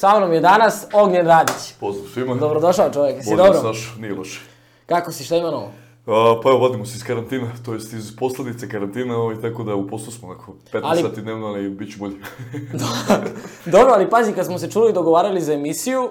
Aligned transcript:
Sa 0.00 0.18
mnom 0.18 0.32
je 0.32 0.40
danas 0.40 0.86
Ognjen 0.92 1.26
Radić. 1.26 1.74
Pozdrav 1.80 2.06
svima. 2.14 2.34
Dobrodošao 2.34 2.90
čovjek, 2.90 3.16
jesi 3.16 3.28
Pozdrav, 3.30 3.52
dobro? 3.52 3.72
Saš, 3.74 3.94
nije 3.98 4.14
loše. 4.14 4.40
Kako 4.86 5.12
si, 5.12 5.24
šta 5.24 5.36
ima 5.36 5.50
novo? 5.50 5.72
A, 6.06 6.40
pa 6.42 6.50
evo, 6.50 6.58
vadimo 6.58 6.86
se 6.86 6.96
iz 6.96 7.04
karantina, 7.04 7.50
to 7.64 7.74
jest 7.74 7.92
iz 7.92 8.16
posljedice 8.16 8.68
karantina, 8.68 9.16
ovaj, 9.16 9.40
tako 9.40 9.64
da 9.64 9.74
u 9.74 9.88
poslu 9.88 10.12
smo 10.12 10.28
onako 10.28 10.54
15 10.72 10.80
Ali- 10.82 11.02
sati 11.02 11.22
dnevno, 11.22 11.46
ali 11.46 11.70
bit 11.70 11.92
će 11.92 11.98
bolje. 11.98 12.16
Dobro, 13.74 13.92
ali 13.94 14.10
pazi, 14.10 14.32
kad 14.32 14.46
smo 14.46 14.58
se 14.58 14.70
čuli 14.70 14.90
i 14.90 14.94
dogovarali 14.94 15.40
za 15.40 15.52
emisiju, 15.52 16.10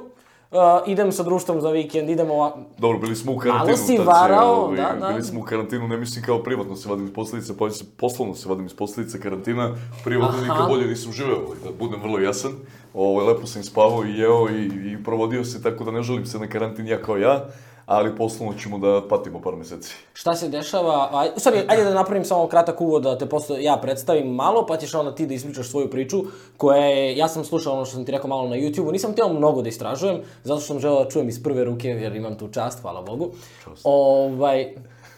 uh, 0.52 0.58
idem 0.88 1.12
sa 1.12 1.24
društvom 1.24 1.62
za 1.62 1.70
vikend, 1.70 2.10
idemo 2.10 2.34
ovako. 2.34 2.60
Dobro, 2.78 3.00
bili 3.00 3.16
smo 3.16 3.32
u 3.32 3.38
karantinu. 3.38 3.66
Malo 3.66 3.78
si 3.78 3.98
varao, 3.98 4.54
ovaj, 4.54 4.78
da, 4.78 4.96
da. 5.00 5.08
Bili 5.08 5.24
smo 5.24 5.40
u 5.40 5.44
karantinu, 5.44 5.88
ne 5.88 5.98
mislim 5.98 6.26
kao 6.26 6.44
privatno 6.44 6.76
se 6.76 6.90
vadim 6.90 7.06
iz 7.06 7.14
posljedice, 7.14 7.58
pa 7.58 7.70
se 7.70 7.86
poslovno 7.98 8.36
se 8.36 8.50
vadim 8.50 8.66
iz 8.66 8.74
posljedice 8.74 9.20
karantina. 9.20 9.76
Privatno 10.04 10.38
Aha. 10.38 10.54
nikad 10.54 10.68
bolje 10.68 10.88
nisam 10.88 11.12
živeo, 11.12 11.38
ovaj, 11.46 11.58
da 11.64 11.70
budem 11.80 12.02
vrlo 12.02 12.20
jasan. 12.20 12.52
Ovaj, 12.94 13.28
lepo 13.28 13.48
sam 13.48 13.64
spavao 13.64 14.06
i 14.06 14.20
jeo 14.20 14.50
i, 14.50 14.92
i 14.92 15.04
provodio 15.04 15.44
se, 15.44 15.64
tako 15.64 15.84
da 15.84 15.92
ne 15.92 16.04
želim 16.04 16.26
se 16.26 16.40
na 16.40 16.48
karantin 16.48 16.88
ja 16.88 17.02
kao 17.02 17.18
ja, 17.18 17.46
ali 17.88 18.16
poslovno 18.16 18.54
ćemo 18.60 18.78
da 18.78 19.08
patimo 19.08 19.42
par 19.42 19.56
meseci. 19.56 19.96
Šta 20.14 20.36
se 20.36 20.50
dešava? 20.50 21.10
Aj, 21.14 21.30
u 21.36 21.40
stvari, 21.40 21.64
ajde 21.68 21.84
da 21.84 21.94
napravim 21.94 22.26
samo 22.26 22.48
kratak 22.48 22.82
uvod 22.82 23.04
da 23.04 23.18
te 23.18 23.26
posto 23.26 23.58
ja 23.58 23.78
predstavim 23.82 24.28
malo, 24.28 24.66
pa 24.66 24.78
ćeš 24.78 24.94
onda 24.94 25.16
ti 25.16 25.26
da 25.28 25.34
ispričaš 25.34 25.70
svoju 25.70 25.90
priču, 25.90 26.24
koja 26.58 26.86
je, 26.86 27.18
ja 27.18 27.28
sam 27.28 27.46
slušao 27.46 27.74
ono 27.74 27.86
što 27.86 27.96
sam 27.96 28.06
ti 28.06 28.12
rekao 28.12 28.28
malo 28.28 28.50
na 28.50 28.56
YouTube-u, 28.56 28.92
nisam 28.92 29.12
htio 29.12 29.30
mnogo 29.30 29.62
da 29.62 29.70
istražujem, 29.70 30.22
zato 30.44 30.60
što 30.60 30.68
sam 30.68 30.80
želeo 30.80 31.04
da 31.04 31.10
čujem 31.10 31.30
iz 31.30 31.44
prve 31.44 31.64
ruke, 31.64 31.88
jer 31.88 32.16
imam 32.16 32.38
tu 32.38 32.48
čast, 32.48 32.82
hvala 32.82 33.02
Bogu. 33.02 33.32
Čast. 33.64 33.82
Ovaj, 33.84 34.76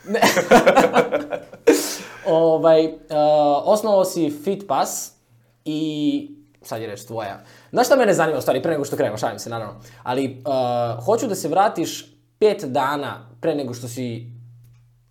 ne. 0.08 0.22
ovaj, 2.44 2.86
uh, 2.86 2.92
osnovao 3.64 4.06
si 4.06 4.30
FitPass 4.44 5.12
i 5.66 6.32
sad 6.62 6.82
je 6.82 6.88
reč 6.88 7.02
tvoja. 7.04 7.40
Znaš 7.72 7.86
šta 7.86 7.96
mene 7.96 8.14
zanima, 8.14 8.38
u 8.38 8.42
stvari, 8.42 8.62
pre 8.62 8.72
nego 8.72 8.86
što 8.86 8.96
krenemo, 8.96 9.18
šalim 9.18 9.40
se, 9.40 9.50
naravno. 9.50 9.74
Ali, 10.04 10.44
uh, 10.46 11.04
hoću 11.06 11.28
da 11.28 11.36
se 11.36 11.48
vratiš 11.48 12.19
pet 12.40 12.64
dana 12.64 13.30
pre 13.42 13.56
nego 13.56 13.74
što 13.74 13.88
si 13.88 14.32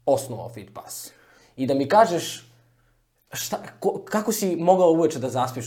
osnovao 0.06 0.48
FitPass. 0.48 1.10
I 1.56 1.66
da 1.66 1.74
mi 1.74 1.88
kažeš 1.88 2.52
šta, 3.32 3.62
ko, 3.80 4.02
kako 4.04 4.32
si 4.32 4.56
mogao 4.56 4.90
uveče 4.90 5.18
da 5.18 5.28
zaspiš, 5.28 5.66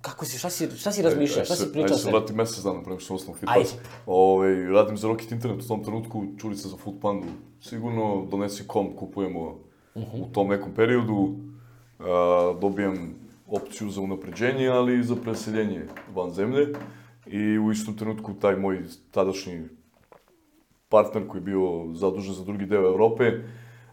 kako 0.00 0.24
si, 0.24 0.38
šta 0.38 0.50
si, 0.50 0.70
šta 0.70 0.92
si 0.92 1.02
razmišljao, 1.02 1.44
šta 1.44 1.56
si 1.56 1.64
pričao 1.64 1.84
Ajde 1.84 1.96
se 1.96 2.10
vratim 2.10 2.36
mesec 2.36 2.64
dana 2.64 2.82
pre 2.82 2.90
nego 2.90 3.00
što 3.00 3.14
Ajde. 3.14 3.34
fitpass. 3.64 3.74
Ovaj, 4.06 4.54
radim 4.54 4.96
za 4.96 5.08
Rocket 5.08 5.32
Internet 5.32 5.64
u 5.64 5.68
tom 5.68 5.84
trenutku, 5.84 6.24
čurica 6.38 6.68
za 6.68 6.76
Foodpandu. 6.76 7.26
Sigurno 7.60 8.26
donesi 8.30 8.66
kom, 8.66 8.96
kupujemo 8.96 9.58
Mhm. 9.96 10.22
u 10.22 10.32
tom 10.32 10.48
nekom 10.48 10.74
periodu. 10.74 11.34
A, 11.98 12.04
dobijam 12.60 13.14
opciju 13.46 13.90
za 13.90 14.00
unapređenje, 14.00 14.68
ali 14.68 14.98
i 14.98 15.04
za 15.04 15.16
preseljenje 15.16 15.82
van 16.14 16.30
zemlje. 16.32 16.66
I 17.26 17.58
u 17.58 17.72
istom 17.72 17.96
trenutku 17.96 18.34
taj 18.34 18.56
moj 18.56 18.82
tadašnji 19.10 19.68
partner 20.88 21.28
koji 21.28 21.38
je 21.38 21.44
bio 21.44 21.94
zadužen 21.94 22.34
za 22.34 22.44
drugi 22.44 22.66
deo 22.66 22.86
Evrope, 22.86 23.32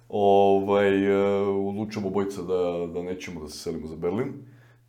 ovaj, 0.10 1.06
e, 1.06 1.48
odlučujemo 1.48 2.08
obojica 2.08 2.42
da, 2.42 2.88
da 2.94 3.04
nećemo 3.04 3.42
da 3.42 3.50
se 3.50 3.58
selimo 3.58 3.88
za 3.88 3.96
Berlin. 3.96 4.34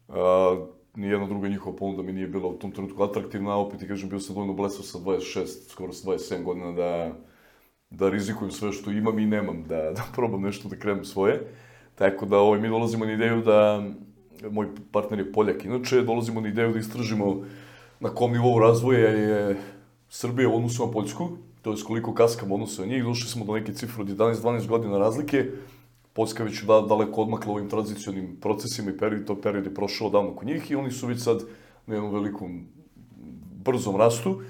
A, 0.08 0.56
nijedna 0.96 1.26
druga 1.26 1.48
njihova 1.48 1.76
ponuda 1.76 2.02
mi 2.02 2.12
nije 2.12 2.26
bila 2.26 2.48
u 2.48 2.58
tom 2.58 2.72
trenutku 2.72 3.02
atraktivna, 3.02 3.56
opet 3.56 3.80
ti 3.80 3.88
kažem, 3.88 4.08
bio 4.08 4.20
sam 4.20 4.34
dovoljno 4.34 4.54
blesav 4.54 4.82
sa 4.82 4.98
26, 4.98 5.70
skoro 5.70 5.92
sa 5.92 6.10
27 6.10 6.42
godina 6.42 6.72
da, 6.72 7.12
da 7.90 8.10
rizikujem 8.10 8.50
sve 8.50 8.72
što 8.72 8.90
imam 8.90 9.18
i 9.18 9.26
nemam, 9.26 9.62
da, 9.62 9.76
da 9.76 10.02
probam 10.14 10.42
nešto 10.42 10.68
da 10.68 10.76
krenem 10.76 11.04
svoje. 11.04 11.40
Tako 11.94 12.26
da 12.26 12.38
ovaj, 12.38 12.60
mi 12.60 12.68
dolazimo 12.68 13.04
na 13.04 13.12
ideju 13.12 13.42
da, 13.42 13.84
moj 14.50 14.68
partner 14.92 15.18
je 15.18 15.32
Poljak, 15.32 15.64
inače 15.64 16.02
dolazimo 16.02 16.40
na 16.40 16.48
ideju 16.48 16.72
da 16.72 16.78
istražimo 16.78 17.44
na 18.00 18.08
kom 18.08 18.32
nivou 18.32 18.58
razvoja 18.58 19.08
je 19.08 19.56
Srbija 20.08 20.48
u 20.48 20.56
odnosu 20.56 20.86
na 20.86 20.92
Poljsku, 20.92 21.28
to 21.66 21.72
je 21.72 21.82
koliko 21.86 22.14
kaskamo 22.14 22.54
odnosu 22.54 22.82
na 22.82 22.88
njih, 22.88 23.04
došli 23.04 23.28
smo 23.28 23.44
do 23.44 23.52
neke 23.52 23.72
cifre 23.74 24.02
od 24.02 24.08
11-12 24.08 24.66
godina 24.66 24.98
razlike, 24.98 25.44
Poljska 26.12 26.44
već 26.44 26.62
da, 26.62 26.80
daleko 26.80 27.22
odmakla 27.22 27.52
ovim 27.52 27.68
tranzicionim 27.68 28.36
procesima 28.40 28.90
i 28.90 28.96
period, 28.96 29.26
to 29.26 29.34
period 29.40 29.64
je 29.66 29.74
prošao 29.74 30.10
davno 30.10 30.36
kod 30.36 30.46
njih 30.46 30.70
i 30.70 30.74
oni 30.74 30.90
su 30.90 31.06
već 31.06 31.22
sad 31.22 31.42
na 31.86 31.94
jednom 31.94 32.14
velikom 32.14 32.66
brzom 33.64 33.96
rastu. 33.96 34.40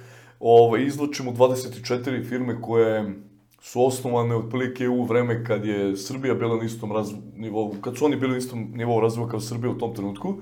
Ovaj, 0.41 0.84
izvlačimo 0.84 1.32
24 1.32 2.28
firme 2.28 2.60
koje 2.62 3.15
su 3.60 3.87
osnovane 3.87 4.37
otprilike 4.37 4.88
u 4.88 5.05
vreme 5.05 5.44
kad 5.44 5.65
je 5.65 5.97
Srbija 5.97 6.34
bila 6.34 6.56
na 6.56 6.65
istom 6.65 6.93
raz, 6.93 7.12
nivou, 7.37 7.75
kad 7.81 7.97
su 7.97 8.05
oni 8.05 8.16
bili 8.16 8.32
na 8.32 8.38
istom 8.38 8.72
nivou 8.75 9.00
razvoja 9.00 9.28
kao 9.28 9.41
Srbija 9.41 9.71
u 9.71 9.78
tom 9.78 9.94
trenutku. 9.94 10.34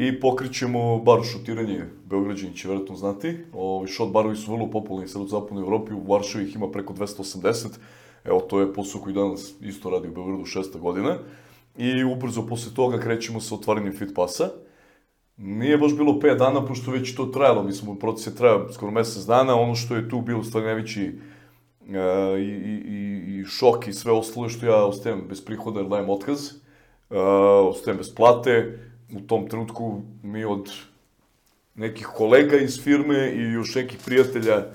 I 0.00 0.20
pokrećemo 0.20 0.98
bar 0.98 1.20
šutiranje, 1.32 1.84
Beograđani 2.04 2.56
će 2.56 2.68
vjerojatno 2.68 2.96
znati. 2.96 3.36
Ovi 3.52 3.88
šot 3.88 4.12
barovi 4.12 4.36
su 4.36 4.52
vrlo 4.52 4.70
popularni 4.70 5.08
sad 5.08 5.22
u 5.22 5.26
zapadnoj 5.26 5.62
Evropi, 5.62 5.92
u 5.92 6.12
Varšavi 6.12 6.44
ih 6.44 6.54
ima 6.54 6.70
preko 6.70 6.92
280. 6.92 7.66
Evo, 8.24 8.40
to 8.40 8.60
je 8.60 8.72
posao 8.72 9.00
koji 9.00 9.14
danas 9.14 9.54
isto 9.60 9.90
radi 9.90 10.08
u 10.08 10.12
Beogradu 10.12 10.44
šesta 10.44 10.78
godina. 10.78 11.16
I 11.76 12.04
ubrzo 12.04 12.46
posle 12.46 12.74
toga 12.74 12.98
krećemo 12.98 13.40
sa 13.40 13.54
otvaranjem 13.54 13.92
Fitpassa. 13.92 14.48
Nije 15.36 15.78
baš 15.78 15.96
bilo 15.96 16.12
5 16.12 16.38
dana, 16.38 16.66
pošto 16.66 16.90
već 16.90 17.14
to 17.14 17.26
trajalo, 17.26 17.62
mislim, 17.62 17.98
proces 17.98 18.26
je 18.26 18.36
trajao 18.36 18.72
skoro 18.72 18.92
mesec 18.92 19.24
dana, 19.24 19.60
ono 19.60 19.74
što 19.74 19.96
je 19.96 20.08
tu 20.08 20.20
bilo 20.20 20.44
stvari 20.44 20.66
najveći 20.66 21.02
e, 21.02 21.12
i, 22.38 22.48
i, 22.48 23.40
i, 23.40 23.44
šok 23.44 23.88
i 23.88 23.92
sve 23.92 24.12
ostalo 24.12 24.48
što 24.48 24.66
ja 24.66 24.84
ostajem 24.84 25.24
bez 25.28 25.44
prihoda 25.44 25.80
jer 25.80 25.88
dajem 25.88 26.10
otkaz, 26.10 26.50
e, 27.10 27.18
ostajem 27.68 27.96
bez 27.96 28.14
plate, 28.14 28.78
u 29.16 29.20
tom 29.20 29.48
trenutku 29.48 30.02
mi 30.22 30.44
od 30.44 30.70
nekih 31.74 32.06
kolega 32.06 32.56
iz 32.56 32.82
firme 32.82 33.32
i 33.34 33.52
još 33.52 33.74
nekih 33.74 33.98
prijatelja 34.04 34.56
e, 34.56 34.66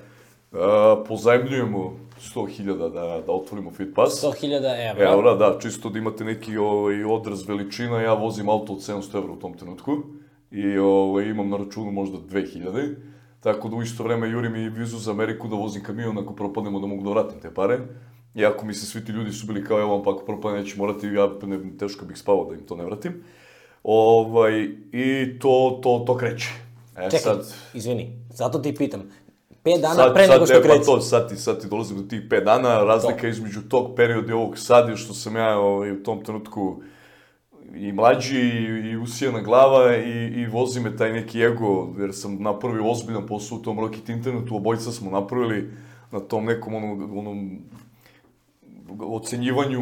pozajmljujemo 1.07 1.93
100.000 2.21 2.77
da, 2.77 3.21
da 3.25 3.31
otvorimo 3.31 3.71
Fitpass. 3.71 4.23
100.000 4.23 4.91
evra. 4.91 5.11
Eura, 5.11 5.35
da, 5.35 5.59
čisto 5.61 5.89
da 5.89 5.99
imate 5.99 6.23
neki 6.23 6.57
ovaj, 6.57 7.03
odraz 7.03 7.47
veličina, 7.47 8.01
ja 8.01 8.13
vozim 8.13 8.49
auto 8.49 8.73
od 8.73 8.79
700 8.79 9.17
evra 9.17 9.31
u 9.31 9.39
tom 9.39 9.53
trenutku 9.57 9.97
i 10.51 10.77
ovaj, 10.77 11.25
imam 11.25 11.49
na 11.49 11.57
računu 11.57 11.91
možda 11.91 12.17
2000, 12.17 12.95
tako 13.39 13.69
da 13.69 13.75
u 13.75 13.81
isto 13.81 14.03
vreme 14.03 14.29
jurim 14.29 14.55
i 14.55 14.69
vizu 14.69 14.97
za 14.97 15.11
Ameriku 15.11 15.47
da 15.47 15.55
vozim 15.55 15.83
kamion 15.83 16.17
ako 16.17 16.33
propadnemo 16.33 16.79
da 16.79 16.87
mogu 16.87 17.03
da 17.03 17.09
vratim 17.09 17.39
te 17.39 17.53
pare. 17.53 17.79
Iako 18.35 18.65
mi 18.65 18.73
se 18.73 18.85
svi 18.85 19.05
ti 19.05 19.11
ljudi 19.11 19.31
su 19.31 19.47
bili 19.47 19.63
kao, 19.63 19.79
evo 19.79 19.91
vam 19.95 20.03
pa 20.03 20.11
ako 20.11 20.25
propadne 20.25 20.59
neće 20.59 20.77
morati, 20.77 21.07
ja 21.07 21.29
ne, 21.43 21.77
teško 21.77 22.05
bih 22.05 22.17
spavao 22.17 22.45
da 22.45 22.55
im 22.55 22.65
to 22.65 22.75
ne 22.75 22.85
vratim. 22.85 23.23
Ovaj, 23.87 24.69
I 24.91 25.39
to, 25.39 25.79
to, 25.83 26.03
to 26.07 26.17
kreće. 26.17 26.49
E, 26.97 27.03
Čekaj, 27.03 27.19
sad, 27.19 27.53
izvini, 27.73 28.19
zato 28.29 28.59
ti 28.59 28.75
pitam. 28.75 29.11
Pet 29.63 29.81
dana 29.81 29.95
sad, 29.95 30.13
pre 30.13 30.27
sad, 30.27 30.33
nego 30.33 30.45
što 30.45 30.55
e, 30.55 30.61
pa 30.61 30.67
kreće. 30.67 30.85
to, 30.85 31.01
sad 31.01 31.29
ti, 31.29 31.35
sad 31.35 31.61
ti 31.61 31.67
dolazim 31.67 31.97
do 31.97 32.03
tih 32.03 32.21
5 32.29 32.43
dana, 32.43 32.83
razlika 32.83 33.27
između 33.27 33.61
tog 33.61 33.95
perioda 33.95 34.31
i 34.31 34.33
ovog 34.33 34.57
sad 34.57 34.89
je 34.89 34.97
što 34.97 35.13
sam 35.13 35.35
ja 35.35 35.59
ovaj, 35.59 35.91
u 35.91 36.03
tom 36.03 36.23
trenutku 36.23 36.81
i 37.75 37.91
mlađi 37.91 38.39
i, 38.39 38.89
i 38.89 38.97
usijana 38.97 39.41
glava 39.41 39.95
i, 39.95 40.41
i 40.41 40.45
vozi 40.45 40.79
me 40.79 40.97
taj 40.97 41.13
neki 41.13 41.41
ego, 41.41 41.89
jer 41.99 42.13
sam 42.13 42.37
napravio 42.39 42.91
ozbiljan 42.91 43.27
posao 43.27 43.57
u 43.57 43.61
tom 43.61 43.79
Rocket 43.79 44.09
Internetu, 44.09 44.55
obojica 44.55 44.91
smo 44.91 45.11
napravili 45.11 45.71
na 46.11 46.19
tom 46.19 46.45
nekom 46.45 46.73
onom, 46.73 47.17
onom 47.17 47.59
ocenjivanju 48.99 49.81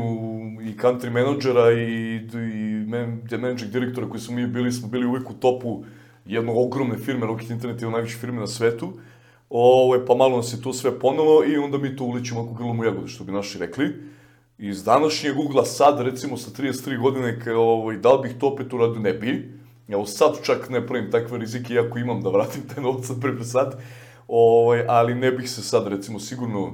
i 0.61 0.77
country 0.77 1.09
menadžera 1.09 1.71
i, 1.71 2.15
i 2.33 2.85
man, 2.87 3.21
managing 3.31 3.71
direktora 3.71 4.09
koji 4.09 4.21
smo 4.21 4.35
mi 4.35 4.47
bili, 4.47 4.71
smo 4.71 4.87
bili 4.87 5.05
uvijek 5.05 5.29
u 5.29 5.33
topu 5.33 5.83
jedne 6.25 6.51
ogromne 6.55 6.97
firme, 6.97 7.25
Rocket 7.25 7.49
Internet 7.49 7.81
je 7.81 7.91
najveće 7.91 8.17
firme 8.17 8.39
na 8.39 8.47
svetu. 8.47 8.93
Ove, 9.49 10.05
pa 10.05 10.15
malo 10.15 10.37
nas 10.37 10.53
je 10.53 10.61
to 10.61 10.73
sve 10.73 10.99
ponelo 10.99 11.43
i 11.45 11.57
onda 11.57 11.77
mi 11.77 11.95
to 11.95 12.03
uličimo 12.03 12.41
ako 12.41 12.53
grlom 12.53 12.79
u 12.79 12.83
jagode, 12.83 13.07
što 13.07 13.23
bi 13.23 13.31
naši 13.31 13.59
rekli. 13.59 13.95
Iz 14.57 14.83
današnjeg 14.83 15.39
ugla 15.39 15.65
sad, 15.65 16.01
recimo 16.01 16.37
sa 16.37 16.51
33 16.51 17.01
godine, 17.01 17.55
ovaj, 17.55 17.97
da 17.97 18.13
li 18.13 18.27
bih 18.27 18.37
to 18.39 18.47
opet 18.47 18.73
uradio, 18.73 19.01
ne 19.01 19.13
bi. 19.13 19.51
Evo 19.87 20.05
sad 20.05 20.43
čak 20.43 20.69
ne 20.69 20.87
pravim 20.87 21.11
takve 21.11 21.37
rizike, 21.37 21.73
iako 21.73 21.99
imam 21.99 22.21
da 22.21 22.29
vratim 22.29 22.61
taj 22.73 22.83
novac 22.83 23.05
sad 23.05 23.21
prvi 23.21 23.43
sad. 23.43 23.81
Ovaj, 24.27 24.85
ali 24.87 25.15
ne 25.15 25.31
bih 25.31 25.49
se 25.49 25.61
sad, 25.61 25.87
recimo, 25.87 26.19
sigurno 26.19 26.73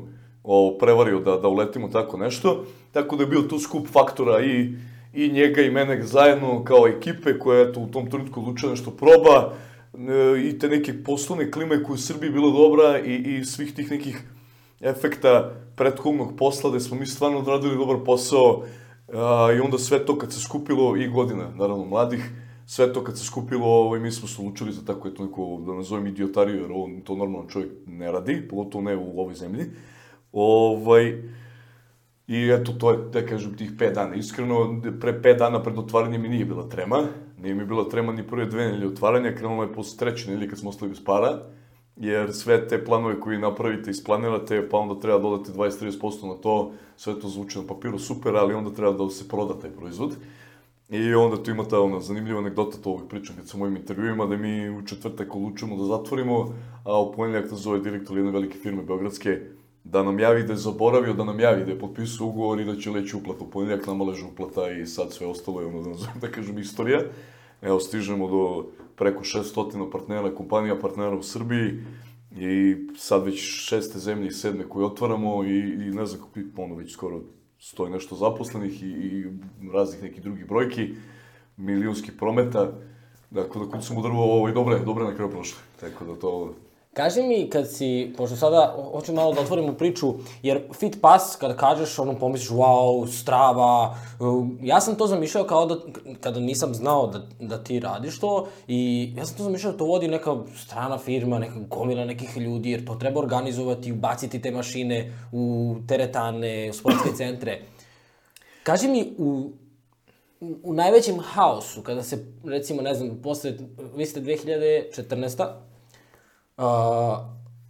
o, 0.52 0.78
prevario 0.80 1.20
da, 1.20 1.38
da 1.38 1.48
uletimo 1.48 1.88
tako 1.88 2.18
nešto. 2.18 2.66
Tako 2.92 3.16
da 3.16 3.24
je 3.24 3.28
bio 3.28 3.42
tu 3.42 3.60
skup 3.60 3.88
faktora 3.88 4.42
i, 4.42 4.74
i 5.14 5.30
njega 5.30 5.62
i 5.62 5.72
mene 5.72 6.04
zajedno 6.04 6.64
kao 6.64 6.88
ekipe 6.88 7.40
koja 7.40 7.60
je 7.60 7.74
to 7.74 7.80
u 7.80 7.88
tom 7.88 8.10
trenutku 8.10 8.40
odlučila 8.40 8.72
nešto 8.72 8.92
proba 8.92 9.54
e, 9.94 10.48
i 10.50 10.60
te 10.60 10.70
neke 10.70 11.04
poslovne 11.04 11.52
klime 11.52 11.84
koje 11.84 11.94
u 11.94 11.98
Srbiji 11.98 12.30
bila 12.30 12.52
dobra 12.52 13.00
i, 13.00 13.16
i 13.16 13.46
svih 13.46 13.76
tih 13.76 13.92
nekih 13.92 14.24
efekta 14.82 15.52
prethodnog 15.76 16.38
posla 16.38 16.70
gde 16.70 16.80
smo 16.80 16.98
mi 16.98 17.06
stvarno 17.06 17.40
odradili 17.40 17.78
dobar 17.78 17.98
posao 18.06 18.64
a, 19.14 19.54
i 19.58 19.60
onda 19.60 19.78
sve 19.78 20.06
to 20.06 20.18
kad 20.18 20.34
se 20.34 20.40
skupilo 20.40 20.98
i 20.98 21.08
godina, 21.08 21.52
naravno 21.56 21.86
mladih, 21.86 22.32
sve 22.66 22.94
to 22.94 23.04
kad 23.04 23.18
se 23.18 23.26
skupilo, 23.26 23.68
ovaj, 23.68 24.00
mi 24.00 24.12
smo 24.12 24.28
se 24.28 24.42
odlučili 24.42 24.72
za 24.72 24.86
tako 24.86 25.08
eto 25.08 25.26
neko, 25.26 25.62
da 25.66 25.74
nazovem 25.74 26.08
idiotariju, 26.08 26.62
jer 26.62 26.72
ovo, 26.72 26.90
to 27.04 27.16
normalno 27.16 27.50
čovjek 27.50 27.72
ne 27.88 28.12
radi, 28.12 28.48
pogotovo 28.50 28.84
ne 28.84 28.98
u 28.98 29.20
ovoj 29.20 29.34
zemlji. 29.34 29.66
Ovaj, 30.32 31.22
I 32.30 32.50
eto, 32.52 32.72
to 32.72 32.92
je, 32.92 32.98
da 33.14 33.26
kažem, 33.26 33.56
tih 33.58 33.72
pet 33.78 33.96
dana. 33.96 34.16
Iskreno, 34.16 34.82
pre 35.02 35.16
pet 35.22 35.40
dana 35.40 35.64
pred 35.64 35.78
otvaranjem 35.78 36.22
mi 36.22 36.30
nije 36.30 36.46
bila 36.46 36.68
trema. 36.70 37.08
Nije 37.42 37.56
mi 37.56 37.66
bila 37.66 37.90
trema 37.90 38.14
ni 38.14 38.28
prve 38.28 38.46
dve 38.46 38.66
nedelje 38.66 38.88
otvaranja, 38.88 39.36
krenulo 39.36 39.64
je 39.64 39.74
posle 39.74 39.98
treće 39.98 40.30
nedelje 40.30 40.50
kad 40.50 40.60
smo 40.60 40.70
ostali 40.70 40.90
bez 40.90 41.04
para, 41.06 41.40
jer 41.96 42.34
sve 42.34 42.68
te 42.68 42.84
planove 42.86 43.20
koje 43.20 43.40
napravite, 43.40 43.92
isplanirate, 43.92 44.70
pa 44.70 44.78
onda 44.78 45.00
treba 45.00 45.20
dodati 45.20 45.52
20-30% 45.52 46.28
na 46.28 46.34
to, 46.34 46.72
sve 46.98 47.20
to 47.20 47.30
zvuči 47.30 47.60
na 47.60 47.68
papiru 47.68 48.00
super, 48.00 48.36
ali 48.36 48.54
onda 48.54 48.74
treba 48.74 48.92
da 48.92 49.10
se 49.10 49.28
proda 49.28 49.60
taj 49.60 49.72
proizvod. 49.72 50.16
I 50.90 51.14
onda 51.14 51.44
tu 51.44 51.52
ima 51.52 51.64
ta 51.64 51.80
ona 51.82 52.00
zanimljiva 52.00 52.40
anegdota, 52.40 52.78
to 52.78 52.90
uvijek 52.90 53.10
pričam 53.10 53.36
kad 53.36 53.48
sam 53.48 53.60
u 53.60 53.64
mojim 53.64 53.78
intervjuima, 53.78 54.26
da 54.26 54.38
mi 54.38 54.70
u 54.70 54.86
četvrtak 54.86 55.36
odlučujemo 55.36 55.78
da 55.78 55.84
zatvorimo, 55.84 56.54
a 56.84 57.02
u 57.02 57.14
ponedjeljak 57.14 57.52
nas 57.52 57.60
zove 57.60 57.80
direktor 57.80 58.18
jedne 58.18 58.32
velike 58.32 58.58
firme 58.58 58.84
Beogradske, 58.84 59.40
da 59.92 60.04
nam 60.04 60.20
javi 60.20 60.44
da 60.44 60.54
je 60.54 60.58
zaboravio, 60.58 61.14
da 61.14 61.24
nam 61.24 61.40
javi 61.40 61.66
da 61.66 61.72
je 61.72 61.80
potpisao 61.80 62.28
ugovor 62.28 62.60
i 62.60 62.66
da 62.66 62.76
će 62.76 62.92
leći 62.92 63.16
uplata. 63.18 63.44
U 63.44 63.50
ponedjeljak 63.50 63.88
nama 63.88 64.04
leže 64.04 64.26
uplata 64.26 64.72
i 64.72 64.86
sad 64.86 65.14
sve 65.14 65.28
ostalo 65.28 65.62
je 65.62 65.68
ono, 65.68 65.82
da 65.82 65.90
nazovem, 65.90 66.20
da 66.22 66.32
kažem, 66.32 66.60
istorija. 66.60 67.02
Evo, 67.62 67.80
stižemo 67.80 68.28
do 68.28 68.66
preko 68.96 69.24
600 69.24 69.92
partnera, 69.92 70.36
kompanija 70.36 70.76
partnera 70.76 71.16
u 71.16 71.24
Srbiji 71.24 71.84
i 72.38 72.76
sad 72.98 73.26
već 73.26 73.42
šeste 73.42 74.00
zemlje 74.00 74.28
i 74.28 74.32
sedme 74.32 74.70
koje 74.70 74.86
otvaramo 74.86 75.44
i, 75.44 75.58
i 75.60 75.92
ne 75.92 76.06
znam, 76.06 76.22
ono 76.58 76.76
već 76.76 76.94
skoro 76.94 77.22
stoji 77.60 77.92
nešto 77.92 78.16
zaposlenih 78.16 78.84
i, 78.84 78.88
i 78.88 79.26
raznih 79.74 80.04
nekih 80.04 80.24
drugih 80.24 80.48
brojki, 80.48 80.90
milionskih 81.58 82.14
prometa, 82.20 82.72
dakle, 83.30 83.66
da 83.66 83.72
kucam 83.72 83.98
u 83.98 84.02
drvo, 84.02 84.24
ovo 84.24 84.48
je 84.48 84.54
dobro, 84.54 84.80
dobro 84.80 85.06
na 85.06 85.16
kraju 85.16 85.32
prošlo. 85.32 85.60
Tako 85.80 86.06
da 86.06 86.16
to 86.16 86.54
Kaži 86.94 87.24
mi 87.24 87.50
kad 87.50 87.72
si, 87.72 88.14
pošto 88.18 88.36
sada 88.36 88.76
hoću 88.92 89.14
malo 89.14 89.34
da 89.34 89.42
otvorimo 89.42 89.74
priču, 89.74 90.14
jer 90.44 90.62
Fit 90.74 90.98
Pass, 91.02 91.36
kada 91.36 91.56
kažeš, 91.56 92.00
ono 92.00 92.16
pomisliš, 92.16 92.50
wow, 92.50 93.08
strava, 93.20 93.96
ja 94.62 94.82
sam 94.82 94.96
to 94.96 95.08
zamišljao 95.08 95.44
kao 95.44 95.66
da, 95.66 95.76
kada 96.22 96.40
nisam 96.40 96.74
znao 96.74 97.08
da, 97.08 97.22
da 97.40 97.64
ti 97.64 97.80
radiš 97.80 98.20
to, 98.20 98.48
i 98.68 99.12
ja 99.18 99.26
sam 99.26 99.38
to 99.38 99.44
zamišljao 99.44 99.72
da 99.72 99.78
to 99.78 99.86
vodi 99.86 100.08
neka 100.08 100.36
strana 100.58 100.98
firma, 100.98 101.40
neka 101.40 101.60
gomila 101.70 102.06
nekih 102.06 102.38
ljudi, 102.38 102.72
jer 102.72 102.86
to 102.86 102.96
treba 102.96 103.20
organizovati, 103.20 103.92
ubaciti 103.92 104.42
te 104.42 104.52
mašine 104.52 105.14
u 105.32 105.76
teretane, 105.88 106.70
u 106.70 106.74
sportske 106.74 107.10
centre. 107.18 107.62
Kaži 108.64 108.88
mi, 108.88 109.14
u, 109.18 109.52
u 110.64 110.74
najvećem 110.74 111.20
haosu, 111.20 111.82
kada 111.82 112.04
se, 112.04 112.26
recimo, 112.46 112.82
ne 112.82 112.94
znam, 112.94 113.20
posle, 113.24 113.54
vi 113.96 114.06
ste 114.06 114.22
2014 114.22 115.44
Uh, 115.44 115.69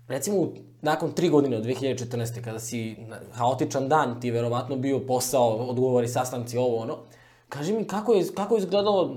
recimo, 0.07 0.47
nakon 0.81 1.12
tri 1.12 1.30
godine 1.30 1.57
od 1.57 1.63
2014. 1.63 2.41
kada 2.44 2.59
si 2.59 2.95
haotičan 3.31 3.89
dan, 3.89 4.21
ti 4.21 4.31
verovatno 4.31 4.75
bio 4.75 5.00
posao, 5.00 5.56
odgovori, 5.56 6.07
sastanci, 6.07 6.57
ovo, 6.57 6.77
ono, 6.77 6.97
kaži 7.50 7.74
mi 7.74 7.88
kako 7.88 8.13
je, 8.13 8.25
kako 8.36 8.56
je 8.56 8.59
izgledalo, 8.59 9.15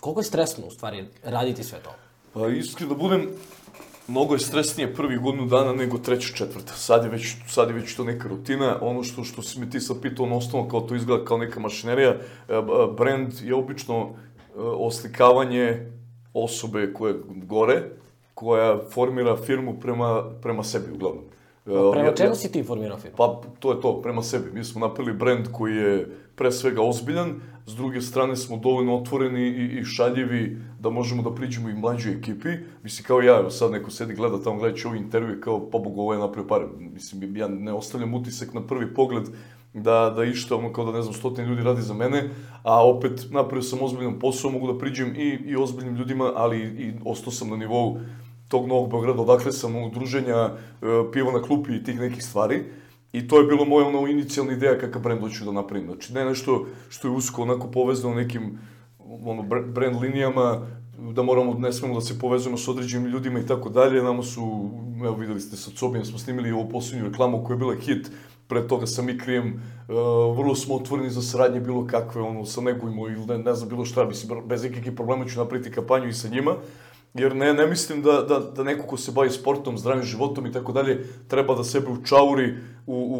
koliko 0.00 0.20
je 0.20 0.24
stresno, 0.24 0.66
u 0.66 0.70
stvari, 0.70 1.04
raditi 1.24 1.64
sve 1.64 1.78
to? 1.78 1.90
Pa, 2.34 2.48
iskreno 2.48 2.94
da 2.94 3.00
budem, 3.00 3.28
mnogo 4.08 4.34
je 4.34 4.40
stresnije 4.40 4.94
prvi 4.94 5.18
godinu 5.18 5.46
dana 5.46 5.72
nego 5.72 5.98
treća 5.98 6.34
četvrta. 6.34 6.72
Sad 6.72 7.04
je 7.04 7.10
već, 7.10 7.34
sad 7.48 7.68
je 7.68 7.74
već 7.74 7.96
to 7.96 8.04
neka 8.04 8.28
rutina. 8.28 8.78
Ono 8.82 9.02
što, 9.02 9.24
što 9.24 9.42
si 9.42 9.60
mi 9.60 9.70
ti 9.70 9.80
sad 9.80 10.00
pitao 10.02 10.26
na 10.26 10.36
osnovu, 10.36 10.68
kao 10.68 10.80
to 10.80 10.94
izgleda 10.94 11.24
kao 11.24 11.38
neka 11.38 11.60
mašinerija, 11.60 12.10
e, 12.10 12.18
brand 12.96 13.32
je 13.42 13.54
obično 13.54 13.96
e, 13.96 14.60
oslikavanje 14.60 15.92
osobe 16.34 16.92
koje 16.92 17.14
gore, 17.26 17.82
koja 18.42 18.78
formira 18.90 19.36
firmu 19.36 19.74
prema, 19.80 20.22
prema 20.42 20.62
sebi, 20.62 20.92
uglavnom. 20.94 21.24
Prema 21.64 22.08
ja, 22.08 22.14
čemu 22.14 22.34
si 22.34 22.52
ti 22.52 22.62
formirao 22.62 22.98
firmu? 22.98 23.16
Pa, 23.16 23.40
to 23.58 23.72
je 23.72 23.80
to, 23.80 24.00
prema 24.02 24.22
sebi. 24.22 24.50
Mi 24.54 24.64
smo 24.64 24.80
napravili 24.86 25.16
brend 25.18 25.46
koji 25.52 25.76
je 25.76 26.16
pre 26.34 26.52
svega 26.52 26.82
ozbiljan, 26.82 27.40
s 27.66 27.74
druge 27.74 28.00
strane 28.00 28.36
smo 28.36 28.56
dovoljno 28.56 28.96
otvoreni 28.96 29.42
i, 29.42 29.78
i 29.78 29.84
šaljivi 29.84 30.58
da 30.80 30.90
možemo 30.90 31.22
da 31.22 31.34
priđemo 31.34 31.68
i 31.68 31.74
mlađoj 31.74 32.12
ekipi. 32.12 32.48
Mislim, 32.82 33.06
kao 33.06 33.20
ja, 33.20 33.38
evo 33.38 33.50
sad 33.50 33.70
neko 33.70 33.90
sedi 33.90 34.14
gleda 34.14 34.42
tamo, 34.42 34.58
gledajući 34.58 34.86
ovaj 34.86 34.98
intervju, 34.98 35.40
kao, 35.40 35.70
pa 35.70 35.78
Bogu, 35.78 36.00
ovo 36.00 36.12
je 36.12 36.18
napravio 36.18 36.48
pare. 36.48 36.66
Mislim, 36.78 37.36
ja 37.36 37.48
ne 37.48 37.72
ostavljam 37.72 38.14
utisak 38.14 38.54
na 38.54 38.66
prvi 38.66 38.94
pogled 38.94 39.24
da, 39.74 40.12
da 40.16 40.24
išta, 40.24 40.56
ono 40.56 40.72
kao 40.72 40.84
da 40.84 40.92
ne 40.92 41.02
znam, 41.02 41.14
stotine 41.14 41.48
ljudi 41.48 41.62
radi 41.62 41.82
za 41.82 41.94
mene, 41.94 42.30
a 42.62 42.88
opet 42.88 43.26
napravio 43.30 43.62
sam 43.62 43.82
ozbiljan 43.82 44.18
posao, 44.18 44.50
mogu 44.50 44.72
da 44.72 44.78
priđem 44.78 45.14
i, 45.16 45.38
i 45.46 45.56
ozbiljnim 45.56 45.96
ljudima, 45.96 46.32
ali 46.34 46.58
i 46.58 46.92
ostao 47.04 47.32
sam 47.32 47.50
na 47.50 47.56
nivou 47.56 47.98
tog 48.52 48.68
Novog 48.68 48.90
Beograda, 48.90 49.22
odakle 49.22 49.52
sam, 49.52 49.76
onog 49.76 49.94
druženja, 49.94 50.36
e, 50.36 50.52
piva 51.12 51.32
na 51.32 51.42
klupi 51.42 51.76
i 51.76 51.84
tih 51.84 52.00
nekih 52.00 52.24
stvari. 52.24 52.62
I 53.12 53.28
to 53.28 53.40
je 53.40 53.46
bilo 53.46 53.64
moja 53.64 53.86
ono 53.86 54.06
inicijalna 54.08 54.52
ideja 54.52 54.78
kakav 54.78 55.02
brend 55.02 55.20
hoću 55.20 55.44
da 55.44 55.52
napravim. 55.52 55.86
Znači, 55.86 56.12
ne 56.12 56.24
nešto 56.24 56.66
što 56.88 57.08
je 57.08 57.16
usko 57.16 57.42
onako 57.42 57.70
povezano 57.70 58.14
nekim 58.14 58.58
ono, 59.24 59.42
brand 59.72 59.96
linijama, 60.02 60.66
da 61.12 61.22
moramo, 61.22 61.54
ne 61.58 61.72
smemo 61.72 61.94
da 61.94 62.00
se 62.00 62.18
povezujemo 62.18 62.58
s 62.58 62.68
određenim 62.68 63.08
ljudima 63.10 63.40
i 63.40 63.46
tako 63.46 63.68
dalje. 63.68 64.02
Nama 64.02 64.22
su, 64.22 64.70
evo 65.04 65.14
videli 65.16 65.40
ste 65.40 65.56
sa 65.56 65.70
Cobijem, 65.70 66.04
smo 66.04 66.18
snimili 66.18 66.52
ovu 66.52 66.68
poslednju 66.68 67.08
reklamu 67.08 67.44
koja 67.44 67.54
je 67.54 67.58
bila 67.58 67.74
hit, 67.74 68.10
pre 68.46 68.66
toga 68.68 68.86
sa 68.86 69.02
mi 69.02 69.18
krijem, 69.18 69.46
uh, 69.88 70.36
vrlo 70.36 70.54
smo 70.54 70.74
otvoreni 70.74 71.10
za 71.10 71.22
saradnje 71.22 71.60
bilo 71.60 71.86
kakve, 71.86 72.22
ono, 72.22 72.44
sa 72.44 72.60
Negujmo 72.60 73.08
ili 73.08 73.26
ne, 73.26 73.38
ne 73.38 73.54
znam 73.54 73.68
bilo 73.68 73.84
šta, 73.84 74.04
mislim, 74.04 74.42
bez 74.46 74.64
ikakvih 74.64 74.92
problema 74.92 75.24
ću 75.24 75.38
napraviti 75.38 75.72
kampanju 75.72 76.08
i 76.08 76.12
sa 76.12 76.28
njima. 76.28 76.56
Jer 77.14 77.36
ne, 77.36 77.54
ne 77.54 77.66
mislim 77.66 78.02
da, 78.02 78.22
da, 78.22 78.38
da 78.38 78.64
neko 78.64 78.86
ko 78.86 78.96
se 78.96 79.12
bavi 79.12 79.30
sportom, 79.30 79.78
zdravim 79.78 80.04
životom 80.04 80.46
i 80.46 80.52
tako 80.52 80.72
dalje, 80.72 81.06
treba 81.28 81.54
da 81.54 81.64
sebe 81.64 81.90
učauri 81.90 82.54
u, 82.86 82.94
u, 82.94 83.18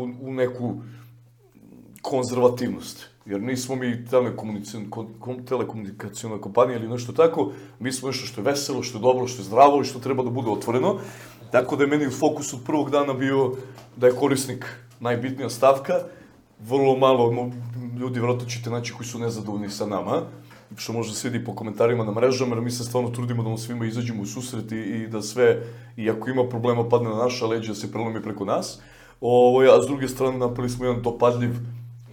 u, 0.00 0.08
u 0.20 0.32
neku 0.32 0.74
konzervativnost. 2.02 3.08
Jer 3.26 3.42
nismo 3.42 3.76
mi 3.76 4.04
telekomunikacijona 5.48 6.40
kompanija 6.40 6.78
ili 6.78 6.88
nešto 6.88 7.12
tako, 7.12 7.52
mi 7.78 7.92
smo 7.92 8.08
nešto 8.08 8.26
što 8.26 8.40
je 8.40 8.44
veselo, 8.44 8.82
što 8.82 8.98
je 8.98 9.02
dobro, 9.02 9.26
što 9.26 9.42
je 9.42 9.46
zdravo 9.46 9.80
i 9.80 9.84
što 9.84 10.00
treba 10.00 10.22
da 10.22 10.30
bude 10.30 10.50
otvoreno. 10.50 10.98
Tako 11.50 11.76
da 11.76 11.84
je 11.84 11.90
meni 11.90 12.10
fokus 12.10 12.52
od 12.54 12.60
prvog 12.66 12.90
dana 12.90 13.14
bio 13.14 13.52
da 13.96 14.06
je 14.06 14.16
korisnik 14.16 14.66
najbitnija 15.00 15.50
stavka. 15.50 15.94
Vrlo 16.60 16.96
malo 16.96 17.50
ljudi, 17.98 18.20
vjerojatno 18.20 18.48
ćete 18.48 18.70
naći 18.70 18.92
koji 18.92 19.06
su 19.06 19.18
nezadovoljni 19.18 19.70
sa 19.70 19.86
nama, 19.86 20.22
što 20.76 20.92
može 20.92 21.14
se 21.14 21.28
vidi 21.28 21.44
po 21.44 21.54
komentarima 21.54 22.04
na 22.04 22.12
mrežama, 22.12 22.54
jer 22.54 22.64
mi 22.64 22.70
se 22.70 22.84
stvarno 22.84 23.10
trudimo 23.10 23.42
da 23.42 23.48
mu 23.48 23.58
svima 23.58 23.86
izađemo 23.86 24.22
u 24.22 24.26
susret 24.26 24.72
i, 24.72 24.76
i 24.76 25.06
da 25.06 25.22
sve, 25.22 25.62
i 25.96 26.10
ako 26.10 26.30
ima 26.30 26.48
problema, 26.48 26.88
padne 26.88 27.10
na 27.10 27.16
naša 27.16 27.46
leđa, 27.46 27.72
da 27.72 27.74
se 27.74 27.92
prelomi 27.92 28.22
preko 28.22 28.44
nas. 28.44 28.80
Ovo, 29.20 29.60
a 29.60 29.82
s 29.82 29.86
druge 29.86 30.08
strane 30.08 30.38
napravili 30.38 30.70
smo 30.70 30.84
jedan 30.84 31.02
dopadljiv 31.02 31.50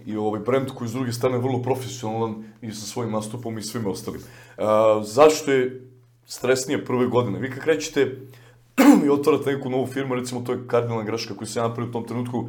i 0.06 0.16
ovaj 0.16 0.40
brend 0.40 0.68
koji 0.74 0.88
s 0.88 0.92
druge 0.92 1.12
strane 1.12 1.38
vrlo 1.38 1.62
profesionalan 1.62 2.44
i 2.62 2.72
sa 2.72 2.86
svojim 2.86 3.12
nastupom 3.12 3.58
i 3.58 3.62
svime 3.62 3.88
ostalim. 3.88 4.20
A, 4.58 5.00
zašto 5.04 5.52
je 5.52 5.88
stresnije 6.26 6.84
prve 6.84 7.06
godine? 7.06 7.38
Vi 7.38 7.50
kad 7.50 7.62
krećete 7.62 8.16
i 9.06 9.08
otvarate 9.08 9.52
neku 9.52 9.70
novu 9.70 9.86
firmu, 9.86 10.14
recimo 10.14 10.40
to 10.40 10.52
je 10.52 10.66
kardinalna 10.66 11.04
greška 11.04 11.34
koju 11.34 11.48
sam 11.48 11.62
ja 11.62 11.68
napravio 11.68 11.90
u 11.90 11.92
tom 11.92 12.06
trenutku, 12.06 12.48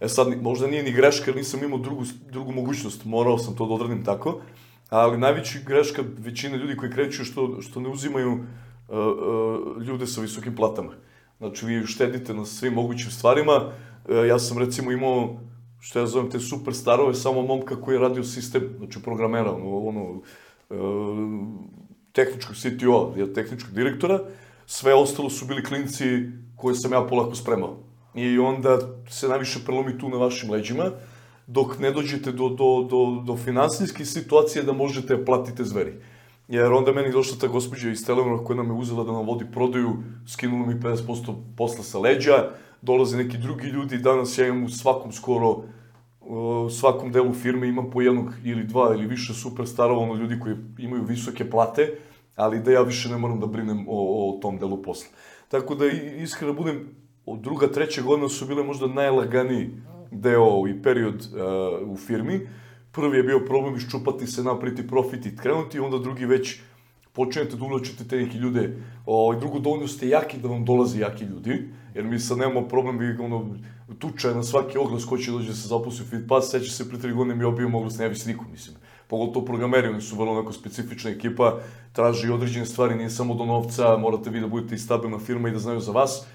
E 0.00 0.08
sad, 0.08 0.42
možda 0.42 0.66
nije 0.66 0.82
ni 0.82 0.92
greška, 0.92 1.30
jer 1.30 1.36
nisam 1.36 1.64
imao 1.64 1.78
drugu, 1.78 2.04
drugu 2.30 2.52
mogućnost, 2.52 3.04
morao 3.04 3.38
sam 3.38 3.56
to 3.56 3.66
da 3.66 3.74
odradim 3.74 4.04
tako, 4.04 4.40
ali 4.88 5.18
najveći 5.18 5.60
greška 5.66 6.02
većine 6.18 6.58
ljudi 6.58 6.76
koji 6.76 6.92
kreću 6.92 7.24
što, 7.24 7.62
što 7.62 7.80
ne 7.80 7.88
uzimaju 7.88 8.32
uh, 8.32 8.38
uh, 8.88 9.82
ljude 9.82 10.06
sa 10.06 10.20
visokim 10.20 10.56
platama. 10.56 10.92
Znači, 11.38 11.66
vi 11.66 11.86
štedite 11.86 12.34
na 12.34 12.44
svim 12.44 12.72
mogućim 12.72 13.10
stvarima. 13.10 13.56
Uh, 13.56 14.26
ja 14.28 14.38
sam 14.38 14.58
recimo 14.58 14.92
imao, 14.92 15.36
što 15.80 15.98
ja 15.98 16.06
zovem 16.06 16.30
te 16.30 16.40
superstarove, 16.40 17.14
samo 17.14 17.42
momka 17.42 17.80
koji 17.80 17.94
je 17.94 18.00
radio 18.00 18.24
sistem, 18.24 18.62
znači 18.78 19.02
programera, 19.02 19.52
ono, 19.52 19.78
ono 19.78 20.10
uh, 20.10 20.20
tehničkog 22.12 22.56
CTO, 22.56 23.14
tehničkog 23.34 23.74
direktora, 23.74 24.20
sve 24.66 24.94
ostalo 24.94 25.30
su 25.30 25.46
bili 25.46 25.64
klinci 25.64 26.04
koje 26.56 26.74
sam 26.74 26.92
ja 26.92 27.06
polako 27.08 27.34
spremao. 27.34 27.76
I 28.14 28.38
onda 28.38 28.78
se 29.10 29.28
najviše 29.28 29.58
prelomi 29.64 29.98
tu 29.98 30.08
na 30.08 30.16
vašim 30.16 30.50
leđima, 30.50 30.90
dok 31.46 31.78
ne 31.78 31.90
dođete 31.90 32.32
do, 32.32 32.48
do, 32.48 32.86
do, 32.90 33.22
do 33.26 33.36
finansijske 33.36 34.04
situacije 34.04 34.64
da 34.64 34.72
možete 34.72 35.24
platite 35.24 35.64
zveri. 35.64 35.94
Jer 36.48 36.72
onda 36.72 36.92
meni 36.92 37.12
došla 37.12 37.38
ta 37.40 37.46
gospođa 37.46 37.90
iz 37.90 38.06
Telenora 38.06 38.44
koja 38.44 38.56
nam 38.56 38.66
je 38.66 38.72
uzela 38.72 39.04
da 39.04 39.12
nam 39.12 39.26
vodi 39.26 39.44
prodaju, 39.52 39.96
skinula 40.28 40.66
mi 40.66 40.74
50% 40.74 41.34
posla 41.56 41.84
sa 41.84 41.98
leđa, 41.98 42.50
dolaze 42.82 43.16
neki 43.16 43.38
drugi 43.38 43.66
ljudi, 43.66 43.98
danas 43.98 44.38
ja 44.38 44.46
imam 44.46 44.64
u 44.64 44.68
svakom 44.68 45.12
skoro, 45.12 45.62
u 46.20 46.70
svakom 46.70 47.12
delu 47.12 47.32
firme 47.34 47.68
imam 47.68 47.90
po 47.90 48.00
jednog 48.00 48.32
ili 48.44 48.64
dva 48.64 48.94
ili 48.94 49.06
više 49.06 49.34
superstarova, 49.34 50.00
ono 50.00 50.14
ljudi 50.14 50.40
koji 50.40 50.56
imaju 50.78 51.04
visoke 51.04 51.50
plate, 51.50 51.98
ali 52.36 52.62
da 52.62 52.72
ja 52.72 52.82
više 52.82 53.08
ne 53.08 53.18
moram 53.18 53.40
da 53.40 53.46
brinem 53.46 53.84
o, 53.88 54.30
o 54.30 54.38
tom 54.40 54.58
delu 54.58 54.82
posla. 54.82 55.08
Tako 55.48 55.74
da 55.74 55.86
iskreno 56.22 56.52
budem, 56.52 56.88
od 57.26 57.40
druga, 57.40 57.66
treća 57.72 58.02
godina 58.02 58.28
su 58.28 58.46
bile 58.46 58.62
možda 58.62 58.86
najlaganiji 58.86 59.70
deo 60.10 60.68
i 60.68 60.82
period 60.82 61.14
uh, 61.14 61.90
u 61.92 61.96
firmi. 61.96 62.40
Prvi 62.92 63.16
je 63.16 63.22
bio 63.22 63.40
problem 63.46 63.76
iščupati 63.76 64.26
se, 64.26 64.42
napriti 64.42 64.88
profit 64.88 65.26
i 65.26 65.36
krenuti, 65.36 65.78
onda 65.78 65.98
drugi 65.98 66.26
već 66.26 66.60
počinjete 67.12 67.56
da 67.56 67.64
uvlačite 67.64 68.04
te 68.04 68.16
neki 68.16 68.38
ljude. 68.38 68.76
Ovaj, 69.06 69.38
drugo, 69.40 69.58
dovoljno 69.58 69.88
ste 69.88 70.08
jaki 70.08 70.38
da 70.38 70.48
vam 70.48 70.64
dolaze 70.64 71.00
jaki 71.00 71.24
ljudi, 71.24 71.68
jer 71.94 72.04
mi 72.04 72.18
sad 72.18 72.38
nemamo 72.38 72.68
problem, 72.68 72.98
vi 72.98 73.16
ono, 73.20 73.56
tuča 73.98 74.34
na 74.34 74.42
svaki 74.42 74.78
oglas 74.78 75.04
ko 75.04 75.18
će 75.18 75.32
dođe 75.32 75.48
da 75.48 75.54
se 75.54 75.68
zaposli 75.68 76.04
u 76.04 76.08
Fitpass, 76.08 76.50
seća 76.50 76.72
se 76.72 76.88
pre 76.88 76.98
tri 76.98 77.12
godine 77.12 77.34
mi 77.34 77.44
obio 77.44 77.68
moglo 77.68 77.90
se 77.90 78.02
ne 78.02 78.08
bi 78.08 78.16
niko, 78.26 78.44
mislim. 78.52 78.76
pogotovo 79.08 79.44
programeri, 79.44 79.88
oni 79.88 80.00
su 80.00 80.16
vrlo 80.16 80.32
onako 80.32 80.52
specifična 80.52 81.10
ekipa, 81.10 81.58
traži 81.92 82.30
određene 82.30 82.66
stvari, 82.66 82.94
nije 82.94 83.10
samo 83.10 83.34
do 83.34 83.44
novca, 83.44 83.96
morate 83.96 84.30
vi 84.30 84.40
da 84.40 84.46
budete 84.46 84.74
i 84.74 84.78
stabilna 84.78 85.18
firma 85.18 85.48
i 85.48 85.52
da 85.52 85.58
znaju 85.58 85.80
za 85.80 85.92
vas. 85.92 86.26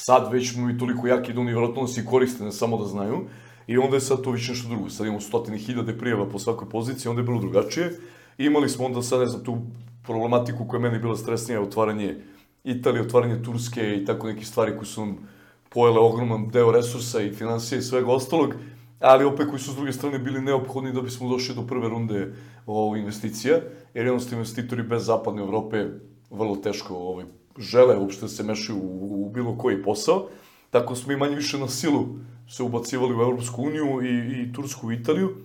Sad 0.00 0.32
već 0.32 0.52
smo 0.52 0.70
i 0.70 0.78
toliko 0.78 1.06
jaki 1.06 1.32
da 1.32 1.40
oni 1.40 1.52
vjerojatno 1.52 1.82
nas 1.82 1.96
i 1.96 2.04
koriste, 2.06 2.44
ne 2.44 2.52
samo 2.52 2.78
da 2.78 2.84
znaju. 2.84 3.18
I 3.66 3.78
onda 3.78 3.96
je 3.96 4.00
sad 4.00 4.22
to 4.22 4.30
već 4.30 4.48
nešto 4.48 4.68
drugo. 4.68 4.90
Sad 4.90 5.06
imamo 5.06 5.20
stotine 5.20 5.58
hiljade 5.58 5.98
prijeva 5.98 6.28
po 6.28 6.38
svakoj 6.38 6.68
poziciji, 6.68 7.10
onda 7.10 7.20
je 7.20 7.26
bilo 7.26 7.40
drugačije. 7.40 7.90
I 8.38 8.44
imali 8.44 8.68
smo 8.68 8.84
onda 8.84 9.02
sad, 9.02 9.20
ne 9.20 9.26
znam, 9.26 9.44
tu 9.44 9.58
problematiku 10.02 10.64
koja 10.68 10.78
je 10.78 10.82
meni 10.82 10.98
bila 10.98 11.16
stresnija, 11.16 11.62
otvaranje 11.62 12.16
Italije, 12.64 13.02
otvaranje 13.02 13.42
Turske 13.42 13.96
i 13.96 14.04
tako 14.04 14.26
neke 14.26 14.44
stvari 14.44 14.76
koje 14.76 14.86
su 14.86 15.06
nam 15.06 15.28
pojele 15.68 15.98
ogroman 15.98 16.48
deo 16.48 16.72
resursa 16.72 17.20
i 17.20 17.32
financije 17.32 17.78
i 17.78 17.82
svega 17.82 18.12
ostalog, 18.12 18.54
ali 19.00 19.24
opet 19.24 19.48
koji 19.48 19.60
su 19.60 19.72
s 19.72 19.76
druge 19.76 19.92
strane 19.92 20.18
bili 20.18 20.40
neophodni 20.40 20.92
da 20.92 21.02
bismo 21.02 21.28
došli 21.28 21.54
do 21.54 21.66
prve 21.66 21.88
runde 21.88 22.34
ovo, 22.66 22.96
investicija, 22.96 23.60
jer 23.94 24.06
jednostavno 24.06 24.38
investitori 24.38 24.82
bez 24.82 25.06
zapadne 25.06 25.42
Evrope 25.42 25.86
vrlo 26.30 26.56
teško 26.56 26.94
ovaj, 26.94 27.24
žele 27.58 27.96
uopšte 27.96 28.20
da 28.20 28.28
se 28.28 28.42
mešaju 28.42 28.78
u, 28.78 29.26
u 29.26 29.30
bilo 29.30 29.58
koji 29.58 29.82
posao. 29.82 30.28
Tako 30.70 30.94
smo 30.94 31.12
i 31.12 31.16
manje 31.16 31.36
više 31.36 31.58
na 31.58 31.68
silu 31.68 32.06
se 32.48 32.62
ubacivali 32.62 33.14
u 33.14 33.20
Evropsku 33.20 33.62
uniju 33.62 34.02
i, 34.02 34.42
i 34.42 34.52
Tursku 34.52 34.92
i 34.92 34.94
Italiju. 34.94 35.36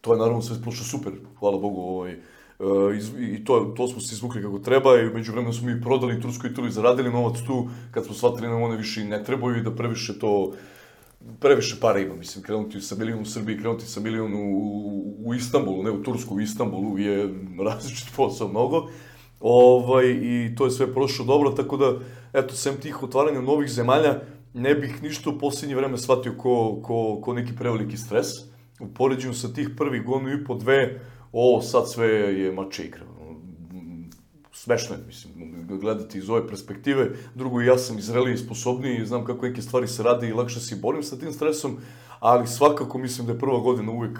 To 0.00 0.12
je 0.12 0.18
naravno 0.18 0.42
sve 0.42 0.62
prošlo 0.62 0.84
super, 0.84 1.12
hvala 1.38 1.58
Bogu, 1.58 1.80
ovaj, 1.80 2.20
Uh, 2.60 2.92
i 3.20 3.44
to, 3.44 3.74
to 3.76 3.88
smo 3.88 4.00
se 4.00 4.14
izvukli 4.14 4.42
kako 4.42 4.58
treba 4.58 5.00
i 5.00 5.04
među 5.04 5.32
vremena 5.32 5.52
smo 5.52 5.66
mi 5.66 5.80
prodali 5.82 6.20
Tursku 6.20 6.46
i 6.46 6.50
Italiju, 6.50 6.70
zaradili 6.70 7.12
novac 7.12 7.38
tu, 7.46 7.68
kad 7.90 8.04
smo 8.04 8.14
shvatili 8.14 8.48
da 8.48 8.52
nam 8.52 8.62
one 8.62 8.76
više 8.76 9.04
ne 9.04 9.24
trebaju 9.24 9.56
i 9.56 9.62
da 9.62 9.74
previše 9.74 10.18
to 10.18 10.52
previše 11.40 11.76
para 11.80 11.98
ima, 11.98 12.14
mislim, 12.14 12.44
krenuti 12.44 12.80
sa 12.80 12.96
milion 12.96 13.20
u 13.20 13.24
Srbiji, 13.24 13.58
krenuti 13.58 13.86
sa 13.86 14.00
milion 14.00 14.34
u, 14.34 15.16
u, 15.24 15.34
Istanbulu, 15.34 15.82
ne 15.82 15.90
u 15.90 16.02
Tursku, 16.02 16.34
u 16.34 16.40
Istanbulu 16.40 16.98
je 16.98 17.34
različit 17.66 18.08
posao 18.16 18.48
mnogo. 18.48 18.88
Ovaj, 19.40 20.06
I 20.06 20.54
to 20.56 20.64
je 20.64 20.70
sve 20.70 20.94
prošlo 20.94 21.24
dobro, 21.24 21.50
tako 21.50 21.76
da, 21.76 21.92
eto, 22.32 22.54
sem 22.54 22.76
tih 22.80 23.02
otvaranja 23.02 23.40
novih 23.40 23.70
zemalja, 23.70 24.20
ne 24.54 24.74
bih 24.74 25.02
ništa 25.02 25.30
u 25.30 25.38
posljednje 25.38 25.76
vreme 25.76 25.98
shvatio 25.98 26.34
ko, 26.38 26.80
ko, 26.82 27.20
ko 27.22 27.34
neki 27.34 27.56
preveliki 27.56 27.96
stres. 27.96 28.26
U 28.80 28.88
poređenju 28.94 29.34
sa 29.34 29.52
tih 29.52 29.70
prvih 29.76 30.04
godinu 30.04 30.32
i 30.32 30.44
po 30.44 30.54
dve, 30.54 31.00
ovo 31.32 31.62
sad 31.62 31.90
sve 31.90 32.08
je 32.08 32.52
mače 32.52 32.84
igra. 32.84 33.04
Smešno 34.52 34.96
je, 34.96 35.02
mislim, 35.06 35.32
gledati 35.80 36.18
iz 36.18 36.30
ove 36.30 36.48
perspektive. 36.48 37.10
Drugo, 37.34 37.60
ja 37.60 37.78
sam 37.78 37.98
izreliji 37.98 38.34
i 38.34 38.38
sposobniji, 38.38 39.06
znam 39.06 39.24
kako 39.24 39.46
neke 39.46 39.62
stvari 39.62 39.88
se 39.88 40.02
rade 40.02 40.28
i 40.28 40.32
lakše 40.32 40.60
se 40.60 40.76
borim 40.76 41.02
sa 41.02 41.16
tim 41.16 41.32
stresom, 41.32 41.78
ali 42.18 42.46
svakako 42.46 42.98
mislim 42.98 43.26
da 43.26 43.32
je 43.32 43.38
prva 43.38 43.58
godina 43.60 43.92
uvek 43.92 44.18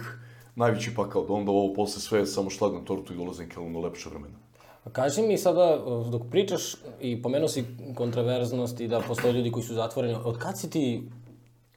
najveći 0.55 0.95
pakao, 0.97 1.27
da 1.27 1.33
onda 1.33 1.51
ovo 1.51 1.75
posle 1.75 2.01
sve 2.01 2.27
samo 2.27 2.51
šlag 2.51 2.75
na 2.75 2.85
tortu 2.85 3.13
i 3.13 3.17
dolaze 3.17 3.43
neke 3.43 3.61
lepše 3.61 4.09
vremena. 4.09 4.50
A 4.85 4.91
kaži 4.91 5.23
mi 5.23 5.39
sada, 5.39 5.79
dok 6.11 6.23
pričaš 6.31 6.75
i 7.01 7.23
pomenuo 7.23 7.49
si 7.49 7.65
kontraverznost 7.95 8.81
i 8.81 8.89
da 8.89 9.01
postoje 9.01 9.33
ljudi 9.33 9.51
koji 9.51 9.65
su 9.65 9.75
zatvoreni, 9.75 10.17
od 10.25 10.39
kad 10.39 10.59
si 10.59 10.71
ti 10.71 11.03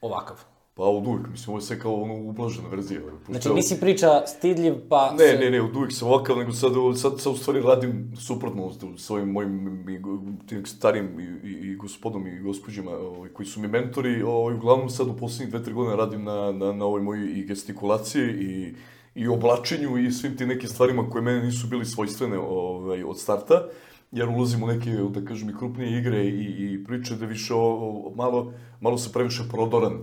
ovakav? 0.02 0.38
Pa 0.76 0.84
od 0.84 1.08
uvijek, 1.08 1.28
mislim, 1.32 1.50
ovo 1.50 1.58
je 1.58 1.62
sve 1.62 1.80
kao 1.80 2.02
ono 2.02 2.16
ublažena 2.16 2.70
verzija. 2.70 3.02
Znači 3.30 3.50
nisi 3.50 3.80
priča 3.80 4.24
stidljiv, 4.28 4.74
pa... 4.90 5.12
Ne, 5.20 5.34
ne, 5.34 5.52
ne, 5.52 5.62
od 5.62 5.76
uvijek 5.76 5.94
sam 5.94 6.08
ovakav, 6.08 6.38
nego 6.38 6.52
sad, 6.52 6.72
sad, 6.96 7.20
sad 7.20 7.34
u 7.34 7.38
stvari 7.38 7.62
radim 7.62 8.14
suprotno 8.20 8.72
s 8.98 9.04
svojim 9.06 9.30
mojim 9.30 9.90
i, 9.90 10.02
tim 10.48 10.66
starim 10.66 11.20
i, 11.20 11.48
i, 11.48 11.72
i 11.72 11.76
gospodom 11.76 12.28
i 12.28 12.40
gospođima 12.40 12.92
ovaj, 12.92 13.30
koji 13.30 13.48
su 13.48 13.60
mi 13.60 13.68
mentori. 13.68 14.24
Ovaj, 14.24 14.56
uglavnom 14.56 14.90
sad 14.90 15.08
u 15.08 15.18
poslednjih 15.18 15.50
dve, 15.50 15.64
tri 15.64 15.74
godine 15.74 15.96
radim 15.96 16.24
na, 16.24 16.52
na, 16.52 16.72
na 16.72 16.86
ovoj 16.86 17.02
mojoj 17.02 17.32
i 17.40 17.46
gestikulaciji 17.46 18.30
i, 18.40 18.74
i 19.16 19.28
oblačenju 19.28 19.98
i 19.98 20.12
svim 20.12 20.38
tim 20.38 20.48
nekim 20.48 20.70
stvarima 20.70 21.10
koje 21.10 21.22
mene 21.22 21.44
nisu 21.44 21.68
bili 21.68 21.86
svojstvene 21.86 22.38
ovaj, 22.40 23.04
od 23.04 23.20
starta 23.20 23.68
jer 24.12 24.30
ulazim 24.30 24.64
u 24.64 24.68
neke, 24.68 24.90
da 24.90 25.26
kažem, 25.26 25.50
i 25.50 25.58
krupnije 25.58 26.00
igre 26.00 26.26
i, 26.26 26.74
i 26.74 26.84
priče 26.84 27.16
da 27.16 27.26
više 27.26 27.54
o, 27.54 28.14
malo, 28.16 28.54
malo 28.82 28.98
se 28.98 29.12
previše 29.12 29.44
prodoran 29.52 30.00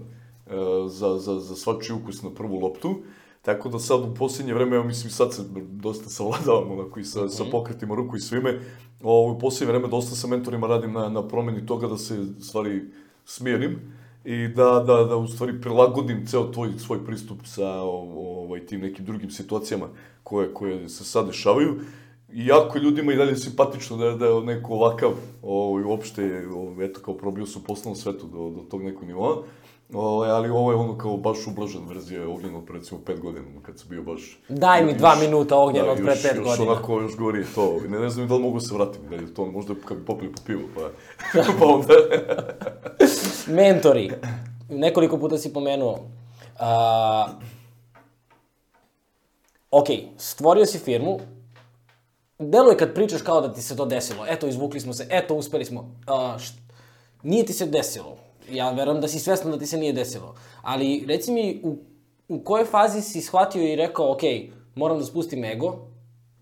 E, 0.50 0.88
za, 0.88 1.18
za, 1.18 1.40
za 1.40 1.54
svačiji 1.54 1.96
ukus 1.96 2.22
na 2.22 2.30
prvu 2.30 2.58
loptu. 2.60 2.94
Tako 3.42 3.68
da 3.68 3.78
sad 3.78 4.00
u 4.00 4.14
posljednje 4.14 4.54
vreme, 4.54 4.76
ja 4.76 4.82
mislim 4.82 5.10
sad 5.10 5.34
se 5.34 5.42
dosta 5.70 6.08
savladavam 6.08 6.70
onako 6.70 7.00
i 7.00 7.04
sa, 7.04 7.20
mm 7.20 7.24
-hmm. 7.24 7.28
sa 7.28 7.44
pokretima 7.50 7.94
ruku 7.94 8.16
i 8.16 8.20
svime. 8.20 8.60
O, 9.02 9.32
u 9.32 9.38
posljednje 9.38 9.72
vreme 9.72 9.88
dosta 9.88 10.16
sa 10.16 10.26
mentorima 10.26 10.66
radim 10.66 10.92
na, 10.92 11.08
na 11.08 11.28
promeni 11.28 11.66
toga 11.66 11.88
da 11.88 11.96
se 11.96 12.26
stvari 12.40 12.82
smijerim 13.24 13.92
i 14.24 14.48
da, 14.48 14.84
da, 14.86 15.04
da 15.04 15.16
u 15.16 15.26
stvari 15.26 15.60
prilagodim 15.60 16.26
ceo 16.26 16.52
tvoj, 16.52 16.72
svoj 16.78 17.04
pristup 17.04 17.38
sa 17.44 17.72
ovaj, 17.82 18.66
tim 18.66 18.80
nekim 18.80 19.04
drugim 19.04 19.30
situacijama 19.30 19.86
koje, 20.22 20.54
koje 20.54 20.88
se 20.88 21.04
sad 21.04 21.26
dešavaju. 21.26 21.80
Iako 22.34 22.78
ljudima 22.78 23.12
i 23.12 23.16
dalje 23.16 23.36
simpatično 23.36 23.96
da, 23.96 24.10
da 24.10 24.26
je 24.26 24.40
neko 24.40 24.74
ovakav, 24.74 25.10
ovaj, 25.42 25.84
uopšte, 25.84 26.46
ovaj, 26.54 26.86
eto, 26.86 27.00
kao 27.00 27.14
probio 27.14 27.46
su 27.46 27.58
u 27.58 27.62
poslovnom 27.62 27.96
svetu 27.96 28.26
do, 28.26 28.50
do 28.50 28.62
tog 28.70 28.82
nekog 28.82 29.04
nivoa. 29.04 29.42
Ovaj, 29.92 30.30
ali 30.30 30.48
ovo 30.48 30.72
je 30.72 30.76
ono 30.76 30.98
kao 30.98 31.16
baš 31.16 31.46
ublažen 31.46 31.88
verzija 31.88 32.28
Ognjena 32.28 32.58
od 32.58 32.70
recimo 32.70 33.00
pet 33.06 33.20
godina, 33.20 33.46
kad 33.62 33.78
sam 33.78 33.88
bio 33.88 34.02
baš... 34.02 34.38
Daj 34.48 34.84
mi 34.84 34.94
dva 34.94 35.16
minuta 35.20 35.56
Ognjena 35.56 35.86
da, 35.86 35.92
od 35.92 35.98
pre 35.98 36.14
pet 36.14 36.24
još, 36.24 36.44
godina. 36.44 36.50
Još 36.50 36.60
onako, 36.60 37.00
još 37.00 37.16
govori 37.16 37.44
to, 37.54 37.80
ne, 37.88 38.00
ne 38.00 38.10
znam 38.10 38.28
da 38.28 38.34
li 38.34 38.42
mogu 38.42 38.60
se 38.60 38.74
vratim, 38.74 39.02
da 39.10 39.16
je 39.16 39.34
to 39.34 39.46
možda 39.46 39.74
kad 39.84 39.98
bi 39.98 40.04
popili 40.04 40.32
po 40.32 40.42
pivu, 40.46 40.62
pa, 40.74 40.80
pa 41.58 41.66
onda... 41.66 41.94
Mentori, 43.46 44.10
nekoliko 44.68 45.18
puta 45.18 45.38
si 45.38 45.52
pomenuo. 45.52 45.92
Uh, 46.60 47.30
ok, 49.70 49.86
stvorio 50.16 50.66
si 50.66 50.78
firmu, 50.78 51.18
deluje 52.38 52.76
kad 52.76 52.94
pričaš 52.94 53.22
kao 53.22 53.40
da 53.40 53.52
ti 53.52 53.62
se 53.62 53.76
to 53.76 53.86
desilo, 53.86 54.26
eto 54.28 54.46
izvukli 54.46 54.80
smo 54.80 54.92
se, 54.92 55.06
eto 55.10 55.34
uspeli 55.34 55.64
smo, 55.64 55.80
uh, 55.80 56.40
št, 56.40 56.54
nije 57.22 57.46
ti 57.46 57.52
se 57.52 57.66
desilo 57.66 58.16
ja 58.52 58.70
verujem 58.70 59.00
da 59.00 59.08
si 59.08 59.18
svestan 59.18 59.50
da 59.50 59.58
ti 59.58 59.66
se 59.66 59.78
nije 59.78 59.92
desilo. 59.92 60.34
Ali 60.62 61.04
reci 61.08 61.32
mi, 61.32 61.60
u, 61.64 61.78
u 62.28 62.44
kojoj 62.44 62.64
fazi 62.64 63.02
si 63.02 63.20
shvatio 63.20 63.72
i 63.72 63.76
rekao, 63.76 64.12
ok, 64.12 64.22
moram 64.74 64.98
da 64.98 65.04
spustim 65.04 65.44
ego, 65.44 65.76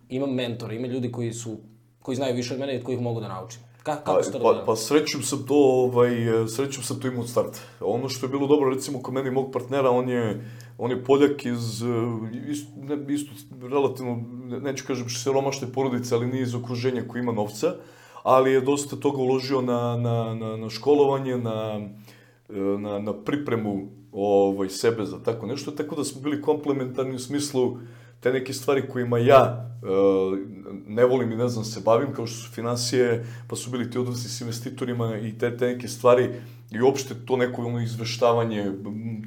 imam 0.08 0.34
mentora, 0.34 0.74
ima 0.74 0.86
ljudi 0.86 1.12
koji 1.12 1.32
su, 1.32 1.56
koji 2.02 2.16
znaju 2.16 2.34
više 2.34 2.54
od 2.54 2.60
mene 2.60 2.74
i 2.74 2.78
od 2.78 2.84
kojih 2.84 3.00
mogu 3.00 3.20
da 3.20 3.28
naučim. 3.28 3.60
Ka, 3.88 3.96
kako 4.04 4.22
se 4.22 4.32
to 4.32 4.38
pa, 4.38 4.62
pa 4.66 4.76
srećom 4.76 5.22
sam 5.22 5.46
to, 5.46 5.54
ovaj, 5.54 6.10
srećom 6.48 6.84
sam 6.84 7.00
to 7.00 7.08
imao 7.08 7.22
od 7.22 7.28
starta. 7.28 7.58
Ono 7.80 8.08
što 8.08 8.26
je 8.26 8.30
bilo 8.30 8.46
dobro, 8.46 8.70
recimo, 8.70 9.02
kod 9.02 9.14
mene 9.14 9.28
i 9.28 9.32
mog 9.32 9.52
partnera, 9.52 9.90
on 9.90 10.08
je, 10.08 10.44
on 10.78 10.90
je 10.90 11.04
Poljak 11.04 11.46
iz, 11.46 11.84
isto, 12.48 12.70
ne, 12.76 13.14
isto 13.14 13.32
relativno, 13.68 14.24
neću 14.62 14.84
kažem 14.86 15.08
siromašne 15.08 15.72
porodice, 15.72 16.14
ali 16.14 16.26
nije 16.26 16.42
iz 16.42 16.54
okruženja 16.54 17.04
koji 17.08 17.22
ima 17.22 17.32
novca. 17.32 17.74
Ali 18.22 18.52
je 18.52 18.60
dosta 18.60 18.96
toga 18.96 19.22
uložio 19.22 19.60
na, 19.62 19.96
na, 19.96 20.34
na, 20.34 20.56
na 20.56 20.70
školovanje, 20.70 21.36
na, 21.36 21.88
na, 22.78 22.98
na 22.98 23.12
pripremu 23.24 23.88
ovaj, 24.12 24.68
sebe 24.68 25.04
za 25.04 25.22
tako 25.22 25.46
nešto, 25.46 25.70
tako 25.70 25.96
da 25.96 26.04
smo 26.04 26.20
bili 26.20 26.42
komplementarni 26.42 27.14
u 27.14 27.18
smislu 27.18 27.78
te 28.20 28.32
neke 28.32 28.52
stvari 28.52 28.88
kojima 28.88 29.18
ja 29.18 29.70
uh, 29.82 30.38
ne 30.86 31.04
volim 31.04 31.32
i 31.32 31.36
ne 31.36 31.48
znam 31.48 31.64
se 31.64 31.80
bavim, 31.80 32.14
kao 32.14 32.26
što 32.26 32.36
su 32.36 32.52
financije, 32.52 33.26
pa 33.48 33.56
su 33.56 33.70
bili 33.70 33.90
ti 33.90 33.98
odnosi 33.98 34.28
s 34.28 34.40
investitorima 34.40 35.16
i 35.16 35.38
te, 35.38 35.56
te 35.56 35.66
neke 35.66 35.88
stvari 35.88 36.30
i 36.70 36.80
uopšte 36.80 37.14
to 37.26 37.36
neko 37.36 37.62
ono 37.62 37.80
izveštavanje 37.80 38.72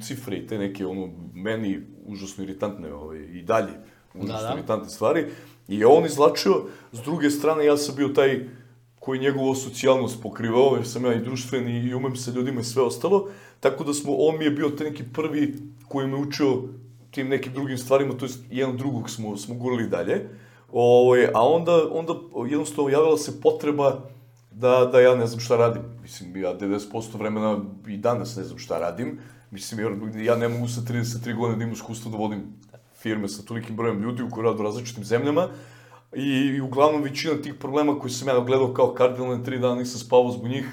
cifre 0.02 0.36
i 0.36 0.46
te 0.46 0.58
neke 0.58 0.86
ono 0.86 1.08
meni 1.34 1.80
užasno 2.06 2.44
iritantne 2.44 2.92
ovaj, 2.94 3.18
i 3.18 3.42
dalje 3.42 3.72
užasno 4.14 4.42
da, 4.42 4.48
da. 4.48 4.54
iritantne 4.54 4.90
stvari 4.90 5.26
i 5.68 5.78
je 5.78 5.86
on 5.86 6.06
izlačio, 6.06 6.62
s 6.92 7.00
druge 7.00 7.30
strane 7.30 7.64
ja 7.64 7.76
sam 7.76 7.96
bio 7.96 8.08
taj 8.08 8.48
koji 9.00 9.20
njegovu 9.20 9.54
socijalnost 9.54 10.22
pokrivao, 10.22 10.76
jer 10.76 10.88
sam 10.88 11.04
ja 11.04 11.14
i 11.14 11.24
društveni 11.24 11.78
i 11.78 11.94
umem 11.94 12.16
sa 12.16 12.30
ljudima 12.30 12.60
i 12.60 12.64
sve 12.64 12.82
ostalo, 12.82 13.28
tako 13.60 13.84
da 13.84 13.94
smo, 13.94 14.14
on 14.16 14.38
mi 14.38 14.44
je 14.44 14.50
bio 14.50 14.68
taj 14.68 14.90
neki 14.90 15.04
prvi 15.14 15.54
koji 15.88 16.06
me 16.06 16.16
učio 16.16 16.62
tim 17.12 17.28
nekim 17.28 17.52
drugim 17.52 17.78
stvarima, 17.78 18.14
to 18.14 18.24
jest 18.24 18.44
jedan 18.50 18.76
drugog 18.76 19.10
smo, 19.10 19.36
smo 19.36 19.54
gurali 19.54 19.88
dalje. 19.88 20.28
Ovaj, 20.72 21.26
a 21.34 21.48
onda, 21.48 21.88
onda 21.92 22.14
jednostavno 22.50 22.90
javila 22.90 23.18
se 23.18 23.40
potreba 23.40 24.00
da, 24.50 24.88
da 24.92 25.00
ja 25.00 25.14
ne 25.14 25.26
znam 25.26 25.40
šta 25.40 25.56
radim. 25.56 25.82
Mislim, 26.02 26.36
ja 26.36 26.58
90% 26.58 27.18
vremena 27.18 27.58
i 27.88 27.96
danas 27.96 28.36
ne 28.36 28.44
znam 28.44 28.58
šta 28.58 28.78
radim. 28.78 29.18
Mislim, 29.50 29.80
jer 29.80 30.24
ja 30.24 30.36
ne 30.36 30.48
mogu 30.48 30.68
sa 30.68 30.80
33 30.80 31.36
godine 31.36 31.56
da 31.56 31.62
imam 31.62 31.72
iskustvo 31.72 32.10
da 32.10 32.16
vodim 32.16 32.42
firme 33.02 33.28
sa 33.28 33.42
tolikim 33.42 33.76
brojem 33.76 34.02
ljudi 34.02 34.22
u 34.22 34.30
koji 34.30 34.44
radu 34.44 34.58
u 34.58 34.62
različitim 34.62 35.04
zemljama, 35.04 35.48
I, 36.16 36.56
I 36.56 36.60
uglavnom 36.60 37.02
većina 37.02 37.34
tih 37.42 37.54
problema 37.54 37.98
koji 37.98 38.10
sam 38.10 38.28
ja 38.28 38.40
gledao 38.40 38.74
kao 38.74 38.94
kardinalne 38.94 39.44
tri 39.44 39.58
dana 39.58 39.74
nisam 39.74 40.00
spavao 40.00 40.30
zbog 40.30 40.48
njih, 40.48 40.66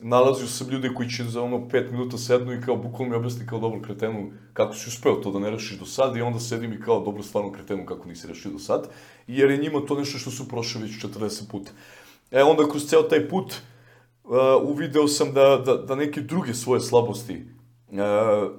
nalazio 0.00 0.46
sam 0.46 0.68
ljude 0.68 0.94
koji 0.94 1.08
će 1.08 1.24
za 1.24 1.42
ono 1.42 1.68
pet 1.68 1.90
minuta 1.90 2.18
sednu 2.18 2.52
i 2.52 2.60
kao 2.60 2.76
bukvalno 2.76 3.10
mi 3.10 3.16
objasni 3.16 3.46
kao 3.46 3.58
dobro 3.58 3.80
kretenu 3.80 4.30
kako 4.52 4.74
si 4.74 4.88
uspeo 4.88 5.14
to 5.14 5.30
da 5.30 5.38
ne 5.38 5.50
rešiš 5.50 5.78
do 5.78 5.86
sad 5.86 6.16
i 6.16 6.20
onda 6.20 6.40
sedim 6.40 6.72
i 6.72 6.80
kao 6.80 7.04
dobro 7.04 7.22
stvarno 7.22 7.52
kretenu 7.52 7.86
kako 7.86 8.08
nisi 8.08 8.26
rešio 8.26 8.50
do 8.50 8.58
sad, 8.58 8.88
jer 9.26 9.50
je 9.50 9.56
njima 9.56 9.80
to 9.88 9.98
nešto 9.98 10.18
što 10.18 10.30
su 10.30 10.48
prošli 10.48 10.82
već 10.82 11.04
40 11.04 11.50
puta. 11.50 11.70
E 12.30 12.42
onda 12.42 12.68
kroz 12.68 12.86
ceo 12.86 13.02
taj 13.02 13.28
put 13.28 13.54
uh, 14.24 14.30
uvideo 14.64 15.08
sam 15.08 15.32
da, 15.32 15.62
da, 15.66 15.76
da 15.76 15.94
neke 15.94 16.20
druge 16.20 16.54
svoje 16.54 16.80
slabosti 16.80 17.44
uh, 17.88 17.98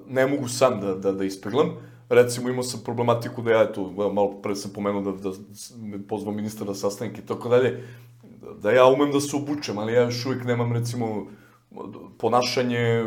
ne 0.08 0.28
mogu 0.28 0.48
sam 0.48 0.82
da, 0.82 0.96
da, 0.96 1.12
da 1.12 1.26
ispeglam, 1.26 1.70
recimo 2.10 2.50
imao 2.50 2.64
sam 2.64 2.82
problematiku 2.84 3.42
da 3.42 3.52
ja, 3.52 3.64
eto, 3.64 3.92
malo 3.92 4.42
pre 4.42 4.56
sam 4.56 4.72
pomenuo 4.74 5.02
da, 5.02 5.12
da 5.12 5.36
me 5.78 6.08
pozvao 6.08 6.34
ministar 6.34 6.68
da 6.68 6.74
sastanke 6.74 7.22
i 7.22 7.26
tako 7.26 7.50
dalje, 7.50 7.88
da 8.62 8.72
ja 8.72 8.86
umem 8.86 9.12
da 9.12 9.20
se 9.20 9.36
obučem, 9.36 9.78
ali 9.78 9.94
ja 9.94 10.02
još 10.02 10.26
uvijek 10.26 10.44
nemam, 10.46 10.74
recimo, 10.74 11.28
ponašanje, 12.18 13.04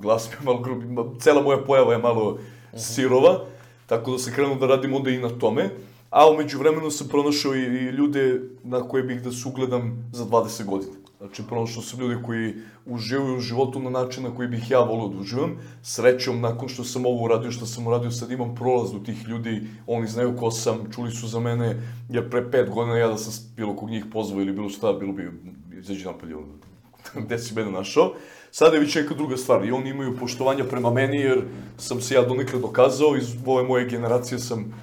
glas 0.00 0.28
mi 0.30 0.34
je 0.34 0.44
malo 0.44 0.58
grubi, 0.58 0.86
cela 1.20 1.42
moja 1.42 1.58
pojava 1.58 1.92
je 1.92 1.98
malo 1.98 2.38
sirova, 2.76 3.44
tako 3.86 4.10
da 4.10 4.18
se 4.18 4.32
krenuo 4.32 4.54
da 4.54 4.66
radim 4.66 4.94
onda 4.94 5.10
i 5.10 5.18
na 5.18 5.28
tome, 5.28 5.70
a 6.10 6.30
umeđu 6.30 6.58
vremenu 6.58 6.90
sam 6.90 7.08
pronašao 7.08 7.54
i, 7.54 7.62
i 7.62 7.90
ljude 7.90 8.40
na 8.64 8.88
koje 8.88 9.02
bih 9.02 9.22
da 9.22 9.32
se 9.32 9.48
ugledam 9.48 10.10
za 10.12 10.24
20 10.24 10.64
godina. 10.64 11.01
Znači, 11.22 11.42
pronašao 11.48 11.82
sam 11.82 12.00
ljude 12.00 12.22
koji 12.22 12.54
uživaju 12.86 13.36
u 13.36 13.40
životu 13.40 13.80
na 13.80 13.90
način 13.90 14.22
na 14.22 14.34
koji 14.34 14.48
bih 14.48 14.70
ja 14.70 14.78
volio 14.80 15.08
da 15.08 15.20
uživam. 15.20 15.56
Srećom, 15.82 16.40
nakon 16.40 16.68
što 16.68 16.84
sam 16.84 17.06
ovo 17.06 17.24
uradio, 17.24 17.50
što 17.50 17.66
sam 17.66 17.86
uradio, 17.86 18.10
sad 18.10 18.30
imam 18.30 18.54
prolaz 18.54 18.92
do 18.92 18.98
tih 18.98 19.28
ljudi, 19.28 19.62
oni 19.86 20.06
znaju 20.06 20.36
ko 20.36 20.50
sam, 20.50 20.90
čuli 20.94 21.10
su 21.10 21.28
za 21.28 21.40
mene, 21.40 21.76
jer 22.08 22.30
pre 22.30 22.50
pet 22.50 22.70
godina 22.70 22.98
ja 22.98 23.08
da 23.08 23.16
sam 23.16 23.52
bilo 23.56 23.76
kog 23.76 23.90
njih 23.90 24.04
pozvao 24.12 24.42
ili 24.42 24.52
bilo 24.52 24.68
šta, 24.68 24.92
bilo 24.92 25.12
bi, 25.12 25.30
izađi 25.78 26.04
napolje, 26.04 26.34
gde 27.24 27.38
si 27.38 27.54
mene 27.54 27.70
našao. 27.70 28.14
Sada 28.50 28.74
je 28.74 28.80
već 28.80 28.94
neka 28.94 29.14
druga 29.14 29.36
stvar 29.36 29.64
i 29.64 29.72
oni 29.72 29.90
imaju 29.90 30.16
poštovanja 30.18 30.64
prema 30.64 30.90
meni 30.90 31.16
jer 31.16 31.44
sam 31.78 32.00
se 32.00 32.14
ja 32.14 32.22
donekle 32.22 32.58
dokazao, 32.58 33.16
iz 33.16 33.36
ove 33.46 33.62
moje 33.62 33.88
generacije 33.88 34.38
sam 34.38 34.74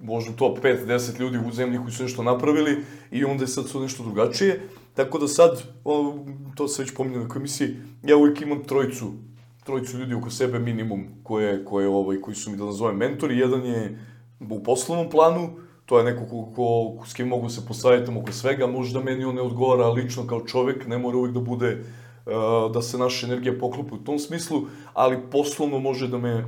možda 0.00 0.32
top 0.32 0.58
5-10 0.62 1.20
ljudi 1.20 1.38
u 1.48 1.52
zemlji 1.52 1.78
koji 1.78 1.92
su 1.92 2.02
nešto 2.02 2.22
napravili 2.22 2.84
i 3.10 3.24
onda 3.24 3.44
je 3.44 3.48
sad 3.48 3.68
su 3.68 3.80
nešto 3.80 4.02
drugačije. 4.02 4.60
Tako 4.94 5.18
da 5.18 5.28
sad, 5.28 5.62
o, 5.84 6.14
to 6.54 6.68
se 6.68 6.82
već 6.82 6.94
pominje 6.94 7.18
na 7.18 7.28
komisiji, 7.28 7.76
ja 8.02 8.16
uvijek 8.16 8.40
imam 8.40 8.64
trojicu, 8.64 9.12
trojicu 9.64 9.98
ljudi 9.98 10.14
oko 10.14 10.30
sebe 10.30 10.58
minimum 10.58 11.06
koje, 11.22 11.64
koje, 11.64 11.88
ovaj, 11.88 12.20
koji 12.20 12.34
su 12.34 12.50
mi 12.50 12.56
da 12.56 12.64
nazovem 12.64 12.96
mentori. 12.96 13.38
Jedan 13.38 13.66
je 13.66 13.98
u 14.50 14.62
poslovnom 14.62 15.10
planu, 15.10 15.50
to 15.86 15.98
je 15.98 16.04
neko 16.04 16.26
ko, 16.30 16.52
ko, 16.56 17.06
s 17.06 17.14
kim 17.14 17.28
mogu 17.28 17.48
se 17.48 17.66
posavjetam 17.66 18.16
oko 18.16 18.32
svega, 18.32 18.66
možda 18.66 19.00
meni 19.00 19.24
on 19.24 19.34
ne 19.34 19.42
odgovara 19.42 19.88
lično 19.88 20.26
kao 20.26 20.46
čovek, 20.46 20.86
ne 20.86 20.98
mora 20.98 21.16
uvijek 21.16 21.34
da 21.34 21.40
bude 21.40 21.84
da 22.72 22.82
se 22.82 22.98
naša 22.98 23.26
energija 23.26 23.58
poklopi 23.60 23.94
u 23.94 24.04
tom 24.04 24.18
smislu, 24.18 24.62
ali 24.94 25.18
poslovno 25.30 25.78
može 25.78 26.08
da 26.08 26.18
me 26.18 26.44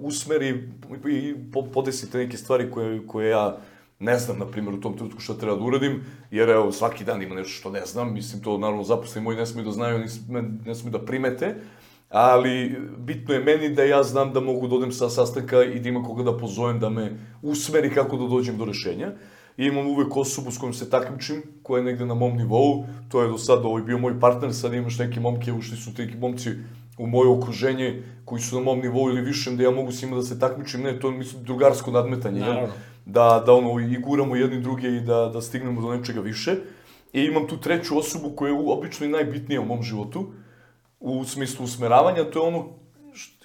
usmeri 0.00 0.68
i 1.08 1.34
podesite 1.74 2.18
neke 2.18 2.36
stvari 2.36 2.70
koje, 2.70 3.06
koje 3.06 3.30
ja 3.30 3.58
ne 4.00 4.18
znam, 4.18 4.38
na 4.38 4.46
primjer, 4.46 4.74
u 4.74 4.80
tom 4.80 4.96
trenutku 4.96 5.20
šta 5.20 5.34
treba 5.34 5.56
da 5.56 5.64
uradim, 5.64 6.04
jer 6.30 6.48
evo, 6.48 6.72
svaki 6.72 7.04
dan 7.04 7.22
ima 7.22 7.34
nešto 7.34 7.52
što 7.52 7.70
ne 7.70 7.86
znam, 7.86 8.14
mislim, 8.14 8.42
to 8.42 8.58
naravno 8.58 8.84
zaposleni 8.84 9.24
moji 9.24 9.36
ne 9.36 9.46
smiju 9.46 9.64
da 9.64 9.70
znaju, 9.70 10.04
ne, 10.66 10.74
smiju 10.74 10.92
da 10.92 11.04
primete, 11.04 11.54
ali 12.10 12.76
bitno 12.98 13.34
je 13.34 13.44
meni 13.44 13.68
da 13.68 13.82
ja 13.84 14.02
znam 14.02 14.32
da 14.32 14.40
mogu 14.40 14.68
da 14.68 14.76
odem 14.76 14.92
sa 14.92 15.08
sastanka 15.08 15.62
i 15.62 15.80
da 15.80 15.88
ima 15.88 16.02
koga 16.02 16.22
da 16.22 16.36
pozovem 16.38 16.80
da 16.80 16.90
me 16.90 17.16
usmeri 17.42 17.90
kako 17.90 18.16
da 18.16 18.26
dođem 18.26 18.56
do 18.56 18.64
rešenja. 18.64 19.12
I 19.56 19.64
imam 19.66 19.86
uvek 19.86 20.16
osobu 20.16 20.50
s 20.50 20.58
kojom 20.58 20.74
se 20.74 20.90
takmičim, 20.90 21.42
koja 21.62 21.78
je 21.78 21.84
negde 21.84 22.06
na 22.06 22.14
mom 22.14 22.36
nivou, 22.36 22.86
to 23.08 23.22
je 23.22 23.28
do 23.28 23.38
sada 23.38 23.68
ovaj 23.68 23.82
bio 23.82 23.98
moj 23.98 24.20
partner, 24.20 24.54
sad 24.54 24.74
imaš 24.74 24.98
neki 24.98 25.20
momke, 25.20 25.52
ušli 25.52 25.76
su 25.76 25.90
neki 25.98 26.16
momci 26.16 26.50
u 26.98 27.06
moje 27.06 27.28
okruženje 27.28 28.02
koji 28.24 28.40
su 28.40 28.56
na 28.56 28.62
mom 28.62 28.80
nivou 28.80 29.10
ili 29.10 29.20
višem, 29.20 29.56
da 29.56 29.62
ja 29.62 29.70
mogu 29.70 29.92
s 29.92 30.02
njima 30.02 30.16
da 30.16 30.22
se 30.22 30.38
takmičim, 30.38 30.82
ne, 30.82 31.00
to 31.00 31.10
je 31.10 31.18
mislim 31.18 31.44
drugarsko 31.44 31.90
nadmetanje, 31.90 32.40
Naravno. 32.40 32.74
Da, 33.08 33.42
da 33.46 33.52
ono, 33.52 33.80
i 33.80 33.98
guramo 33.98 34.36
jedni 34.36 34.60
druge 34.60 34.88
i 34.88 35.00
da, 35.00 35.30
da 35.32 35.40
stignemo 35.40 35.80
do 35.80 35.96
nečega 35.96 36.20
više. 36.20 36.56
I 37.12 37.20
imam 37.20 37.46
tu 37.48 37.56
treću 37.56 37.98
osobu 37.98 38.30
koja 38.36 38.52
je 38.52 38.58
obično 38.66 39.06
i 39.06 39.10
najbitnija 39.10 39.60
u 39.60 39.64
mom 39.64 39.82
životu, 39.82 40.26
u 41.00 41.24
smislu 41.24 41.64
usmeravanja, 41.64 42.30
to 42.30 42.38
je 42.38 42.48
ono 42.48 42.66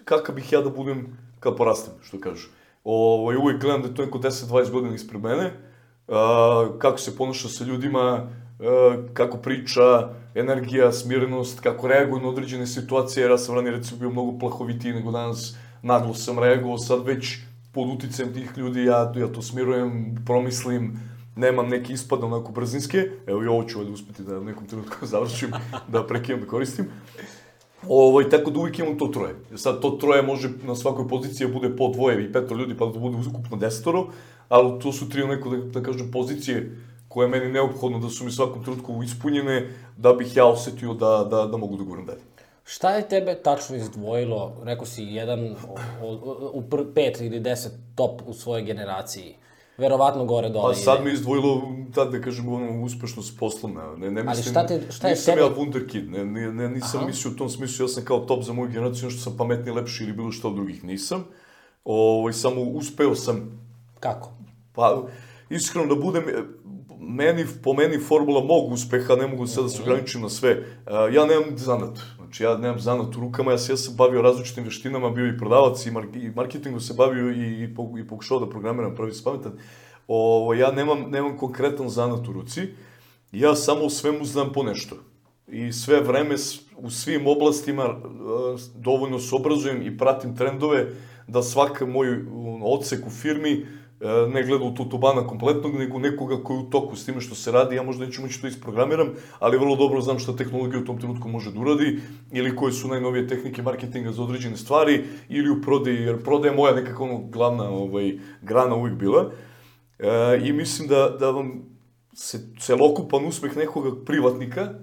kakav 0.06 0.36
bih 0.36 0.52
ja 0.52 0.62
da 0.62 0.70
budem 0.70 1.18
kad 1.40 1.56
porastem, 1.58 1.94
što 2.04 2.20
kažu. 2.20 2.48
Ovo, 2.84 3.42
uvijek 3.42 3.62
gledam 3.62 3.82
da 3.82 3.88
je 3.88 3.96
to 3.96 4.06
neko 4.06 4.18
10-20 4.18 4.72
godina 4.72 4.96
ispred 4.96 5.22
mene, 5.22 5.52
a, 6.08 6.70
kako 6.80 6.98
se 6.98 7.18
ponaša 7.18 7.50
sa 7.50 7.64
ljudima, 7.64 8.28
a, 8.60 9.04
kako 9.14 9.38
priča, 9.38 10.10
energija, 10.36 10.92
smirenost, 10.92 11.60
kako 11.60 11.88
reaguje 11.88 12.22
na 12.22 12.30
određene 12.30 12.68
situacije, 12.68 13.22
jer 13.22 13.32
ja 13.32 13.38
sam 13.38 13.56
ranije 13.56 13.72
recimo 13.72 14.00
bio 14.00 14.10
mnogo 14.10 14.40
plahovitiji 14.40 14.94
nego 14.94 15.12
danas, 15.12 15.56
naglo 15.82 16.14
sam 16.14 16.40
reagovao, 16.40 16.78
sad 16.78 17.06
već 17.06 17.38
pod 17.74 17.90
uticajem 17.90 18.34
tih 18.34 18.52
ljudi 18.58 18.84
ja, 18.86 19.14
ja 19.16 19.28
to 19.28 19.42
smirujem, 19.42 20.16
promislim, 20.26 21.00
nemam 21.36 21.70
neki 21.70 21.94
ispad 21.94 22.24
onako 22.24 22.52
brzinske, 22.52 23.10
evo 23.28 23.44
i 23.44 23.48
ovo 23.48 23.64
ću 23.64 23.80
ovdje 23.80 23.94
uspeti 23.94 24.24
da 24.24 24.40
u 24.40 24.44
nekom 24.44 24.68
trenutku 24.68 25.06
završim, 25.14 25.52
da 25.88 26.08
prekinem 26.08 26.42
da 26.42 26.48
koristim. 26.48 26.86
Ovaj, 27.90 28.30
tako 28.30 28.52
da 28.52 28.60
uvijek 28.60 28.80
imamo 28.80 28.96
to 28.96 29.08
troje. 29.08 29.36
Sad, 29.56 29.82
to 29.82 29.90
troje 29.90 30.22
može 30.22 30.50
na 30.64 30.76
svakoj 30.76 31.08
poziciji 31.08 31.48
da 31.48 31.54
bude 31.54 31.76
po 31.76 31.88
dvoje 31.88 32.26
i 32.26 32.32
petro 32.32 32.58
ljudi, 32.58 32.78
pa 32.78 32.86
da 32.86 33.00
bude 33.00 33.18
ukupno 33.30 33.58
desetoro, 33.58 34.08
ali 34.50 34.80
to 34.80 34.92
su 34.92 35.10
tri 35.10 35.28
neko, 35.28 35.50
da, 35.50 35.58
da 35.58 35.84
kažem, 35.84 36.12
pozicije 36.12 36.78
koje 37.08 37.26
je 37.26 37.30
meni 37.30 37.52
neophodno 37.52 38.00
da 38.00 38.10
su 38.10 38.26
mi 38.26 38.32
svakom 38.32 38.64
trenutku 38.64 39.04
ispunjene, 39.04 39.70
da 39.98 40.14
bih 40.14 40.36
ja 40.36 40.46
osetio 40.46 40.94
da, 40.94 41.28
da, 41.32 41.46
da 41.46 41.58
mogu 41.58 41.78
da 41.78 41.84
guram 41.84 42.06
dalje. 42.06 42.22
Šta 42.64 42.96
je 42.96 43.10
tebe 43.10 43.36
tačno 43.36 43.76
izdvojilo, 43.76 44.62
rekao 44.64 44.86
si, 44.86 45.04
jedan 45.04 45.56
u 46.54 46.64
pet 46.96 47.22
ili 47.22 47.40
deset 47.40 47.72
top 47.96 48.22
u 48.26 48.34
svojoj 48.34 48.64
generaciji? 48.64 49.36
verovatno 49.78 50.26
gore 50.26 50.50
dole. 50.50 50.74
Pa 50.74 50.80
sad 50.80 51.04
mi 51.04 51.12
izdvojilo, 51.12 51.62
tad 51.96 52.12
da 52.12 52.22
kažem, 52.22 52.50
ono, 52.50 52.84
uspešnost 52.84 53.40
poslovna. 53.40 53.96
Ne, 53.96 54.12
ne 54.12 54.24
mislim, 54.24 54.28
Ali 54.28 54.44
šta, 54.44 54.68
te, 54.68 54.82
šta 54.92 55.08
je 55.08 55.14
nisam 55.14 55.36
tebe? 55.36 55.46
ja 55.46 55.56
wunderkid, 55.56 56.10
ne, 56.10 56.26
ne, 56.26 56.54
ne, 56.54 56.70
nisam 56.70 57.00
Aha. 57.00 57.08
mislio 57.08 57.34
u 57.34 57.38
tom 57.38 57.50
smislu, 57.50 57.84
ja 57.84 57.88
sam 57.88 58.06
kao 58.06 58.20
top 58.20 58.44
za 58.44 58.54
moju 58.54 58.70
generaciju, 58.70 59.10
što 59.10 59.22
sam 59.22 59.38
pametniji, 59.38 59.76
lepši 59.76 60.04
ili 60.04 60.14
bilo 60.14 60.32
što 60.32 60.48
od 60.48 60.56
drugih, 60.56 60.84
nisam. 60.84 61.26
Ovo, 61.84 62.20
ovaj, 62.20 62.34
samo 62.34 62.62
uspeo 62.62 63.16
sam... 63.16 63.62
Kako? 64.00 64.32
Pa, 64.74 65.04
iskreno 65.50 65.96
da 65.96 66.02
budem, 66.02 66.24
meni, 67.00 67.46
po 67.64 67.74
meni 67.74 68.00
formula 68.00 68.44
mog 68.44 68.72
uspeha, 68.72 69.16
ne 69.16 69.28
mogu 69.28 69.48
sada 69.48 69.64
da 69.64 69.70
se 69.70 69.82
mhm. 69.82 69.92
ograničim 69.92 70.22
na 70.22 70.30
sve. 70.30 70.64
Ja 71.14 71.26
nemam 71.26 71.58
zanat, 71.58 72.00
znači 72.34 72.44
ja 72.44 72.58
nemam 72.58 72.80
zanat 72.80 73.16
u 73.16 73.20
rukama, 73.20 73.52
ja 73.52 73.58
se, 73.58 73.74
ja 73.74 73.78
sam 73.78 73.96
bavio 73.96 74.22
različitim 74.22 74.64
veštinama, 74.64 75.10
bio 75.10 75.28
i 75.28 75.38
prodavac 75.38 75.86
i, 75.86 75.92
mar 75.92 76.06
i 76.16 76.32
marketingu 76.36 76.80
se 76.80 76.94
bavio 76.94 77.30
i, 77.30 77.40
i, 77.40 77.64
i 78.00 78.08
pokušao 78.08 78.40
da 78.40 78.50
programiram, 78.50 78.96
pravi 78.96 79.14
se 79.14 79.24
pametan. 79.24 79.52
O, 80.08 80.54
ja 80.58 80.72
nemam, 80.72 81.06
nemam 81.10 81.38
konkretan 81.38 81.90
zanat 81.90 82.28
u 82.28 82.34
ruci, 82.34 82.62
ja 83.32 83.56
samo 83.56 83.86
u 83.86 83.90
svemu 83.90 84.26
znam 84.26 84.52
po 84.54 84.64
nešto. 84.64 84.96
I 85.48 85.72
sve 85.72 86.02
vreme 86.02 86.36
u 86.78 86.90
svim 86.90 87.28
oblastima 87.28 87.96
dovoljno 88.76 89.20
se 89.20 89.36
obrazujem 89.36 89.82
i 89.82 89.98
pratim 89.98 90.36
trendove 90.36 90.88
da 91.28 91.44
svaka 91.44 91.86
moj 91.86 92.26
odsek 92.64 93.08
u 93.08 93.10
firmi 93.10 93.66
E, 93.66 93.83
ne 94.28 94.44
gleda 94.44 94.66
u 94.66 94.74
tutubana 94.74 95.28
kompletnog, 95.28 95.76
nego 95.76 96.00
nekoga 96.00 96.44
koji 96.44 96.60
u 96.60 96.70
toku 96.70 96.96
s 96.96 97.06
time 97.06 97.22
što 97.22 97.36
se 97.36 97.52
radi, 97.52 97.76
ja 97.76 97.84
možda 97.84 98.06
neću 98.06 98.22
moći 98.22 98.42
to 98.42 98.48
isprogramiram, 98.48 99.08
ali 99.40 99.58
vrlo 99.58 99.76
dobro 99.76 100.02
znam 100.02 100.20
šta 100.20 100.36
tehnologija 100.36 100.82
u 100.82 100.86
tom 100.86 101.00
trenutku 101.00 101.30
može 101.30 101.52
da 101.52 101.60
uradi, 101.60 102.00
ili 102.32 102.56
koje 102.56 102.74
su 102.74 102.88
najnovije 102.88 103.28
tehnike 103.28 103.62
marketinga 103.62 104.12
za 104.12 104.24
određene 104.24 104.58
stvari, 104.58 105.04
ili 105.30 105.50
u 105.50 105.62
prodaji, 105.62 105.96
jer 105.96 106.24
prodaja 106.24 106.54
moja 106.54 106.76
nekako 106.76 107.04
ono 107.04 107.18
glavna 107.18 107.70
ovaj, 107.70 108.18
grana 108.42 108.76
uvijek 108.76 108.98
bila. 108.98 109.32
E, 110.00 110.40
I 110.44 110.54
mislim 110.54 110.88
da, 110.88 111.10
da 111.20 111.32
vam 111.32 111.64
se 112.14 112.40
celokupan 112.60 113.26
uspeh 113.26 113.58
nekoga 113.58 113.92
privatnika, 114.06 114.74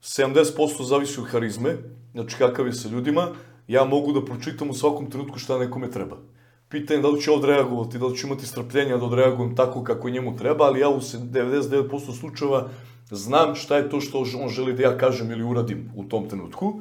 70% 0.00 0.82
zavisi 0.82 1.20
od 1.20 1.26
harizme, 1.26 1.76
znači 2.12 2.36
kakav 2.36 2.66
je 2.66 2.72
sa 2.72 2.88
ljudima, 2.88 3.28
ja 3.68 3.84
mogu 3.84 4.12
da 4.12 4.24
pročitam 4.24 4.70
u 4.70 4.74
svakom 4.74 5.10
trenutku 5.10 5.38
šta 5.38 5.58
nekome 5.58 5.90
treba 5.90 6.16
pitanje 6.68 7.02
da 7.02 7.08
li 7.08 7.22
će 7.22 7.30
odreagovati, 7.30 7.98
da 7.98 8.06
li 8.06 8.16
će 8.16 8.26
imati 8.26 8.46
strpljenja 8.46 8.96
da 8.96 9.04
odreagujem 9.04 9.56
tako 9.56 9.82
kako 9.84 10.10
njemu 10.10 10.36
treba, 10.36 10.64
ali 10.64 10.80
ja 10.80 10.88
u 10.88 11.00
99% 11.00 12.18
slučajeva 12.20 12.68
znam 13.10 13.54
šta 13.54 13.76
je 13.76 13.90
to 13.90 14.00
što 14.00 14.24
on 14.40 14.48
želi 14.48 14.72
da 14.72 14.82
ja 14.82 14.98
kažem 14.98 15.30
ili 15.30 15.44
uradim 15.44 15.92
u 15.96 16.04
tom 16.04 16.28
trenutku. 16.28 16.80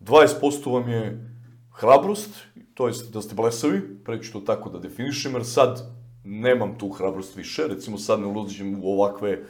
20% 0.00 0.72
vam 0.72 0.88
je 0.88 1.30
hrabrost, 1.72 2.30
to 2.74 2.86
jest 2.86 3.12
da 3.12 3.22
ste 3.22 3.34
blesavi, 3.34 3.80
preću 4.04 4.32
to 4.32 4.40
tako 4.40 4.70
da 4.70 4.78
definišem, 4.78 5.34
jer 5.34 5.44
sad 5.44 5.82
nemam 6.24 6.78
tu 6.78 6.88
hrabrost 6.88 7.36
više, 7.36 7.66
recimo 7.68 7.98
sad 7.98 8.20
ne 8.20 8.26
ulazim 8.26 8.80
u 8.82 8.92
ovakve 8.92 9.32
e, 9.32 9.40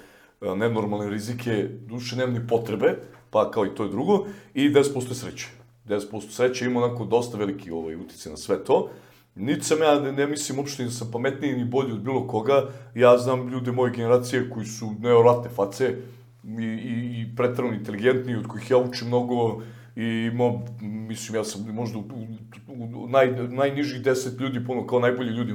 nenormalne 0.56 1.10
rizike, 1.10 1.68
duše 1.86 2.16
nemam 2.16 2.34
ni 2.34 2.46
potrebe, 2.46 2.98
pa 3.30 3.50
kao 3.50 3.66
i 3.66 3.74
to 3.74 3.84
je 3.84 3.90
drugo, 3.90 4.26
i 4.54 4.70
10% 4.70 5.08
je 5.08 5.14
sreće. 5.14 5.48
10% 5.88 6.30
sreće 6.30 6.64
ima 6.64 6.84
onako 6.84 7.04
dosta 7.04 7.38
veliki 7.38 7.70
ovaj, 7.70 7.96
utjecaj 7.96 8.32
na 8.32 8.36
sve 8.36 8.64
to. 8.64 8.90
Niti 9.36 9.64
sam 9.64 9.82
ja, 9.82 10.00
ne, 10.00 10.12
ne 10.12 10.26
mislim 10.26 10.58
uopšte 10.58 10.84
da 10.84 10.90
sam 10.90 11.10
pametniji 11.12 11.56
ni 11.56 11.64
bolji 11.64 11.92
od 11.92 12.00
bilo 12.00 12.26
koga. 12.26 12.68
Ja 12.94 13.18
znam 13.18 13.48
ljude 13.48 13.72
moje 13.72 13.92
generacije 13.92 14.50
koji 14.50 14.66
su 14.66 14.92
nevjerovatne 14.98 15.50
face 15.50 15.96
i, 16.44 16.64
i, 16.64 17.20
i 17.20 17.36
pretrano 17.36 17.74
inteligentni, 17.74 18.36
od 18.36 18.46
kojih 18.46 18.70
ja 18.70 18.78
učim 18.78 19.08
mnogo 19.08 19.62
i 19.96 20.30
mo, 20.34 20.62
mislim, 20.80 21.36
ja 21.36 21.44
sam 21.44 21.74
možda 21.74 21.98
u, 21.98 22.02
u, 22.02 23.04
u 23.04 23.08
naj, 23.08 23.48
najnižih 23.48 24.02
deset 24.02 24.40
ljudi, 24.40 24.66
puno 24.66 24.86
kao 24.86 25.00
najbolji 25.00 25.30
ljudi, 25.30 25.54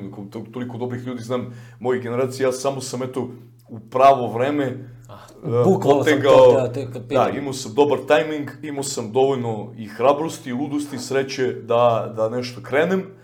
toliko 0.51 0.77
dobrih 0.77 1.07
ljudi 1.07 1.21
znam 1.21 1.53
moje 1.79 2.01
generacije, 2.01 2.45
ja 2.45 2.51
samo 2.51 2.81
sam 2.81 3.03
eto 3.03 3.29
u 3.69 3.79
pravo 3.79 4.27
vreme 4.27 4.89
ah, 5.09 5.63
Bukvalno 5.63 6.03
sam 6.03 6.21
to 6.21 6.69
te, 6.73 6.87
te, 6.93 6.99
Da, 6.99 7.29
imao 7.37 7.53
sam 7.53 7.73
dobar 7.73 7.99
tajming, 8.07 8.49
imao 8.61 8.83
sam 8.83 9.11
dovoljno 9.11 9.73
i 9.77 9.87
hrabrosti, 9.87 10.49
i 10.49 10.53
ludosti, 10.53 10.95
i 10.95 10.99
sreće 10.99 11.53
da, 11.53 12.13
da 12.15 12.29
nešto 12.29 12.61
krenem 12.61 13.18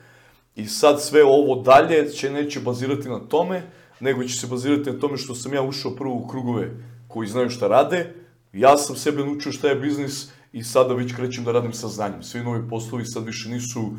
I 0.56 0.65
sad 0.68 1.02
sve 1.02 1.24
ovo 1.24 1.62
dalje 1.62 2.10
će 2.10 2.30
neće 2.30 2.60
bazirati 2.60 3.10
na 3.10 3.20
tome, 3.20 3.62
nego 4.00 4.24
će 4.24 4.36
se 4.36 4.48
bazirati 4.48 4.91
na 4.91 5.00
tome 5.00 5.18
što 5.18 5.36
sam 5.36 5.54
ja 5.54 5.62
ušao 5.62 5.96
prvo 5.96 6.15
u 6.15 6.28
krugove 6.28 6.72
koji 7.08 7.28
znaju 7.28 7.50
šta 7.50 7.68
rade, 7.68 8.13
ja 8.54 8.78
sam 8.78 8.96
sebe 8.96 9.26
naučio 9.26 9.52
šta 9.52 9.70
je 9.70 9.76
biznis 9.76 10.28
i 10.54 10.63
sada 10.63 10.94
već 10.94 11.13
krećem 11.15 11.44
da 11.44 11.52
radim 11.52 11.74
sa 11.74 11.88
znanjem. 11.88 12.24
Svi 12.24 12.44
novi 12.44 12.70
poslovi 12.70 13.06
sad 13.06 13.26
više 13.26 13.50
nisu 13.50 13.82
uh, 13.82 13.91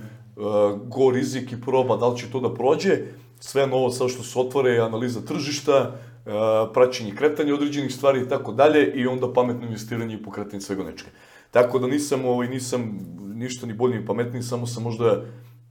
go 0.88 1.10
rizik 1.10 1.52
i 1.52 1.60
proba 1.60 1.96
da 1.96 2.08
li 2.08 2.18
će 2.18 2.30
to 2.32 2.40
da 2.40 2.54
prođe, 2.54 2.98
sve 3.40 3.66
novo 3.66 3.90
sad 3.90 4.08
što 4.08 4.22
se 4.22 4.38
otvore 4.38 4.70
je 4.70 4.80
analiza 4.80 5.20
tržišta, 5.20 5.92
uh, 5.92 6.32
praćenje 6.74 7.14
kretanja 7.14 7.54
određenih 7.54 7.94
stvari 7.94 8.22
i 8.22 8.28
tako 8.28 8.52
dalje 8.52 8.92
i 8.94 9.06
onda 9.06 9.32
pametno 9.32 9.66
investiranje 9.66 10.14
i 10.14 10.22
pokretanje 10.22 10.60
svega 10.60 10.84
nečega. 10.84 11.10
Tako 11.50 11.78
da 11.78 11.86
nisam, 11.86 12.24
ovaj, 12.24 12.48
nisam 12.48 12.98
ništa 13.34 13.66
ni 13.66 13.72
bolji 13.72 13.98
ni 13.98 14.06
pametniji, 14.06 14.42
samo 14.42 14.66
sam 14.66 14.82
možda 14.82 15.24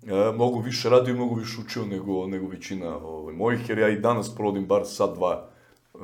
e, 0.05 0.31
mnogo 0.33 0.59
više 0.59 0.89
radio 0.89 1.11
i 1.11 1.15
mnogo 1.15 1.35
više 1.35 1.57
učio 1.65 1.85
nego, 1.85 2.27
nego 2.27 2.47
većina 2.47 2.97
ovaj, 2.97 3.33
mojih, 3.33 3.69
jer 3.69 3.77
ja 3.79 3.89
i 3.89 3.99
danas 3.99 4.35
provodim 4.35 4.65
bar 4.65 4.81
sad 4.85 5.15
dva 5.15 5.49
uh, 5.93 6.01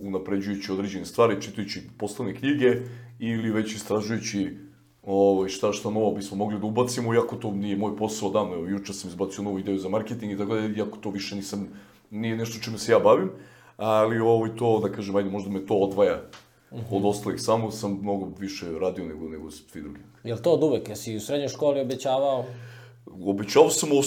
unapređujući 0.00 0.72
određene 0.72 1.04
stvari, 1.04 1.42
čitajući 1.42 1.82
poslovne 1.98 2.34
knjige 2.34 2.76
ili 3.18 3.50
već 3.50 3.74
istražujući 3.74 4.56
ovaj, 5.02 5.48
šta 5.48 5.72
šta 5.72 5.90
novo 5.90 6.12
bismo 6.12 6.36
mogli 6.36 6.58
da 6.58 6.66
ubacimo, 6.66 7.14
iako 7.14 7.36
to 7.36 7.50
nije 7.50 7.76
moj 7.76 7.96
posao 7.96 8.30
davno, 8.30 8.54
evo, 8.54 8.66
juče 8.66 8.92
sam 8.92 9.10
izbacio 9.10 9.44
novu 9.44 9.58
ideju 9.58 9.78
za 9.78 9.88
marketing 9.88 10.32
i 10.32 10.38
tako 10.38 10.54
da, 10.54 10.66
iako 10.66 10.98
to 10.98 11.10
više 11.10 11.36
nisam, 11.36 11.68
nije 12.10 12.36
nešto 12.36 12.64
čime 12.64 12.78
se 12.78 12.92
ja 12.92 12.98
bavim, 12.98 13.30
ali 13.76 14.18
ovaj, 14.18 14.56
to, 14.56 14.80
da 14.82 14.92
kažem, 14.92 15.16
ajde, 15.16 15.30
možda 15.30 15.50
me 15.50 15.66
to 15.66 15.74
odvaja 15.74 16.22
od 16.90 17.04
ostalih, 17.04 17.40
samo 17.40 17.70
sam 17.70 17.98
mnogo 18.02 18.32
više 18.38 18.66
radio 18.80 19.04
nego, 19.04 19.28
nego 19.28 19.50
svi 19.50 19.82
drugi. 19.82 20.00
Jel 20.24 20.38
to 20.38 20.52
od 20.52 20.62
uvek? 20.62 20.88
Jesi 20.88 21.16
u 21.16 21.20
srednjoj 21.20 21.48
školi 21.48 21.80
obećavao? 21.80 22.44
Obećavao 23.18 23.70
sam 23.70 23.88
u 23.92 23.98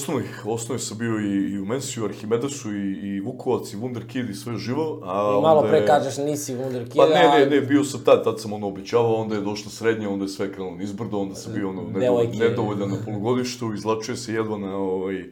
osnovi, 0.46 0.80
sam 0.80 0.98
bio 0.98 1.20
i, 1.20 1.52
i 1.52 1.60
u 1.60 1.66
Mensiju, 1.66 2.06
Arhimedesu, 2.06 2.74
i, 2.76 2.92
i 2.92 3.20
Vukovac, 3.20 3.74
i 3.74 3.78
Wunder 3.78 4.08
Kid 4.08 4.30
i 4.30 4.34
sve 4.34 4.58
živo, 4.58 5.00
a 5.04 5.38
I 5.40 5.42
malo 5.42 5.60
onda 5.60 5.70
pre 5.70 5.80
je- 5.80 5.86
kažeš 5.86 6.18
nisi 6.18 6.56
Wunder 6.56 6.84
Kid, 6.84 6.96
Pa 6.96 7.06
ne, 7.08 7.40
ne, 7.40 7.46
ne, 7.46 7.62
bio 7.62 7.84
sam 7.84 8.04
tad, 8.04 8.24
tad 8.24 8.42
sam 8.42 8.54
ono 8.54 8.68
obećavao, 8.68 9.16
onda 9.16 9.36
je 9.36 9.42
došlo 9.42 9.72
srednje, 9.72 10.08
onda 10.08 10.26
je 10.26 10.30
sve 10.30 10.54
krenulo 10.54 10.76
nizbrdo, 10.76 11.18
onda 11.18 11.36
sam 11.36 11.54
bio 11.54 11.70
ono 11.70 11.82
nedovolj, 11.82 12.00
Devojke. 12.28 12.38
nedovoljan 12.38 12.90
na 12.90 12.96
polugodištu, 13.06 13.74
izlačio 13.74 14.16
se 14.16 14.34
jedva 14.34 14.58
na 14.58 14.76
ovaj, 14.78 15.24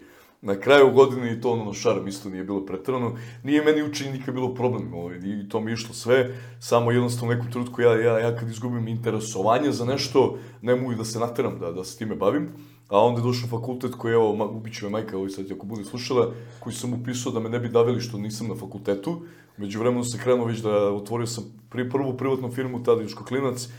na 0.41 0.59
kraju 0.59 0.91
godine 0.91 1.33
i 1.33 1.41
to 1.41 1.51
ono 1.51 1.73
šarm 1.73 2.07
isto 2.07 2.29
nije 2.29 2.43
bilo 2.43 2.65
pretrano. 2.65 3.15
Nije 3.43 3.63
meni 3.63 3.83
učenje 3.83 4.11
nikad 4.11 4.33
bilo 4.33 4.53
problem, 4.53 4.93
ovaj, 4.93 5.17
i 5.17 5.49
to 5.49 5.59
mi 5.59 5.71
išlo 5.71 5.93
sve, 5.93 6.33
samo 6.59 6.91
jednostavno 6.91 7.33
u 7.33 7.35
nekom 7.35 7.51
trenutku 7.51 7.81
ja, 7.81 8.01
ja, 8.01 8.19
ja 8.19 8.35
kad 8.35 8.49
izgubim 8.49 8.87
interesovanje 8.87 9.71
za 9.71 9.85
nešto, 9.85 10.37
ne 10.61 10.75
mogu 10.75 10.95
da 10.95 11.05
se 11.05 11.19
nateram 11.19 11.59
da, 11.59 11.71
da 11.71 11.83
se 11.83 11.97
time 11.97 12.15
bavim. 12.15 12.49
A 12.91 12.99
onda 12.99 13.19
je 13.19 13.23
došao 13.23 13.49
fakultet 13.49 13.95
koji, 13.95 14.13
evo, 14.13 14.35
ma- 14.35 14.45
ubit 14.45 14.73
će 14.75 14.85
me 14.85 14.91
majka, 14.91 15.17
ovaj 15.17 15.29
sad 15.29 15.51
ako 15.51 15.65
bude 15.65 15.83
slušala, 15.83 16.33
koji 16.59 16.75
sam 16.75 16.93
upisao 16.93 17.31
da 17.31 17.39
me 17.39 17.49
ne 17.49 17.59
bi 17.59 17.69
davili 17.69 18.01
što 18.01 18.17
nisam 18.17 18.47
na 18.47 18.55
fakultetu. 18.55 19.21
Među 19.57 19.79
vremenu 19.79 20.03
se 20.03 20.19
krenuo 20.19 20.45
već 20.45 20.59
da 20.59 20.93
otvorio 20.93 21.27
sam 21.27 21.43
pri, 21.69 21.89
prvu 21.89 22.17
privatnu 22.17 22.51
firmu, 22.51 22.83
tada 22.83 23.01
još 23.01 23.13
klinac, 23.13 23.69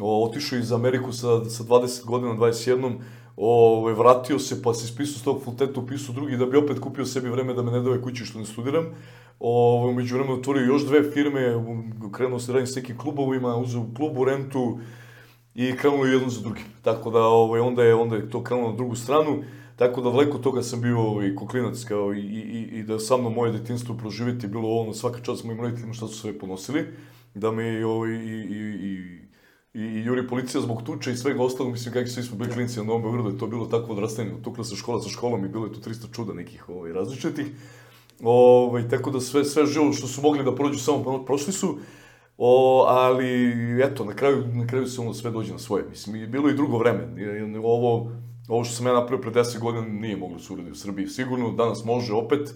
o, 0.00 0.24
otišao 0.24 0.58
iz 0.58 0.72
Ameriku 0.72 1.12
sa, 1.12 1.44
sa 1.44 1.64
20 1.64 2.04
godina, 2.04 2.34
21, 2.34 2.98
ovaj, 3.36 3.94
vratio 3.94 4.38
se 4.38 4.62
pa 4.62 4.74
se 4.74 4.84
ispisao 4.84 5.18
s 5.18 5.22
tog 5.22 5.38
fakulteta, 5.38 5.80
upisao 5.80 6.14
drugi 6.14 6.36
da 6.36 6.46
bi 6.46 6.56
opet 6.56 6.78
kupio 6.78 7.06
sebi 7.06 7.30
vreme 7.30 7.54
da 7.54 7.62
me 7.62 7.70
ne 7.70 7.80
dave 7.80 8.02
kući 8.02 8.24
što 8.24 8.38
ne 8.38 8.46
studiram. 8.46 8.86
Ovaj, 9.40 9.94
među 9.94 10.14
vremenu 10.16 10.38
otvorio 10.38 10.66
još 10.66 10.86
dve 10.86 11.10
firme, 11.10 11.54
krenuo 12.12 12.38
se 12.38 12.52
radim 12.52 12.66
s 12.66 12.76
nekim 12.76 12.98
klubovima, 12.98 13.56
uzeo 13.56 13.86
klubu 13.96 14.24
rentu, 14.24 14.78
i 15.58 15.76
krenulo 15.76 16.04
je 16.04 16.12
jedno 16.12 16.28
za 16.28 16.40
drugim. 16.40 16.64
Tako 16.82 17.10
da 17.10 17.22
ovaj, 17.22 17.60
onda, 17.60 17.82
je, 17.84 17.94
onda 17.94 18.16
je 18.16 18.30
to 18.30 18.42
krenulo 18.42 18.70
na 18.70 18.76
drugu 18.76 18.94
stranu, 18.94 19.42
tako 19.76 20.00
da 20.00 20.10
daleko 20.10 20.36
od 20.36 20.42
toga 20.42 20.62
sam 20.62 20.80
bio 20.80 21.00
ovaj, 21.00 21.34
koklinac 21.34 21.84
kao 21.84 22.14
i, 22.14 22.20
i, 22.20 22.78
i, 22.78 22.82
da 22.82 22.98
sa 22.98 23.16
mnom 23.16 23.34
moje 23.34 23.52
detinstvo 23.52 23.96
proživjeti 23.96 24.46
je 24.46 24.50
bilo 24.50 24.68
ono 24.68 24.94
svaka 24.94 25.20
čast 25.22 25.44
mojim 25.44 25.60
roditeljima 25.60 25.94
šta 25.94 26.06
su 26.08 26.14
sve 26.14 26.38
ponosili, 26.38 26.84
da 27.34 27.50
me 27.50 27.86
ovaj, 27.86 28.10
i, 28.10 28.14
i, 28.14 28.60
i, 28.86 29.18
i, 29.74 29.82
i 29.82 30.04
juri 30.04 30.28
policija 30.28 30.60
zbog 30.60 30.82
tuče 30.82 31.12
i 31.12 31.16
svega 31.16 31.42
ostalog, 31.42 31.72
mislim 31.72 31.94
kako 31.94 32.08
svi 32.08 32.22
smo 32.22 32.38
bili 32.38 32.52
klinici 32.52 32.78
na 32.78 32.84
Novom 32.84 33.02
Beogradu, 33.02 33.30
je 33.30 33.38
to 33.38 33.46
bilo 33.46 33.66
takvo 33.66 33.94
odrastanje, 33.94 34.30
tukla 34.44 34.64
se 34.64 34.76
škola 34.76 35.02
sa 35.02 35.08
školom 35.08 35.44
i 35.44 35.48
bilo 35.48 35.66
je 35.66 35.72
tu 35.72 35.80
300 35.90 36.14
čuda 36.14 36.34
nekih 36.34 36.68
ovaj, 36.68 36.92
različitih. 36.92 37.46
Ovaj, 38.22 38.88
tako 38.88 39.10
da 39.10 39.20
sve, 39.20 39.44
sve 39.44 39.66
živo 39.66 39.92
što 39.92 40.06
su 40.06 40.22
mogli 40.22 40.44
da 40.44 40.54
prođu 40.54 40.78
samo 40.78 40.98
pro- 41.04 41.24
prošli 41.24 41.52
su. 41.52 41.78
O, 42.40 42.84
ali, 42.88 43.52
eto, 43.82 44.04
na 44.04 44.14
kraju, 44.14 44.44
na 44.52 44.66
kraju 44.66 44.86
se 44.86 45.00
ono 45.00 45.14
sve 45.14 45.30
dođe 45.30 45.52
na 45.52 45.58
svoje. 45.58 45.84
Mislim, 45.90 46.16
i 46.16 46.26
bilo 46.26 46.50
i 46.50 46.54
drugo 46.54 46.78
vreme. 46.78 47.08
Ovo, 47.64 48.12
ovo 48.48 48.64
što 48.64 48.74
sam 48.74 48.86
ja 48.86 48.92
napravio 48.92 49.22
pre 49.22 49.30
10 49.30 49.58
godina 49.58 49.86
nije 49.86 50.16
moglo 50.16 50.38
se 50.38 50.52
uradi 50.52 50.70
u 50.70 50.74
Srbiji. 50.74 51.06
Sigurno, 51.06 51.52
danas 51.52 51.84
može 51.84 52.12
opet, 52.12 52.54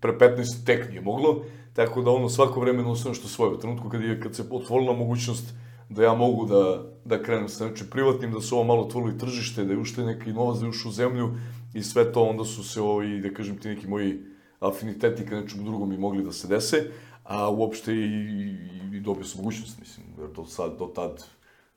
pre 0.00 0.12
15 0.12 0.66
tek 0.66 0.88
nije 0.88 1.00
moglo. 1.00 1.42
Tako 1.72 2.02
da 2.02 2.10
ono 2.10 2.28
svako 2.28 2.60
vreme 2.60 2.82
nosi 2.82 3.08
nešto 3.08 3.28
svoje. 3.28 3.52
U 3.52 3.58
trenutku 3.58 3.88
kad, 3.88 4.02
je, 4.02 4.20
kad 4.20 4.34
se 4.34 4.44
otvorila 4.50 4.92
mogućnost 4.92 5.54
da 5.88 6.02
ja 6.04 6.14
mogu 6.14 6.46
da, 6.46 6.82
da 7.04 7.22
krenem 7.22 7.48
sa 7.48 7.68
nečim 7.68 7.86
privatnim, 7.90 8.32
da 8.32 8.40
su 8.40 8.56
ovo 8.56 8.64
malo 8.64 8.82
otvorili 8.82 9.18
tržište, 9.18 9.64
da 9.64 9.72
je 9.72 9.78
ušte 9.78 10.02
neki 10.02 10.32
novac, 10.32 10.58
da 10.58 10.66
je 10.66 10.72
u 10.86 10.90
zemlju 10.90 11.34
i 11.74 11.82
sve 11.82 12.12
to, 12.12 12.22
onda 12.22 12.44
su 12.44 12.64
se 12.64 12.80
ovi, 12.80 13.20
da 13.20 13.34
kažem 13.34 13.56
ti, 13.56 13.68
neki 13.68 13.88
moji 13.88 14.20
afiniteti 14.60 15.26
ka 15.26 15.40
nečemu 15.40 15.62
drugom 15.62 15.92
i 15.92 15.98
mogli 15.98 16.24
da 16.24 16.32
se 16.32 16.48
dese, 16.48 16.84
a 17.24 17.50
uopšte 17.50 17.92
i, 17.92 18.04
i, 18.04 18.96
i 18.96 19.00
dobio 19.00 19.24
sam 19.24 19.38
mogućnost, 19.38 19.80
mislim, 19.80 20.06
jer 20.18 20.30
do 20.30 20.46
sad, 20.46 20.78
do 20.78 20.86
tad 20.86 21.24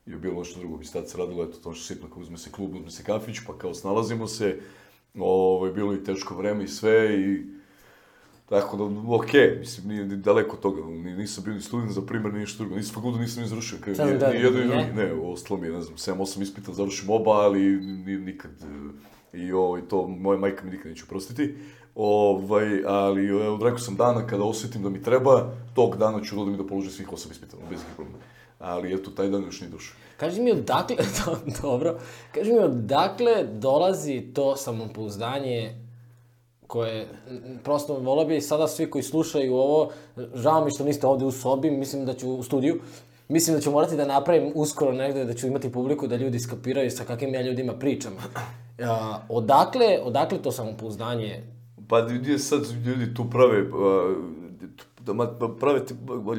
je 0.06 0.16
bilo 0.16 0.38
nešto 0.38 0.60
drugo, 0.60 0.76
mislim, 0.76 1.02
tad 1.02 1.10
se 1.10 1.18
radilo, 1.18 1.44
eto, 1.44 1.58
to 1.58 1.72
što 1.72 1.94
sitno, 1.94 2.08
kao 2.08 2.22
uzme 2.22 2.38
se 2.38 2.50
klub, 2.52 2.74
uzme 2.74 2.90
se 2.90 3.04
kafić, 3.04 3.36
pa 3.46 3.58
kao 3.58 3.74
snalazimo 3.74 4.26
se, 4.26 4.60
ovo, 5.18 5.66
je 5.66 5.72
bilo 5.72 5.94
i 5.94 6.04
teško 6.04 6.34
vreme 6.34 6.64
i 6.64 6.68
sve, 6.68 7.20
i 7.20 7.58
Tako 8.48 8.76
da, 8.76 9.14
okej, 9.14 9.56
mislim, 9.58 9.88
nije 9.88 10.04
ni 10.06 10.16
daleko 10.16 10.56
od 10.56 10.62
toga, 10.62 10.86
ni, 10.86 11.16
nisam 11.16 11.44
bio 11.44 11.54
ni 11.54 11.60
student 11.60 11.92
za 11.92 12.02
primer, 12.02 12.32
ni 12.32 12.40
ništa 12.40 12.58
drugo, 12.58 12.76
nisam 12.76 12.94
fakultet, 12.94 13.20
nisam 13.20 13.42
ni 13.42 13.48
završio, 13.48 13.78
kao, 13.84 14.06
ni, 14.06 14.18
da, 14.18 14.30
ni 14.32 14.40
jedno 14.40 14.60
i 14.60 14.64
ne? 14.64 14.68
drugi, 14.68 14.92
ne, 14.96 15.12
ostalo 15.12 15.60
mi 15.60 15.66
je, 15.66 15.72
ne 15.72 15.82
znam, 15.82 15.96
7-8 15.96 16.42
ispita, 16.42 16.72
završim 16.72 17.10
oba, 17.10 17.30
ali 17.30 17.60
ni, 17.80 18.16
nikad, 18.16 18.50
i 19.32 19.52
ovaj, 19.52 19.82
to 19.88 20.08
moja 20.08 20.38
majka 20.38 20.64
mi 20.64 20.70
nikad 20.70 20.86
neće 20.86 21.04
oprostiti, 21.04 21.54
ovaj, 21.98 22.84
ali 22.86 23.28
evo, 23.28 23.58
rekao 23.64 23.78
sam 23.78 23.96
dana 23.96 24.26
kada 24.26 24.44
osjetim 24.44 24.82
da 24.82 24.88
mi 24.88 25.02
treba, 25.02 25.50
tog 25.74 25.96
dana 25.96 26.22
ću 26.22 26.34
da 26.34 26.42
odem 26.42 26.54
i 26.54 26.56
da 26.56 26.66
položim 26.66 26.90
svih 26.90 27.08
8 27.08 27.30
ispita, 27.30 27.56
bez 27.70 27.80
ikakvih 27.80 27.96
problema. 27.96 28.24
Ali 28.58 28.94
eto, 28.94 29.10
taj 29.10 29.28
dan 29.28 29.44
još 29.44 29.60
nije 29.60 29.70
došao. 29.70 29.96
Kaži 30.16 30.40
mi 30.42 30.52
odakle, 30.52 30.96
do, 31.24 31.36
dobro, 31.62 31.98
kaži 32.34 32.52
mi 32.52 32.58
odakle 32.58 33.44
dolazi 33.44 34.20
to 34.34 34.56
samopouzdanje 34.56 35.74
koje, 36.66 37.08
prosto, 37.64 37.94
volao 37.94 38.24
bi 38.24 38.40
sada 38.40 38.68
svi 38.68 38.90
koji 38.90 39.02
slušaju 39.02 39.54
ovo, 39.54 39.90
žao 40.34 40.64
mi 40.64 40.70
što 40.70 40.84
niste 40.84 41.06
ovde 41.06 41.24
u 41.24 41.30
sobi, 41.30 41.70
mislim 41.70 42.04
da 42.06 42.14
ću 42.14 42.30
u 42.30 42.42
studiju, 42.42 42.80
mislim 43.28 43.56
da 43.56 43.62
ću 43.62 43.70
morati 43.70 43.96
da 43.96 44.06
napravim 44.06 44.52
uskoro 44.54 44.92
negde, 44.92 45.24
da 45.24 45.34
ću 45.34 45.46
imati 45.46 45.72
publiku 45.72 46.06
da 46.06 46.16
ljudi 46.16 46.38
skapiraju 46.38 46.90
sa 46.90 47.04
kakvim 47.04 47.34
ja 47.34 47.42
ljudima 47.42 47.72
pričam. 47.72 48.12
A, 48.82 49.18
odakle, 49.28 49.98
odakle 50.02 50.42
to 50.42 50.52
samopouzdanje? 50.52 51.57
Pa 51.88 52.02
gdje 52.02 52.38
sad 52.38 52.62
ljudi 52.86 53.14
tu 53.14 53.30
prave, 53.30 53.64
da 55.00 55.56
prave, 55.60 55.80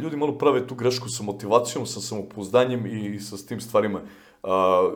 ljudi 0.01 0.17
malo 0.17 0.38
prave 0.38 0.67
tu 0.67 0.75
grešku 0.75 1.09
sa 1.09 1.23
motivacijom, 1.23 1.85
sa 1.85 1.99
samopouzdanjem 1.99 2.85
i 2.85 3.19
sa 3.19 3.38
s 3.38 3.45
tim 3.45 3.62
stvarima. 3.62 4.01
A, 4.43 4.89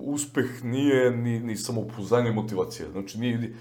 uspeh 0.00 0.64
nije 0.64 1.10
ni, 1.10 1.40
ni 1.40 1.56
samopouzdanje 1.56 2.32
motivacija. 2.32 2.90
Znači, 2.92 3.18
nije, 3.18 3.54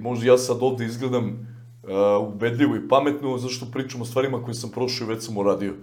možda 0.00 0.26
ja 0.26 0.38
sad 0.38 0.56
ovde 0.60 0.84
izgledam 0.84 1.56
a, 1.88 2.18
ubedljivo 2.18 2.76
i 2.76 2.88
pametno, 2.88 3.38
zašto 3.38 3.66
pričam 3.72 4.02
o 4.02 4.04
stvarima 4.04 4.42
koje 4.42 4.54
sam 4.54 4.70
prošao 4.70 5.04
i 5.04 5.08
već 5.08 5.24
sam 5.24 5.36
uradio. 5.36 5.74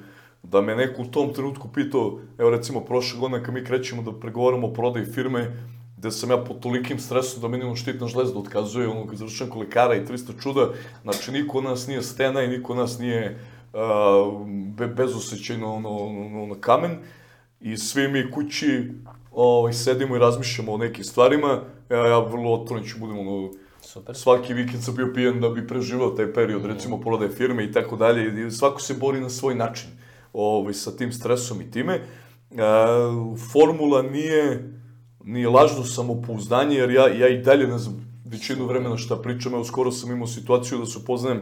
Da 0.44 0.62
me 0.62 0.76
neko 0.76 1.02
u 1.02 1.06
tom 1.06 1.34
trenutku 1.34 1.70
pitao, 1.74 2.20
evo 2.38 2.50
recimo 2.50 2.82
prošle 2.82 3.20
godine 3.20 3.44
kad 3.44 3.54
mi 3.54 3.66
krećemo 3.66 4.02
da 4.02 4.20
pregovaramo 4.20 4.68
o 4.68 4.74
prodaji 4.74 5.06
firme, 5.06 5.58
gde 6.04 6.12
sam 6.12 6.32
ja 6.32 6.38
pod 6.38 6.60
tolikim 6.60 7.00
stresom 7.00 7.42
da 7.42 7.48
ono 7.48 7.76
štitna 7.76 8.08
žlezda 8.08 8.40
otkazuje, 8.40 8.88
ono 8.88 9.08
kad 9.08 9.18
završam 9.18 9.50
kolekara 9.50 9.96
i 9.96 10.06
300 10.06 10.42
čuda, 10.44 10.70
znači 11.04 11.32
niko 11.32 11.58
od 11.58 11.64
nas 11.64 11.88
nije 11.88 12.02
stena 12.02 12.44
i 12.44 12.48
niko 12.48 12.74
od 12.74 12.78
nas 12.78 13.00
nije 13.00 13.40
uh, 13.74 14.48
be, 14.48 14.88
bezosećajno 14.88 15.74
ono, 15.76 15.90
ono, 15.90 16.44
ono, 16.44 16.56
kamen 16.60 16.98
i 17.60 17.78
svi 17.78 18.08
mi 18.08 18.32
kući 18.32 18.92
ovaj, 19.32 19.74
sedimo 19.74 20.16
i 20.16 20.20
razmišljamo 20.20 20.74
o 20.74 20.78
nekim 20.78 21.04
stvarima, 21.04 21.62
ja, 21.90 22.08
ja 22.08 22.20
vrlo 22.20 22.54
otvoren 22.54 22.84
ću 22.84 23.00
budem 23.00 23.20
ono, 23.20 23.52
Super. 23.82 24.16
svaki 24.16 24.54
vikend 24.54 24.84
sam 24.84 24.96
bio 24.96 25.12
pijen 25.14 25.42
da 25.42 25.50
bi 25.50 25.68
preživao 25.68 26.10
taj 26.10 26.34
period, 26.34 26.66
recimo 26.66 27.02
prodaje 27.02 27.32
firme 27.32 27.64
i 27.64 27.72
tako 27.72 27.96
dalje, 27.96 28.48
i 28.48 28.52
svako 28.52 28.82
se 28.82 28.94
bori 28.94 29.22
na 29.22 29.30
svoj 29.30 29.56
način 29.56 29.90
ovaj, 30.34 30.74
sa 30.74 30.92
tim 30.92 31.14
stresom 31.14 31.62
i 31.62 31.72
time. 31.72 31.94
E, 31.94 32.04
formula 33.52 34.02
nije, 34.02 34.74
nije 35.26 35.50
lažno 35.50 35.84
samopouzdanje, 35.84 36.78
jer 36.78 36.92
ja, 36.92 37.08
ja 37.08 37.28
i 37.28 37.42
dalje 37.42 37.68
ne 37.68 37.78
znam 37.78 38.22
većinu 38.26 38.66
vremena 38.66 38.98
šta 38.98 39.16
pričam, 39.16 39.54
evo 39.54 39.66
skoro 39.66 39.92
sam 39.92 40.12
imao 40.12 40.28
situaciju 40.28 40.78
da 40.78 40.86
se 40.86 41.00
upoznajem 41.00 41.42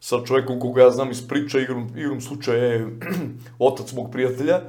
sa 0.00 0.24
čovekom 0.24 0.60
koga 0.60 0.82
ja 0.82 0.90
znam 0.90 1.10
iz 1.10 1.28
priča, 1.28 1.60
igrom, 1.60 1.88
igrom 1.96 2.20
slučaja 2.20 2.64
je 2.64 2.98
otac 3.58 3.92
mog 3.92 4.10
prijatelja, 4.12 4.60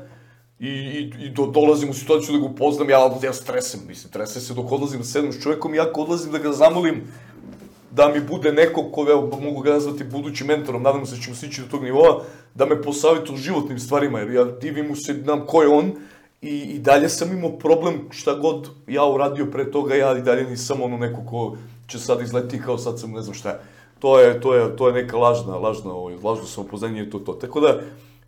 I, 0.59 0.69
i, 0.69 1.01
i 1.25 1.29
do, 1.29 1.45
dolazim 1.53 1.89
u 1.89 1.93
situaciju 1.93 2.33
da 2.33 2.39
ga 2.39 2.45
upoznam, 2.45 2.89
ja, 2.89 2.99
ja 3.23 3.33
stresem, 3.33 3.81
mislim, 3.87 4.11
tresem 4.11 4.41
se 4.41 4.55
dok 4.57 4.71
odlazim 4.71 4.99
da 4.99 5.05
sedem 5.05 5.33
s 5.33 5.43
čovjekom 5.43 5.75
i 5.75 5.79
ako 5.79 6.01
odlazim 6.01 6.31
da 6.31 6.39
ga 6.41 6.51
zamolim 6.51 7.03
da 7.91 8.07
mi 8.09 8.21
bude 8.21 8.51
neko 8.51 8.83
ko, 8.91 9.05
evo, 9.09 9.39
mogu 9.41 9.61
ga 9.61 9.73
nazvati 9.73 10.03
budućim 10.03 10.47
mentorom, 10.47 10.83
nadam 10.83 11.05
se 11.05 11.15
da 11.15 11.21
ćemo 11.21 11.35
stići 11.35 11.61
do 11.61 11.67
tog 11.67 11.83
nivoa, 11.83 12.23
da 12.55 12.65
me 12.65 12.81
posavite 12.81 13.33
u 13.33 13.37
životnim 13.37 13.79
stvarima, 13.79 14.19
jer 14.19 14.31
ja 14.31 14.43
divim 14.45 14.87
mu 14.87 14.95
se, 14.95 15.13
znam 15.13 15.45
ko 15.45 15.61
je 15.61 15.67
on, 15.67 15.91
i, 16.41 16.59
i 16.59 16.79
dalje 16.79 17.09
sam 17.09 17.31
imao 17.31 17.57
problem 17.57 18.07
šta 18.11 18.33
god 18.33 18.69
ja 18.87 19.05
uradio 19.05 19.45
pre 19.51 19.71
toga, 19.71 19.95
ja 19.95 20.17
i 20.17 20.21
dalje 20.21 20.49
nisam 20.49 20.81
ono 20.81 20.97
neko 20.97 21.21
ko 21.29 21.57
će 21.87 21.99
sad 21.99 22.21
izleti 22.21 22.61
kao 22.61 22.77
sad 22.77 22.99
sam 22.99 23.11
ne 23.11 23.21
znam 23.21 23.35
šta. 23.35 23.59
To 23.99 24.19
je, 24.19 24.41
to 24.41 24.55
je, 24.55 24.75
to 24.75 24.87
je 24.87 24.93
neka 24.93 25.17
lažna, 25.17 25.57
lažna, 25.57 25.93
ovaj, 25.93 26.15
lažno 26.23 26.45
samopoznanje 26.45 27.03
i 27.03 27.09
to 27.09 27.19
to. 27.19 27.33
Tako 27.33 27.59
da, 27.59 27.81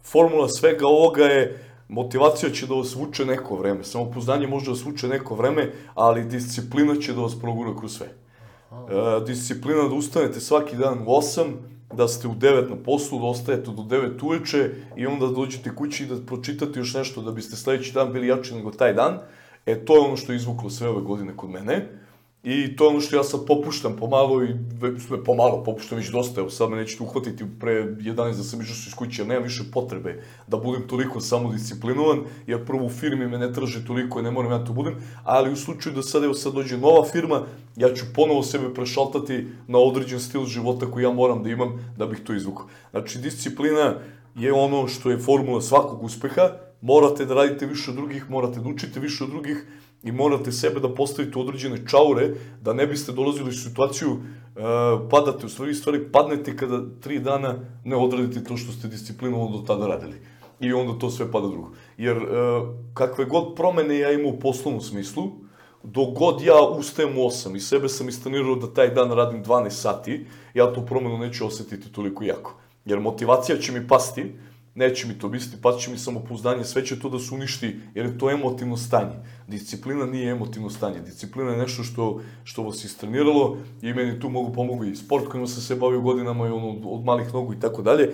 formula 0.04 0.48
svega 0.50 0.88
ovoga 0.88 1.26
je, 1.26 1.66
motivacija 1.88 2.52
će 2.52 2.68
da 2.68 2.74
vas 2.74 2.96
vuče 2.96 3.26
neko 3.26 3.56
vreme, 3.56 3.84
samopoznanje 3.84 4.48
može 4.48 4.66
da 4.66 4.72
vas 4.72 4.86
vuče 4.86 5.08
neko 5.08 5.36
vreme, 5.36 5.72
ali 5.96 6.26
disciplina 6.26 6.96
će 6.96 7.14
da 7.14 7.22
vas 7.22 7.40
progura 7.40 7.76
kroz 7.80 7.98
sve. 7.98 8.08
E, 8.08 9.26
disciplina 9.26 9.88
da 9.88 9.96
ustanete 9.96 10.40
svaki 10.40 10.76
dan 10.76 11.00
u 11.00 11.06
8, 11.06 11.54
da 11.94 12.08
ste 12.08 12.28
u 12.28 12.36
9 12.36 12.70
na 12.70 12.76
poslu, 12.76 13.20
da 13.20 13.26
ostajete 13.26 13.72
do 13.72 13.82
9 13.82 14.24
uveče 14.24 14.72
i 14.96 15.08
onda 15.08 15.28
da 15.28 15.34
dođete 15.34 15.76
kući 15.76 16.06
da 16.06 16.22
pročitate 16.26 16.80
još 16.80 16.94
nešto 16.94 17.22
da 17.22 17.32
biste 17.32 17.56
sledeći 17.56 17.94
dan 17.94 18.14
bili 18.14 18.28
jači 18.28 18.56
nego 18.56 18.72
taj 18.72 18.94
dan. 18.94 19.20
E, 19.66 19.86
to 19.86 19.96
je 19.96 20.00
ono 20.00 20.18
što 20.18 20.32
je 20.32 20.36
izvuklo 20.36 20.70
sve 20.70 20.90
ove 20.90 21.02
godine 21.02 21.38
kod 21.38 21.50
mene. 21.50 21.88
I 22.44 22.76
to 22.76 22.84
je 22.84 22.90
ono 22.90 23.02
što 23.02 23.16
ja 23.16 23.24
sad 23.24 23.46
popuštam 23.48 23.96
pomalo 23.96 24.44
i 24.44 24.48
sve 25.08 25.24
pomalo 25.24 25.64
popuštam 25.64 25.98
već 25.98 26.08
dosta, 26.10 26.42
evo 26.42 26.50
sad 26.50 26.70
me 26.70 26.78
nećete 26.78 27.04
uhvatiti 27.04 27.46
pre 27.60 27.72
11 27.72 28.16
da 28.16 28.44
sam 28.44 28.62
išao 28.62 28.74
iz 28.88 28.94
kuće, 28.96 29.26
nemam 29.26 29.44
više 29.44 29.64
potrebe 29.74 30.24
da 30.48 30.58
budem 30.58 30.88
toliko 30.88 31.20
samodisciplinovan, 31.20 32.20
jer 32.48 32.66
prvo 32.66 32.86
u 32.86 32.90
firmi 32.90 33.28
me 33.28 33.38
ne 33.38 33.54
traže 33.54 33.86
toliko 33.86 34.20
i 34.20 34.24
ne 34.24 34.32
moram 34.32 34.52
ja 34.52 34.66
to 34.66 34.74
budem, 34.74 34.96
ali 35.24 35.52
u 35.52 35.56
slučaju 35.56 35.96
da 35.96 36.02
sad 36.02 36.24
evo 36.24 36.34
sad 36.34 36.54
dođe 36.54 36.78
nova 36.78 37.06
firma, 37.06 37.42
ja 37.76 37.94
ću 37.94 38.06
ponovo 38.16 38.44
sebe 38.44 38.74
prešaltati 38.74 39.48
na 39.68 39.78
određen 39.78 40.20
stil 40.20 40.46
života 40.46 40.92
koji 40.92 41.04
ja 41.04 41.12
moram 41.12 41.44
da 41.44 41.50
imam 41.50 41.94
da 41.98 42.06
bih 42.06 42.20
to 42.24 42.34
izvukao. 42.34 42.68
Znači, 42.92 43.20
disciplina 43.20 43.96
je 44.36 44.54
ono 44.54 44.88
što 44.88 45.12
je 45.12 45.20
formula 45.20 45.62
svakog 45.62 46.04
uspeha, 46.04 46.69
morate 46.82 47.26
da 47.26 47.34
radite 47.34 47.66
više 47.66 47.92
od 47.92 47.98
drugih, 47.98 48.30
morate 48.30 48.60
da 48.60 48.70
učite 48.70 49.00
više 49.00 49.24
od 49.24 49.30
drugih, 49.30 49.66
i 50.04 50.12
morate 50.12 50.52
sebe 50.52 50.80
da 50.80 50.94
postavite 50.94 51.40
u 51.40 51.42
određene 51.42 51.88
čaure, 51.88 52.30
da 52.62 52.74
ne 52.74 52.88
biste 52.88 53.12
dolazili 53.12 53.50
u 53.50 53.54
situaciju 53.54 54.12
uh, 54.12 54.22
padate, 55.10 55.46
u 55.46 55.50
stvari, 55.50 55.74
stvari 55.74 56.12
padnete 56.12 56.58
kada 56.58 56.82
tri 57.02 57.20
dana 57.20 57.56
ne 57.84 57.96
odradite 57.96 58.44
to 58.44 58.58
što 58.58 58.72
ste 58.72 58.88
disciplinovano 58.88 59.58
do 59.58 59.64
tada 59.68 59.88
radili. 59.88 60.22
I 60.60 60.74
onda 60.74 61.00
to 61.00 61.10
sve 61.10 61.32
pada 61.32 61.48
drugo. 61.48 61.72
Jer 61.98 62.18
uh, 62.18 62.24
kakve 62.94 63.26
god 63.26 63.56
promene 63.56 64.00
ja 64.00 64.12
imam 64.12 64.34
u 64.34 64.40
poslovnom 64.40 64.82
smislu, 64.82 65.24
dok 65.84 66.18
god 66.18 66.42
ja 66.42 66.62
ustajem 66.62 67.18
u 67.18 67.22
8 67.22 67.56
i 67.56 67.60
sebe 67.60 67.90
sam 67.90 68.10
istanirao 68.10 68.56
da 68.56 68.74
taj 68.74 68.90
dan 68.90 69.12
radim 69.12 69.44
12 69.44 69.70
sati, 69.70 70.26
ja 70.54 70.74
tu 70.74 70.86
promenu 70.86 71.18
neću 71.18 71.48
osetiti 71.48 71.92
toliko 71.92 72.24
jako. 72.24 72.56
Jer 72.86 73.00
motivacija 73.00 73.58
će 73.58 73.72
mi 73.72 73.88
pasti, 73.88 74.34
neće 74.76 75.08
mi 75.08 75.14
to 75.14 75.30
biti, 75.30 75.58
pa 75.62 75.78
će 75.78 75.92
mi 75.92 75.98
samopouzdanje, 75.98 76.64
sve 76.64 76.86
će 76.86 77.00
to 77.00 77.10
da 77.10 77.20
se 77.20 77.36
uništi, 77.36 77.80
jer 77.96 78.06
je 78.06 78.18
to 78.18 78.30
emotivno 78.32 78.78
stanje. 78.78 79.16
Disciplina 79.48 80.06
nije 80.06 80.32
emotivno 80.32 80.70
stanje, 80.70 81.00
disciplina 81.00 81.52
je 81.52 81.58
nešto 81.58 81.84
što, 81.84 82.22
što 82.44 82.64
vas 82.64 82.84
istreniralo 82.86 83.58
i 83.82 83.94
meni 83.94 84.20
tu 84.20 84.30
mogu 84.30 84.54
pomogu 84.54 84.86
i 84.86 84.96
sport 84.96 85.28
kojima 85.28 85.48
sam 85.48 85.62
se 85.62 85.76
bavio 85.76 86.02
godinama 86.02 86.48
i 86.48 86.52
ono, 86.52 86.90
od 86.90 87.04
malih 87.06 87.34
nogu 87.34 87.54
i 87.54 87.60
tako 87.60 87.82
dalje. 87.82 88.10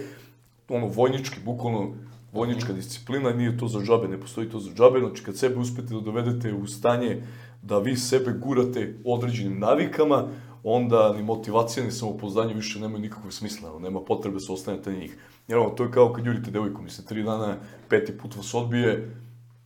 Ono, 0.69 0.87
vojnički, 0.87 1.39
bukvalno, 1.45 1.93
vojnička 2.33 2.73
disciplina, 2.73 3.33
nije 3.33 3.57
to 3.57 3.67
za 3.67 3.79
džabe, 3.79 4.07
ne 4.07 4.19
postoji 4.21 4.49
to 4.49 4.59
za 4.59 4.71
džabe, 4.71 4.99
znači 4.99 5.23
kad 5.23 5.37
sebe 5.37 5.55
uspete 5.55 5.93
da 5.93 5.99
dovedete 5.99 6.53
u 6.53 6.67
stanje 6.67 7.21
da 7.61 7.79
vi 7.79 7.95
sebe 7.95 8.31
gurate 8.31 8.95
određenim 9.05 9.59
navikama, 9.59 10.27
onda 10.67 11.13
ni 11.13 11.23
motivacija 11.23 11.86
ni 11.86 11.91
samopouzdanje 11.91 12.54
više 12.54 12.80
nemaju 12.80 13.01
nikakvog 13.01 13.34
smisla, 13.34 13.80
nema 13.80 14.01
potrebe 14.01 14.34
da 14.34 14.39
se 14.39 14.51
ostanete 14.51 14.93
njih. 14.93 15.17
Jer 15.47 15.58
ono, 15.58 15.69
to 15.69 15.84
je 15.84 15.91
kao 15.91 16.13
kad 16.13 16.25
jurite 16.25 16.51
devojku, 16.51 16.82
mislim, 16.82 17.08
tri 17.08 17.23
dana, 17.23 17.58
peti 17.89 18.17
put 18.17 18.36
vas 18.36 18.54
odbije, 18.54 19.15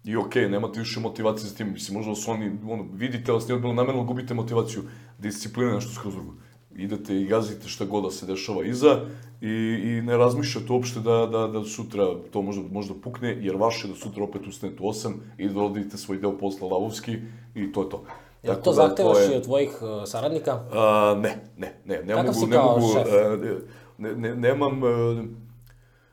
i 0.04 0.16
okej, 0.16 0.44
okay, 0.44 0.52
nemate 0.52 0.80
više 0.80 1.00
motivacije 1.00 1.50
za 1.50 1.56
tim, 1.56 1.74
mislim, 1.74 1.98
možda 1.98 2.16
su 2.16 2.32
oni, 2.32 2.52
ono, 2.70 2.86
vidite 2.94 3.32
vas 3.32 3.48
nije 3.48 3.56
odbilo 3.56 3.74
namerno, 3.74 4.04
gubite 4.04 4.34
motivaciju, 4.34 4.84
disciplina 5.20 5.70
je 5.70 5.76
nešto 5.76 5.94
skroz 5.94 6.14
drugo. 6.14 6.34
Idete 6.76 7.22
i 7.22 7.26
gazite 7.26 7.68
šta 7.68 7.86
god 7.86 8.04
da 8.04 8.12
se 8.12 8.26
dešava 8.26 8.66
iza 8.66 9.00
i, 9.42 9.50
i 9.84 10.02
ne 10.02 10.18
razmišljate 10.18 10.74
uopšte 10.74 11.00
da, 11.00 11.26
da, 11.26 11.48
da 11.48 11.64
sutra 11.64 12.06
to 12.32 12.42
možda, 12.42 12.64
možda 12.72 12.94
pukne, 13.04 13.38
jer 13.42 13.56
vaše 13.56 13.88
da 13.88 13.96
sutra 13.96 14.24
opet 14.24 14.48
ustanete 14.48 14.84
u 14.84 14.86
8 14.86 15.14
i 15.38 15.50
da 15.50 15.62
odidete 15.62 15.98
svoj 15.98 16.18
deo 16.18 16.38
posla 16.38 16.68
lavovski 16.68 17.18
i 17.56 17.72
to 17.72 17.84
je 17.84 17.90
to. 17.90 18.04
Jel 18.44 18.56
to 18.64 18.72
da, 18.72 18.76
zahtevaš 18.76 19.18
to 19.18 19.24
je... 19.24 19.34
i 19.34 19.38
od 19.38 19.44
tvojih 19.44 19.82
uh, 19.82 19.90
saradnika? 20.06 20.60
A, 20.72 21.16
ne, 21.20 21.52
ne, 21.58 21.82
ne, 21.86 22.04
ne 22.04 22.14
Kakav 22.14 22.26
mogu, 22.26 22.40
si 22.40 22.48
ne 22.48 22.56
kao 22.56 22.80
mogu, 22.80 22.94
šef? 22.94 23.08
uh, 23.08 23.62
ne, 23.98 24.16
ne, 24.16 24.36
nemam, 24.36 24.84
uh, 24.84 25.26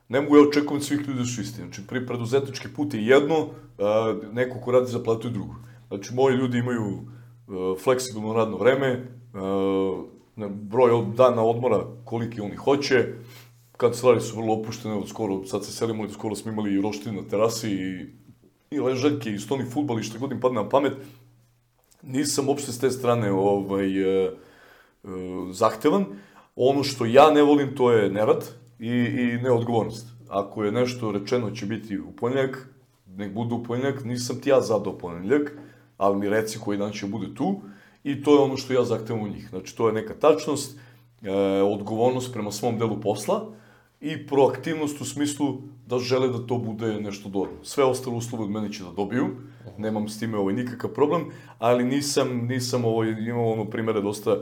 ne 0.09 0.21
mogu 0.21 0.37
ja 0.37 0.43
očekujem 0.49 0.83
svih 0.83 1.01
ljudi 1.01 1.19
da 1.19 1.25
su 1.25 1.41
isti. 1.41 1.61
Znači, 1.63 1.87
pri 1.87 2.07
preduzetnički 2.07 2.69
put 2.77 2.95
je 2.95 3.07
jedno, 3.07 3.49
a, 3.79 4.17
neko 4.33 4.61
ko 4.61 4.73
radi 4.73 4.87
za 4.87 5.03
platu 5.03 5.29
je 5.29 5.33
drugo. 5.33 5.55
Znači, 5.89 6.15
moji 6.15 6.37
ljudi 6.37 6.59
imaju 6.59 7.01
fleksibilno 7.85 8.33
radno 8.33 8.57
vreme, 8.57 9.09
a, 9.35 10.03
broj 10.51 10.91
dana 11.17 11.43
odmora 11.45 11.85
koliki 12.05 12.41
oni 12.41 12.57
hoće, 12.57 13.07
kancelari 13.77 14.21
su 14.21 14.37
vrlo 14.37 14.55
opuštene, 14.55 14.95
od 14.95 15.09
skoro, 15.09 15.45
sad 15.45 15.65
se 15.65 15.73
selimo, 15.73 16.03
ali 16.03 16.13
skoro 16.13 16.35
smo 16.35 16.53
imali 16.53 16.75
i 16.75 16.81
roštine 16.81 17.23
na 17.23 17.29
terasi 17.29 17.71
i, 17.71 18.07
i 18.71 18.81
ležaljke 18.81 19.31
i 19.31 19.39
stoni 19.39 19.65
futbal 19.65 20.01
i 20.01 20.03
šta 20.03 20.19
god 20.19 20.33
im 20.33 20.41
padne 20.41 20.63
na 20.63 20.69
pamet. 20.69 20.93
Nisam 22.07 22.49
uopšte 22.49 22.73
s 22.73 22.79
te 22.79 22.91
strane 22.91 23.33
ovaj, 23.33 24.03
e, 24.03 24.27
e, 24.27 24.33
zahtevan. 25.51 26.05
Ono 26.57 26.83
što 26.83 27.05
ja 27.05 27.31
ne 27.31 27.43
volim 27.43 27.77
to 27.77 27.93
je 27.93 28.11
nerad, 28.11 28.45
i, 28.79 28.89
i 28.89 29.39
neodgovornost. 29.43 30.07
Ako 30.29 30.65
je 30.65 30.73
nešto 30.73 31.13
rečeno 31.13 31.51
će 31.51 31.67
biti 31.67 31.99
u 31.99 32.13
ponedjeljak, 32.13 32.69
nek 33.07 33.35
bude 33.35 33.55
u 33.55 33.65
ponedjeljak, 33.65 34.05
nisam 34.05 34.41
ti 34.41 34.51
ja 34.51 34.61
zadao 34.61 34.99
ponedjeljak, 34.99 35.53
ali 35.97 36.19
mi 36.19 36.29
reci 36.29 36.59
koji 36.59 36.79
dan 36.79 36.93
će 36.93 37.07
bude 37.07 37.35
tu 37.35 37.61
i 38.05 38.23
to 38.23 38.35
je 38.35 38.41
ono 38.41 38.57
što 38.57 38.73
ja 38.73 38.85
zahtevam 38.85 39.23
u 39.23 39.29
njih. 39.29 39.49
Znači, 39.49 39.77
to 39.77 39.87
je 39.89 39.95
neka 39.95 40.15
tačnost, 40.15 40.79
e, 41.23 41.31
odgovornost 41.63 42.33
prema 42.33 42.53
svom 42.53 42.79
delu 42.79 43.01
posla 43.01 43.53
i 44.01 44.27
proaktivnost 44.27 45.01
u 45.01 45.05
smislu 45.05 45.59
da 45.87 45.99
žele 45.99 46.29
da 46.29 46.47
to 46.47 46.59
bude 46.59 47.01
nešto 47.01 47.29
dobro. 47.29 47.51
Sve 47.63 47.85
ostalo 47.85 48.17
uslove 48.17 48.45
od 48.45 48.51
mene 48.51 48.73
će 48.73 48.85
da 48.85 48.91
dobiju, 48.91 49.27
nemam 49.79 50.09
s 50.09 50.19
time 50.19 50.39
ovaj 50.39 50.55
nikakav 50.55 50.91
problem, 50.91 51.25
ali 51.59 51.85
nisam, 51.85 52.47
nisam 52.47 52.85
ovaj, 52.85 53.09
imao 53.09 53.53
ono 53.53 53.65
primere 53.65 54.01
dosta 54.01 54.37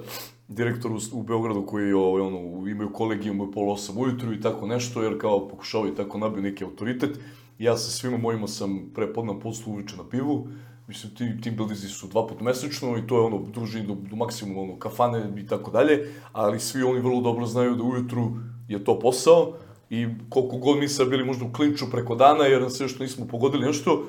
direktor 0.49 0.93
u, 0.93 0.99
u 1.13 1.23
Beogradu 1.23 1.67
koji 1.67 1.93
ovaj, 1.93 2.23
ono, 2.23 2.69
imaju 2.69 2.93
kolegijum 2.93 3.41
u 3.41 3.51
pol 3.53 3.71
osam 3.71 3.99
ujutru 3.99 4.33
i 4.33 4.41
tako 4.41 4.67
nešto, 4.67 5.03
jer 5.03 5.21
kao 5.21 5.49
pokušavaju 5.49 5.95
tako 5.95 6.19
nabiju 6.19 6.43
neki 6.43 6.65
autoritet. 6.65 7.19
Ja 7.59 7.77
sa 7.77 7.91
svima 7.91 8.19
mojima 8.19 8.47
sam 8.47 8.91
pre 8.95 9.13
podna 9.13 9.39
poslu 9.39 9.73
uveče 9.73 9.97
na 9.97 10.09
pivu, 10.09 10.49
mislim, 10.89 11.15
ti 11.15 11.41
team 11.43 11.57
buildinzi 11.57 11.89
su 11.89 12.09
dva 12.09 12.27
puta 12.27 12.45
mesečno 12.45 12.99
i 12.99 13.07
to 13.07 13.17
je 13.17 13.27
ono, 13.27 13.39
druženje 13.55 13.87
do, 13.87 13.95
do 13.95 14.17
maksimuma, 14.17 14.61
ono, 14.61 14.79
kafane 14.79 15.33
i 15.37 15.47
tako 15.47 15.71
dalje, 15.71 16.13
ali 16.33 16.61
svi 16.61 16.83
oni 16.83 17.01
vrlo 17.01 17.21
dobro 17.21 17.47
znaju 17.47 17.75
da 17.75 17.83
ujutru 17.83 18.33
je 18.69 18.85
to 18.85 18.99
posao 18.99 19.55
i 19.91 20.07
koliko 20.29 20.57
god 20.57 20.79
mi 20.79 20.89
sad 20.89 21.09
bili 21.09 21.25
možda 21.25 21.45
u 21.45 21.53
klinču 21.53 21.91
preko 21.91 22.15
dana, 22.15 22.45
jer 22.45 22.71
sve 22.71 22.89
što 22.89 23.03
nismo 23.03 23.27
pogodili 23.27 23.67
nešto, 23.67 24.05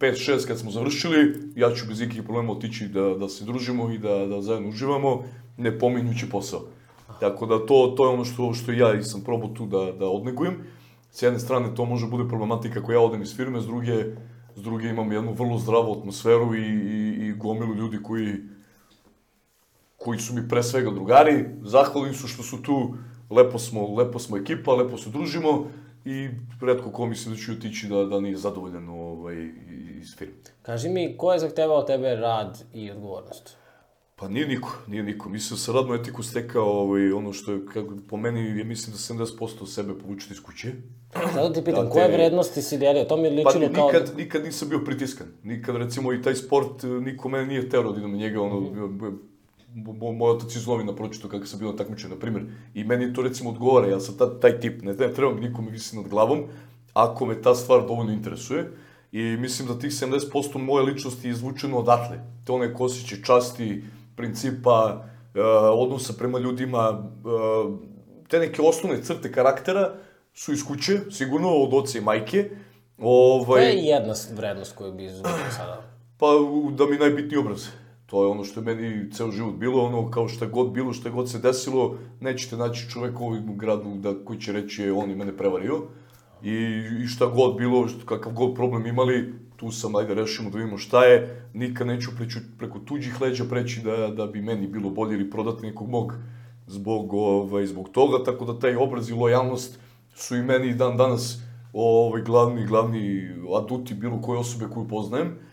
5-6 0.00 0.46
kad 0.46 0.58
smo 0.58 0.70
završili, 0.70 1.34
ja 1.56 1.70
ću 1.74 1.86
bez 1.88 2.00
ikakvih 2.00 2.22
problema 2.22 2.52
otići 2.52 2.88
da, 2.88 3.14
da 3.14 3.28
se 3.28 3.44
družimo 3.44 3.90
i 3.90 3.98
da, 3.98 4.26
da 4.26 4.42
zajedno 4.42 4.68
uživamo, 4.68 5.24
ne 5.56 5.78
pominjući 5.78 6.30
posao. 6.30 6.60
Tako 7.20 7.46
da 7.46 7.66
to, 7.66 7.94
to 7.96 8.04
je 8.04 8.14
ono 8.14 8.24
što, 8.24 8.54
što 8.54 8.72
ja 8.72 9.02
sam 9.02 9.24
probao 9.24 9.48
tu 9.48 9.66
da, 9.66 9.92
da 9.92 10.08
odnegujem. 10.08 10.54
S 11.10 11.22
jedne 11.22 11.38
strane 11.38 11.74
to 11.74 11.84
može 11.84 12.06
bude 12.06 12.28
problematika 12.28 12.80
ako 12.80 12.92
ja 12.92 13.00
odem 13.00 13.22
iz 13.22 13.36
firme, 13.36 13.60
s 13.60 13.66
druge, 13.66 14.04
s 14.56 14.62
druge 14.62 14.88
imam 14.88 15.12
jednu 15.12 15.32
vrlo 15.32 15.58
zdravu 15.58 15.98
atmosferu 15.98 16.54
i, 16.54 16.66
i, 16.66 17.26
i 17.26 17.32
gomilu 17.32 17.74
ljudi 17.74 17.98
koji, 18.02 18.36
koji 19.96 20.18
su 20.18 20.34
mi 20.34 20.48
pre 20.48 20.62
svega 20.62 20.90
drugari, 20.90 21.44
zahvalni 21.62 22.14
su 22.14 22.28
što 22.28 22.42
su 22.42 22.62
tu, 22.62 22.94
lepo 23.30 23.58
smo, 23.58 23.94
lepo 23.94 24.18
smo 24.18 24.36
ekipa, 24.36 24.74
lepo 24.74 24.98
se 24.98 25.10
družimo 25.10 25.66
i 26.04 26.28
redko 26.60 26.90
ko 26.90 27.06
misli 27.06 27.32
da 27.32 27.38
ću 27.38 27.52
otići 27.52 27.86
da, 27.86 28.04
da 28.04 28.20
nije 28.20 28.36
zadovoljan 28.36 28.88
ovaj, 28.88 29.48
iz 29.94 30.16
firme. 30.16 30.34
Kaži 30.62 30.88
mi, 30.88 31.14
ko 31.16 31.32
je 31.32 31.38
zahtevao 31.38 31.82
tebe 31.82 32.14
rad 32.16 32.64
i 32.74 32.90
odgovornost? 32.90 33.56
Pa 34.16 34.28
nije 34.28 34.48
niko, 34.48 34.78
nije 34.86 35.02
niko. 35.02 35.28
Mislim 35.28 35.50
da 35.50 35.60
sam 35.60 35.74
radnu 35.74 35.94
etiku 35.94 36.22
stekao 36.22 36.64
ovaj, 36.64 37.12
ono 37.12 37.32
što 37.32 37.52
je, 37.52 37.66
kako, 37.66 37.94
po 38.08 38.16
meni, 38.16 38.58
je 38.58 38.64
mislim 38.64 38.92
da 38.92 39.24
70% 39.24 39.66
sebe 39.66 39.94
povučete 39.94 40.34
iz 40.34 40.42
kuće. 40.42 40.72
Zato 41.34 41.50
ti 41.50 41.64
pitam, 41.64 41.84
Da, 41.84 41.90
koje 41.90 42.06
te- 42.06 42.12
vrednosti 42.12 42.62
si 42.62 42.78
delio? 42.78 43.04
To 43.04 43.16
mi 43.16 43.22
je 43.24 43.42
Pa 43.44 43.50
ličilo 43.50 43.72
kao... 43.74 43.86
nikad, 43.86 44.12
nikad 44.16 44.44
nisam 44.44 44.68
bio 44.68 44.78
pritiskan. 44.78 45.26
Nikad, 45.42 45.76
recimo, 45.76 46.12
i 46.12 46.22
taj 46.22 46.34
sport, 46.34 46.84
eh, 46.84 46.88
niko 46.88 47.28
mene 47.28 47.46
nije 47.46 47.68
terao 47.68 47.92
da 47.92 47.98
idem 47.98 48.12
njega, 48.12 48.42
ono, 48.42 48.60
bio, 48.60 48.86
mo- 48.88 49.18
moj 49.74 50.30
otac 50.30 50.56
iz 50.56 50.66
Lovina 50.66 50.94
pročito 50.96 51.28
kako 51.28 51.46
sam 51.46 51.58
bio 51.58 51.70
na 51.70 51.76
takmičenju, 51.76 52.14
na 52.14 52.20
primjer. 52.20 52.44
I 52.74 52.84
meni 52.84 53.14
to 53.14 53.22
recimo 53.22 53.50
odgovara, 53.50 53.88
ja 53.88 54.00
sam 54.00 54.16
ta, 54.18 54.40
taj 54.40 54.60
tip, 54.60 54.82
ne, 54.82 54.92
ne 54.92 55.12
trebam 55.12 55.40
nikome 55.40 55.70
visi 55.70 55.96
nad 55.96 56.08
glavom, 56.08 56.44
ako 56.92 57.26
me 57.26 57.42
ta 57.42 57.54
stvar 57.54 57.86
dovoljno 57.86 58.12
interesuje. 58.12 58.70
I 59.12 59.22
mislim 59.22 59.68
da 59.68 59.78
tih 59.78 59.90
70% 59.90 60.58
moje 60.58 60.84
ličnosti 60.84 61.28
je 61.28 61.30
izvučeno 61.30 61.78
odatle. 61.78 62.18
Te 62.46 62.52
one 62.52 62.74
kosiće 62.74 63.22
časti, 63.24 63.84
principa, 64.16 65.04
uh, 65.34 65.40
odnosa 65.74 66.12
prema 66.18 66.38
ljudima, 66.38 66.90
uh, 66.90 67.78
te 68.28 68.38
neke 68.38 68.62
osnovne 68.62 69.02
crte 69.02 69.32
karaktera 69.32 69.94
su 70.34 70.52
iz 70.52 70.64
kuće, 70.64 71.00
sigurno 71.10 71.48
od 71.48 71.74
oca 71.74 71.98
i 71.98 72.00
majke. 72.00 72.50
To 72.96 73.06
Ovaj, 73.06 73.64
je 73.64 73.74
jedna 73.74 74.14
vrednost 74.36 74.76
koju 74.76 74.92
bi 74.92 75.04
izvukao 75.04 75.50
sada. 75.56 75.82
Pa 76.18 76.26
da 76.76 76.86
mi 76.86 76.98
najbitniji 76.98 77.38
obraz. 77.38 77.66
To 78.10 78.22
je 78.24 78.30
ono 78.30 78.44
što 78.44 78.60
je 78.60 78.64
meni 78.64 79.10
ceo 79.12 79.30
život 79.30 79.54
bilo, 79.54 79.84
ono 79.84 80.10
kao 80.10 80.28
šta 80.28 80.46
god 80.46 80.72
bilo, 80.72 80.92
šta 80.92 81.10
god 81.10 81.30
se 81.30 81.38
desilo, 81.38 81.96
nećete 82.20 82.56
naći 82.56 82.90
čoveka 82.90 83.18
u 83.18 83.26
ovom 83.26 83.58
gradu 83.58 83.94
da, 83.96 84.14
koji 84.24 84.40
će 84.40 84.52
reći 84.52 84.82
je 84.82 84.92
on 84.92 85.10
je 85.10 85.16
mene 85.16 85.36
prevario. 85.36 85.82
I, 86.42 86.54
I 87.02 87.06
šta 87.06 87.26
god 87.26 87.56
bilo, 87.56 87.88
kakav 88.04 88.32
god 88.32 88.54
problem 88.54 88.86
imali, 88.86 89.34
tu 89.56 89.70
sam, 89.70 89.96
ajde 89.96 90.14
rešimo 90.14 90.50
da 90.50 90.58
vidimo 90.58 90.78
šta 90.78 91.04
je, 91.04 91.46
nikad 91.54 91.86
neću 91.86 92.10
preću, 92.16 92.38
preko 92.58 92.78
tuđih 92.78 93.20
leđa 93.20 93.44
preći 93.44 93.80
da, 93.84 94.08
da 94.08 94.26
bi 94.26 94.42
meni 94.42 94.66
bilo 94.66 94.90
bolje 94.90 95.14
ili 95.14 95.30
prodati 95.30 95.66
nekog 95.66 95.88
mog 95.88 96.14
zbog, 96.66 97.12
ovaj, 97.14 97.66
zbog 97.66 97.88
toga, 97.88 98.24
tako 98.24 98.44
da 98.44 98.58
taj 98.58 98.76
obraz 98.76 99.10
i 99.10 99.14
lojalnost 99.14 99.78
su 100.14 100.36
i 100.36 100.42
meni 100.42 100.74
dan 100.74 100.96
danas 100.96 101.38
ovaj, 101.72 102.22
glavni, 102.22 102.66
glavni 102.66 103.30
aduti 103.56 103.94
bilo 103.94 104.20
koje 104.22 104.38
osobe 104.38 104.66
koju 104.74 104.88
poznajem 104.88 105.49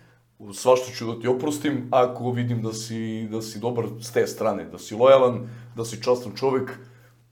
svašta 0.54 0.92
ću 0.92 1.06
da 1.06 1.22
ti 1.22 1.28
oprostim 1.28 1.88
ako 1.92 2.32
vidim 2.32 2.62
da 2.62 2.74
si, 2.74 3.28
da 3.32 3.42
si 3.42 3.60
dobar 3.60 3.86
s 4.02 4.12
te 4.12 4.28
strane, 4.28 4.66
da 4.66 4.78
si 4.78 4.96
lojalan, 4.96 5.50
da 5.76 5.86
si 5.86 6.04
častan 6.04 6.36
čovek, 6.36 6.72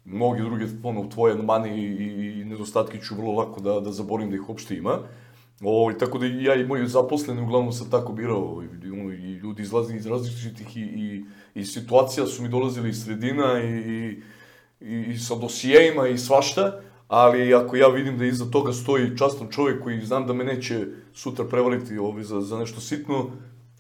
mnogi 0.06 0.42
druge 0.42 0.66
ono, 0.84 1.10
tvoje 1.10 1.36
mane 1.36 1.78
i, 1.78 1.86
i, 1.86 2.42
i 2.42 2.46
nedostatke 2.46 3.00
ću 3.02 3.16
vrlo 3.16 3.32
lako 3.32 3.62
da, 3.62 3.80
da 3.80 3.92
zaborim 3.92 4.30
da 4.30 4.36
ih 4.36 4.50
uopšte 4.50 4.76
ima. 4.76 5.00
O, 5.62 5.92
tako 6.00 6.18
da 6.18 6.26
i 6.26 6.44
ja 6.44 6.56
i 6.56 6.66
moji 6.66 6.88
zaposleni 6.88 7.42
uglavnom 7.42 7.74
sam 7.74 7.90
tako 7.90 8.14
birao, 8.14 8.64
i, 8.64 8.90
ono, 8.90 9.12
i 9.14 9.34
ljudi 9.34 9.62
izlazi 9.62 9.96
iz 9.96 10.06
različitih 10.06 10.78
i, 10.78 10.82
i, 10.82 11.26
i 11.56 11.66
situacija 11.66 12.26
su 12.28 12.44
mi 12.44 12.50
dolazili 12.50 12.90
iz 12.90 13.04
sredina 13.04 13.64
i, 13.64 13.72
i, 13.72 14.22
i, 14.82 15.12
i 15.12 15.18
sa 15.18 15.36
dosijejima 15.36 16.08
i 16.08 16.18
svašta, 16.18 16.82
ali 17.08 17.54
ako 17.54 17.76
ja 17.76 17.88
vidim 17.88 18.18
da 18.18 18.26
iza 18.26 18.46
toga 18.46 18.74
stoji 18.74 19.18
častan 19.18 19.48
čovjek 19.52 19.84
koji 19.84 20.06
znam 20.06 20.28
da 20.28 20.34
me 20.34 20.44
neće 20.44 20.86
sutra 21.14 21.46
prevariti 21.46 21.98
ovaj, 21.98 22.24
za, 22.24 22.42
za 22.42 22.58
nešto 22.58 22.82
sitno, 22.82 23.30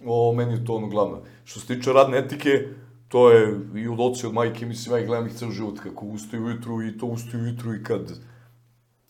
o, 0.05 0.33
meni 0.33 0.53
je 0.53 0.65
to 0.65 0.73
ono 0.73 0.87
glavno. 0.87 1.21
Što 1.43 1.59
se 1.59 1.67
tiče 1.67 1.93
radne 1.93 2.17
etike, 2.17 2.67
to 3.07 3.31
je 3.31 3.59
i 3.75 3.87
od 3.87 3.99
oca 3.99 4.27
i 4.27 4.29
od 4.29 4.33
majke, 4.33 4.65
mislim, 4.65 4.95
ja 4.95 5.01
ih 5.01 5.07
gledam 5.07 5.27
ih 5.27 5.33
ceo 5.33 5.51
život, 5.51 5.79
kako 5.79 6.05
ustaju 6.05 6.45
ujutru 6.45 6.83
i 6.83 6.97
to 6.97 7.05
ustaju 7.05 7.43
ujutru 7.43 7.75
i 7.75 7.83
kad 7.83 8.19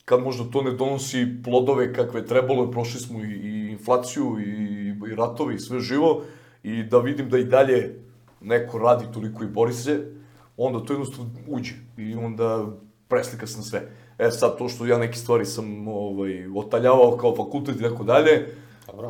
kad 0.06 0.21
možda 0.23 0.43
to 0.51 0.62
ne 0.62 0.71
donosi 0.71 1.28
plodove 1.43 1.93
kakve 1.93 2.25
trebalo, 2.25 2.71
prošli 2.71 2.99
smo 2.99 3.19
i, 3.19 3.28
i 3.28 3.71
inflaciju 3.71 4.39
i, 4.39 5.12
i 5.12 5.15
ratove 5.15 5.56
i 5.56 5.60
sve 5.60 5.80
živo, 5.80 6.23
i 6.63 6.84
da 6.84 6.99
vidim 6.99 7.30
da 7.30 7.38
i 7.38 7.43
dalje 7.43 7.99
neko 8.41 8.78
radi 8.78 9.06
toliko 9.13 9.43
i 9.43 9.47
bori 9.47 9.73
se, 9.73 10.12
onda 10.58 10.80
to 10.86 10.93
jednostavno 10.93 11.32
uđe 11.47 11.73
i 11.97 12.15
onda 12.15 12.65
preslika 13.08 13.47
se 13.47 13.58
na 13.58 13.63
sve. 13.63 13.91
E 14.19 14.32
sad, 14.32 14.58
to 14.58 14.69
što 14.69 14.86
ja 14.86 14.97
neke 14.97 15.17
stvari 15.17 15.45
sam 15.45 15.88
ovaj, 15.88 16.47
otaljavao 16.56 17.17
kao 17.17 17.36
fakultet 17.36 17.75
i 17.75 17.84
tako 17.84 18.04
dalje, 18.04 18.56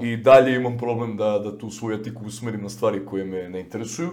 i 0.01 0.17
dalje 0.17 0.55
imam 0.55 0.77
problem 0.77 1.17
da, 1.17 1.39
da 1.39 1.57
tu 1.57 1.69
svoju 1.69 1.99
etiku 1.99 2.25
usmerim 2.25 2.61
na 2.61 2.69
stvari 2.69 3.05
koje 3.05 3.25
me 3.25 3.49
ne 3.49 3.59
interesuju. 3.59 4.09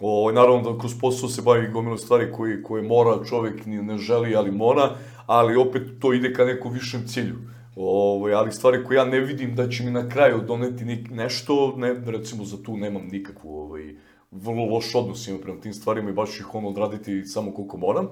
O, 0.00 0.32
naravno 0.32 0.72
da 0.72 0.78
kroz 0.78 0.94
posao 1.00 1.28
se 1.28 1.42
bavi 1.42 1.68
gomilo 1.68 1.96
stvari 1.96 2.32
koje, 2.32 2.62
koje 2.62 2.82
mora, 2.82 3.24
čovek 3.28 3.66
ni 3.66 3.82
ne 3.82 3.98
želi, 3.98 4.36
ali 4.36 4.50
mora, 4.50 4.90
ali 5.26 5.56
opet 5.56 5.82
to 6.00 6.12
ide 6.12 6.32
ka 6.32 6.44
nekom 6.44 6.72
višem 6.72 7.06
cilju. 7.06 7.36
Ovo, 7.76 8.28
ali 8.28 8.52
stvari 8.52 8.84
koje 8.84 8.96
ja 8.96 9.04
ne 9.04 9.20
vidim 9.20 9.54
da 9.54 9.68
će 9.68 9.84
mi 9.84 9.90
na 9.90 10.08
kraju 10.08 10.40
doneti 10.46 10.84
nik, 10.84 11.10
nešto, 11.10 11.74
ne, 11.76 11.94
recimo 12.06 12.44
za 12.44 12.62
tu 12.62 12.76
nemam 12.76 13.08
nikakvu, 13.12 13.60
ovaj, 13.60 13.94
vrlo 14.30 14.64
loš 14.64 14.94
odnos 14.94 15.28
imam 15.28 15.40
prema 15.40 15.60
tim 15.60 15.74
stvarima 15.74 16.10
i 16.10 16.12
baš 16.12 16.40
ih 16.40 16.54
ono 16.54 16.68
odraditi 16.68 17.24
samo 17.24 17.52
koliko 17.54 17.76
moram, 17.76 18.08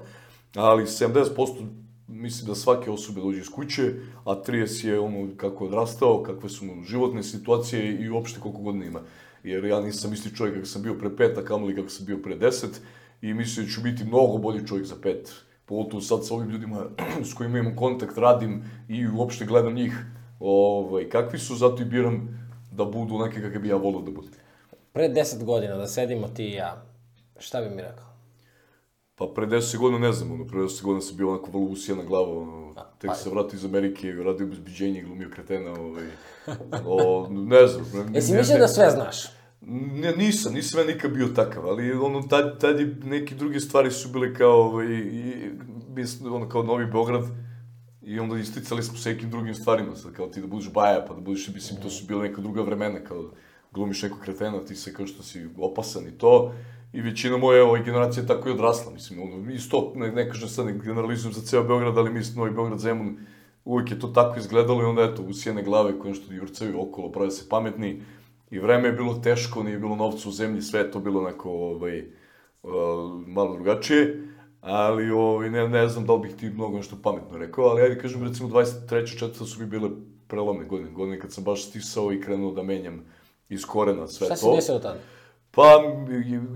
ali 0.55 0.83
70% 0.83 1.67
mislim 2.09 2.47
da 2.47 2.55
svake 2.55 2.91
osobe 2.91 3.21
dođe 3.21 3.41
iz 3.41 3.51
kuće, 3.51 3.93
a 4.25 4.43
30 4.47 4.87
je 4.87 5.01
ono 5.01 5.29
kako 5.37 5.65
je 5.65 5.69
odrastao, 5.69 6.23
kakve 6.23 6.49
su 6.49 6.65
mu 6.65 6.83
životne 6.83 7.23
situacije 7.23 7.97
i 7.97 8.11
uopšte 8.11 8.41
koliko 8.41 8.61
godina 8.61 8.85
ima. 8.85 9.01
Jer 9.45 9.65
ja 9.65 9.81
nisam 9.81 10.13
isti 10.13 10.37
čovjek 10.37 10.55
kako 10.55 10.67
sam 10.67 10.83
bio 10.83 10.95
pre 10.95 11.17
pet, 11.17 11.39
a 11.39 11.45
kamoli 11.45 11.77
kako 11.77 11.89
sam 11.89 12.07
bio 12.07 12.19
pre 12.23 12.37
deset 12.37 12.81
i 13.23 13.35
mislim 13.35 13.67
da 13.67 13.73
ću 13.73 13.81
biti 13.81 14.05
mnogo 14.05 14.39
bolji 14.39 14.67
čovjek 14.67 14.87
za 14.87 14.95
pet. 15.03 15.33
Pogotovo 15.65 16.03
sad 16.03 16.27
sa 16.27 16.35
ovim 16.35 16.51
ljudima 16.51 16.87
s 17.31 17.35
kojima 17.35 17.59
imam 17.59 17.77
kontakt, 17.77 18.19
radim 18.19 18.65
i 18.89 19.07
uopšte 19.09 19.45
gledam 19.45 19.75
njih 19.75 20.05
ovaj, 20.41 21.09
kakvi 21.09 21.39
su, 21.39 21.57
zato 21.57 21.83
i 21.83 21.87
biram 21.87 22.49
da 22.73 22.85
budu 22.85 23.19
neke 23.19 23.41
kakve 23.41 23.59
bi 23.59 23.69
ja 23.69 23.77
volio 23.77 24.01
da 24.01 24.11
budu. 24.11 24.29
Pre 24.93 25.09
10 25.09 25.45
godina 25.45 25.77
da 25.77 25.87
sedimo 25.87 26.29
ti 26.29 26.45
i 26.45 26.53
ja, 26.53 26.85
šta 27.39 27.61
bi 27.61 27.71
mi 27.71 27.83
rekao? 27.83 28.08
Pa 29.19 29.27
pre 29.35 29.47
10 29.47 29.79
godina 29.79 29.99
ne 30.07 30.13
znam, 30.13 30.33
ono, 30.33 30.47
pre 30.47 30.59
10 30.59 30.83
godina 30.83 31.01
sam 31.01 31.17
bio 31.17 31.29
onako 31.29 31.51
vrlo 31.51 31.67
usijana 31.67 32.05
glava, 32.05 32.39
ono, 32.39 32.75
tek 32.99 33.09
pa- 33.11 33.15
sam 33.15 33.33
vratio 33.33 33.57
iz 33.57 33.65
Amerike, 33.65 34.13
radio 34.13 34.47
obezbeđenje, 34.47 35.03
glumio 35.03 35.31
kretena, 35.31 35.73
ovaj, 35.73 36.07
o, 36.87 37.29
ne 37.31 37.67
znam. 37.67 37.85
Ne, 37.95 38.15
Jesi 38.15 38.35
mislio 38.35 38.59
da 38.59 38.69
sve 38.69 38.91
znaš? 38.91 39.17
Ne, 39.61 40.13
nisam, 40.17 40.55
nisam 40.55 40.81
ja 40.81 40.87
nikad 40.87 41.13
bio 41.13 41.29
takav, 41.29 41.67
ali 41.69 41.93
ono, 41.93 42.23
tad, 42.23 42.61
tad 42.61 42.81
je 42.81 42.97
neke 43.05 43.35
druge 43.35 43.61
stvari 43.61 43.91
su 43.91 44.09
bile 44.09 44.35
kao, 44.35 44.61
ovaj, 44.61 44.87
i, 44.87 45.51
mislim, 45.89 46.33
ono, 46.33 46.49
kao 46.49 46.63
Novi 46.63 46.87
Beograd, 46.87 47.25
i 48.03 48.21
onda 48.21 48.39
isticali 48.39 48.83
smo 48.83 48.99
se 48.99 49.13
nekim 49.13 49.31
drugim 49.31 49.55
stvarima, 49.55 49.97
sad 49.97 50.13
kao 50.13 50.27
ti 50.27 50.41
da 50.41 50.47
budeš 50.47 50.73
baja, 50.73 51.05
pa 51.09 51.15
da 51.15 51.21
budeš, 51.21 51.49
mislim, 51.55 51.81
to 51.83 51.91
su 51.91 52.07
bile 52.07 52.29
neka 52.29 52.41
druga 52.41 52.63
vremena, 52.63 53.05
kao 53.05 53.31
glumiš 53.73 54.03
nekog 54.03 54.21
kretena, 54.21 54.65
ti 54.65 54.77
se 54.77 54.93
kao 54.93 55.07
što 55.07 55.23
si 55.23 55.49
opasan 55.59 56.07
i 56.07 56.19
to, 56.19 56.53
i 56.93 57.01
većina 57.01 57.37
moje 57.37 57.63
ove 57.63 57.85
generacije 57.85 58.27
tako 58.27 58.49
i 58.49 58.53
odrasla, 58.53 58.93
mislim, 58.93 59.23
ono, 59.23 59.51
isto, 59.53 59.93
ne, 59.97 60.13
ne 60.13 60.29
kažem 60.31 60.49
sad, 60.49 60.67
ne 60.67 60.73
generalizujem 60.73 61.33
za 61.33 61.41
ceo 61.41 61.65
Beograd, 61.65 61.99
ali 61.99 62.11
mislim, 62.11 62.39
Novi 62.39 62.51
Beograd, 62.51 62.79
Zemun, 62.79 63.19
uvijek 63.65 63.91
je 63.91 63.99
to 63.99 64.09
tako 64.09 64.39
izgledalo 64.39 64.83
i 64.83 64.87
onda 64.87 65.03
eto, 65.03 65.23
usijene 65.23 65.63
glave 65.63 65.99
koje 65.99 66.15
što 66.15 66.33
jurcaju 66.33 66.83
okolo, 66.83 67.13
prave 67.13 67.31
se 67.31 67.49
pametni, 67.49 68.03
i 68.51 68.59
vreme 68.59 68.89
je 68.89 68.93
bilo 68.93 69.15
teško, 69.15 69.63
nije 69.63 69.79
bilo 69.79 69.97
novca 69.97 70.29
u 70.29 70.33
zemlji, 70.33 70.63
sve 70.63 70.81
je 70.81 70.91
to 70.91 71.01
bilo 71.01 71.21
onako, 71.21 71.51
ovaj, 71.51 72.01
uh, 72.63 72.73
malo 73.27 73.55
drugačije, 73.55 74.29
ali 74.61 75.11
ovaj, 75.11 75.51
ne, 75.51 75.69
ne 75.69 75.89
znam 75.89 76.07
da 76.07 76.15
li 76.15 76.21
bih 76.21 76.37
ti 76.37 76.51
mnogo 76.51 76.77
nešto 76.77 76.97
pametno 77.03 77.39
rekao, 77.39 77.65
ali 77.65 77.83
ajde 77.83 77.99
kažem, 77.99 78.25
recimo 78.25 78.49
23. 78.49 79.19
četvrta 79.19 79.45
su 79.45 79.61
mi 79.61 79.67
bile 79.67 79.91
prelomne 80.29 80.65
godine, 80.65 80.91
godine 80.91 81.21
kad 81.21 81.33
sam 81.33 81.45
baš 81.45 81.65
stisao 81.65 82.13
i 82.13 82.21
krenuo 82.21 82.53
da 82.53 82.63
menjam 82.63 83.05
iz 83.49 83.65
korena 83.65 84.07
sve 84.07 84.27
Šta 84.27 84.35
to. 84.35 84.41
se 84.41 84.57
desilo 84.57 84.79
tada? 84.79 84.99
Pa, 85.59 85.83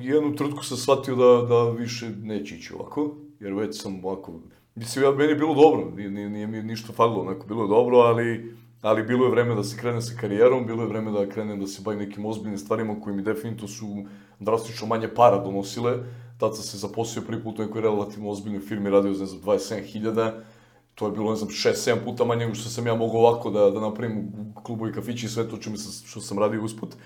jednu 0.00 0.36
trutku 0.36 0.64
sam 0.64 0.76
shvatio 0.76 1.16
da, 1.16 1.46
da 1.48 1.70
više 1.70 2.10
neće 2.22 2.54
ići 2.54 2.74
ovako, 2.74 3.14
jer 3.40 3.54
već 3.54 3.82
sam 3.82 4.04
ovako... 4.04 4.32
Mislim, 4.74 5.04
ja, 5.04 5.10
meni 5.10 5.32
je 5.32 5.36
bilo 5.36 5.54
dobro, 5.54 5.90
nije, 5.96 6.28
nije, 6.28 6.46
mi 6.46 6.62
ništa 6.62 6.92
falilo, 6.92 7.20
onako, 7.20 7.46
bilo 7.46 7.62
je 7.62 7.68
dobro, 7.68 7.98
ali, 7.98 8.56
ali 8.82 9.02
bilo 9.02 9.24
je 9.24 9.30
vreme 9.30 9.54
da 9.54 9.64
se 9.64 9.76
krene 9.76 10.02
sa 10.02 10.14
karijerom, 10.20 10.66
bilo 10.66 10.82
je 10.82 10.88
vreme 10.88 11.10
da 11.10 11.28
krenem 11.28 11.60
da 11.60 11.66
se 11.66 11.82
bavim 11.84 12.00
nekim 12.00 12.26
ozbiljnim 12.26 12.58
stvarima 12.58 13.00
koji 13.00 13.16
mi 13.16 13.22
definitivno 13.22 13.68
su 13.68 14.04
drastično 14.38 14.86
manje 14.86 15.08
para 15.08 15.38
donosile. 15.38 15.98
Tad 16.38 16.56
sam 16.56 16.64
se 16.64 16.78
zaposlio 16.78 17.24
prvi 17.26 17.42
put 17.42 17.58
u 17.58 17.62
nekoj 17.62 17.80
relativno 17.80 18.30
ozbiljnoj 18.30 18.60
firmi, 18.60 18.90
radio 18.90 19.14
za, 19.14 19.24
ne 19.24 19.26
znam, 19.26 19.42
27.000, 19.42 20.30
to 20.94 21.06
je 21.06 21.12
bilo, 21.12 21.30
ne 21.30 21.36
znam, 21.36 21.50
6-7 21.50 22.04
puta 22.04 22.24
manje 22.24 22.44
nego 22.44 22.54
što 22.54 22.70
sam 22.70 22.86
ja 22.86 22.94
mogao 22.94 23.20
ovako 23.20 23.50
da, 23.50 23.70
da 23.70 23.80
napravim 23.80 24.32
klubu 24.62 24.88
i 24.88 24.92
kafići 24.92 25.26
i 25.26 25.28
sve 25.28 25.48
to 25.48 25.56
čime 25.56 25.76
sam, 25.76 26.06
što 26.06 26.20
sam 26.20 26.38
radio 26.38 26.62
usput 26.62 26.96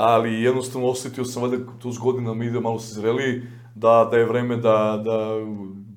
ali 0.00 0.42
jednostavno 0.42 0.88
osetio 0.88 1.24
sam 1.24 1.42
valjda 1.42 1.72
to 1.82 1.92
s 1.92 1.98
godinama 1.98 2.44
ide 2.44 2.60
malo 2.60 2.78
se 2.78 2.94
zreliji, 2.94 3.42
da, 3.74 4.08
da 4.10 4.16
je 4.16 4.24
vreme 4.24 4.56
da, 4.56 5.02
da 5.04 5.18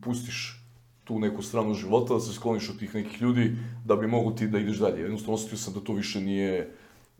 pustiš 0.02 0.64
tu 1.04 1.20
neku 1.20 1.42
stranu 1.42 1.74
života, 1.74 2.14
da 2.14 2.20
se 2.20 2.34
skloniš 2.34 2.70
od 2.70 2.80
tih 2.80 2.96
nekih 2.96 3.22
ljudi, 3.22 3.56
da 3.86 3.96
bi 3.96 4.08
mogu 4.08 4.32
ti 4.32 4.48
da 4.48 4.60
ideš 4.60 4.78
dalje. 4.78 5.02
Jednostavno 5.02 5.34
osetio 5.34 5.58
sam 5.58 5.74
da 5.74 5.80
to 5.80 5.94
više 5.94 6.22
nije, 6.22 6.72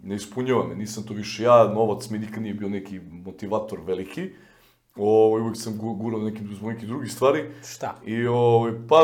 ne 0.04 0.16
ispunjava 0.16 0.68
me, 0.68 0.76
nisam 0.76 1.04
to 1.04 1.14
više 1.14 1.44
ja, 1.44 1.68
novac 1.74 2.10
mi 2.10 2.20
nikad 2.20 2.44
nije 2.44 2.54
bio 2.54 2.70
neki 2.70 3.00
motivator 3.00 3.80
veliki, 3.86 4.30
o, 4.96 5.38
uvijek 5.42 5.58
sam 5.58 5.74
gu- 5.74 5.98
gurao 5.98 6.22
nekim, 6.22 6.50
zbog 6.56 6.70
nekih 6.70 6.88
drugih 6.88 7.12
stvari, 7.12 7.44
Šta? 7.64 8.00
I 8.06 8.26
ovaj, 8.26 8.74
pa, 8.90 8.96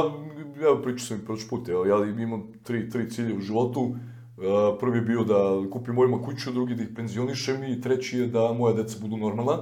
ja 0.62 0.82
pričao 0.84 1.06
sam 1.06 1.18
i 1.18 1.26
prošli 1.26 1.50
put, 1.50 1.70
evo, 1.70 1.86
ja 1.86 2.06
imam 2.06 2.44
tri, 2.64 2.90
tri 2.90 3.10
cilje 3.10 3.38
u 3.38 3.42
životu. 3.42 3.96
E, 4.38 4.80
prvi 4.80 4.98
je 4.98 5.02
bio 5.02 5.24
da 5.24 5.70
kupim 5.72 5.96
mojima 5.96 6.22
kuću, 6.22 6.52
drugi 6.52 6.76
da 6.76 6.84
ih 6.84 6.90
penzionišem 6.96 7.64
i 7.64 7.82
treći 7.82 8.20
je 8.20 8.28
da 8.28 8.54
moja 8.54 8.74
deca 8.74 8.98
budu 9.02 9.18
normalna. 9.18 9.58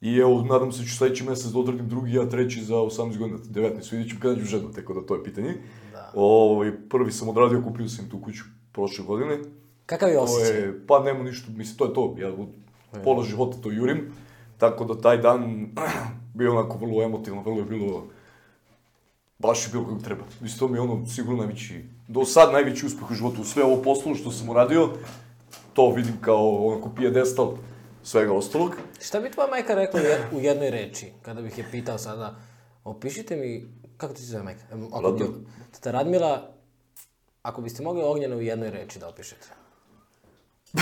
I 0.00 0.16
evo, 0.16 0.42
nadam 0.42 0.72
se 0.72 0.82
da 0.82 0.88
ću 0.88 0.96
sledeći 0.96 1.24
mesec 1.24 1.52
da 1.52 1.58
odradim 1.58 1.88
drugi, 1.88 2.14
ja 2.14 2.28
treći 2.28 2.64
za 2.64 2.74
18 2.74 3.18
godina, 3.18 3.38
19, 3.38 3.92
vidjet 3.92 4.10
ću 4.10 4.16
kada 4.22 4.40
ću 4.40 4.44
ženu, 4.44 4.72
tako 4.72 4.94
da 4.94 5.06
to 5.06 5.14
je 5.14 5.24
pitanje. 5.24 5.54
Da. 5.92 6.12
Ovaj, 6.14 6.72
prvi 6.88 7.12
sam 7.12 7.28
odradio, 7.28 7.62
kupio 7.62 7.88
sam 7.88 8.10
tu 8.10 8.20
kuću 8.20 8.44
prošle 8.72 9.04
godine. 9.04 9.38
Kakav 9.86 10.08
je 10.08 10.18
osjećaj? 10.18 10.56
je, 10.56 10.86
pa 10.86 11.02
nema 11.04 11.22
ništa, 11.22 11.52
mislim, 11.56 11.76
to 11.76 11.84
je 11.84 11.94
to, 11.94 12.16
ja 12.18 12.28
od 12.28 12.48
pola 13.04 13.24
života 13.24 13.56
to 13.62 13.70
jurim, 13.70 14.12
tako 14.58 14.84
da 14.84 15.00
taj 15.00 15.18
dan 15.18 15.68
bio 16.38 16.52
onako 16.58 16.78
vrlo 16.78 17.02
emotivno, 17.02 17.42
vrlo 17.42 17.58
je 17.58 17.64
bilo, 17.64 18.06
baš 19.38 19.66
je 19.66 19.72
bilo 19.72 19.84
kako 19.84 20.00
treba. 20.00 20.24
Mislim, 20.40 20.58
to 20.58 20.68
mi 20.68 20.76
je 20.76 20.80
ono 20.80 21.06
sigurno 21.06 21.38
najveći, 21.38 21.84
do 22.10 22.24
sad 22.24 22.52
najveći 22.52 22.86
uspeh 22.86 23.10
u 23.10 23.14
životu. 23.14 23.44
Sve 23.44 23.64
ovo 23.64 23.82
poslovno 23.82 24.18
što 24.18 24.30
sam 24.30 24.48
uradio, 24.48 24.88
to 25.72 25.90
vidim 25.90 26.18
kao 26.20 26.66
onako 26.66 26.90
pijedestal 26.96 27.52
svega 28.02 28.32
ostalog. 28.32 28.76
Šta 29.00 29.20
bi 29.20 29.30
tvoja 29.30 29.48
majka 29.48 29.74
rekla 29.74 30.00
u 30.00 30.04
jed- 30.04 30.38
u 30.38 30.40
jednoj 30.40 30.70
reči, 30.70 31.06
kada 31.22 31.42
bih 31.42 31.58
je 31.58 31.64
pitao 31.70 31.98
sada, 31.98 32.34
opišite 32.84 33.36
mi, 33.36 33.68
kako 33.96 34.14
ti 34.14 34.20
se 34.20 34.26
zove 34.26 34.42
majka? 34.44 34.60
Ako 34.92 35.02
Radmila. 35.02 35.30
tata 35.72 35.90
Radmila, 35.90 36.50
ako 37.42 37.62
biste 37.62 37.82
mogli 37.82 38.02
Ognjena 38.02 38.36
u 38.36 38.40
jednoj 38.40 38.70
reči 38.70 38.98
da 38.98 39.08
opišete. 39.08 39.48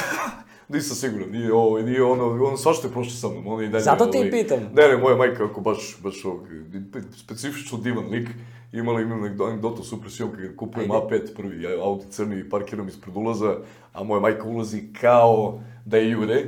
Nisam 0.69 0.97
siguran, 0.97 1.31
nije 1.31 1.53
ovo, 1.53 1.79
nije 1.79 2.03
ono, 2.03 2.25
ono 2.25 2.57
svašta 2.57 2.87
je 2.89 2.93
prošlo 2.93 3.13
sa 3.13 3.29
mnom, 3.29 3.47
ono 3.47 3.63
i 3.63 3.69
dalje... 3.69 3.85
Zato 3.85 4.07
ti 4.07 4.19
ovaj, 4.19 4.31
pitam. 4.31 4.59
Ne, 4.75 4.89
ne, 4.89 4.97
moja 4.97 5.17
majka 5.17 5.45
ako 5.45 5.61
baš, 5.61 5.97
baš 6.03 6.25
ovog, 6.25 6.47
specifično 7.17 7.79
divan 7.79 8.09
lik, 8.11 8.29
imala 8.73 9.01
imam 9.01 9.23
anegdotu 9.23 9.83
super 9.83 10.11
s 10.11 10.21
njom 10.21 10.31
kad 10.31 10.57
kupujem 10.57 10.91
Ajde. 10.91 11.07
A5 11.07 11.35
prvi 11.37 11.67
auto 11.83 12.05
crni 12.11 12.41
i 12.41 12.51
parkiram 12.51 12.89
ispred 12.89 13.17
ulaza, 13.17 13.57
a 13.93 14.05
moja 14.05 14.21
majka 14.21 14.45
ulazi 14.45 14.83
kao 15.01 15.61
da 15.85 15.97
je 15.97 16.11
jure, 16.11 16.45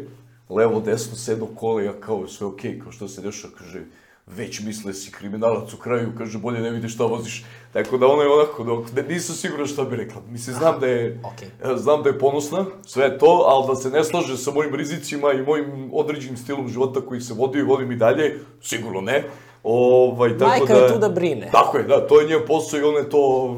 levo, 0.49 0.81
desno, 0.81 1.17
sedno 1.17 1.47
kole, 1.47 1.85
ja 1.85 1.93
kao 2.01 2.29
sve 2.29 2.47
okej, 2.47 2.81
kao 2.81 2.93
šta 2.93 3.09
se 3.09 3.23
dešava, 3.23 3.55
kaže, 3.59 3.85
već 4.27 4.61
misle 4.61 4.95
si 4.95 5.13
kriminalac 5.13 5.75
u 5.75 5.77
kraju, 5.77 6.13
kaže, 6.19 6.39
bolje 6.39 6.61
ne 6.61 6.71
vidiš 6.71 6.95
šta 6.95 7.05
voziš. 7.05 7.45
Tako 7.73 7.99
da 7.99 8.07
ona 8.07 8.23
je 8.23 8.29
onako, 8.29 8.65
dok, 8.65 8.93
ne, 8.93 9.03
nisam 9.03 9.37
siguran 9.37 9.67
šta 9.67 9.85
bi 9.85 9.97
rekla. 9.97 10.23
Mislim, 10.29 10.57
znam 10.57 10.81
da 10.81 10.87
je, 10.87 11.21
Okej. 11.25 11.49
E, 11.49 11.77
Znam 11.77 12.03
da 12.03 12.09
je 12.09 12.19
ponosna, 12.19 12.67
sve 12.87 13.19
to, 13.19 13.45
ali 13.49 13.67
da 13.67 13.75
se 13.75 13.91
ne 13.91 14.05
slaže 14.05 14.37
sa 14.37 14.51
mojim 14.51 14.75
rizicima 14.75 15.33
i 15.33 15.43
mojim 15.43 15.91
određenim 15.93 16.37
stilom 16.37 16.69
života 16.69 17.01
koji 17.01 17.21
se 17.21 17.35
vodio 17.35 17.61
i 17.61 17.65
vodim 17.65 17.93
i 17.93 17.97
dalje, 17.97 18.39
sigurno 18.63 19.01
ne. 19.01 19.25
Ovaj, 19.63 20.39
tako 20.39 20.51
Majka 20.51 20.75
da, 20.75 20.81
je 20.81 20.93
tu 20.93 20.99
da 20.99 21.09
brine. 21.09 21.49
Tako 21.53 21.79
je, 21.79 21.85
da, 21.85 22.07
to 22.07 22.21
je 22.21 22.29
njen 22.29 22.41
posao 22.47 22.81
i 22.81 22.83
ona 22.83 22.99
je 22.99 23.11
to 23.11 23.57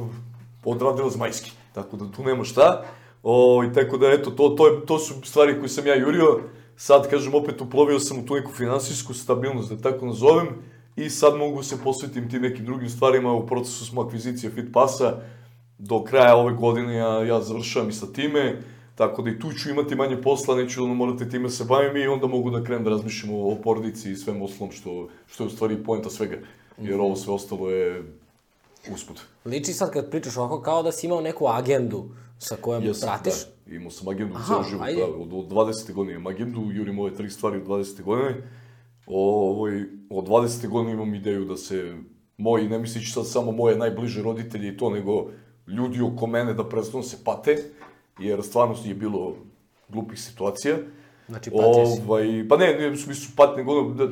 odradila 0.65 1.11
zmajski. 1.11 1.53
Tako 1.73 1.97
da 1.97 2.13
tu 2.17 2.23
nema 2.23 2.45
šta. 2.45 2.85
O, 3.23 3.65
i 3.65 3.73
tako 3.73 3.99
da, 3.99 4.13
eto, 4.13 4.31
to, 4.31 4.49
to, 4.49 4.67
je, 4.67 4.87
to 4.87 4.99
su 4.99 5.15
stvari 5.25 5.59
koje 5.59 5.69
sam 5.69 5.87
ja 5.87 5.95
jurio. 5.95 6.41
Sad, 6.77 7.11
kažem, 7.11 7.35
opet 7.35 7.61
uplovio 7.61 7.99
sam 7.99 8.19
u 8.19 8.27
tu 8.27 8.35
neku 8.35 8.53
finansijsku 8.53 9.15
stabilnost, 9.15 9.73
da 9.73 9.91
tako 9.91 10.07
nazovem. 10.07 10.49
I 10.97 11.11
sad 11.11 11.37
mogu 11.37 11.63
se 11.63 11.77
posvetim 11.85 12.31
tim 12.31 12.43
nekim 12.43 12.65
drugim 12.65 12.89
stvarima. 12.89 13.33
U 13.33 13.47
procesu 13.47 13.87
smo 13.87 14.03
akvizicije 14.03 14.51
Fitpassa. 14.51 15.17
Do 15.79 16.05
kraja 16.05 16.37
ove 16.37 16.53
godine 16.53 16.95
ja, 16.95 17.25
ja 17.25 17.41
završavam 17.41 17.89
i 17.89 17.93
sa 17.93 18.07
time. 18.07 18.63
Tako 18.95 19.23
da 19.23 19.31
i 19.31 19.39
tu 19.39 19.53
ću 19.53 19.71
imati 19.71 19.95
manje 19.95 20.23
posla, 20.23 20.57
neću 20.57 20.85
ono 20.85 20.95
morati 20.95 21.31
time 21.31 21.51
se 21.51 21.65
bavim 21.65 21.97
i 21.97 22.07
onda 22.07 22.27
mogu 22.27 22.51
da 22.51 22.65
krenem 22.65 22.85
da 22.85 22.91
razmišljam 22.91 23.35
o, 23.35 23.53
o 23.53 23.57
porodici 23.65 24.11
i 24.11 24.17
svem 24.17 24.43
ostalom 24.43 24.73
što, 24.73 25.09
što 25.27 25.45
je 25.45 25.47
u 25.47 25.51
stvari 25.51 25.85
poenta 25.85 26.11
svega. 26.11 26.37
Jer 26.79 27.01
ovo 27.01 27.17
sve 27.17 27.33
ostalo 27.33 27.71
je 27.71 28.03
usput. 28.93 29.21
Liči 29.45 29.73
sad 29.73 29.91
kad 29.93 30.11
pričaš 30.11 30.37
ovako 30.37 30.63
kao 30.63 30.83
da 30.83 30.93
si 30.93 31.07
imao 31.07 31.21
neku 31.21 31.47
agendu 31.47 32.05
sa 32.39 32.57
kojom 32.61 32.85
Jesam, 32.85 33.09
pratiš. 33.09 33.45
Da, 33.67 33.75
imao 33.75 33.91
sam 33.91 34.09
agendu 34.09 34.35
Aha, 34.37 34.55
ceo 34.55 34.71
život, 34.71 34.87
ajde. 34.87 35.01
da, 35.01 35.07
od, 35.07 35.33
od 35.33 35.49
20. 35.49 35.93
godine 35.93 36.15
imam 36.15 36.27
agendu, 36.27 36.61
jurim 36.73 36.99
ove 36.99 37.15
tri 37.15 37.31
stvari 37.31 37.57
od 37.57 37.67
20. 37.67 38.03
godine. 38.03 38.43
Ovoj, 39.07 39.85
od 40.11 40.25
20. 40.29 40.69
godine 40.69 40.93
imam 40.93 41.15
ideju 41.15 41.45
da 41.45 41.57
se 41.57 41.97
moji, 42.37 42.69
ne 42.69 42.79
mislići 42.79 43.13
sad 43.13 43.29
samo 43.29 43.53
moje 43.53 43.77
najbliže 43.77 44.23
roditelje 44.23 44.69
i 44.69 44.77
to, 44.77 44.91
nego 44.91 45.31
ljudi 45.67 46.01
oko 46.01 46.27
mene 46.27 46.55
da 46.55 46.69
prestanu 46.69 47.03
se 47.03 47.17
pate, 47.25 47.57
jer 48.23 48.43
stvarno 48.43 48.75
je 48.85 48.95
bilo 48.95 49.37
glupih 49.89 50.21
situacija. 50.21 50.77
Znači, 51.29 51.51
patio 51.51 51.87
si. 51.87 52.03
Ovaj, 52.07 52.49
pa 52.49 52.57
ne, 52.57 52.75
ne 52.79 52.91
u 52.91 52.97
smislu 52.97 53.33
pat, 53.37 53.57
nego 53.57 53.79
ono, 53.79 53.95
da, 53.95 54.09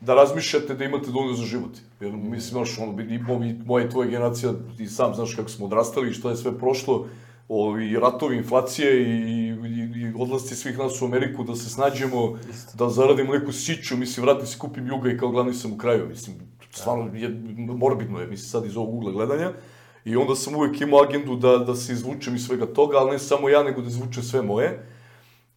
da 0.00 0.14
razmišljate 0.14 0.74
da 0.74 0.84
imate 0.84 1.06
dovoljno 1.06 1.34
za 1.34 1.44
život. 1.44 1.78
Jer, 2.00 2.12
mislim, 2.12 2.40
znaš, 2.40 2.78
ono, 2.78 3.02
i, 3.02 3.14
i 3.14 3.18
moja 3.66 3.86
i 3.86 3.90
tvoja 3.90 4.08
generacija, 4.08 4.52
ti 4.76 4.86
sam 4.86 5.14
znaš 5.14 5.34
kako 5.34 5.48
smo 5.48 5.66
odrastali 5.66 6.10
i 6.10 6.12
šta 6.12 6.30
je 6.30 6.36
sve 6.36 6.58
prošlo, 6.58 7.06
o, 7.48 7.78
i 7.78 7.96
ratovi, 7.96 8.36
inflacije 8.36 9.02
i, 9.02 9.48
i, 9.48 10.02
i 10.02 10.12
odlasci 10.18 10.54
svih 10.54 10.78
nas 10.78 11.02
u 11.02 11.04
Ameriku 11.04 11.44
da 11.44 11.54
se 11.54 11.70
snađemo, 11.70 12.38
da 12.74 12.88
zaradimo 12.88 13.32
neku 13.32 13.52
siću, 13.52 13.96
mislim, 13.96 14.26
vratim 14.26 14.46
se, 14.46 14.58
kupim 14.58 14.86
juga 14.86 15.10
i 15.10 15.18
kao 15.18 15.28
glavni 15.28 15.54
sam 15.54 15.72
u 15.72 15.78
kraju, 15.78 16.08
mislim, 16.08 16.36
stvarno 16.70 17.14
je, 17.14 17.28
morbidno 17.56 18.20
je, 18.20 18.26
mislim, 18.26 18.48
sad 18.48 18.66
iz 18.66 18.76
ovog 18.76 18.94
ugla 18.94 19.12
gledanja. 19.12 19.52
I 20.06 20.16
onda 20.16 20.34
sam 20.34 20.54
uvek 20.54 20.80
imao 20.80 21.02
agendu 21.02 21.36
da, 21.36 21.58
da 21.58 21.74
se 21.74 21.92
izvučem 21.92 22.34
iz 22.34 22.46
svega 22.46 22.66
toga, 22.66 22.96
ali 22.98 23.10
ne 23.10 23.18
samo 23.18 23.48
ja, 23.48 23.62
nego 23.62 23.80
da 23.80 23.88
izvučem 23.88 24.22
sve 24.22 24.42
moje. 24.42 24.86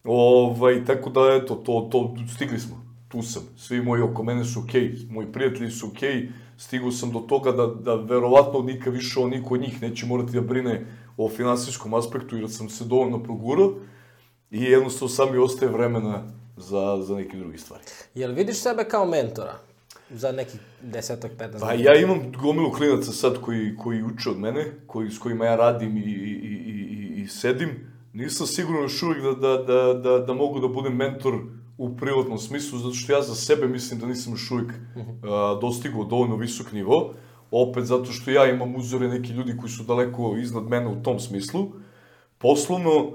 Ovaj, 0.04 0.84
tako 0.84 1.10
da, 1.10 1.20
eto, 1.42 1.54
to, 1.54 1.88
to, 1.92 2.14
stigli 2.34 2.58
smo. 2.58 2.84
Tu 3.08 3.22
sam. 3.22 3.42
Svi 3.56 3.82
moji 3.82 4.02
oko 4.02 4.22
mene 4.22 4.44
su 4.44 4.60
okej, 4.60 4.96
moji 5.10 5.32
prijatelji 5.32 5.70
su 5.70 5.86
okej. 5.86 6.28
Stigao 6.58 6.92
sam 6.92 7.12
do 7.12 7.18
toga 7.18 7.52
da, 7.52 7.66
da 7.66 7.94
verovatno 7.94 8.60
nikad 8.60 8.92
više 8.92 9.20
o 9.20 9.28
niko 9.28 9.54
od 9.54 9.60
njih 9.60 9.82
neće 9.82 10.06
morati 10.06 10.32
da 10.32 10.40
brine 10.40 10.86
o 11.16 11.28
finansijskom 11.28 11.94
aspektu, 11.94 12.36
jer 12.36 12.50
sam 12.50 12.68
se 12.68 12.84
dovoljno 12.84 13.22
progurao. 13.22 13.72
I 14.50 14.62
jednostavno 14.62 15.08
sam 15.08 15.32
mi 15.32 15.38
ostaje 15.38 15.72
vremena 15.72 16.22
za, 16.56 17.02
za 17.02 17.14
neke 17.14 17.36
druge 17.36 17.58
stvari. 17.58 17.84
Jel 18.14 18.32
vidiš 18.32 18.56
sebe 18.56 18.84
kao 18.84 19.06
mentora? 19.06 19.69
Za 20.10 20.32
nekih 20.32 20.60
desetak, 20.82 21.32
15 21.38 21.60
Pa 21.60 21.72
ja 21.72 21.94
imam 21.94 22.32
gomilu 22.42 22.70
klinaca 22.70 23.12
sad 23.12 23.40
koji, 23.40 23.76
koji 23.76 24.02
uče 24.02 24.30
od 24.30 24.38
mene, 24.38 24.64
koji, 24.86 25.10
s 25.10 25.18
kojima 25.18 25.44
ja 25.44 25.56
radim 25.56 25.96
i, 25.96 26.00
i, 26.00 26.04
i, 26.04 27.16
i, 27.18 27.22
i 27.22 27.28
sedim. 27.28 27.68
Nisam 28.12 28.46
siguran 28.46 28.82
još 28.82 29.02
uvijek 29.02 29.22
da, 29.22 29.32
da, 29.32 29.56
da, 29.56 29.94
da, 29.94 30.18
da 30.18 30.34
mogu 30.34 30.60
da 30.60 30.68
budem 30.68 30.96
mentor 30.96 31.34
u 31.78 31.96
privatnom 31.96 32.38
smislu, 32.38 32.78
zato 32.78 32.94
što 32.94 33.12
ja 33.12 33.22
za 33.22 33.34
sebe 33.34 33.68
mislim 33.68 34.00
da 34.00 34.06
nisam 34.06 34.32
još 34.32 34.50
uvijek 34.50 34.72
a, 35.22 35.58
dostigao 35.60 36.04
dovoljno 36.04 36.36
visok 36.36 36.72
nivo. 36.72 37.14
Opet 37.50 37.84
zato 37.84 38.12
što 38.12 38.30
ja 38.30 38.50
imam 38.50 38.76
uzore 38.76 39.08
neki 39.08 39.32
ljudi 39.32 39.56
koji 39.56 39.70
su 39.70 39.82
daleko 39.82 40.36
iznad 40.36 40.64
mene 40.64 40.88
u 40.88 41.02
tom 41.02 41.20
smislu. 41.20 41.66
Poslovno 42.38 43.10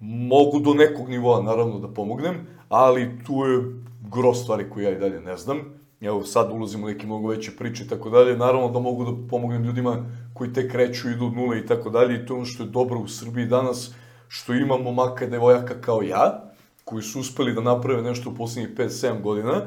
mogu 0.00 0.60
do 0.60 0.74
nekog 0.74 1.08
nivoa 1.08 1.42
naravno 1.42 1.78
da 1.78 1.88
pomognem, 1.88 2.46
ali 2.68 3.18
tu 3.26 3.32
je 3.32 3.82
gro 4.12 4.34
stvari 4.34 4.70
koje 4.70 4.84
ja 4.84 4.90
i 4.90 4.98
dalje 4.98 5.20
ne 5.20 5.36
znam. 5.36 5.79
Evo 6.00 6.24
sad 6.24 6.52
ulazimo 6.52 6.86
u 6.86 6.88
neke 6.88 7.06
mnogo 7.06 7.28
veće 7.28 7.56
priče 7.56 7.84
i 7.84 7.88
tako 7.88 8.10
dalje. 8.10 8.36
Naravno 8.36 8.68
da 8.68 8.78
mogu 8.78 9.04
da 9.04 9.28
pomognem 9.28 9.64
ljudima 9.64 10.04
koji 10.34 10.52
tek 10.52 10.72
kreću, 10.72 11.10
idu 11.10 11.26
od 11.26 11.34
nule 11.34 11.58
i 11.58 11.66
tako 11.66 11.90
dalje. 11.90 12.14
I 12.14 12.26
to 12.26 12.34
je 12.34 12.36
ono 12.36 12.46
što 12.46 12.62
je 12.62 12.68
dobro 12.68 12.98
u 12.98 13.08
Srbiji 13.08 13.46
danas, 13.46 13.94
što 14.28 14.54
imamo 14.54 14.82
momaka 14.82 15.24
i 15.24 15.30
devojaka 15.30 15.80
kao 15.80 16.02
ja, 16.02 16.52
koji 16.84 17.02
su 17.02 17.20
uspeli 17.20 17.54
da 17.54 17.60
naprave 17.60 18.02
nešto 18.02 18.30
u 18.30 18.34
poslednjih 18.34 18.76
5-7 18.76 19.20
godina. 19.22 19.62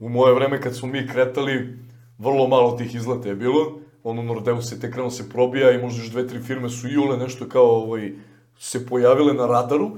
U 0.00 0.08
moje 0.08 0.34
vreme 0.34 0.60
kad 0.60 0.76
smo 0.76 0.88
mi 0.88 1.08
kretali, 1.08 1.78
vrlo 2.18 2.48
malo 2.48 2.76
tih 2.76 2.94
izleta 2.94 3.28
je 3.28 3.36
bilo. 3.36 3.80
Ono 4.04 4.22
Nordeus 4.22 4.72
je 4.72 4.80
tek 4.80 4.92
krenuo 4.92 5.10
se 5.10 5.28
probija 5.28 5.70
i 5.70 5.82
možda 5.82 6.02
još 6.02 6.10
dve, 6.10 6.26
tri 6.28 6.38
firme 6.38 6.68
su 6.68 6.88
iule 6.88 7.16
nešto 7.16 7.48
kao 7.48 7.66
ovaj, 7.66 8.12
se 8.58 8.86
pojavile 8.86 9.34
na 9.34 9.46
radaru. 9.46 9.90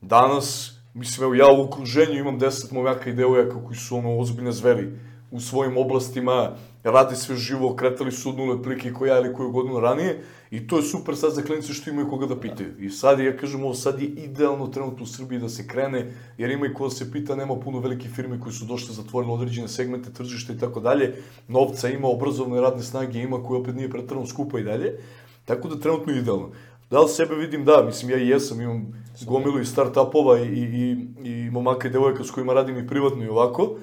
Danas, 0.00 0.72
mislim, 0.94 1.24
evo 1.24 1.34
ja 1.34 1.46
u 1.52 1.62
okruženju 1.64 2.18
imam 2.18 2.40
10 2.40 2.72
momaka 2.72 3.10
i 3.10 3.14
devojaka 3.14 3.64
koji 3.64 3.76
su 3.76 3.96
ono 3.96 4.18
ozbiljne 4.18 4.52
zveri 4.52 4.92
u 5.32 5.40
svojim 5.40 5.76
oblastima, 5.76 6.56
rade 6.84 7.16
sve 7.16 7.36
živo, 7.36 7.76
kretali 7.76 8.12
su 8.12 8.28
od 8.28 8.36
nule 8.36 8.54
otprilike 8.54 8.92
ko 8.92 9.06
ja 9.06 9.18
ili 9.18 9.34
koju 9.34 9.50
godinu 9.50 9.80
ranije 9.80 10.22
i 10.50 10.66
to 10.66 10.76
je 10.76 10.82
super 10.82 11.16
sad 11.16 11.32
za 11.32 11.42
klinice 11.42 11.72
što 11.72 11.90
imaju 11.90 12.08
koga 12.10 12.26
da 12.26 12.40
pitaju. 12.40 12.74
I 12.78 12.90
sad 12.90 13.20
ja 13.20 13.36
kažem, 13.36 13.64
ovo 13.64 13.74
sad 13.74 14.00
je 14.02 14.08
idealno 14.08 14.66
trenutno 14.66 15.02
u 15.02 15.06
Srbiji 15.06 15.40
da 15.40 15.48
se 15.48 15.66
krene, 15.66 16.12
jer 16.38 16.50
ima 16.50 16.66
i 16.66 16.74
ko 16.74 16.84
da 16.84 16.90
se 16.90 17.12
pita, 17.12 17.36
nema 17.36 17.56
puno 17.56 17.80
velike 17.80 18.08
firme 18.08 18.40
koji 18.40 18.52
su 18.52 18.64
došle, 18.64 18.94
zatvorile 18.94 19.32
određene 19.32 19.68
segmente 19.68 20.12
tržišta 20.12 20.52
i 20.52 20.58
tako 20.58 20.80
dalje, 20.80 21.14
novca 21.48 21.88
ima, 21.88 22.08
obrazovne 22.08 22.60
radne 22.60 22.82
snage 22.82 23.18
ima, 23.18 23.42
koja 23.42 23.60
opet 23.60 23.74
nije 23.76 23.90
pretrano 23.90 24.26
skupa 24.26 24.60
i 24.60 24.64
dalje, 24.64 24.98
tako 25.44 25.68
da 25.68 25.80
trenutno 25.80 26.12
je 26.12 26.18
idealno. 26.18 26.50
Da 26.90 27.00
li 27.00 27.08
sebe 27.08 27.34
vidim? 27.34 27.64
Da, 27.64 27.82
mislim, 27.86 28.10
ja 28.10 28.18
i 28.18 28.28
jesam, 28.28 28.60
imam 28.60 29.04
gomilu 29.26 29.60
i 29.60 29.64
start-upova 29.64 30.38
i, 30.38 30.48
i, 30.48 30.96
i 31.28 31.50
momaka 31.50 31.88
i 31.88 31.90
devojaka 31.90 32.24
s 32.24 32.30
kojima 32.30 32.52
radim 32.52 32.78
i 32.78 32.86
privatno 32.86 33.24
i 33.24 33.28
ovako. 33.28 33.76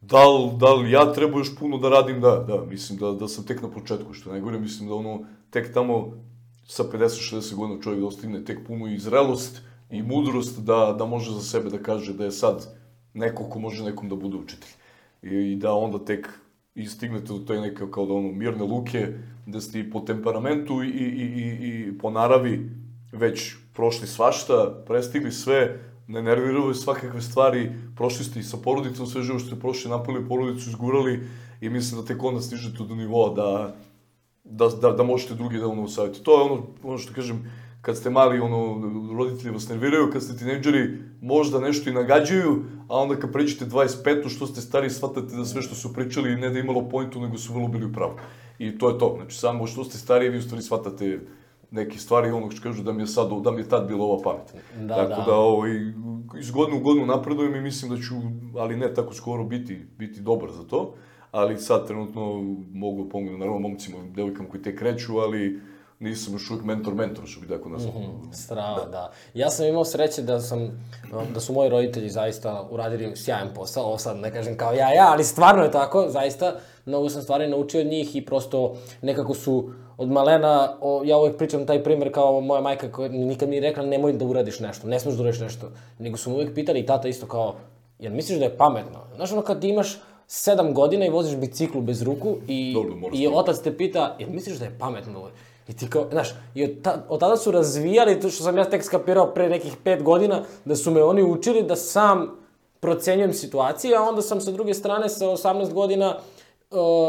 Da 0.00 0.28
li, 0.28 0.50
da 0.56 0.74
li 0.74 0.90
ja 0.90 1.12
treba 1.12 1.38
još 1.38 1.56
puno 1.58 1.78
da 1.78 1.88
radim? 1.88 2.20
Da, 2.20 2.44
da, 2.48 2.64
mislim 2.64 2.98
da, 2.98 3.12
da 3.12 3.28
sam 3.28 3.44
tek 3.44 3.62
na 3.62 3.70
početku, 3.70 4.14
što 4.14 4.30
najgore, 4.30 4.60
mislim 4.60 4.88
da 4.88 4.94
ono, 4.94 5.20
tek 5.50 5.74
tamo 5.74 6.12
sa 6.66 6.84
50-60 6.84 7.54
godina 7.54 7.82
čovjek 7.82 8.00
dostigne 8.00 8.44
tek 8.44 8.66
puno 8.66 8.86
i 8.86 8.98
zrelost 8.98 9.62
i 9.90 10.02
mudrost 10.02 10.58
da, 10.58 10.94
da 10.98 11.06
može 11.06 11.32
za 11.32 11.40
sebe 11.40 11.70
da 11.70 11.78
kaže 11.78 12.12
da 12.12 12.24
je 12.24 12.32
sad 12.32 12.66
neko 13.14 13.44
ko 13.44 13.58
može 13.58 13.84
nekom 13.84 14.08
da 14.08 14.16
bude 14.16 14.36
učitelj. 14.36 14.70
I, 15.22 15.52
i 15.52 15.56
da 15.56 15.72
onda 15.72 16.04
tek 16.04 16.28
i 16.74 16.86
stignete 16.86 17.32
do 17.32 17.38
te 17.38 17.60
neke 17.60 17.84
kao 17.90 18.06
da 18.06 18.14
ono 18.14 18.32
mirne 18.32 18.64
luke, 18.64 19.06
da 19.46 19.60
ste 19.60 19.80
i 19.80 19.90
po 19.90 20.00
temperamentu 20.00 20.82
i, 20.82 20.88
i, 20.88 21.04
i, 21.14 21.68
i, 21.68 21.98
po 21.98 22.10
naravi 22.10 22.70
već 23.12 23.54
prošli 23.74 24.06
svašta, 24.06 24.82
prestigli 24.86 25.32
sve, 25.32 25.89
ne 26.10 26.22
nerviraju 26.22 26.74
svakakve 26.74 27.20
stvari, 27.20 27.72
prošli 27.96 28.24
ste 28.24 28.40
i 28.40 28.42
sa 28.42 28.56
porodicom 28.56 29.06
sve 29.06 29.22
živo 29.22 29.38
što 29.38 29.46
ste 29.46 29.60
prošli, 29.60 29.90
napali 29.90 30.28
porodicu, 30.28 30.70
izgurali 30.70 31.20
i 31.60 31.68
mislim 31.68 32.00
da 32.00 32.06
tek 32.06 32.22
onda 32.22 32.40
stižete 32.40 32.84
do 32.84 32.94
nivoa 32.94 33.34
da, 33.34 33.76
da, 34.44 34.68
da, 34.68 34.92
da 34.92 35.02
možete 35.02 35.34
drugi 35.34 35.58
da 35.58 35.68
ono 35.68 35.88
savjeti. 35.88 36.22
To 36.22 36.38
je 36.38 36.50
ono, 36.50 36.62
ono 36.82 36.98
što 36.98 37.14
kažem, 37.14 37.44
kad 37.82 37.96
ste 37.96 38.10
mali, 38.10 38.40
ono, 38.40 38.82
roditelji 39.16 39.54
vas 39.54 39.68
nerviraju, 39.68 40.10
kad 40.12 40.22
ste 40.22 40.36
tinejdžeri, 40.36 40.98
možda 41.22 41.60
nešto 41.60 41.90
i 41.90 41.92
nagađaju, 41.92 42.64
a 42.88 42.98
onda 42.98 43.16
kad 43.16 43.32
pređete 43.32 43.64
25, 43.64 44.28
što 44.28 44.46
ste 44.46 44.60
stari, 44.60 44.90
shvatate 44.90 45.36
da 45.36 45.44
sve 45.44 45.62
što 45.62 45.74
su 45.74 45.94
pričali 45.94 46.36
ne 46.36 46.50
da 46.50 46.58
je 46.58 46.64
imalo 46.64 46.88
pointu, 46.88 47.20
nego 47.20 47.38
su 47.38 47.54
vrlo 47.54 47.68
bili 47.68 47.86
u 47.86 47.92
pravu. 47.92 48.12
I 48.58 48.78
to 48.78 48.90
je 48.90 48.98
to. 48.98 49.14
Znači, 49.16 49.38
samo 49.38 49.66
što 49.66 49.84
ste 49.84 49.98
stariji, 49.98 50.30
vi 50.30 50.38
u 50.38 50.42
stvari 50.42 50.62
shvatate 50.62 51.20
neke 51.70 51.98
stvari, 51.98 52.30
ono 52.30 52.50
što 52.50 52.62
kažu 52.62 52.82
da 52.82 52.92
mi 52.92 53.02
je 53.02 53.06
sad, 53.06 53.28
da 53.44 53.50
mi 53.50 53.60
je 53.60 53.68
tad 53.68 53.88
bila 53.88 54.04
ova 54.04 54.22
pamet. 54.22 54.54
Da, 54.88 54.96
tako 54.96 55.20
da. 55.20 55.26
da, 55.26 55.34
ovaj, 55.34 55.70
iz 56.38 56.50
godine 56.50 56.76
u 56.76 56.82
godinu 56.82 57.06
napredujem 57.06 57.54
i 57.54 57.60
mislim 57.60 57.90
da 57.90 57.96
ću, 57.96 58.14
ali 58.58 58.76
ne 58.76 58.94
tako 58.94 59.14
skoro 59.14 59.44
biti, 59.44 59.86
biti 59.98 60.20
dobar 60.20 60.50
za 60.50 60.64
to. 60.64 60.94
Ali 61.32 61.58
sad 61.58 61.86
trenutno 61.86 62.42
mogu 62.72 63.08
pomoći, 63.08 63.32
naravno, 63.32 63.58
momcima, 63.58 63.98
devojkama 64.14 64.48
koji 64.48 64.62
te 64.62 64.76
kreću, 64.76 65.18
ali 65.18 65.60
nisam 66.00 66.34
još 66.34 66.50
uvijek 66.50 66.64
mentor-mentor, 66.64 67.26
što 67.26 67.40
bi 67.40 67.48
tako 67.48 67.68
nazvao. 67.68 67.94
Strava, 68.32 68.84
da. 68.84 69.12
Ja 69.34 69.50
sam 69.50 69.66
imao 69.66 69.84
sreće 69.84 70.22
da 70.22 70.40
sam, 70.40 70.88
da 71.34 71.40
su 71.40 71.52
moji 71.52 71.70
roditelji 71.70 72.10
zaista 72.10 72.68
uradili 72.70 73.16
sjajan 73.16 73.48
posao, 73.54 73.84
ovo 73.84 73.98
sad 73.98 74.16
ne 74.16 74.32
kažem 74.32 74.56
kao 74.56 74.72
ja, 74.72 74.94
ja, 74.94 75.08
ali 75.10 75.24
stvarno 75.24 75.62
je 75.62 75.70
tako, 75.70 76.06
zaista, 76.08 76.54
mnogo 76.86 77.08
sam 77.08 77.22
stvari 77.22 77.48
naučio 77.48 77.80
od 77.80 77.86
njih 77.86 78.16
i 78.16 78.24
prosto 78.24 78.76
nekako 79.02 79.34
su 79.34 79.70
od 79.96 80.10
malena, 80.10 80.76
o, 80.80 81.02
ja 81.04 81.18
uvek 81.18 81.36
pričam 81.36 81.66
taj 81.66 81.82
primer 81.84 82.12
kao 82.12 82.40
moja 82.40 82.60
majka 82.60 82.92
koja 82.92 83.08
nikad 83.08 83.48
mi 83.48 83.56
je 83.56 83.60
rekla 83.60 83.84
nemoj 83.84 84.12
da 84.12 84.24
uradiš 84.24 84.60
nešto, 84.60 84.86
ne 84.86 85.00
smeš 85.00 85.14
da 85.14 85.22
uradiš 85.22 85.40
nešto, 85.40 85.70
nego 85.98 86.16
su 86.16 86.30
me 86.30 86.36
uvek 86.36 86.54
pitali 86.54 86.80
i 86.80 86.86
tata 86.86 87.08
isto 87.08 87.26
kao, 87.26 87.54
jel 87.98 88.12
misliš 88.12 88.38
da 88.38 88.44
je 88.44 88.56
pametno? 88.56 89.00
Znaš 89.16 89.32
ono 89.32 89.42
kad 89.42 89.64
imaš 89.64 90.00
sedam 90.26 90.74
godina 90.74 91.06
i 91.06 91.10
voziš 91.10 91.36
biciklu 91.36 91.80
bez 91.80 92.02
ruku 92.02 92.36
i, 92.48 92.74
Dobro, 92.74 93.10
i 93.12 93.28
otac 93.28 93.58
te 93.58 93.76
pita, 93.76 94.16
jel 94.18 94.30
misliš 94.30 94.58
da 94.58 94.64
je 94.64 94.76
pametno? 94.78 95.28
I 95.68 95.76
ti 95.76 95.90
kao, 95.90 96.06
znaš, 96.10 96.28
i 96.54 96.64
od, 96.64 96.70
ta, 96.82 97.04
od 97.08 97.20
tada 97.20 97.36
su 97.36 97.50
razvijali, 97.50 98.20
to 98.20 98.30
što 98.30 98.44
sam 98.44 98.58
ja 98.58 98.64
tek 98.64 98.84
skapirao 98.84 99.34
pre 99.34 99.48
nekih 99.48 99.76
pet 99.84 100.02
godina, 100.02 100.42
da 100.64 100.76
su 100.76 100.90
me 100.90 101.02
oni 101.02 101.22
učili 101.22 101.62
da 101.62 101.76
sam 101.76 102.28
procenjujem 102.80 103.32
situacije, 103.32 103.96
a 103.96 104.02
onda 104.02 104.22
sam 104.22 104.40
sa 104.40 104.50
druge 104.50 104.74
strane 104.74 105.08
sa 105.08 105.26
18 105.26 105.72
godina 105.72 106.16
uh, 106.16 106.39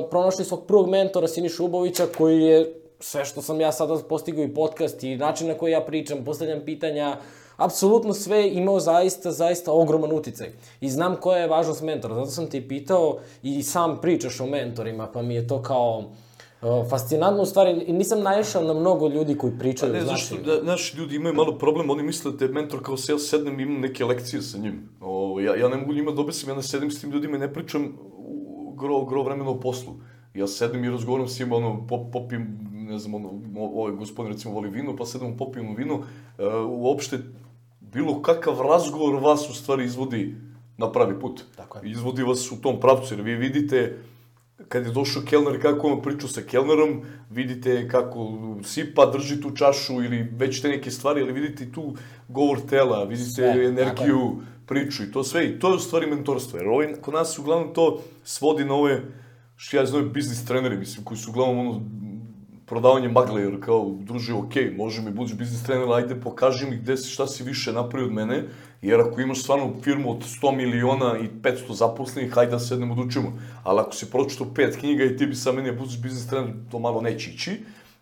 pronašli 0.09 0.45
svog 0.45 0.65
prvog 0.67 0.89
mentora 0.89 1.27
Sinišu 1.27 1.65
Ubovića 1.65 2.05
koji 2.17 2.41
je 2.41 2.73
sve 2.99 3.25
što 3.25 3.41
sam 3.41 3.61
ja 3.61 3.71
sada 3.71 3.97
postigao 4.09 4.43
i 4.43 4.53
podcast 4.53 5.03
i 5.03 5.17
način 5.17 5.47
na 5.47 5.53
koji 5.53 5.71
ja 5.71 5.81
pričam, 5.81 6.23
postavljam 6.25 6.61
pitanja, 6.65 7.17
apsolutno 7.57 8.13
sve 8.13 8.49
imao 8.49 8.79
zaista, 8.79 9.31
zaista 9.31 9.71
ogroman 9.71 10.11
uticaj. 10.11 10.47
I 10.81 10.89
znam 10.89 11.15
koja 11.15 11.37
je 11.37 11.47
važnost 11.47 11.81
mentora, 11.81 12.15
zato 12.15 12.27
sam 12.27 12.47
te 12.47 12.57
i 12.57 12.67
pitao 12.67 13.17
i 13.43 13.63
sam 13.63 14.01
pričaš 14.01 14.39
o 14.39 14.45
mentorima, 14.45 15.07
pa 15.07 15.21
mi 15.21 15.35
je 15.35 15.47
to 15.47 15.61
kao 15.61 15.97
uh, 16.61 16.89
fascinantno, 16.89 17.43
u 17.43 17.45
stvari, 17.45 17.73
nisam 17.73 18.21
naišao 18.21 18.63
na 18.63 18.73
mnogo 18.73 19.07
ljudi 19.07 19.37
koji 19.37 19.53
pričaju, 19.59 19.93
Ne, 19.93 20.01
znaš 20.01 20.29
da, 20.29 20.61
naši 20.63 20.97
ljudi 20.97 21.15
imaju 21.15 21.35
malo 21.35 21.57
problem, 21.57 21.89
oni 21.89 22.03
misle 22.03 22.31
da 22.31 22.45
je 22.45 22.51
mentor 22.51 22.83
kao 22.83 22.97
se 22.97 23.11
ja 23.11 23.19
sednem 23.19 23.59
i 23.59 23.63
imam 23.63 23.81
neke 23.81 24.05
lekcije 24.05 24.41
sa 24.41 24.57
njim. 24.57 24.89
O, 25.01 25.39
ja, 25.39 25.55
ja 25.55 25.69
ne 25.69 25.77
mogu 25.77 25.93
njima 25.93 26.11
da 26.11 26.21
obesim, 26.21 26.49
ja 26.49 26.55
ne 26.55 26.63
sedim 26.63 26.91
s 26.91 27.01
tim 27.01 27.11
ljudima 27.11 27.37
i 27.37 27.39
ne 27.39 27.53
pričam 27.53 27.97
gro, 28.81 29.05
gro 29.05 29.23
vremena 29.23 29.49
o 29.49 29.59
poslu. 29.59 29.93
Ja 30.33 30.47
sedem 30.47 30.83
i 30.83 30.89
razgovaram 30.89 31.27
s 31.27 31.39
njima, 31.39 31.55
ono, 31.55 31.87
pop, 31.87 32.11
popim, 32.11 32.57
ne 32.71 32.99
znam, 32.99 33.15
ono, 33.15 33.29
ovaj 33.55 33.91
gospodin 33.91 34.33
recimo 34.33 34.53
voli 34.53 34.69
vino, 34.69 34.95
pa 34.95 35.05
sedem 35.05 35.37
popijemo 35.37 35.75
vino. 35.75 35.99
E, 36.37 36.45
uopšte, 36.67 37.19
bilo 37.79 38.21
kakav 38.21 38.61
razgovor 38.61 39.23
vas 39.23 39.49
u 39.49 39.53
stvari 39.53 39.85
izvodi 39.85 40.35
na 40.77 40.91
pravi 40.91 41.19
put. 41.19 41.43
Tako 41.55 41.77
je. 41.77 41.91
Izvodi 41.91 42.23
vas 42.23 42.51
u 42.51 42.61
tom 42.61 42.79
pravcu, 42.79 43.13
jer 43.13 43.21
vi 43.21 43.35
vidite 43.35 43.97
kad 44.67 44.85
je 44.85 44.91
došao 44.91 45.23
kelner, 45.25 45.61
kako 45.61 45.87
on 45.87 46.01
pričao 46.01 46.29
sa 46.29 46.41
kelnerom, 46.41 47.01
vidite 47.29 47.87
kako 47.87 48.37
sipa, 48.63 49.05
drži 49.05 49.41
tu 49.41 49.51
čašu 49.55 50.03
ili 50.03 50.27
već 50.37 50.61
te 50.61 50.67
neke 50.67 50.91
stvari, 50.91 51.21
ali 51.21 51.31
vidite 51.31 51.71
tu 51.71 51.95
govor 52.27 52.59
tela, 52.69 53.03
vidite 53.03 53.29
Sve, 53.29 53.67
energiju, 53.67 54.41
priču 54.65 55.03
i 55.03 55.11
to 55.11 55.23
sve. 55.23 55.45
I 55.47 55.59
to 55.59 55.69
je 55.69 55.75
u 55.75 55.79
stvari 55.79 56.07
mentorstvo, 56.07 56.59
jer 56.59 56.67
ovaj, 56.67 56.93
kod 57.01 57.13
nas 57.13 57.39
uglavnom 57.39 57.73
to 57.73 58.01
svodi 58.23 58.65
na 58.65 58.73
ove, 58.73 59.01
što 59.55 59.77
ja 59.77 59.85
zovem 59.85 60.11
biznis 60.13 60.45
treneri, 60.45 60.77
mislim, 60.77 61.05
koji 61.05 61.17
su 61.17 61.31
uglavnom 61.31 61.67
ono, 61.67 61.81
prodavanje 62.65 63.09
magle, 63.09 63.41
jer 63.41 63.59
kao, 63.61 63.97
druže, 63.99 64.33
okej, 64.33 64.71
može 64.77 65.01
mi 65.01 65.11
budiš 65.11 65.35
biznis 65.35 65.63
trener, 65.63 65.91
ajde 65.93 66.15
pokaži 66.15 66.69
mi 66.69 66.77
gde 66.77 66.97
si, 66.97 67.09
šta 67.09 67.27
si 67.27 67.43
više 67.43 67.73
napravio 67.73 68.07
od 68.07 68.13
mene, 68.13 68.43
jer 68.81 68.99
ako 68.99 69.21
imaš 69.21 69.43
stvarno 69.43 69.73
firmu 69.83 70.11
od 70.11 70.17
100 70.17 70.55
miliona 70.55 71.17
i 71.19 71.27
500 71.41 71.73
zaposlenih, 71.73 72.33
hajde 72.33 72.51
da 72.51 72.59
sednemo 72.59 72.95
da 72.95 73.01
učimo. 73.01 73.33
Ali 73.63 73.79
ako 73.79 73.95
si 73.95 74.11
pročitao 74.11 74.47
pet 74.55 74.77
knjiga 74.79 75.03
i 75.03 75.17
ti 75.17 75.25
bi 75.25 75.35
sa 75.35 75.51
meni 75.51 75.71
da 75.71 75.77
budiš 75.77 76.01
biznis 76.01 76.27
trener, 76.27 76.53
to 76.71 76.79
malo 76.79 77.01
neće 77.01 77.31
ići. 77.31 77.51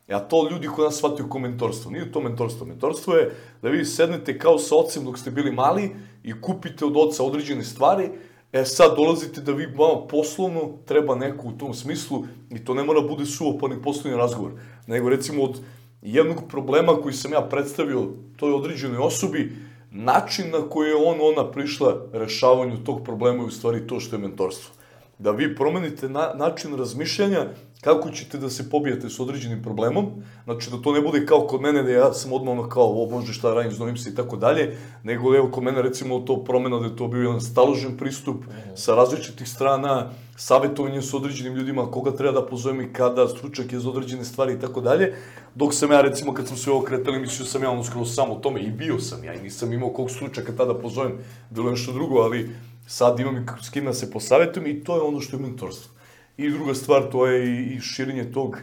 A 0.09 0.19
to 0.19 0.49
ljudi 0.51 0.67
kod 0.67 0.85
nas 0.85 0.97
shvataju 0.97 1.29
kao 1.29 1.39
mentorstvo. 1.39 1.91
Nije 1.91 2.11
to 2.11 2.21
mentorstvo. 2.21 2.65
Mentorstvo 2.65 3.15
je 3.15 3.35
da 3.61 3.69
vi 3.69 3.85
sednete 3.85 4.37
kao 4.37 4.57
sa 4.57 4.75
ocem 4.75 5.05
dok 5.05 5.17
ste 5.19 5.31
bili 5.31 5.51
mali 5.51 5.91
i 6.23 6.41
kupite 6.41 6.85
od 6.85 6.97
oca 6.97 7.23
određene 7.23 7.63
stvari, 7.63 8.09
e 8.51 8.65
sad 8.65 8.95
dolazite 8.95 9.41
da 9.41 9.51
vi 9.51 9.65
vama 9.65 10.07
poslovno 10.07 10.61
treba 10.85 11.15
neko 11.15 11.47
u 11.47 11.51
tom 11.51 11.73
smislu 11.73 12.23
i 12.49 12.65
to 12.65 12.73
ne 12.73 12.83
mora 12.83 13.01
bude 13.01 13.25
suopani 13.25 13.81
poslovni 13.81 14.17
razgovor, 14.17 14.51
nego 14.87 15.09
recimo 15.09 15.43
od 15.43 15.61
jednog 16.01 16.37
problema 16.49 16.93
koji 17.01 17.13
sam 17.13 17.33
ja 17.33 17.41
predstavio 17.41 18.07
toj 18.37 18.53
određenoj 18.53 18.97
osobi, 18.97 19.51
način 19.91 20.51
na 20.51 20.69
koji 20.69 20.89
je 20.89 20.95
on, 20.95 21.17
ona 21.21 21.51
prišla 21.51 22.05
rešavanju 22.13 22.83
tog 22.83 23.03
problema 23.03 23.39
je 23.39 23.47
u 23.47 23.51
stvari 23.51 23.87
to 23.87 23.99
što 23.99 24.15
je 24.15 24.21
mentorstvo. 24.21 24.75
Da 25.17 25.31
vi 25.31 25.55
promenite 25.55 26.09
na, 26.09 26.33
način 26.35 26.77
razmišljanja 26.77 27.45
kako 27.81 28.11
ćete 28.11 28.37
da 28.37 28.49
se 28.49 28.69
pobijete 28.69 29.09
s 29.09 29.19
određenim 29.19 29.63
problemom, 29.63 30.05
znači 30.43 30.71
da 30.71 30.81
to 30.81 30.91
ne 30.91 31.01
bude 31.01 31.25
kao 31.25 31.47
kod 31.47 31.61
mene 31.61 31.83
da 31.83 31.91
ja 31.91 32.13
sam 32.13 32.33
odmah 32.33 32.51
ono 32.51 32.69
kao, 32.69 33.03
o 33.03 33.05
bože 33.05 33.33
šta 33.33 33.53
radim, 33.53 33.71
znovim 33.71 33.97
se 33.97 34.09
i 34.09 34.15
tako 34.15 34.37
dalje, 34.37 34.77
nego 35.03 35.35
evo 35.35 35.51
kod 35.51 35.63
mene 35.63 35.81
recimo 35.81 36.19
to 36.19 36.43
promena 36.43 36.79
da 36.79 36.85
je 36.85 36.95
to 36.95 37.07
bio 37.07 37.21
jedan 37.21 37.41
staložen 37.41 37.97
pristup 37.97 38.43
sa 38.75 38.95
različitih 38.95 39.49
strana, 39.49 40.09
savjetovanje 40.35 41.01
s 41.01 41.13
određenim 41.13 41.55
ljudima, 41.55 41.91
koga 41.91 42.11
treba 42.11 42.41
da 42.41 42.47
pozovem 42.47 42.81
i 42.81 42.93
kada, 42.93 43.27
stručak 43.27 43.73
je 43.73 43.79
za 43.79 43.89
određene 43.89 44.25
stvari 44.25 44.53
i 44.53 44.59
tako 44.59 44.81
dalje, 44.81 45.13
dok 45.55 45.73
sam 45.73 45.91
ja 45.91 46.01
recimo 46.01 46.33
kad 46.33 46.47
sam 46.47 46.57
sve 46.57 46.73
ovo 46.73 46.83
kretali, 46.83 47.19
mislio 47.19 47.45
sam 47.45 47.63
ja 47.63 47.71
ono 47.71 47.83
skroz 47.83 48.15
samo 48.15 48.35
tome 48.35 48.61
i 48.61 48.71
bio 48.71 48.99
sam 48.99 49.23
ja 49.23 49.33
i 49.33 49.41
nisam 49.41 49.73
imao 49.73 49.89
kog 49.89 50.11
stručaka 50.11 50.55
tada 50.57 50.73
pozovem, 50.73 51.17
bilo 51.49 51.71
nešto 51.71 51.91
drugo, 51.91 52.19
ali 52.19 52.49
sad 52.87 53.19
imam 53.19 53.45
s 53.61 53.69
kim 53.69 53.85
da 53.85 53.93
se 53.93 54.11
posavetujem 54.11 54.67
i 54.67 54.83
to 54.83 54.95
je 54.95 55.01
ono 55.01 55.19
što 55.19 55.37
je 55.37 55.41
mentorstvo. 55.41 55.98
I 56.39 56.49
druga 56.49 56.73
stvar, 56.73 57.09
to 57.11 57.25
je 57.27 57.65
i, 57.75 57.79
širenje 57.79 58.31
tog 58.31 58.57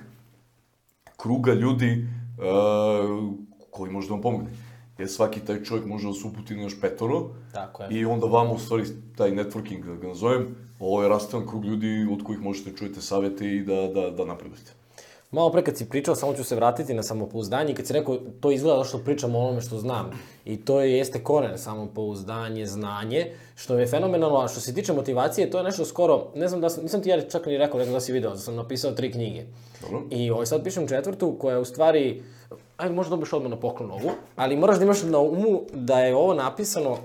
kruga 1.17 1.53
ljudi 1.53 2.09
uh, 2.39 3.35
koji 3.71 3.93
može 3.93 4.09
da 4.09 4.15
vam 4.15 4.23
pomogne. 4.23 4.51
Jer 4.99 5.09
svaki 5.09 5.41
taj 5.41 5.63
čovjek 5.65 5.87
može 5.87 6.09
da 6.09 6.15
se 6.15 6.27
uputi 6.29 6.57
na 6.57 6.63
još 6.63 6.81
petoro 6.81 7.31
Tako 7.53 7.83
je. 7.83 7.89
i 7.91 8.05
onda 8.05 8.27
vama 8.27 8.51
u 8.51 8.59
stvari 8.59 8.85
taj 9.17 9.31
networking, 9.31 9.85
da 9.85 9.95
ga 9.95 10.09
nazovem, 10.09 10.57
ovo 10.81 11.03
je 11.03 11.09
rastavan 11.09 11.47
krug 11.47 11.65
ljudi 11.65 12.09
od 12.13 12.25
kojih 12.25 12.41
možete 12.41 12.77
čujete 12.77 13.01
savjete 13.01 13.57
i 13.57 13.61
da, 13.61 13.89
da, 13.95 14.11
da 14.11 14.25
napredujete. 14.25 14.73
Malo 15.37 15.51
pre 15.51 15.63
kad 15.65 15.77
si 15.77 15.89
pričao, 15.89 16.15
samo 16.15 16.35
ću 16.35 16.45
se 16.45 16.57
vratiti 16.57 16.95
na 16.95 17.03
samopouzdanje 17.03 17.73
i 17.73 17.75
kad 17.75 17.87
si 17.87 17.93
rekao, 17.93 18.17
to 18.41 18.51
izgleda 18.51 18.85
što 18.85 18.99
pričam 18.99 19.35
o 19.35 19.39
onome 19.39 19.61
što 19.61 19.79
znam. 19.79 20.11
I 20.45 20.57
to 20.57 20.81
je, 20.81 20.97
jeste 20.97 21.25
koren, 21.25 21.59
samopouzdanje, 21.59 22.67
znanje, 22.67 23.33
što 23.55 23.79
je 23.79 23.87
fenomenalno, 23.87 24.39
a 24.39 24.49
što 24.49 24.61
se 24.61 24.75
tiče 24.75 24.93
motivacije, 24.93 25.51
to 25.51 25.59
je 25.59 25.65
nešto 25.65 25.85
skoro, 25.85 26.27
ne 26.35 26.49
znam 26.49 26.61
da 26.61 26.71
sam, 26.71 26.83
nisam 26.83 27.03
ti 27.03 27.09
ja 27.09 27.21
čak 27.21 27.47
ni 27.47 27.59
rekao, 27.59 27.79
ne 27.79 27.85
znam 27.85 27.95
da 27.95 28.01
si 28.01 28.13
video, 28.13 28.31
da 28.31 28.39
sam 28.39 28.55
napisao 28.55 28.93
tri 28.93 29.13
knjige. 29.13 29.45
Dobro. 29.83 30.03
I 30.11 30.31
ovaj 30.31 30.47
sad 30.47 30.65
pišem 30.65 30.89
četvrtu, 30.89 31.37
koja 31.41 31.55
je 31.55 31.61
u 31.61 31.65
stvari, 31.65 32.23
ajde 32.77 32.95
možda 32.95 33.11
dobiš 33.11 33.33
odmah 33.33 33.51
na 33.51 33.61
poklon 33.61 33.91
ovu, 33.91 34.11
ali 34.37 34.57
moraš 34.57 34.79
da 34.79 34.85
imaš 34.85 35.03
na 35.03 35.19
umu 35.19 35.63
da 35.73 36.01
je 36.01 36.17
ovo 36.17 36.35
napisano 36.35 36.97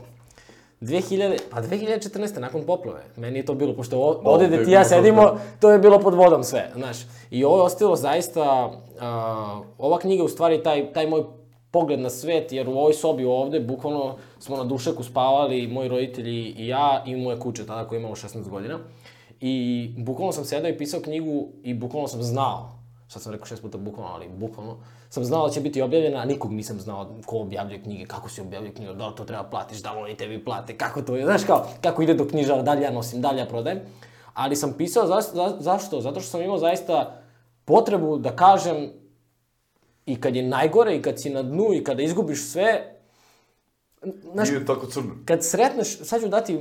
2000, 0.81 1.37
pa 1.49 1.61
2014. 1.61 2.39
nakon 2.39 2.65
poplave. 2.65 3.03
Meni 3.17 3.39
je 3.39 3.45
to 3.45 3.53
bilo, 3.53 3.73
pošto 3.73 4.21
ovde 4.23 4.47
gde 4.47 4.65
ti 4.65 4.71
ja 4.71 4.85
sedimo, 4.85 5.37
to 5.59 5.71
je 5.71 5.79
bilo 5.79 5.99
pod 5.99 6.13
vodom 6.13 6.43
sve, 6.43 6.71
znaš. 6.75 6.97
I 7.31 7.43
ovo 7.43 7.57
je 7.57 7.63
ostalo 7.63 7.95
zaista, 7.95 8.65
uh, 8.65 9.65
ova 9.77 9.99
knjiga 9.99 10.23
u 10.23 10.27
stvari 10.27 10.63
taj, 10.63 10.93
taj 10.93 11.07
moj 11.07 11.23
pogled 11.71 11.99
na 11.99 12.09
svet, 12.09 12.51
jer 12.51 12.69
u 12.69 12.71
ovoj 12.71 12.93
sobi 12.93 13.25
ovde, 13.25 13.59
bukvalno 13.59 14.15
smo 14.39 14.57
na 14.57 14.63
dušeku 14.63 15.03
spavali, 15.03 15.67
moji 15.67 15.89
roditelji 15.89 16.53
i 16.57 16.67
ja 16.67 17.03
i 17.05 17.15
moje 17.15 17.39
kuće, 17.39 17.65
tada 17.65 17.87
koja 17.87 17.99
imala 17.99 18.15
16 18.15 18.49
godina. 18.49 18.79
I 19.39 19.87
bukvalno 19.97 20.31
sam 20.31 20.45
sedao 20.45 20.69
i 20.69 20.77
pisao 20.77 21.01
knjigu 21.01 21.47
i 21.63 21.73
bukvalno 21.73 22.07
sam 22.07 22.23
znao, 22.23 22.71
sad 23.07 23.21
sam 23.21 23.31
rekao 23.31 23.45
šest 23.45 23.61
puta 23.61 23.77
bukvalno, 23.77 24.11
ali 24.13 24.29
bukvalno, 24.29 24.77
sam 25.11 25.23
znao 25.25 25.47
da 25.47 25.53
će 25.53 25.61
biti 25.61 25.81
objavljena, 25.81 26.19
a 26.19 26.25
nikog 26.25 26.51
nisam 26.51 26.79
znao 26.79 27.15
ko 27.25 27.39
objavljuje 27.39 27.81
knjige, 27.81 28.05
kako 28.05 28.29
se 28.29 28.41
objavljuje 28.41 28.73
knjiga, 28.73 28.93
da 28.93 29.11
to 29.15 29.25
treba 29.25 29.43
platiš, 29.43 29.81
da 29.83 29.93
oni 29.97 30.15
tebi 30.17 30.45
plate, 30.45 30.77
kako 30.77 31.01
to 31.01 31.15
je, 31.15 31.25
znaš 31.25 31.43
kao, 31.43 31.67
kako 31.81 32.01
ide 32.01 32.13
do 32.13 32.27
knjižara, 32.27 32.61
da 32.61 32.73
li 32.73 32.83
ja 32.83 32.91
nosim, 32.91 33.21
da 33.21 33.31
li 33.31 33.39
ja 33.39 33.45
prodajem. 33.45 33.79
Ali 34.33 34.55
sam 34.55 34.73
pisao, 34.77 35.07
za, 35.07 35.21
za, 35.21 35.55
zašto? 35.59 36.01
Zato 36.01 36.19
što 36.19 36.29
sam 36.29 36.41
imao 36.41 36.57
zaista 36.57 37.21
potrebu 37.65 38.17
da 38.17 38.35
kažem 38.35 38.89
i 40.05 40.21
kad 40.21 40.35
je 40.35 40.43
najgore 40.43 40.95
i 40.95 41.01
kad 41.01 41.21
si 41.21 41.29
na 41.29 41.43
dnu 41.43 41.73
i 41.73 41.83
kada 41.83 42.03
izgubiš 42.03 42.47
sve, 42.51 43.00
znaš, 44.33 44.49
Nije 44.49 44.65
tako 44.65 44.87
crno. 44.87 45.15
kad 45.25 45.45
sretneš, 45.45 45.97
sad 45.97 46.21
ću 46.21 46.27
dati 46.27 46.59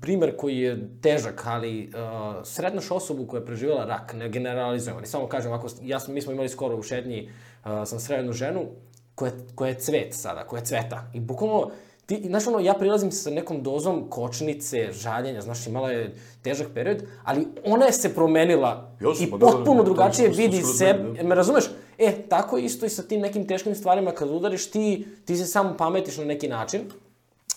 primer 0.00 0.36
koji 0.36 0.58
je 0.58 0.88
težak, 1.02 1.42
ali 1.46 1.90
uh, 1.94 2.44
sretneš 2.44 2.90
osobu 2.90 3.26
koja 3.26 3.40
je 3.40 3.46
preživjela 3.46 3.84
rak, 3.84 4.14
ne 4.14 4.28
generalizujem, 4.28 4.96
ali 4.96 5.06
samo 5.06 5.26
kažem, 5.26 5.52
ako, 5.52 5.68
ja 5.82 5.98
mi 6.08 6.22
smo 6.22 6.32
imali 6.32 6.48
skoro 6.48 6.76
u 6.76 6.82
šetnji, 6.82 7.30
uh, 7.64 7.70
sam 7.86 8.00
sreo 8.00 8.16
jednu 8.16 8.32
ženu 8.32 8.66
koja, 9.14 9.32
koja 9.54 9.68
je 9.68 9.78
cvet 9.78 10.14
sada, 10.14 10.44
koja 10.44 10.60
je 10.60 10.64
cveta. 10.64 11.10
I 11.14 11.20
bukvalno, 11.20 11.70
ti, 12.06 12.22
znaš 12.26 12.46
ono, 12.46 12.60
ja 12.60 12.74
prilazim 12.74 13.12
sa 13.12 13.30
nekom 13.30 13.62
dozom 13.62 14.10
kočnice, 14.10 14.92
žaljenja, 14.92 15.40
znaš, 15.40 15.66
imala 15.66 15.90
je 15.90 16.14
težak 16.42 16.68
period, 16.74 17.02
ali 17.24 17.46
ona 17.64 17.86
je 17.86 17.92
se 17.92 18.14
promenila 18.14 18.96
Jasno, 19.00 19.26
i 19.26 19.30
da, 19.30 19.36
da, 19.36 19.46
potpuno 19.46 19.82
da, 19.82 19.84
drugačije 19.84 20.32
to 20.32 20.40
je 20.40 20.48
vidi 20.48 20.62
skoro 20.62 20.74
sebe, 20.74 21.22
da. 21.22 21.28
me 21.28 21.34
razumeš? 21.34 21.64
E, 21.98 22.12
tako 22.28 22.58
isto 22.58 22.86
i 22.86 22.88
sa 22.88 23.02
tim 23.02 23.20
nekim 23.20 23.46
teškim 23.46 23.74
stvarima 23.74 24.12
kad 24.12 24.30
udariš, 24.30 24.70
ti, 24.70 25.06
ti 25.24 25.36
se 25.36 25.46
samo 25.46 25.76
pametiš 25.76 26.16
na 26.16 26.24
neki 26.24 26.48
način. 26.48 26.80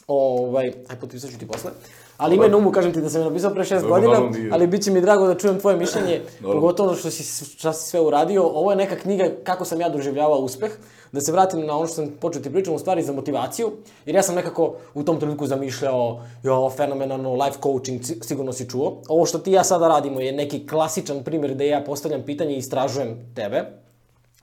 Ovaj, 0.08 0.74
aj 0.90 1.00
potpisat 1.00 1.32
ću 1.32 1.38
ti 1.38 1.48
posle. 1.48 1.72
Ali 2.18 2.36
ima 2.36 2.48
na 2.48 2.58
umu, 2.58 2.72
kažem 2.72 2.94
ti 2.94 3.02
da 3.02 3.10
sam 3.10 3.22
je 3.22 3.28
napisao 3.28 3.54
pre 3.54 3.66
šest 3.66 3.86
godina, 3.86 4.22
ali 4.52 4.68
bit 4.68 4.84
će 4.84 4.92
mi 4.92 5.02
drago 5.02 5.28
da 5.28 5.36
čujem 5.36 5.60
tvoje 5.60 5.78
mišljenje, 5.78 6.22
Dobro. 6.42 6.60
pogotovo 6.60 6.96
što 6.96 7.12
si, 7.12 7.46
šta 7.46 7.74
si 7.74 7.90
sve 7.90 8.02
uradio. 8.02 8.44
Ovo 8.44 8.72
je 8.72 8.78
neka 8.78 8.96
knjiga 8.96 9.30
kako 9.44 9.66
sam 9.66 9.82
ja 9.82 9.90
doživljavao 9.90 10.40
uspeh. 10.40 10.72
Da 11.12 11.22
se 11.22 11.32
vratim 11.32 11.66
na 11.66 11.78
ono 11.78 11.88
što 11.88 11.96
sam 11.96 12.12
počeo 12.20 12.42
ti 12.42 12.52
pričam, 12.52 12.74
u 12.74 12.80
stvari 12.80 13.04
za 13.04 13.14
motivaciju, 13.14 13.72
jer 14.06 14.16
ja 14.16 14.24
sam 14.24 14.36
nekako 14.36 14.76
u 14.94 15.04
tom 15.04 15.20
trenutku 15.20 15.48
zamišljao, 15.48 16.22
jo, 16.44 16.70
fenomenalno, 16.70 17.34
life 17.34 17.58
coaching, 17.64 18.02
sigurno 18.22 18.54
si 18.54 18.70
čuo. 18.70 19.02
Ovo 19.08 19.26
što 19.26 19.40
ti 19.40 19.52
ja 19.52 19.64
sada 19.64 19.88
radimo 19.88 20.20
je 20.20 20.32
neki 20.32 20.68
klasičan 20.68 21.24
primjer 21.24 21.56
da 21.56 21.64
ja 21.64 21.84
postavljam 21.84 22.22
pitanje 22.26 22.56
i 22.56 22.58
istražujem 22.58 23.34
tebe. 23.36 23.81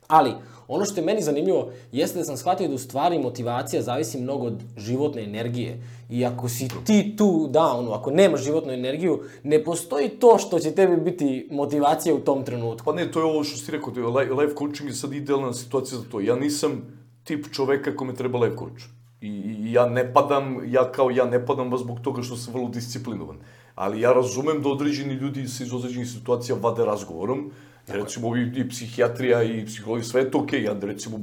Ali, 0.09 0.33
ono 0.69 0.85
što 0.85 1.01
je 1.01 1.07
meni 1.07 1.23
zanimljivo 1.23 1.71
jeste 1.93 2.19
da 2.19 2.25
sam 2.25 2.37
shvatio 2.37 2.69
da 2.69 2.75
u 2.75 2.79
stvari 2.79 3.19
motivacija 3.19 3.83
zavisi 3.83 4.21
mnogo 4.21 4.47
od 4.47 4.63
životne 4.77 5.25
energije. 5.25 5.83
I 6.11 6.25
ako 6.25 6.49
si 6.49 6.69
ti 6.85 7.15
tu 7.17 7.49
downu, 7.53 7.95
ako 7.95 8.11
nemaš 8.11 8.45
životnu 8.45 8.73
energiju, 8.73 9.21
ne 9.43 9.65
postoji 9.65 10.09
to 10.09 10.39
što 10.39 10.59
će 10.59 10.71
tebi 10.71 10.97
biti 10.97 11.49
motivacija 11.51 12.15
u 12.15 12.21
tom 12.21 12.45
trenutku. 12.45 12.85
Pa 12.85 12.93
ne, 12.93 13.11
to 13.11 13.21
je 13.21 13.25
ovo 13.25 13.45
što 13.45 13.57
si 13.57 13.73
rekao, 13.73 13.93
life 14.41 14.55
coaching 14.59 14.89
je 14.89 14.95
sad 14.95 15.13
idealna 15.13 15.53
situacija 15.53 15.99
za 15.99 16.05
to. 16.11 16.21
Ja 16.21 16.37
nisam 16.37 16.83
tip 17.25 17.47
čoveka 17.53 17.97
kome 17.97 18.15
treba 18.15 18.39
life 18.39 18.57
coach. 18.57 18.83
I, 19.21 19.29
i 19.29 19.73
ja 19.73 19.87
ne 19.89 20.13
padam, 20.13 20.73
ja 20.73 20.93
kao 20.93 21.11
ja 21.11 21.25
ne 21.25 21.47
padam 21.47 21.71
baš 21.71 21.81
zbog 21.81 22.01
toga 22.01 22.23
što 22.23 22.37
sam 22.37 22.55
vrlo 22.55 22.69
disciplinovan. 22.69 23.37
Ali 23.75 24.01
ja 24.01 24.13
razumem 24.13 24.63
da 24.63 24.69
određeni 24.69 25.15
ljudi 25.15 25.49
se 25.49 25.65
iz 25.65 25.73
određenih 25.73 26.09
situacija 26.09 26.57
vade 26.61 26.85
razgovorom. 26.85 27.51
Jer 27.89 28.03
recimo 28.03 28.29
ovi 28.29 28.53
i 28.57 28.69
psihijatrija 28.69 29.43
i 29.43 29.67
psihologija, 29.67 30.05
sve 30.05 30.21
je 30.21 30.31
to 30.31 30.39
okej. 30.39 30.63
Ja 30.63 30.77
recimo 30.83 31.19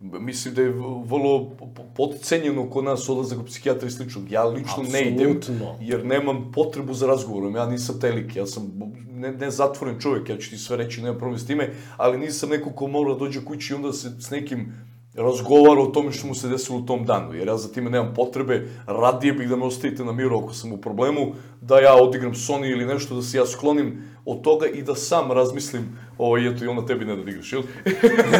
mislim 0.00 0.54
da 0.54 0.62
je 0.62 0.72
vrlo 1.04 1.50
podcenjeno 1.96 2.70
kod 2.70 2.84
nas 2.84 3.08
odlazak 3.08 3.38
u 3.38 3.44
psihijatra 3.44 3.88
i 3.88 3.90
slično. 3.90 4.22
Ja 4.30 4.44
lično 4.44 4.82
ne 4.92 5.02
idem, 5.02 5.40
jer 5.80 6.06
nemam 6.06 6.52
potrebu 6.54 6.94
za 6.94 7.06
razgovorom, 7.06 7.56
ja 7.56 7.66
nisam 7.66 8.00
taj 8.00 8.10
lik, 8.10 8.36
ja 8.36 8.46
sam 8.46 8.72
ne, 9.10 9.32
ne 9.32 9.50
zatvoren 9.50 10.00
čovjek, 10.00 10.28
ja 10.28 10.36
ću 10.36 10.50
ti 10.50 10.58
sve 10.58 10.76
reći, 10.76 11.02
nemam 11.02 11.18
problem 11.18 11.38
s 11.38 11.46
time, 11.46 11.70
ali 11.96 12.18
nisam 12.18 12.48
neko 12.48 12.70
ko 12.70 12.86
mora 12.86 13.12
da 13.12 13.18
dođe 13.18 13.44
kući 13.44 13.72
i 13.72 13.76
onda 13.76 13.92
se 13.92 14.10
s 14.20 14.30
nekim 14.30 14.72
razgovara 15.20 15.80
o 15.80 15.86
tome 15.86 16.12
što 16.12 16.26
mu 16.26 16.34
se 16.34 16.48
desilo 16.48 16.78
u 16.78 16.86
tom 16.86 17.04
danu, 17.04 17.34
jer 17.34 17.48
ja 17.48 17.56
za 17.56 17.72
time 17.72 17.90
nemam 17.90 18.14
potrebe, 18.14 18.68
radije 18.86 19.32
bih 19.32 19.48
da 19.48 19.56
me 19.56 19.64
ostavite 19.64 20.04
na 20.04 20.12
miru 20.12 20.38
ako 20.38 20.54
sam 20.54 20.72
u 20.72 20.76
problemu, 20.76 21.32
da 21.60 21.78
ja 21.78 21.94
odigram 21.94 22.34
Sony 22.34 22.72
ili 22.72 22.86
nešto, 22.86 23.14
da 23.14 23.22
se 23.22 23.36
ja 23.36 23.46
sklonim 23.46 24.02
od 24.24 24.42
toga 24.42 24.66
i 24.66 24.82
da 24.82 24.94
sam 24.94 25.32
razmislim, 25.32 25.98
ovo, 26.18 26.38
eto 26.38 26.64
i 26.64 26.68
onda 26.68 26.86
tebi 26.86 27.04
ne 27.04 27.16
da 27.16 27.30
igraš, 27.30 27.52
jel? 27.52 27.62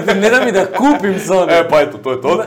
ne 0.07 0.31
da 0.31 0.45
mi 0.45 0.53
da 0.53 0.67
kupim 0.67 1.15
Sony. 1.15 1.51
E, 1.61 1.69
pa 1.69 1.81
eto, 1.81 1.99
to 1.99 2.11
je 2.11 2.21
to. 2.21 2.29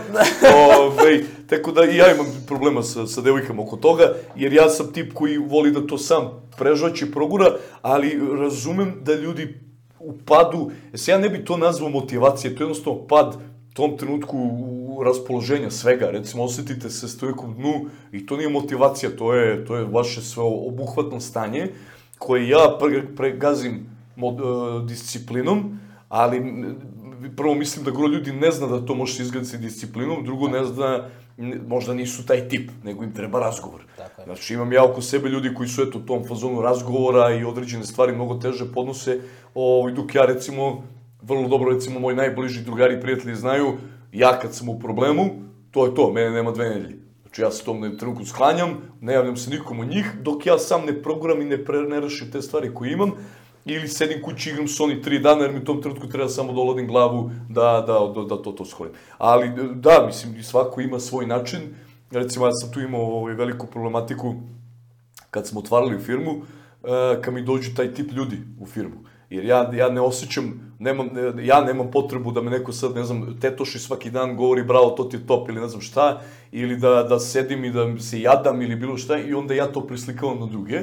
Ove, 0.79 1.23
tako 1.49 1.71
da 1.71 1.85
i 1.85 1.97
ja 1.97 2.13
imam 2.13 2.25
problema 2.47 2.83
sa, 2.83 3.07
sa 3.07 3.21
devojkama 3.21 3.61
oko 3.61 3.75
toga, 3.75 4.13
jer 4.35 4.53
ja 4.53 4.69
sam 4.69 4.93
tip 4.93 5.13
koji 5.13 5.37
voli 5.37 5.71
da 5.71 5.87
to 5.87 5.97
sam 5.97 6.49
prežvaće, 6.57 7.11
progura, 7.11 7.55
ali 7.81 8.19
razumem 8.39 8.95
da 9.01 9.13
ljudi 9.13 9.59
u 9.99 10.13
padu, 10.25 10.71
se 10.95 11.11
ja 11.11 11.17
ne 11.17 11.29
bi 11.29 11.45
to 11.45 11.57
nazvao 11.57 11.89
motivacije, 11.89 12.55
to 12.55 12.63
je 12.63 12.65
jednostavno 12.65 13.07
pad 13.07 13.37
tom 13.73 13.97
trenutku 13.97 14.37
raspoloženja 15.05 15.71
svega, 15.71 16.11
recimo 16.11 16.43
osetite 16.43 16.89
se 16.89 17.07
s 17.07 17.23
u 17.23 17.53
dnu 17.57 17.85
i 18.11 18.25
to 18.25 18.37
nije 18.37 18.49
motivacija, 18.49 19.11
to 19.17 19.33
je, 19.33 19.65
to 19.65 19.75
je 19.75 19.85
vaše 19.85 20.21
sve 20.21 20.43
obuhvatno 20.43 21.19
stanje 21.19 21.67
koje 22.17 22.49
ja 22.49 22.77
pre, 22.79 23.03
pregazim 23.15 23.85
mod, 24.15 24.39
e, 24.39 24.85
disciplinom, 24.87 25.79
ali 26.09 26.41
prvo 27.37 27.55
mislim 27.55 27.85
da 27.85 27.91
gro 27.91 28.07
ljudi 28.07 28.31
ne 28.31 28.51
zna 28.51 28.67
da 28.67 28.85
to 28.85 28.95
može 28.95 29.13
se 29.13 29.23
izgraditi 29.23 29.57
disciplinom, 29.57 30.25
drugo 30.25 30.47
ne 30.47 30.65
zna, 30.65 31.09
možda 31.67 31.93
nisu 31.93 32.25
taj 32.25 32.49
tip, 32.49 32.71
nego 32.83 33.03
im 33.03 33.13
treba 33.13 33.39
razgovor. 33.39 33.81
Tako 33.97 34.21
je. 34.21 34.25
Znači 34.25 34.53
imam 34.53 34.73
ja 34.73 34.83
oko 34.83 35.01
sebe 35.01 35.29
ljudi 35.29 35.53
koji 35.53 35.69
su 35.69 35.81
eto 35.81 35.97
u 35.97 36.01
tom 36.01 36.27
fazonu 36.27 36.61
razgovora 36.61 37.35
i 37.35 37.43
određene 37.43 37.85
stvari 37.85 38.15
mnogo 38.15 38.35
teže 38.35 38.65
podnose, 38.73 39.19
ovaj, 39.55 39.93
dok 39.93 40.15
ja 40.15 40.25
recimo, 40.25 40.83
vrlo 41.23 41.47
dobro 41.47 41.73
recimo 41.73 41.99
moji 41.99 42.15
najbliži 42.15 42.61
drugari 42.61 42.97
i 42.97 43.01
prijatelji 43.01 43.35
znaju, 43.35 43.73
ja 44.11 44.39
kad 44.39 44.55
sam 44.55 44.69
u 44.69 44.79
problemu, 44.79 45.29
to 45.71 45.85
je 45.85 45.95
to, 45.95 46.11
mene 46.11 46.29
nema 46.29 46.51
dve 46.51 46.69
nedelje. 46.69 46.97
Znači 47.21 47.41
ja 47.41 47.51
se 47.51 47.63
tom 47.63 47.97
trenutku 47.97 48.25
sklanjam, 48.25 48.69
ne 49.01 49.13
javljam 49.13 49.37
se 49.37 49.49
nikom 49.49 49.79
od 49.79 49.87
njih, 49.87 50.11
dok 50.21 50.45
ja 50.45 50.57
sam 50.57 50.85
ne 50.85 51.01
program 51.03 51.41
i 51.41 51.45
ne, 51.45 51.65
pre, 51.65 51.81
ne 51.81 51.99
rešim 51.99 52.31
te 52.31 52.41
stvari 52.41 52.73
koje 52.73 52.91
imam, 52.91 53.11
ili 53.65 53.87
sedim 53.87 54.21
kući 54.21 54.49
igram 54.49 54.67
Sony 54.67 55.03
tri 55.03 55.19
dana, 55.19 55.41
jer 55.41 55.51
mi 55.51 55.59
u 55.59 55.63
tom 55.63 55.81
trenutku 55.81 56.07
treba 56.07 56.29
samo 56.29 56.53
da 56.53 56.59
olodim 56.59 56.87
glavu 56.87 57.31
da, 57.49 57.83
da, 57.87 58.11
da, 58.15 58.21
da 58.23 58.41
to, 58.41 58.51
to 58.51 58.65
shvalim. 58.65 58.93
Ali 59.17 59.49
da, 59.75 60.03
mislim, 60.05 60.43
svako 60.43 60.81
ima 60.81 60.99
svoj 60.99 61.25
način. 61.25 61.59
Recimo, 62.11 62.45
ja 62.45 62.51
sam 62.51 62.71
tu 62.71 62.79
imao 62.79 63.01
ovaj, 63.01 63.33
veliku 63.33 63.67
problematiku 63.67 64.35
kad 65.31 65.47
smo 65.47 65.59
otvarali 65.59 65.99
firmu, 65.99 66.31
uh, 66.31 66.41
kad 67.21 67.33
mi 67.33 67.41
dođu 67.41 67.75
taj 67.75 67.93
tip 67.93 68.11
ljudi 68.11 68.37
u 68.59 68.65
firmu. 68.65 69.12
Jer 69.29 69.45
ja, 69.45 69.71
ja 69.73 69.89
ne 69.89 70.01
osjećam, 70.01 70.75
nemam, 70.79 71.07
ne- 71.13 71.45
ja 71.45 71.61
nemam 71.61 71.91
potrebu 71.91 72.31
da 72.31 72.41
me 72.41 72.51
neko 72.51 72.71
sad, 72.71 72.95
ne 72.95 73.03
znam, 73.03 73.39
tetoši 73.39 73.79
svaki 73.79 74.11
dan 74.11 74.35
govori 74.37 74.63
bravo, 74.63 74.89
to 74.89 75.03
ti 75.03 75.15
je 75.17 75.27
top 75.27 75.49
ili 75.49 75.61
ne 75.61 75.67
znam 75.67 75.81
šta, 75.81 76.21
ili 76.51 76.77
da, 76.77 77.03
da 77.03 77.19
sedim 77.19 77.65
i 77.65 77.71
da 77.71 77.99
se 77.99 78.21
jadam 78.21 78.61
ili 78.61 78.75
bilo 78.75 78.97
šta 78.97 79.17
i 79.17 79.33
onda 79.33 79.53
ja 79.53 79.65
to 79.65 79.87
prislikavam 79.87 80.39
na 80.39 80.45
druge. 80.45 80.81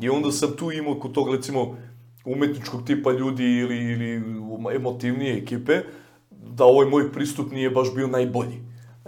I 0.00 0.08
onda 0.08 0.32
sam 0.32 0.52
tu 0.56 0.72
imao 0.72 0.94
kod 1.00 1.12
tog, 1.12 1.34
recimo, 1.34 1.76
umetničkog 2.24 2.84
tipa 2.86 3.12
ljudi 3.12 3.44
ili, 3.44 3.76
ili 3.76 4.22
emotivnije 4.74 5.36
ekipe, 5.38 5.80
da 6.30 6.64
ovaj 6.64 6.86
moj 6.86 7.12
pristup 7.12 7.52
nije 7.52 7.70
baš 7.70 7.94
bio 7.94 8.06
najbolji. 8.06 8.60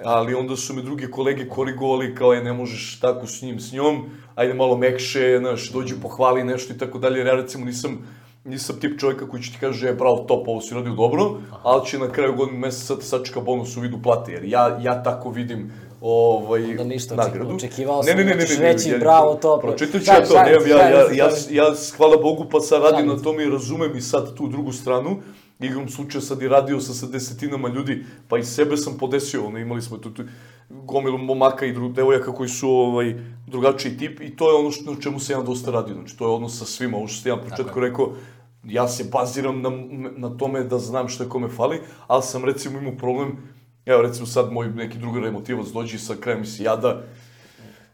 Ali 0.05 0.35
onda 0.35 0.57
su 0.57 0.75
me 0.75 0.83
druge 0.83 1.07
kolege 1.11 1.49
korigovali 1.49 2.15
kao 2.15 2.33
je 2.33 2.45
ne 2.45 2.53
možeš 2.53 3.01
tako 3.01 3.27
s 3.27 3.43
njim, 3.43 3.61
s 3.61 3.73
njom, 3.73 4.05
ajde 4.35 4.55
malo 4.55 4.77
mekše, 4.77 5.39
znaš, 5.41 5.71
dođi 5.73 5.95
pohvali 6.03 6.45
nešto 6.45 6.75
i 6.75 6.79
tako 6.79 6.99
dalje, 6.99 7.21
ja 7.25 7.35
recimo 7.35 7.65
nisam, 7.65 7.99
nisam 8.47 8.77
tip 8.81 9.01
čovjeka 9.01 9.29
koji 9.29 9.43
će 9.43 9.53
ti 9.53 9.59
kaže, 9.61 9.89
e, 9.89 9.95
bravo, 9.95 10.17
top, 10.29 10.49
ovo 10.49 10.61
si 10.61 10.75
radio 10.75 10.95
dobro, 10.95 11.41
ali 11.63 11.87
će 11.87 11.99
na 11.99 12.09
kraju 12.09 12.35
godine 12.35 12.59
meseca 12.59 12.97
te 12.97 13.03
sačeka 13.03 13.41
bonus 13.41 13.77
u 13.77 13.81
vidu 13.81 13.99
plate, 14.03 14.33
jer 14.33 14.45
ja, 14.45 14.79
ja 14.83 15.03
tako 15.03 15.31
vidim 15.31 15.73
ovaj, 16.01 16.71
Onda 16.71 16.85
ništa, 16.85 17.15
nagradu. 17.15 17.55
očekivao 17.55 18.03
sam 18.03 18.17
da 18.17 18.47
ćeš 18.47 18.59
reći 18.59 18.95
bravo, 19.01 19.35
top. 19.35 19.63
Pročitat 19.63 20.03
ću 20.03 20.11
ja 20.11 20.27
to, 20.27 20.43
nemam, 20.43 20.69
ja, 20.69 20.89
ja, 20.89 21.01
ja, 21.13 21.31
ja, 21.51 21.75
hvala 21.97 22.17
Bogu, 22.17 22.47
pa 22.51 22.61
sad 22.61 22.83
radim 22.83 23.07
na 23.07 23.17
tome 23.17 23.45
i 23.45 23.51
razumem 23.51 23.97
i 23.97 24.01
sad 24.01 24.35
tu 24.35 24.49
drugu 24.49 24.73
stranu. 24.73 25.17
Igrom 25.61 25.89
slučaja 25.89 26.23
sad 26.23 26.43
i 26.43 26.49
radio 26.49 26.81
sam 26.81 26.95
sa 26.95 27.07
desetinama 27.07 27.69
ljudi, 27.69 28.05
pa 28.29 28.39
i 28.39 28.45
sebe 28.45 28.77
sam 28.77 28.99
podesio, 28.99 29.47
ono, 29.47 29.59
imali 29.59 29.83
smo 29.83 29.99
tu, 29.99 30.11
tu 30.11 30.23
gomilu 30.69 31.19
momaka 31.19 31.67
i 31.67 31.73
dru, 31.73 31.89
devojaka 31.89 32.35
koji 32.35 32.49
su 32.49 32.71
ovaj, 32.71 33.15
drugačiji 33.47 33.97
tip 33.97 34.21
i 34.21 34.37
to 34.37 34.51
je 34.51 34.57
ono 34.57 34.71
što, 34.71 34.93
na 34.93 35.01
čemu 35.01 35.21
se 35.21 35.33
ja 35.33 35.43
dosta 35.43 35.71
radio, 35.71 35.95
znači 35.95 36.17
to 36.17 36.25
je 36.25 36.35
odnos 36.35 36.59
sa 36.59 36.65
svima, 36.65 36.97
ovo 36.97 37.07
što 37.07 37.21
ste 37.21 37.29
ja 37.29 37.37
početku 37.37 37.81
rekao, 37.81 38.13
ja 38.69 38.89
se 38.89 39.05
baziram 39.13 39.63
na, 39.63 39.71
na 40.17 40.37
tome 40.37 40.65
da 40.65 40.79
znam 40.79 41.07
je 41.21 41.29
kome 41.29 41.49
fali, 41.49 41.81
ali 42.07 42.23
sam 42.23 42.45
recimo 42.45 42.79
imao 42.79 42.97
problem, 42.97 43.37
evo 43.87 44.03
recimo 44.03 44.27
sad 44.27 44.53
moj 44.53 44.69
neki 44.69 44.99
drugar 44.99 45.25
emotivac 45.25 45.67
dođe 45.67 45.99
sa 45.99 46.15
krajem 46.21 46.41
mi 46.41 46.47
se 46.47 46.63
jada, 46.63 47.03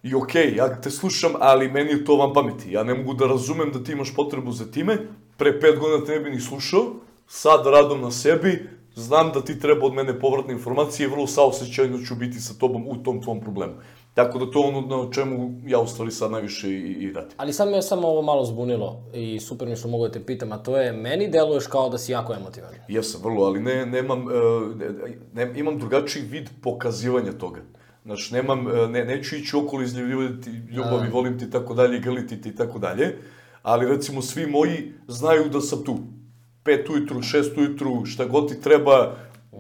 i 0.03 0.15
okej, 0.15 0.55
ja 0.57 0.81
te 0.81 0.91
slušam, 0.91 1.33
ali 1.41 1.71
meni 1.71 1.91
je 1.91 2.05
to 2.05 2.17
van 2.17 2.33
pameti. 2.33 2.73
Ja 2.73 2.85
ne 2.85 2.95
mogu 2.95 3.15
da 3.15 3.27
razumem 3.27 3.73
da 3.73 3.85
ti 3.85 3.93
imaš 3.93 4.15
potrebu 4.15 4.53
za 4.53 4.71
time. 4.71 4.99
Pre 5.37 5.61
pet 5.61 5.79
godina 5.79 6.05
te 6.05 6.13
ne 6.13 6.21
bi 6.21 6.31
ni 6.31 6.41
slušao. 6.41 6.95
Sad 7.27 7.67
radom 7.67 8.01
na 8.01 8.11
sebi, 8.11 8.69
znam 8.95 9.31
da 9.33 9.41
ti 9.45 9.61
treba 9.61 9.87
od 9.87 9.95
mene 9.95 10.21
povratne 10.21 10.53
informacije 10.53 11.07
i 11.07 11.11
vrlo 11.11 11.27
saosećajno 11.27 11.99
ću 11.99 12.15
biti 12.15 12.41
sa 12.41 12.55
tobom 12.55 12.89
u 12.89 13.03
tom 13.03 13.23
tvom 13.23 13.41
problemu. 13.41 13.73
Tako 14.15 14.39
da 14.39 14.51
to 14.51 14.61
ono 14.61 14.81
na 14.81 15.13
čemu 15.13 15.61
ja 15.67 15.81
u 15.81 15.87
stvari 15.87 16.11
sad 16.11 16.31
najviše 16.31 16.71
i, 16.71 16.93
i 16.93 17.13
radim. 17.13 17.33
Ali 17.37 17.53
sad 17.53 17.69
me 17.69 17.83
samo 17.83 18.09
ovo 18.09 18.23
malo 18.23 18.45
zbunilo 18.45 19.03
i 19.15 19.41
super 19.41 19.69
mi 19.69 19.77
što 19.77 19.89
mogu 19.89 20.07
da 20.07 20.13
te 20.13 20.25
pitam, 20.25 20.53
a 20.53 20.59
to 20.59 20.77
je, 20.77 20.93
meni 20.93 21.29
deluješ 21.29 21.67
kao 21.67 21.89
da 21.89 21.99
si 21.99 22.13
jako 22.13 22.35
emotivan. 22.35 22.71
Jesam, 22.89 23.21
vrlo, 23.25 23.45
ali 23.45 23.61
ne, 23.61 23.87
nemam, 23.87 24.21
e, 24.21 24.33
ne, 24.77 25.47
ne, 25.47 25.59
imam 25.59 25.79
drugačiji 25.79 26.23
vid 26.23 26.51
pokazivanja 26.63 27.33
toga. 27.33 27.61
Znaš, 28.05 28.31
nemam, 28.31 28.69
e, 28.69 28.89
ne, 28.89 29.05
neću 29.05 29.37
ići 29.37 29.57
okolo 29.57 29.83
izljubljivati 29.83 30.51
ljubavi, 30.51 31.11
volim 31.11 31.39
ti 31.39 31.45
i 31.45 31.51
tako 31.51 31.75
dalje, 31.75 32.01
grliti 32.01 32.41
ti 32.41 32.49
i 32.49 32.57
tako 32.57 32.79
dalje, 32.79 33.17
ali 33.63 33.89
recimo 33.89 34.23
svi 34.23 34.47
moji 34.47 34.93
znaju 35.09 35.49
da 35.49 35.61
sam 35.61 35.85
tu. 35.85 35.99
Pet 36.65 36.89
ujutru, 36.91 37.23
šest 37.23 37.57
ujutru, 37.57 38.05
šta 38.05 38.25
god 38.25 38.49
ti 38.49 38.61
treba, 38.61 39.17
e, 39.53 39.57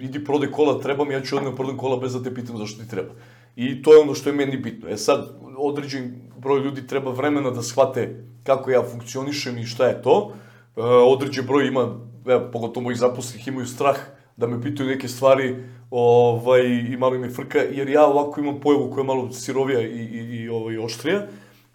idi 0.00 0.24
prodaj 0.24 0.50
kola, 0.50 0.80
treba 0.80 1.04
mi, 1.04 1.14
ja 1.14 1.20
ću 1.20 1.36
odmah 1.36 1.52
prodam 1.56 1.76
kola 1.76 1.96
bez 1.96 2.12
da 2.12 2.22
te 2.22 2.34
pitam 2.34 2.56
zašto 2.56 2.82
ti 2.82 2.90
treba. 2.90 3.10
I 3.58 3.82
to 3.82 3.92
je 3.92 4.00
ono 4.00 4.14
što 4.14 4.28
je 4.28 4.36
meni 4.36 4.56
bitno. 4.56 4.88
E 4.88 4.96
sad, 4.96 5.28
određen 5.56 6.14
broj 6.36 6.60
ljudi 6.60 6.86
treba 6.86 7.10
vremena 7.10 7.50
da 7.50 7.62
shvate 7.62 8.24
kako 8.42 8.70
ja 8.70 8.82
funkcionišem 8.82 9.58
i 9.58 9.66
šta 9.66 9.86
je 9.86 10.02
to. 10.02 10.32
E, 10.76 10.80
određen 10.82 11.46
broj 11.46 11.66
ima, 11.66 11.98
evo, 12.26 12.48
pogotovo 12.52 12.84
mojih 12.84 12.98
zaposlenih 12.98 13.48
imaju 13.48 13.66
strah 13.66 13.96
da 14.36 14.46
me 14.46 14.62
pitaju 14.62 14.88
neke 14.88 15.08
stvari 15.08 15.56
ovaj, 15.90 16.66
i 16.66 16.96
malo 16.96 17.14
im 17.14 17.24
je 17.24 17.30
frka, 17.30 17.58
jer 17.58 17.88
ja 17.88 18.06
ovako 18.06 18.40
imam 18.40 18.60
pojavu 18.60 18.90
koja 18.90 19.02
je 19.02 19.06
malo 19.06 19.32
sirovija 19.32 19.80
i, 19.80 19.86
i, 19.86 20.42
i 20.42 20.48
ovaj, 20.48 20.78
oštrija, 20.78 21.26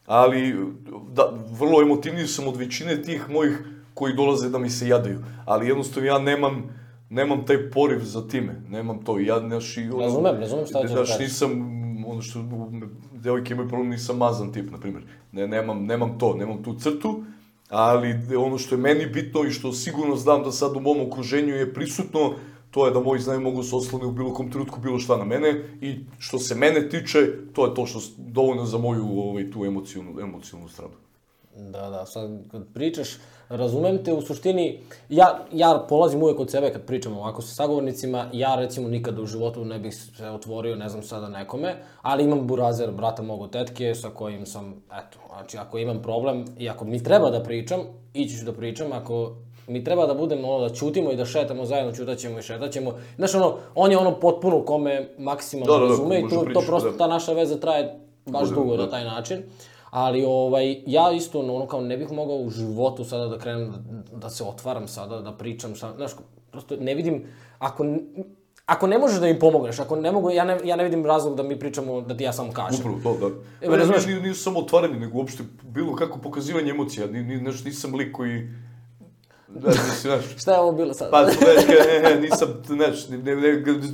ali 0.06 0.56
da, 1.12 1.34
vrlo 1.60 1.82
emotivniji 1.82 2.28
sam 2.28 2.48
od 2.48 2.56
većine 2.56 3.02
tih 3.02 3.30
mojih 3.30 3.60
koji 3.94 4.16
dolaze 4.16 4.50
da 4.50 4.58
mi 4.58 4.70
se 4.70 4.88
jadaju. 4.88 5.20
Ali 5.46 5.68
jednostavno 5.68 6.08
ja 6.08 6.20
nemam, 6.20 6.83
nemam 7.14 7.46
taj 7.46 7.70
poriv 7.70 8.00
za 8.00 8.28
time, 8.28 8.62
nemam 8.70 9.04
to, 9.04 9.20
ja, 9.20 9.40
znaš, 9.40 9.78
i... 9.78 9.90
ono- 9.90 10.04
Razumem, 10.04 10.36
razumem 10.40 10.66
šta 10.66 10.78
hoćeš 10.78 10.96
da 10.96 11.06
Znaš, 11.06 11.20
nisam, 11.20 11.52
ono 12.08 12.22
što, 12.22 12.40
devojke 13.12 13.54
imaju 13.54 13.70
problem, 13.70 13.90
nisam 13.90 14.18
mazan 14.18 14.52
tip, 14.54 14.72
na 14.72 14.80
primjer. 14.80 15.04
Ne, 15.32 15.48
nemam, 15.48 15.86
nemam 15.86 16.20
to, 16.20 16.34
nemam 16.36 16.64
tu 16.64 16.76
crtu, 16.80 17.24
ali 17.70 18.36
ono 18.38 18.58
što 18.58 18.76
je 18.76 18.82
meni 18.82 19.06
bitno 19.06 19.44
i 19.44 19.52
što 19.52 19.72
sigurno 19.72 20.16
znam 20.16 20.44
da 20.44 20.52
sad 20.52 20.76
u 20.76 20.80
mom 20.80 21.02
okruženju 21.08 21.56
je 21.56 21.74
prisutno, 21.74 22.34
to 22.72 22.86
je 22.86 22.92
da 22.92 23.00
moji 23.00 23.22
znaju 23.22 23.42
mogu 23.42 23.64
se 23.64 23.76
oslone 23.76 24.06
u 24.06 24.12
bilo 24.12 24.34
kom 24.34 24.52
trenutku 24.52 24.80
bilo 24.80 25.00
šta 25.00 25.18
na 25.18 25.26
mene 25.26 25.64
i 25.82 25.96
što 26.20 26.40
se 26.40 26.56
mene 26.56 26.90
tiče, 26.90 27.20
to 27.54 27.66
je 27.66 27.74
to 27.76 27.86
što 27.86 28.00
dovoljno 28.18 28.66
za 28.66 28.78
moju 28.78 29.06
ovaj, 29.20 29.52
tu 29.52 29.66
emocijonu, 29.66 30.20
emocijonu 30.20 30.68
stranu. 30.70 30.94
Da, 31.58 31.90
da, 31.90 32.06
sad 32.06 32.30
kad 32.52 32.74
pričaš, 32.74 33.18
razumem 33.58 34.04
te, 34.04 34.14
u 34.14 34.22
suštini, 34.22 34.80
ja, 35.10 35.40
ja 35.54 35.86
polazim 35.90 36.24
uvek 36.24 36.40
od 36.40 36.52
sebe 36.52 36.74
kad 36.74 36.82
pričam 36.82 37.18
ovako 37.18 37.42
sa 37.42 37.56
sagovornicima, 37.56 38.30
ja 38.34 38.56
recimo 38.56 38.90
nikada 38.90 39.22
u 39.22 39.26
životu 39.26 39.66
ne 39.66 39.80
bih 39.80 39.96
se 39.96 40.30
otvorio, 40.30 40.76
ne 40.76 40.90
znam 40.90 41.04
sada 41.04 41.30
nekome, 41.30 41.76
ali 42.02 42.24
imam 42.24 42.48
burazer, 42.48 42.92
brata 42.92 43.24
mogu 43.24 43.48
tetke, 43.48 43.96
sa 43.96 44.10
kojim 44.10 44.46
sam, 44.46 44.84
eto, 44.88 45.18
znači 45.34 45.58
ako 45.58 45.78
imam 45.78 46.02
problem 46.02 46.46
i 46.58 46.70
ako 46.70 46.86
mi 46.86 47.04
treba 47.04 47.30
da 47.30 47.44
pričam, 47.44 47.80
ići 48.14 48.38
ću 48.38 48.46
da 48.46 48.54
pričam, 48.54 48.92
ako 48.92 49.36
mi 49.68 49.84
treba 49.84 50.08
da 50.08 50.14
budemo 50.14 50.50
ono, 50.50 50.68
da 50.68 50.76
ćutimo 50.76 51.12
i 51.12 51.16
da 51.16 51.26
šetamo 51.26 51.66
zajedno, 51.66 51.92
ćutaćemo 51.92 52.40
i 52.40 52.42
šetaćemo. 52.42 52.94
Znaš, 53.16 53.36
ono, 53.36 53.56
on 53.76 53.92
je 53.92 53.98
ono 53.98 54.20
potpuno 54.20 54.66
kome 54.66 55.10
maksimalno 55.18 55.74
Da, 55.74 55.80
da, 55.80 55.86
da, 55.86 55.90
razume 55.90 56.20
i 56.20 56.24
može 56.24 56.36
to, 56.36 56.40
to 56.40 56.46
pričati, 56.46 56.68
prosto, 56.68 56.92
da. 56.92 56.98
ta 56.98 57.08
naša 57.08 57.34
veza 57.34 57.58
traje 57.60 58.00
baš 58.26 58.50
Bude, 58.50 58.56
dugo 58.56 58.78
da. 58.78 58.84
na 58.84 58.90
taj 58.90 59.04
način. 59.04 59.44
Ali 59.94 60.24
ovaj, 60.28 60.78
ja 60.86 61.12
isto 61.12 61.40
ono 61.40 61.68
kao 61.68 61.82
ne 61.82 61.98
bih 61.98 62.12
mogao 62.12 62.36
u 62.36 62.50
životu 62.50 63.04
sada 63.06 63.28
da 63.28 63.38
krenem 63.40 63.72
da, 63.72 64.18
da 64.18 64.30
se 64.30 64.44
otvaram 64.44 64.88
sada, 64.88 65.22
da 65.22 65.32
pričam, 65.32 65.76
šta, 65.76 65.94
znaš, 65.96 66.12
prosto 66.52 66.76
ne 66.76 66.96
vidim, 66.96 67.26
ako, 67.60 67.86
ako 68.66 68.88
ne 68.88 68.98
možeš 68.98 69.20
da 69.20 69.28
im 69.28 69.40
pomogneš, 69.40 69.80
ako 69.80 69.96
ne 69.96 70.12
mogu, 70.12 70.32
ja 70.32 70.46
ne, 70.46 70.58
ja 70.64 70.76
ne 70.76 70.84
vidim 70.84 71.06
razlog 71.06 71.36
da 71.36 71.44
mi 71.44 71.60
pričamo, 71.60 72.02
da 72.02 72.18
ti 72.18 72.24
ja 72.24 72.34
samo 72.34 72.54
kažem. 72.54 72.80
Upravo 72.80 73.00
to, 73.04 73.30
da. 73.30 73.36
Evo, 73.66 73.76
Ne, 73.76 73.78
razumeš? 73.78 74.06
nije, 74.06 74.22
nije 74.22 74.34
samo 74.34 74.60
otvaranje, 74.60 75.00
nego 75.00 75.18
uopšte 75.18 75.44
bilo 75.64 75.96
kako 75.96 76.20
pokazivanje 76.20 76.72
emocija. 76.72 77.08
Ni, 77.08 77.24
ni, 77.24 77.38
znaš, 77.38 77.64
nisam 77.64 77.96
lik 77.96 78.12
koji... 78.12 78.50
Da, 79.48 79.70
mislim, 79.70 79.94
znaš, 80.02 80.26
Šta 80.42 80.54
je 80.54 80.60
ovo 80.60 80.72
bilo 80.72 80.94
sad? 80.94 81.12
Pa, 81.12 81.24
znaš, 81.24 81.68
ne, 81.68 82.10
ne, 82.10 82.22
nisam, 82.22 82.48
znaš, 82.66 83.10
ne, 83.10 83.18
ne, 83.18 83.36
ne, 83.36 83.52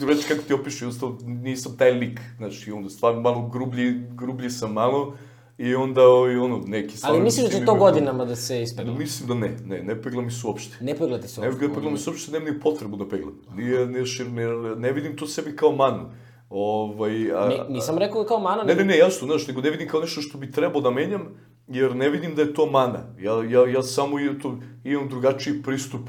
reći 0.07 0.27
kako 0.27 0.41
ti 0.47 0.53
opišu, 0.53 0.85
jednostavno 0.85 1.17
nisam 1.23 1.77
taj 1.77 1.91
lik, 1.91 2.19
znaš, 2.37 2.67
i 2.67 2.71
onda 2.71 2.89
stvarno 2.89 3.21
malo 3.21 3.47
grublji, 3.47 4.03
grublji 4.09 4.49
sam 4.49 4.73
malo, 4.73 5.13
i 5.59 5.75
onda, 5.75 6.01
i 6.33 6.37
ono, 6.37 6.57
neki 6.67 6.87
Ali 6.87 6.97
stvarno... 6.97 7.19
misliš 7.23 7.45
da 7.45 7.59
će 7.59 7.65
to 7.65 7.75
godinama 7.75 8.25
da 8.25 8.35
se 8.35 8.61
ispegla? 8.61 8.93
Mislim 8.93 9.27
da 9.27 9.33
ne, 9.35 9.57
ne, 9.65 9.83
ne 9.83 10.01
pegla 10.01 10.21
mi 10.21 10.31
se 10.31 10.47
uopšte. 10.47 10.77
Ne 10.81 10.97
pegla 10.97 11.17
ti 11.17 11.27
se 11.27 11.41
Ne, 11.41 11.47
uopšte. 11.47 11.67
ne 11.67 11.73
pegla 11.73 11.91
mi 11.91 11.97
se 11.97 12.09
uopšte, 12.09 12.31
nemam 12.31 12.53
ni 12.53 12.59
potrebu 12.59 12.97
da 12.97 13.07
peglam. 13.09 13.33
Nije, 13.55 13.87
šir- 13.87 14.31
ne, 14.31 14.75
ne 14.75 14.91
vidim 14.91 15.17
to 15.17 15.27
sebi 15.27 15.55
kao 15.55 15.71
manu. 15.71 16.09
Ovaj, 16.49 17.31
a, 17.31 17.47
Ne, 17.47 17.57
nisam 17.69 17.97
rekao 17.97 18.23
kao 18.23 18.39
mana, 18.39 18.63
Ne, 18.63 18.75
ne, 18.75 18.85
ne, 18.85 18.97
jasno, 18.97 19.27
znaš, 19.27 19.47
nego 19.47 19.61
ne 19.61 19.69
vidim 19.69 19.87
kao 19.87 20.01
nešto 20.01 20.21
što 20.21 20.37
bi 20.37 20.51
trebao 20.51 20.81
da 20.81 20.91
menjam, 20.91 21.21
jer 21.67 21.95
ne 21.95 22.09
vidim 22.09 22.35
da 22.35 22.41
je 22.41 22.53
to 22.53 22.65
mana. 22.65 22.99
Ja, 23.19 23.33
ja, 23.43 23.69
ja 23.69 23.83
samo 23.83 24.17
to, 24.41 24.57
imam 24.83 25.09
drugačiji 25.09 25.61
pristup 25.63 26.01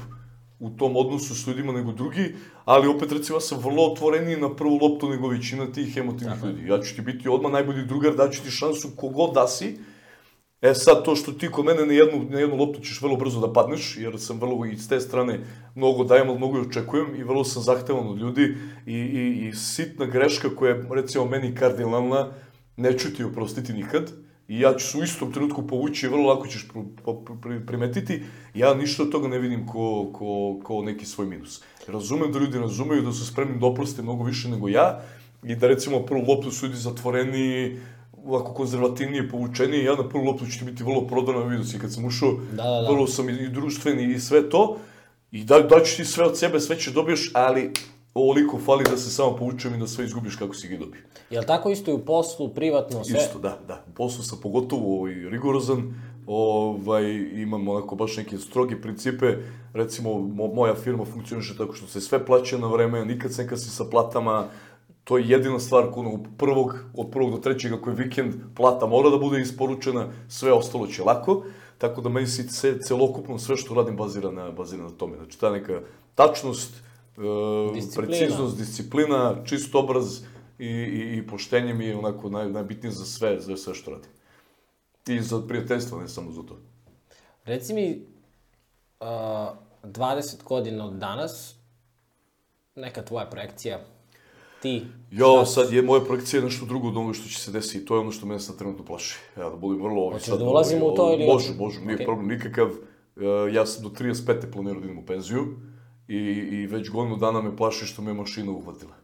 u 0.61 0.69
tom 0.69 0.97
odnosu 0.97 1.35
s 1.35 1.47
ljudima 1.47 1.73
nego 1.73 1.91
drugi, 1.91 2.35
ali 2.65 2.87
opet 2.87 3.11
recimo 3.11 3.37
ja 3.37 3.41
sam 3.41 3.59
vrlo 3.59 3.83
otvoreniji 3.91 4.37
na 4.37 4.55
prvu 4.55 4.79
loptu 4.81 5.09
nego 5.09 5.27
većina 5.27 5.71
tih 5.71 5.97
emotivnih 5.97 6.43
ljudi. 6.43 6.67
Ja 6.67 6.81
ću 6.81 6.95
ti 6.95 7.01
biti 7.01 7.29
odmah 7.29 7.51
najbolji 7.51 7.85
drugar, 7.85 8.15
daću 8.15 8.43
ti 8.43 8.51
šansu 8.51 8.89
kogod 8.95 9.33
da 9.33 9.47
si, 9.47 9.77
E 10.61 10.73
sad, 10.73 11.05
to 11.05 11.15
što 11.15 11.31
ti 11.31 11.47
kod 11.51 11.65
mene 11.65 11.85
na 11.85 11.93
jednu, 11.93 12.25
na 12.29 12.39
jednu 12.39 12.55
loptu 12.55 12.81
ćeš 12.81 13.01
vrlo 13.01 13.15
brzo 13.17 13.39
da 13.39 13.53
padneš, 13.53 13.97
jer 13.97 14.19
sam 14.19 14.39
vrlo 14.39 14.65
i 14.65 14.77
s 14.77 14.87
te 14.87 14.99
strane 14.99 15.39
mnogo 15.75 16.03
dajem, 16.03 16.29
ali 16.29 16.37
mnogo 16.37 16.57
i 16.57 16.61
očekujem 16.61 17.15
i 17.15 17.23
vrlo 17.23 17.43
sam 17.43 17.63
zahtevan 17.63 18.07
od 18.07 18.17
ljudi 18.17 18.57
i, 18.85 18.93
i, 18.93 19.47
i 19.47 19.53
sitna 19.55 20.05
greška 20.05 20.55
koja 20.55 20.75
je, 20.75 20.85
recimo, 20.91 21.25
meni 21.25 21.55
kardinalna, 21.55 22.31
neću 22.77 23.13
ti 23.13 23.23
oprostiti 23.23 23.73
nikad 23.73 24.11
i 24.47 24.59
ja 24.59 24.73
ću 24.73 24.87
se 24.87 24.97
u 24.97 25.03
istom 25.03 25.33
trenutku 25.33 25.67
povući 25.67 26.07
vrlo 26.07 26.33
lako 26.33 26.47
ćeš 26.47 26.67
pr, 26.67 26.79
pr, 27.03 27.33
pr, 27.41 27.65
primetiti. 27.65 28.23
Ja 28.53 28.73
ništa 28.73 29.03
od 29.03 29.11
toga 29.11 29.27
ne 29.27 29.39
vidim 29.39 29.67
ko, 29.67 30.09
ko, 30.13 30.59
ko 30.63 30.81
neki 30.81 31.05
svoj 31.05 31.27
minus. 31.27 31.61
Razumem 31.87 32.31
da 32.31 32.39
ljudi 32.39 32.59
razumeju 32.59 33.01
da 33.01 33.11
su 33.11 33.25
spremni 33.25 33.59
da 33.59 33.65
oproste 33.65 34.01
mnogo 34.01 34.23
više 34.23 34.49
nego 34.49 34.69
ja 34.69 35.01
i 35.43 35.55
da 35.55 35.67
recimo 35.67 35.99
prvu 36.05 36.23
loptu 36.27 36.51
su 36.51 36.65
ljudi 36.65 36.77
zatvoreni, 36.77 37.77
ovako 38.25 38.53
konzervativnije, 38.53 39.29
povučenije, 39.29 39.83
ja 39.83 39.95
na 39.95 40.09
prvu 40.09 40.23
loptu 40.23 40.45
ću 40.45 40.59
ti 40.59 40.65
biti 40.65 40.83
vrlo 40.83 41.07
prodan, 41.07 41.49
vidio 41.49 41.65
si 41.65 41.79
kad 41.79 41.93
sam 41.93 42.05
ušao, 42.05 42.31
Da, 42.31 42.63
da, 42.63 42.81
da. 42.81 42.89
vrlo 42.91 43.07
sam 43.07 43.29
i, 43.29 43.33
i 43.33 43.49
društveni 43.49 44.13
i 44.13 44.19
sve 44.19 44.49
to, 44.49 44.77
i 45.31 45.43
da, 45.43 45.59
daću 45.59 45.95
ti 45.97 46.05
sve 46.05 46.25
od 46.25 46.37
sebe, 46.37 46.59
sve 46.59 46.79
će 46.79 46.91
dobiješ, 46.91 47.31
ali 47.33 47.71
ovoliko 48.13 48.59
fali 48.65 48.83
da 48.83 48.97
se 48.97 49.09
samo 49.09 49.35
povučem 49.35 49.75
i 49.75 49.77
da 49.77 49.87
sve 49.87 50.05
izgubiš 50.05 50.35
kako 50.35 50.53
si 50.53 50.67
ga 50.67 50.77
dobio. 50.77 51.01
Jel 51.29 51.43
tako 51.43 51.69
isto 51.69 51.91
i 51.91 51.93
u 51.93 52.05
poslu, 52.05 52.49
privatno, 52.49 53.03
sve? 53.03 53.19
Isto, 53.19 53.39
da, 53.39 53.59
da. 53.67 53.83
U 53.89 53.93
poslu 53.93 54.23
sam 54.23 54.39
pogotovo 54.43 54.99
ovaj, 54.99 55.13
rigorozan, 55.13 55.93
ovaj, 56.27 57.03
imam 57.33 57.67
onako 57.67 57.95
baš 57.95 58.17
neke 58.17 58.37
stroge 58.37 58.81
principe, 58.81 59.37
recimo 59.73 60.19
mo, 60.19 60.47
moja 60.47 60.75
firma 60.75 61.05
funkcioniše 61.05 61.57
tako 61.57 61.73
što 61.73 61.87
se 61.87 62.01
sve 62.01 62.25
plaća 62.25 62.57
na 62.57 62.67
vreme, 62.67 63.05
nikad 63.05 63.33
se 63.33 63.43
ne 63.43 63.49
kasni 63.49 63.71
sa 63.71 63.83
platama, 63.91 64.47
to 65.03 65.17
je 65.17 65.29
jedina 65.29 65.59
stvar 65.59 65.91
kono 65.91 66.13
od 66.13 66.27
prvog, 66.37 66.75
od 66.97 67.11
prvog 67.11 67.31
do 67.31 67.37
trećeg 67.37 67.73
ako 67.73 67.89
je 67.89 67.95
vikend, 67.95 68.33
plata 68.55 68.85
mora 68.85 69.09
da 69.09 69.17
bude 69.17 69.41
isporučena, 69.41 70.07
sve 70.29 70.53
ostalo 70.53 70.87
će 70.87 71.03
lako, 71.03 71.43
tako 71.77 72.01
da 72.01 72.09
meni 72.09 72.27
se 72.27 72.47
ce, 72.47 72.79
celokupno 72.79 73.39
sve 73.39 73.57
što 73.57 73.73
radim 73.73 73.95
bazira 73.95 74.31
na, 74.31 74.51
bazira 74.51 74.83
na 74.83 74.89
tome. 74.89 75.17
Znači 75.17 75.39
ta 75.39 75.51
neka 75.51 75.81
tačnost, 76.15 76.75
Disciplina. 77.73 78.07
preciznost, 78.07 78.57
disciplina, 78.57 79.35
čist 79.45 79.75
obraz 79.75 80.19
i, 80.59 80.65
i, 80.67 81.17
i 81.17 81.27
poštenje 81.27 81.73
mi 81.73 81.85
je 81.85 81.97
onako 81.97 82.29
naj, 82.29 82.49
najbitnije 82.49 82.91
za 82.91 83.05
sve, 83.05 83.39
za 83.39 83.57
sve 83.57 83.73
što 83.73 83.91
radim. 83.91 84.09
I 85.07 85.21
za 85.21 85.41
prijateljstvo, 85.41 85.99
ne 85.99 86.07
samo 86.07 86.31
za 86.31 86.41
to. 86.41 86.57
Reci 87.45 87.73
mi, 87.73 88.05
uh, 88.99 89.07
20 89.83 90.43
godina 90.43 90.85
od 90.85 90.93
danas, 90.93 91.55
neka 92.75 93.01
tvoja 93.01 93.25
projekcija, 93.25 93.79
ti, 94.61 94.85
Jo, 95.11 95.45
sad 95.45 95.73
je 95.73 95.81
moja 95.81 96.01
projekcija 96.01 96.41
nešto 96.41 96.65
drugo 96.65 96.87
od 96.87 96.97
onoga 96.97 97.13
što 97.13 97.29
će 97.29 97.39
se 97.39 97.51
desiti. 97.51 97.85
To 97.85 97.95
je 97.95 98.01
ono 98.01 98.11
što 98.11 98.25
mene 98.25 98.39
sad 98.39 98.57
trenutno 98.57 98.85
plaši. 98.85 99.17
Ja 99.37 99.49
da 99.49 99.55
budem 99.55 99.83
vrlo 99.83 100.01
ovaj 100.01 100.13
Hoćeš 100.13 100.27
sad... 100.29 100.39
da 100.39 100.45
ulazimo 100.45 100.85
ovaj, 100.85 100.93
u 100.93 100.95
to 100.95 101.13
ili- 101.13 101.25
Može, 101.25 101.53
može, 101.53 101.79
nije 101.81 101.95
Okej. 101.95 102.05
problem 102.05 102.27
nikakav. 102.27 102.67
E, 102.67 103.53
ja 103.53 103.65
sam 103.65 103.83
do 103.83 103.89
35. 103.89 104.51
planirao 104.53 104.79
da 104.79 104.85
idem 104.85 104.97
u 104.99 105.05
penziju 105.05 105.57
i, 106.11 106.17
i 106.51 106.67
već 106.67 106.89
godinu 106.89 107.17
dana 107.17 107.41
me 107.41 107.57
plaši 107.57 107.85
što 107.85 108.01
me 108.01 108.13
mašina 108.13 108.51
uhvatila 108.51 108.95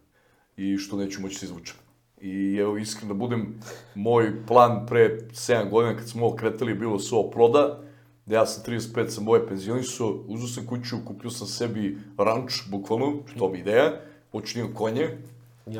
i 0.57 0.77
što 0.77 0.97
neću 0.97 1.21
moći 1.21 1.35
se 1.35 1.45
izvučem. 1.45 1.75
I 2.21 2.57
evo, 2.59 2.77
iskreno 2.77 3.13
da 3.13 3.17
budem, 3.17 3.59
moj 3.95 4.45
plan 4.47 4.85
pre 4.87 5.19
7 5.31 5.69
godina 5.69 5.97
kad 5.97 6.09
smo 6.09 6.25
ovo 6.25 6.35
kretali 6.35 6.73
bilo 6.73 6.99
sve 6.99 7.17
o 7.17 7.29
proda, 7.29 7.79
da 8.25 8.35
ja 8.35 8.45
sam 8.45 8.73
35, 8.73 9.07
sam 9.07 9.23
moje 9.23 9.47
penzionisao, 9.47 10.23
uzeo 10.27 10.47
sam 10.47 10.65
kuću, 10.67 10.95
kupio 11.05 11.29
sam 11.29 11.47
sebi 11.47 11.97
ranč, 12.17 12.53
bukvalno, 12.69 13.13
što 13.25 13.49
mi 13.49 13.57
je 13.57 13.61
ideja, 13.61 13.91
hoću 14.31 14.59
da 14.59 14.73
konje, 14.73 15.09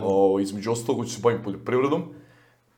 o, 0.01 0.39
između 0.39 0.71
ostalog 0.71 1.01
hoću 1.01 1.11
se 1.11 1.21
bavim 1.23 1.43
poljoprivredom, 1.43 2.03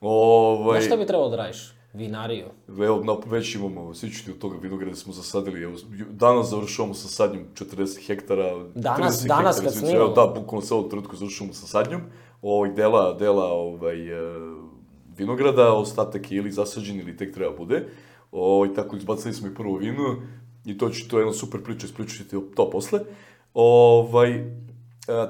ovaj, 0.01 0.79
znaš 0.79 0.85
šta 0.87 0.97
bi 0.97 1.05
trebalo 1.05 1.29
da 1.29 1.35
radiš? 1.35 1.78
Vinariju. 1.93 2.45
Evo, 2.67 3.03
na, 3.03 3.15
već 3.25 3.55
imamo, 3.55 3.93
svi 3.93 4.11
od 4.31 4.37
toga 4.37 4.57
vinograda 4.61 4.95
smo 4.95 5.13
zasadili, 5.13 5.63
evo, 5.63 5.75
danas 6.11 6.49
završavamo 6.49 6.93
sa 6.93 7.07
sadnjom 7.07 7.43
40 7.53 8.07
hektara. 8.07 8.65
Danas- 8.75 9.23
30 9.23 9.27
danas 9.27 9.61
hektara, 9.61 9.81
kad? 9.81 9.95
Evo, 9.95 10.07
da, 10.07 10.39
bukvalno 10.41 10.65
sa 10.65 10.75
ovog 10.75 10.89
trenutku 10.89 11.15
završavamo 11.15 11.53
sa 11.53 11.67
sadnjom, 11.67 12.01
ovih 12.41 12.73
dela, 12.73 13.13
dela 13.13 13.45
ovaj, 13.45 14.07
e, 14.07 14.39
vinograda, 15.17 15.73
ostatak 15.73 16.31
je 16.31 16.37
ili 16.37 16.51
zasađen 16.51 16.99
ili 16.99 17.17
tek 17.17 17.33
treba 17.33 17.55
bude. 17.57 17.87
Ovaj, 18.31 18.73
tako 18.73 18.95
izbacili 18.95 19.33
smo 19.33 19.47
i 19.47 19.55
prvo 19.55 19.77
vino 19.77 20.15
i 20.65 20.77
to, 20.77 20.89
će, 20.89 21.07
to 21.07 21.17
je 21.17 21.21
jedna 21.21 21.33
super 21.33 21.63
priča, 21.63 21.85
ispričat 21.85 22.17
ću 22.17 22.23
ti 22.23 22.35
to 22.55 22.69
posle. 22.69 22.99
Ovaj, 23.53 24.31
e, 24.31 24.45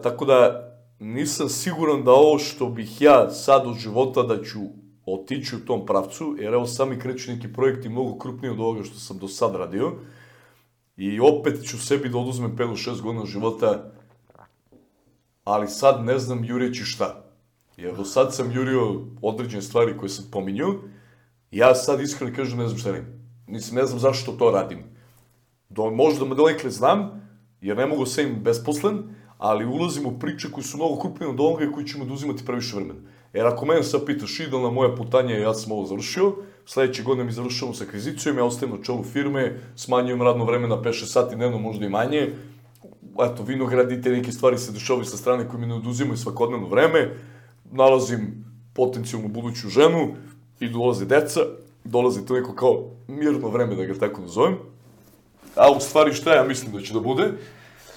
tako 0.03 0.25
da 0.25 0.65
nisam 0.99 1.49
siguran 1.49 2.03
da 2.03 2.11
ovo 2.11 2.39
što 2.39 2.69
bih 2.69 3.01
ja 3.01 3.29
sad 3.29 3.67
od 3.67 3.77
života 3.77 4.23
da 4.23 4.43
ću 4.43 4.59
otići 5.13 5.55
u 5.55 5.65
tom 5.65 5.85
pravcu, 5.85 6.35
jer 6.39 6.53
evo 6.53 6.65
sami 6.65 6.99
kreću 6.99 7.31
neki 7.31 7.53
projekti 7.53 7.89
mnogo 7.89 8.17
krupniji 8.17 8.51
od 8.51 8.59
ovoga 8.59 8.83
što 8.83 8.99
sam 8.99 9.17
do 9.17 9.27
sad 9.27 9.55
radio. 9.55 9.91
I 10.97 11.19
opet 11.19 11.63
ću 11.63 11.77
sebi 11.77 12.09
da 12.09 12.17
oduzmem 12.17 12.57
5-6 12.57 13.01
godina 13.01 13.25
života, 13.25 13.91
ali 15.43 15.67
sad 15.67 16.05
ne 16.05 16.19
znam 16.19 16.43
jureći 16.43 16.83
šta. 16.83 17.25
Jer 17.77 17.95
do 17.95 18.05
sad 18.05 18.35
sam 18.35 18.51
jurio 18.51 19.01
određene 19.21 19.61
stvari 19.61 19.97
koje 19.97 20.09
sam 20.09 20.25
pominjao, 20.31 20.75
ja 21.51 21.75
sad 21.75 22.01
iskreno 22.01 22.35
kažem 22.35 22.59
ne 22.59 22.67
znam 22.67 22.79
šta 22.79 22.91
radim. 22.91 23.19
Mislim, 23.47 23.75
ne 23.75 23.85
znam 23.85 23.99
zašto 23.99 24.31
to 24.31 24.51
radim. 24.51 24.83
Do, 25.69 25.89
možda 25.89 26.25
me 26.25 26.35
donekle 26.35 26.69
znam, 26.69 27.29
jer 27.61 27.77
ne 27.77 27.85
mogu 27.85 28.05
sve 28.05 28.23
im 28.23 28.43
besposlen, 28.43 29.15
ali 29.37 29.65
ulazim 29.65 30.05
u 30.05 30.19
priče 30.19 30.51
koji 30.51 30.63
su 30.63 30.77
mnogo 30.77 31.01
krupnije 31.01 31.29
od 31.29 31.39
ovoga 31.39 31.63
i 31.65 31.71
koji 31.71 31.87
će 31.87 31.97
me 31.97 32.03
oduzimati 32.03 32.45
previše 32.45 32.75
vremena. 32.75 32.99
Jer 33.33 33.47
ako 33.47 33.65
mene 33.65 33.83
sad 33.83 34.05
pitaš, 34.05 34.39
idealna 34.39 34.69
moja 34.69 34.95
putanja 34.95 35.37
ja 35.37 35.53
sam 35.53 35.71
ovo 35.71 35.85
završio, 35.85 36.33
sledeće 36.65 37.03
godine 37.03 37.23
mi 37.23 37.31
završavamo 37.31 37.75
sa 37.75 37.83
akvizicijom, 37.83 38.37
ja 38.37 38.45
ostajem 38.45 38.75
na 38.75 38.83
čelu 38.83 39.03
firme, 39.03 39.59
smanjujem 39.75 40.21
radno 40.21 40.45
vreme 40.45 40.67
na 40.67 40.75
5-6 40.75 41.05
sati 41.05 41.35
dnevno, 41.35 41.57
možda 41.57 41.85
i 41.85 41.89
manje, 41.89 42.29
eto, 43.19 43.43
vinogradi 43.43 43.95
i 43.95 44.01
te 44.01 44.09
neke 44.09 44.31
stvari 44.31 44.57
se 44.57 44.71
dešavaju 44.71 45.05
sa 45.05 45.17
strane 45.17 45.47
koje 45.47 45.59
mi 45.59 45.67
ne 45.67 45.73
oduzimaju 45.73 46.17
svakodnevno 46.17 46.67
vreme, 46.67 47.09
nalazim 47.71 48.45
potencijalnu 48.73 49.27
buduću 49.27 49.69
ženu 49.69 50.15
i 50.59 50.69
dolaze 50.69 51.05
deca, 51.05 51.39
dolazi 51.83 52.25
to 52.25 52.33
neko 52.33 52.55
kao 52.55 52.91
mirno 53.07 53.49
vreme, 53.49 53.75
da 53.75 53.85
ga 53.85 53.93
tako 53.93 54.21
nazovem. 54.21 54.57
A 55.55 55.71
u 55.71 55.79
stvari 55.79 56.13
šta 56.13 56.35
ja 56.35 56.43
mislim 56.43 56.71
da 56.71 56.81
će 56.81 56.93
da 56.93 56.99
bude? 56.99 57.31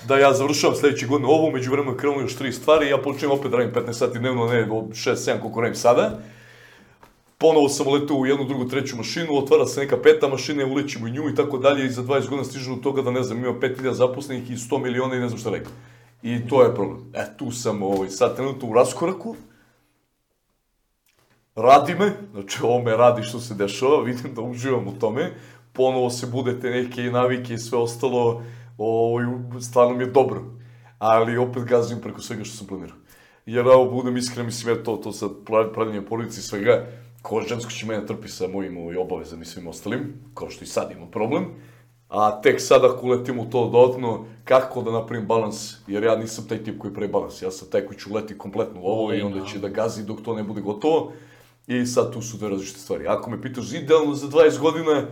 Da 0.08 0.18
ja 0.18 0.32
završavam 0.32 0.76
sledeće 0.76 1.06
godine 1.06 1.28
ovo, 1.28 1.50
među 1.50 1.70
vremenu 1.70 1.96
krenuo 1.96 2.20
još 2.20 2.36
tri 2.36 2.52
stvari 2.52 2.88
ja 2.88 2.98
počnem 2.98 3.30
opet 3.30 3.50
da 3.50 3.56
radim 3.56 3.74
15 3.74 3.92
sati 3.92 4.18
dnevno, 4.18 4.46
ne 4.46 4.66
6-7 4.66 5.40
koliko 5.40 5.60
radim 5.60 5.76
sada. 5.76 6.18
Ponovo 7.38 7.68
sam 7.68 7.86
uletao 7.86 8.16
u 8.16 8.26
jednu, 8.26 8.44
drugu, 8.44 8.68
treću 8.68 8.96
mašinu, 8.96 9.38
otvara 9.38 9.66
se 9.66 9.80
neka 9.80 9.96
peta 10.02 10.28
mašina, 10.28 10.66
ulećemo 10.66 11.06
i 11.06 11.10
nju 11.10 11.28
i 11.28 11.34
tako 11.34 11.58
dalje 11.58 11.86
i 11.86 11.90
za 11.90 12.02
20 12.02 12.28
godina 12.28 12.44
stižem 12.44 12.74
do 12.74 12.82
toga 12.82 13.02
da 13.02 13.10
ne 13.10 13.22
znam, 13.22 13.38
ima 13.38 13.52
5000 13.52 13.92
zaposlenih 13.92 14.50
i 14.50 14.56
100 14.56 14.82
miliona 14.82 15.14
i 15.14 15.20
ne 15.20 15.28
znam 15.28 15.40
šta 15.40 15.50
rekao. 15.50 15.72
I 16.22 16.48
to 16.48 16.62
je 16.62 16.74
problem. 16.74 17.12
E, 17.14 17.24
tu 17.36 17.50
sam 17.50 17.82
ovaj, 17.82 18.08
sad 18.08 18.36
trenutno 18.36 18.68
u 18.68 18.74
raskoraku, 18.74 19.36
radi 21.54 21.94
me, 21.94 22.12
znači 22.32 22.58
ovo 22.62 22.82
me 22.82 22.96
radi 22.96 23.22
što 23.22 23.40
se 23.40 23.54
dešava, 23.54 24.02
vidim 24.02 24.34
da 24.34 24.40
uživam 24.40 24.88
u 24.88 24.92
tome, 25.00 25.30
ponovo 25.72 26.10
se 26.10 26.26
budete 26.26 26.70
neke 26.70 27.02
navike 27.02 27.54
i 27.54 27.58
sve 27.58 27.78
ostalo, 27.78 28.42
ovaj, 28.84 29.24
stvarno 29.60 29.94
mi 29.94 30.04
je 30.04 30.10
dobro. 30.10 30.42
Ali 30.98 31.38
opet 31.38 31.64
gazim 31.64 32.00
preko 32.00 32.20
svega 32.20 32.44
što 32.44 32.56
sam 32.56 32.66
planirao. 32.66 32.96
Jer 33.46 33.66
evo, 33.66 33.90
budem 33.90 34.16
iskren, 34.16 34.46
mislim, 34.46 34.76
ja 34.76 34.82
to, 34.82 34.96
to 34.96 35.12
sad 35.12 35.30
pravljenje 35.74 36.06
porodice 36.06 36.40
i 36.40 36.42
svega, 36.42 36.86
ko 37.22 37.40
žensko 37.48 37.70
će 37.70 37.86
mene 37.86 38.06
trpi 38.06 38.28
sa 38.28 38.48
mojim 38.48 38.76
ovaj, 38.78 38.96
obavezama 38.96 39.42
i 39.42 39.46
svim 39.46 39.66
ostalim, 39.66 40.14
kao 40.34 40.50
što 40.50 40.64
i 40.64 40.66
sad 40.66 40.90
imam 40.90 41.10
problem, 41.10 41.44
a 42.08 42.40
tek 42.40 42.60
sada 42.60 42.86
ako 42.86 43.06
uletim 43.06 43.38
u 43.38 43.50
to 43.50 43.68
dodatno, 43.68 44.24
kako 44.44 44.82
da 44.82 44.92
napravim 44.92 45.26
balans, 45.26 45.74
jer 45.86 46.02
ja 46.02 46.16
nisam 46.16 46.48
taj 46.48 46.64
tip 46.64 46.78
koji 46.78 46.94
pravi 46.94 47.12
balans, 47.12 47.42
ja 47.42 47.50
sam 47.50 47.68
taj 47.70 47.86
koji 47.86 47.98
ću 47.98 48.10
uleti 48.10 48.38
kompletno 48.38 48.80
u 48.80 48.86
ovo 48.86 49.14
i 49.14 49.22
onda 49.22 49.46
će 49.46 49.58
da 49.58 49.68
gazi 49.68 50.04
dok 50.04 50.22
to 50.22 50.34
ne 50.34 50.42
bude 50.42 50.60
gotovo, 50.60 51.12
i 51.66 51.86
sad 51.86 52.12
tu 52.12 52.22
su 52.22 52.36
dve 52.36 52.48
različite 52.48 52.78
stvari. 52.78 53.06
Ako 53.06 53.30
me 53.30 53.42
pitaš 53.42 53.72
idealno 53.72 54.14
za 54.14 54.26
20 54.26 54.58
godina, 54.58 55.06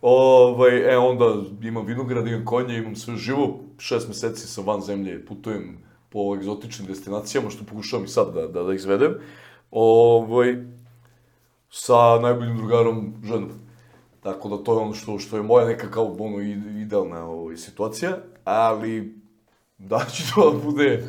ovaj, 0.00 0.94
e, 0.94 0.98
onda 0.98 1.24
imam 1.62 1.86
vinograd, 1.86 2.26
imam 2.26 2.44
konje, 2.44 2.78
imam 2.78 2.96
sve 2.96 3.16
živo, 3.16 3.58
šest 3.78 4.08
meseci 4.08 4.46
sam 4.46 4.66
van 4.66 4.80
zemlje, 4.80 5.26
putujem 5.26 5.78
po 6.08 6.36
egzotičnim 6.36 6.88
destinacijama, 6.88 7.50
što 7.50 7.64
pokušavam 7.64 8.04
i 8.04 8.08
sad 8.08 8.34
da, 8.34 8.46
da, 8.46 8.62
da 8.62 8.74
izvedem. 8.74 9.14
Ovaj, 9.70 10.56
sa 11.70 12.18
najboljim 12.18 12.56
drugarom 12.56 13.14
ženom. 13.24 13.50
Tako 14.22 14.48
da 14.48 14.64
to 14.64 14.72
je 14.72 14.78
ono 14.78 14.94
što, 14.94 15.18
što 15.18 15.36
je 15.36 15.42
moja 15.42 15.66
neka 15.66 15.90
kao 15.90 16.16
ono 16.18 16.40
idealna 16.82 17.24
ovaj, 17.24 17.56
situacija, 17.56 18.18
ali 18.44 19.14
da 19.78 20.04
će 20.12 20.22
to 20.34 20.50
da 20.50 20.58
bude 20.58 21.04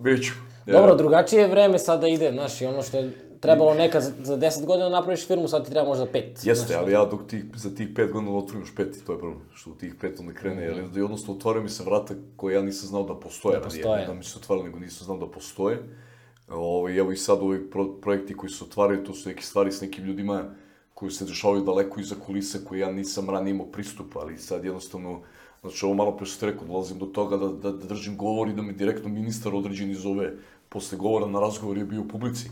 već. 0.00 0.30
Dobro, 0.66 0.94
drugačije 0.94 1.48
vreme 1.48 1.78
sada 1.78 2.08
ide, 2.08 2.32
znaš, 2.32 2.60
i 2.60 2.66
ono 2.66 2.82
što 2.82 2.96
je 2.96 3.27
trebalo 3.40 3.74
nekad 3.74 4.02
za 4.02 4.36
10 4.38 4.64
godina 4.64 4.88
napraviš 4.88 5.26
firmu, 5.26 5.48
sad 5.48 5.64
ti 5.64 5.70
treba 5.70 5.88
možda 5.88 6.06
5. 6.06 6.48
Jeste, 6.48 6.74
ali 6.74 6.92
ja 6.92 7.04
dok 7.04 7.26
tih, 7.26 7.44
za 7.54 7.74
tih 7.74 7.88
5 7.88 8.12
godina 8.12 8.32
otvorim 8.32 8.62
još 8.62 8.74
5, 8.74 9.04
to 9.06 9.12
je 9.12 9.18
problem, 9.18 9.40
što 9.54 9.70
u 9.70 9.74
tih 9.74 9.94
5 9.94 10.20
onda 10.20 10.32
krene, 10.32 10.56
mm. 10.56 10.64
jer 10.64 10.76
jednostavno 10.94 11.34
otvaraju 11.34 11.62
mi 11.62 11.68
se 11.68 11.84
vrata 11.84 12.14
koje 12.36 12.54
ja 12.54 12.62
nisam 12.62 12.88
znao 12.88 13.02
da 13.02 13.14
postoje, 13.14 13.58
da, 13.58 13.64
postoje. 13.64 14.06
da 14.06 14.14
mi 14.14 14.24
se 14.24 14.38
otvarali, 14.38 14.66
nego 14.66 14.78
nisam 14.78 15.04
znao 15.04 15.18
da 15.18 15.26
postoje. 15.26 15.78
Ovo, 16.48 16.78
ovaj, 16.78 16.98
evo 16.98 17.12
i 17.12 17.16
sad 17.16 17.38
ovi 17.42 17.70
pro, 17.70 17.86
projekti 18.02 18.36
koji 18.36 18.50
se 18.50 18.64
otvaraju, 18.64 19.04
to 19.04 19.14
su 19.14 19.28
neke 19.28 19.42
stvari 19.42 19.72
s 19.72 19.80
nekim 19.80 20.04
ljudima 20.04 20.44
koji 20.94 21.10
se 21.10 21.24
dešavaju 21.24 21.62
daleko 21.62 22.00
iza 22.00 22.14
kulisa, 22.26 22.58
koje 22.68 22.80
ja 22.80 22.92
nisam 22.92 23.30
ranije 23.30 23.50
imao 23.50 23.66
pristup, 23.66 24.16
ali 24.16 24.38
sad 24.38 24.64
jednostavno, 24.64 25.20
znači 25.60 25.84
ovo 25.84 25.94
malo 25.94 26.16
pre 26.16 26.26
što 26.26 26.46
rekao, 26.46 26.66
dolazim 26.66 26.98
do 26.98 27.06
toga 27.06 27.36
da, 27.36 27.48
da, 27.48 27.72
da 27.72 27.86
držim 27.86 28.16
govor 28.16 28.48
i 28.48 28.52
da 28.52 28.62
me 28.62 28.72
direktno 28.72 29.08
ministar 29.08 29.54
određeni 29.54 29.94
zove 29.94 30.32
posle 30.68 30.98
govora 30.98 31.26
na 31.26 31.40
razgovor 31.40 31.78
je 31.78 31.84
bio 31.84 32.00
u 32.00 32.08
publici. 32.08 32.50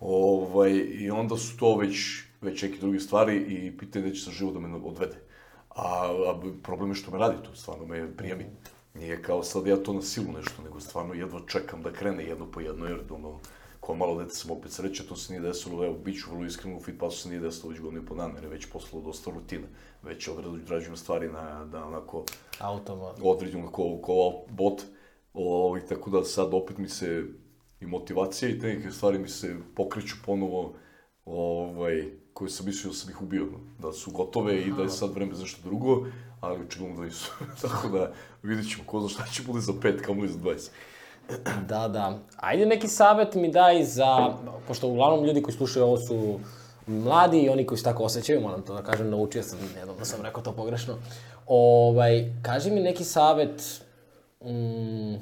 Ovaj, 0.00 0.72
I 0.72 1.10
onda 1.10 1.36
su 1.36 1.56
to 1.56 1.76
već, 1.76 2.22
već 2.40 2.62
neke 2.62 2.78
druge 2.78 3.00
stvari 3.00 3.36
i 3.36 3.78
pitanje 3.78 4.08
da 4.08 4.14
će 4.14 4.22
sa 4.22 4.30
život 4.30 4.54
da 4.54 4.60
me 4.60 4.76
odvede. 4.76 5.16
A, 5.70 6.10
a 6.28 6.40
problem 6.62 6.90
je 6.90 6.94
što 6.94 7.10
me 7.10 7.18
radi 7.18 7.36
tu, 7.42 7.56
stvarno 7.56 7.86
me 7.86 8.16
prijemi. 8.16 8.46
Nije 8.94 9.22
kao 9.22 9.42
sad 9.42 9.66
ja 9.66 9.76
to 9.76 9.92
na 9.92 10.02
silu 10.02 10.32
nešto, 10.32 10.62
nego 10.62 10.80
stvarno 10.80 11.14
jedva 11.14 11.40
čekam 11.46 11.82
da 11.82 11.92
krene 11.92 12.24
jedno 12.24 12.50
po 12.50 12.60
jedno, 12.60 12.86
jer 12.86 13.00
ono, 13.10 13.38
ko 13.80 13.94
malo 13.94 14.22
dete 14.22 14.34
sam 14.34 14.50
opet 14.50 14.72
sreće, 14.72 15.06
to 15.06 15.16
se 15.16 15.32
nije 15.32 15.42
desilo, 15.42 15.84
evo, 15.84 15.94
bit 15.94 16.20
ću 16.20 16.30
vrlo 16.30 16.44
iskreno, 16.46 16.76
u 16.76 16.80
Fitpassu 16.80 17.18
se 17.18 17.28
nije 17.28 17.40
desilo 17.40 17.70
već 17.70 17.80
godinu 17.80 18.02
i 18.02 18.06
po 18.06 18.14
dana, 18.14 18.34
jer 18.34 18.44
je 18.44 18.50
već 18.50 18.66
poslalo 18.66 19.04
dosta 19.04 19.30
rutina. 19.30 19.66
Već 20.02 20.28
odrađujem 20.28 20.96
stvari 20.96 21.28
na, 21.28 21.64
da 21.64 21.84
onako... 21.84 22.24
Automat. 22.58 23.16
Određujem 23.22 23.66
ko, 23.66 23.98
ko 24.02 24.42
bot, 24.48 24.82
ovaj, 25.34 25.80
tako 25.86 26.10
da 26.10 26.24
sad 26.24 26.54
opet 26.54 26.78
mi 26.78 26.88
se 26.88 27.24
i 27.80 27.86
motivacija 27.86 28.48
i 28.48 28.58
te 28.58 28.66
neke 28.66 28.90
stvari 28.90 29.18
mi 29.18 29.28
se 29.28 29.56
pokreću 29.76 30.16
ponovo, 30.26 30.74
ovaj, 31.24 32.04
koje 32.32 32.50
sam 32.50 32.66
mislio 32.66 32.90
da 32.90 32.96
sam 32.96 33.10
ih 33.10 33.22
ubio, 33.22 33.46
da 33.78 33.92
su 33.92 34.10
gotove 34.10 34.60
i 34.60 34.72
da 34.72 34.82
je 34.82 34.88
sad 34.88 35.14
vreme 35.14 35.34
za 35.34 35.42
nešto 35.42 35.60
drugo, 35.64 36.06
ali 36.40 36.60
očigledno 36.60 36.96
da 36.96 37.04
nisu. 37.04 37.32
Tako 37.62 37.88
da 37.88 38.12
vidit 38.42 38.70
ćemo 38.70 38.84
ko 38.86 39.00
zna 39.00 39.08
šta 39.08 39.24
će 39.32 39.42
bude 39.42 39.60
za 39.60 39.72
pet, 39.82 40.00
kamo 40.00 40.22
li 40.22 40.28
za 40.28 40.38
20. 40.38 40.70
da, 41.68 41.88
da. 41.88 42.18
Ajde 42.36 42.66
neki 42.66 42.88
savjet 42.88 43.34
mi 43.34 43.50
daj 43.50 43.84
za, 43.84 44.34
pošto 44.68 44.88
uglavnom 44.88 45.24
ljudi 45.24 45.42
koji 45.42 45.54
slušaju 45.54 45.84
ovo 45.84 45.96
su 45.96 46.40
mladi 46.86 47.40
i 47.40 47.48
oni 47.48 47.66
koji 47.66 47.78
se 47.78 47.84
tako 47.84 48.02
osjećaju, 48.02 48.40
moram 48.40 48.62
to 48.62 48.74
da 48.74 48.82
kažem, 48.82 49.10
naučio 49.10 49.42
sam, 49.42 49.58
da 49.98 50.04
sam 50.04 50.22
rekao 50.22 50.42
to 50.42 50.52
pogrešno. 50.52 50.94
Ovaj, 51.46 52.32
kaži 52.42 52.70
mi 52.70 52.80
neki 52.80 53.04
savjet, 53.04 53.82
mm, 54.44 55.14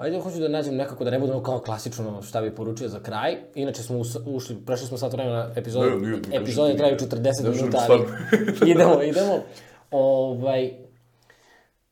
Ajde, 0.00 0.20
hoću 0.20 0.38
da 0.38 0.48
nađem 0.48 0.76
nekako 0.76 1.04
da 1.04 1.10
ne 1.10 1.18
budemo 1.18 1.42
kao 1.42 1.58
klasično 1.58 2.22
šta 2.22 2.40
bi 2.40 2.54
poručio 2.54 2.88
za 2.88 3.00
kraj. 3.00 3.36
Inače 3.54 3.82
smo 3.82 3.98
ušli, 4.26 4.56
prešli 4.66 4.86
smo 4.86 4.98
sat 4.98 5.12
vremena 5.12 5.52
epizode, 5.56 5.90
ne, 5.90 5.96
nije, 5.96 6.20
epizode 6.32 6.76
traju 6.76 6.96
40 6.96 7.44
ne, 7.44 7.50
minuta, 7.50 7.86
ali 7.88 8.02
idemo, 8.72 9.02
idemo. 9.02 9.42
Ovaj, 9.90 10.70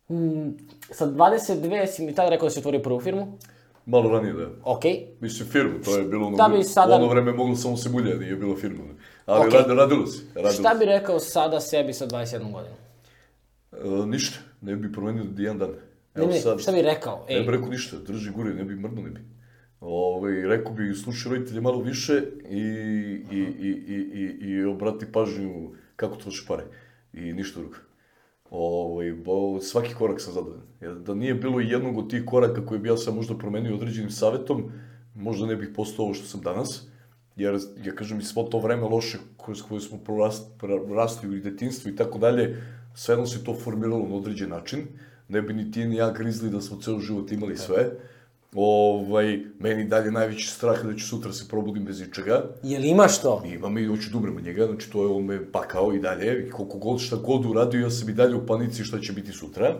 m, 0.08 0.56
sa 0.90 1.06
22 1.06 1.86
si 1.86 2.02
mi 2.02 2.14
tada 2.14 2.30
rekao 2.30 2.46
da 2.46 2.50
si 2.50 2.58
otvorio 2.58 2.80
prvu 2.80 3.00
firmu. 3.00 3.38
Malo 3.86 4.10
ranije, 4.10 4.32
da. 4.32 4.46
Ok. 4.64 4.82
Mislim, 5.20 5.48
firmu, 5.48 5.82
to 5.84 5.96
je 5.96 6.04
bilo 6.04 6.26
ono, 6.26 6.56
bi 6.56 6.64
sada... 6.64 6.94
ono 6.94 7.08
vreme 7.08 7.32
moglo 7.32 7.56
samo 7.56 7.76
se 7.76 7.88
bulja, 7.88 8.16
nije 8.16 8.36
bilo 8.36 8.56
firma. 8.56 8.84
Ali 9.26 9.50
okay. 9.50 9.54
rad, 9.54 9.78
radilo 9.78 10.06
si. 10.06 10.22
Radilo 10.34 10.52
šta 10.52 10.74
bi 10.78 10.84
rekao 10.84 11.18
sada 11.18 11.60
sebi 11.60 11.92
sa 11.92 12.06
21 12.06 12.52
godinom? 12.52 12.78
E, 13.72 14.06
ništa, 14.06 14.38
ne 14.60 14.76
bi 14.76 14.92
promenio 14.92 15.24
jedan 15.36 15.58
dan. 15.58 15.70
Ne, 16.26 16.26
ne, 16.26 16.40
sad, 16.40 16.60
šta 16.60 16.72
bi 16.72 16.82
rekao? 16.82 17.26
Ej. 17.28 17.38
Ne 17.38 17.46
bi 17.46 17.52
rekao 17.52 17.68
ništa, 17.68 17.96
drži 18.06 18.30
gure, 18.30 18.54
ne 18.54 18.64
bi 18.64 18.76
mrno, 18.76 19.02
ne 19.02 19.10
bi. 19.10 19.20
Ove, 19.80 19.92
ovaj, 19.92 20.56
rekao 20.56 20.72
bi, 20.72 20.94
slušaj 20.94 21.32
roditelje 21.32 21.60
malo 21.60 21.82
više 21.82 22.22
i, 22.50 22.58
i, 23.30 23.38
i, 23.60 23.68
i, 23.88 23.96
i, 24.14 24.50
i 24.50 24.64
obrati 24.64 25.12
pažnju 25.12 25.70
kako 25.96 26.16
troši 26.16 26.44
pare. 26.48 26.64
I 27.12 27.32
ništa 27.32 27.60
drugo. 27.60 27.76
Ovaj, 28.50 29.12
svaki 29.62 29.94
korak 29.94 30.20
sam 30.20 30.32
zadovoljan. 30.32 30.66
Jer 30.80 30.94
da 30.94 31.14
nije 31.14 31.34
bilo 31.34 31.60
jednog 31.60 31.98
od 31.98 32.10
tih 32.10 32.24
koraka 32.26 32.66
koje 32.66 32.80
bi 32.80 32.88
ja 32.88 32.96
sam 32.96 33.14
možda 33.14 33.38
promenio 33.38 33.74
određenim 33.74 34.10
savetom, 34.10 34.70
možda 35.14 35.46
ne 35.46 35.56
bih 35.56 35.68
postao 35.76 36.04
ovo 36.04 36.14
što 36.14 36.26
sam 36.26 36.40
danas. 36.40 36.88
Jer, 37.36 37.58
ja 37.84 37.94
kažem, 37.94 38.18
i 38.18 38.24
svo 38.24 38.42
to 38.42 38.58
vreme 38.58 38.82
loše 38.82 39.18
koje, 39.36 39.56
koje 39.68 39.80
smo 39.80 39.98
prorastli 40.58 41.28
u 41.28 41.40
detinstvu 41.40 41.90
i 41.90 41.96
tako 41.96 42.18
dalje, 42.18 42.62
sve 42.94 43.12
jedno 43.12 43.26
se 43.26 43.44
to 43.44 43.54
formiralo 43.54 44.08
na 44.08 44.14
određen 44.14 44.50
način 44.50 44.86
ne 45.28 45.42
bi 45.42 45.54
ni 45.54 45.70
ti 45.70 45.84
ni 45.84 45.96
ja 45.96 46.10
grizli 46.10 46.50
da 46.50 46.60
smo 46.60 46.80
ceo 46.80 46.98
život 46.98 47.32
imali 47.32 47.56
sve. 47.56 47.90
Ovaj, 48.54 49.38
meni 49.58 49.84
dalje 49.84 50.10
najveći 50.10 50.46
strah 50.46 50.82
da 50.84 50.96
ću 50.96 51.06
sutra 51.08 51.32
se 51.32 51.48
probudim 51.48 51.84
bez 51.84 52.00
ičega. 52.00 52.44
Jel 52.62 52.84
imaš 52.84 53.20
to? 53.22 53.42
Imam 53.46 53.78
i 53.78 53.86
hoću 53.86 54.10
da 54.10 54.18
umrem 54.18 54.44
njega, 54.44 54.66
znači 54.66 54.90
to 54.90 55.02
je 55.02 55.08
on 55.08 55.24
me 55.24 55.52
pakao 55.52 55.92
i 55.94 56.00
dalje. 56.00 56.46
I 56.46 56.50
koliko 56.50 56.78
god 56.78 57.00
šta 57.00 57.16
god 57.16 57.46
uradio, 57.46 57.80
ja 57.80 57.90
sam 57.90 58.08
i 58.08 58.12
dalje 58.12 58.34
u 58.34 58.46
panici 58.46 58.84
šta 58.84 59.00
će 59.00 59.12
biti 59.12 59.32
sutra. 59.32 59.76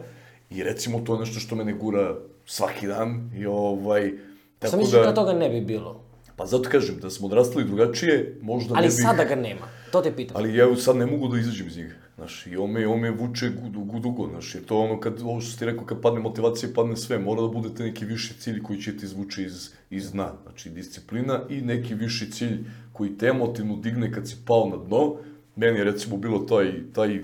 I 0.50 0.62
recimo 0.62 1.00
to 1.00 1.14
je 1.14 1.20
nešto 1.20 1.40
što 1.40 1.56
mene 1.56 1.72
gura 1.72 2.16
svaki 2.46 2.86
dan. 2.86 3.30
I 3.36 3.46
ovaj, 3.46 4.12
tako 4.58 4.70
Sam 4.70 4.78
mislim 4.78 5.02
da... 5.02 5.08
da 5.08 5.14
toga 5.14 5.32
ne 5.32 5.48
bi 5.48 5.60
bilo. 5.60 6.00
Pa 6.36 6.46
zato 6.46 6.70
kažem, 6.70 6.98
da 7.00 7.10
smo 7.10 7.26
odrastali 7.26 7.64
drugačije, 7.64 8.38
možda 8.42 8.74
Ali 8.74 8.86
ne 8.86 8.88
bi... 8.88 8.94
Ali 8.94 9.02
sada 9.02 9.24
ga 9.24 9.34
nema, 9.34 9.68
to 9.92 10.02
te 10.02 10.16
pitam. 10.16 10.36
Ali 10.36 10.56
ja 10.56 10.76
sad 10.76 10.96
ne 10.96 11.06
mogu 11.06 11.28
da 11.28 11.38
izađem 11.38 11.66
iz 11.66 11.76
njega. 11.76 11.94
Znaš, 12.18 12.46
i 12.46 12.56
on 12.56 12.70
me, 12.70 12.86
on 12.86 13.00
me 13.00 13.10
vuče 13.10 13.50
dugo, 13.50 13.98
dugo, 13.98 14.28
znaš, 14.28 14.54
je 14.54 14.60
to 14.62 14.78
ono 14.78 15.00
kad, 15.00 15.20
ovo 15.22 15.40
što 15.40 15.58
ti 15.58 15.64
rekao, 15.64 15.84
kad 15.84 16.00
padne 16.00 16.20
motivacija, 16.20 16.70
padne 16.74 16.96
sve, 16.96 17.18
mora 17.18 17.42
da 17.42 17.48
budete 17.48 17.82
neki 17.82 18.04
viši 18.04 18.34
cilj 18.38 18.62
koji 18.62 18.80
će 18.82 18.96
ti 18.96 19.04
izvuče 19.06 19.42
iz, 19.42 19.70
iz 19.90 20.12
dna, 20.12 20.32
znači 20.42 20.70
disciplina 20.70 21.40
i 21.48 21.60
neki 21.60 21.94
viši 21.94 22.30
cilj 22.30 22.64
koji 22.92 23.18
te 23.18 23.26
emotivno 23.26 23.76
digne 23.76 24.12
kad 24.12 24.28
si 24.28 24.36
pao 24.46 24.68
na 24.68 24.76
dno, 24.76 25.16
meni 25.56 25.78
je 25.78 25.84
recimo 25.84 26.16
bilo 26.16 26.38
taj, 26.38 26.92
taj 26.92 27.20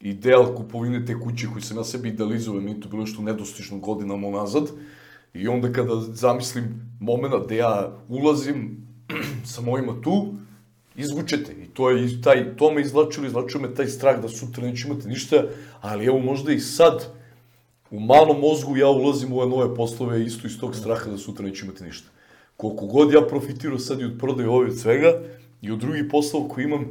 ideal 0.00 0.54
kupovine 0.54 1.06
te 1.06 1.20
kuće 1.20 1.46
koji 1.52 1.62
sam 1.62 1.76
ja 1.76 1.84
sebi 1.84 2.08
idealizovao, 2.08 2.60
mi 2.60 2.80
to 2.80 2.88
bilo 2.88 3.06
što 3.06 3.22
nedostižno 3.22 3.78
godinama 3.78 4.30
nazad, 4.30 4.70
i 5.34 5.48
onda 5.48 5.72
kada 5.72 6.00
zamislim 6.00 6.96
momena 7.00 7.38
gde 7.44 7.56
ja 7.56 7.98
ulazim 8.08 8.86
sa 9.52 9.60
mojima 9.60 10.00
tu, 10.02 10.34
izvučete. 10.96 11.52
I 11.52 11.66
to 11.66 11.90
je 11.90 12.22
taj, 12.22 12.56
to 12.56 12.70
me 12.70 12.80
izvlačilo, 12.80 13.26
izvlačio 13.26 13.60
me 13.60 13.74
taj 13.74 13.86
strah 13.86 14.22
da 14.22 14.28
sutra 14.28 14.64
neću 14.64 14.88
imati 14.88 15.08
ništa, 15.08 15.44
ali 15.80 16.06
evo 16.06 16.18
možda 16.18 16.52
i 16.52 16.60
sad, 16.60 17.06
u 17.90 18.00
malom 18.00 18.40
mozgu 18.40 18.76
ja 18.76 18.88
ulazim 18.88 19.32
u 19.32 19.38
ove 19.38 19.50
nove 19.50 19.74
poslove 19.74 20.24
isto 20.24 20.46
iz 20.46 20.60
tog 20.60 20.76
straha 20.76 21.10
da 21.10 21.18
sutra 21.18 21.46
neću 21.46 21.64
imati 21.64 21.84
ništa. 21.84 22.08
Koliko 22.56 22.86
god 22.86 23.12
ja 23.12 23.20
profitirao 23.28 23.78
sad 23.78 24.00
i 24.00 24.04
od 24.04 24.18
prodaje 24.18 24.48
ove 24.48 24.66
od 24.66 24.78
svega 24.78 25.22
i 25.62 25.70
od 25.70 25.78
drugih 25.78 26.04
poslova 26.10 26.48
koji 26.48 26.64
imam, 26.64 26.86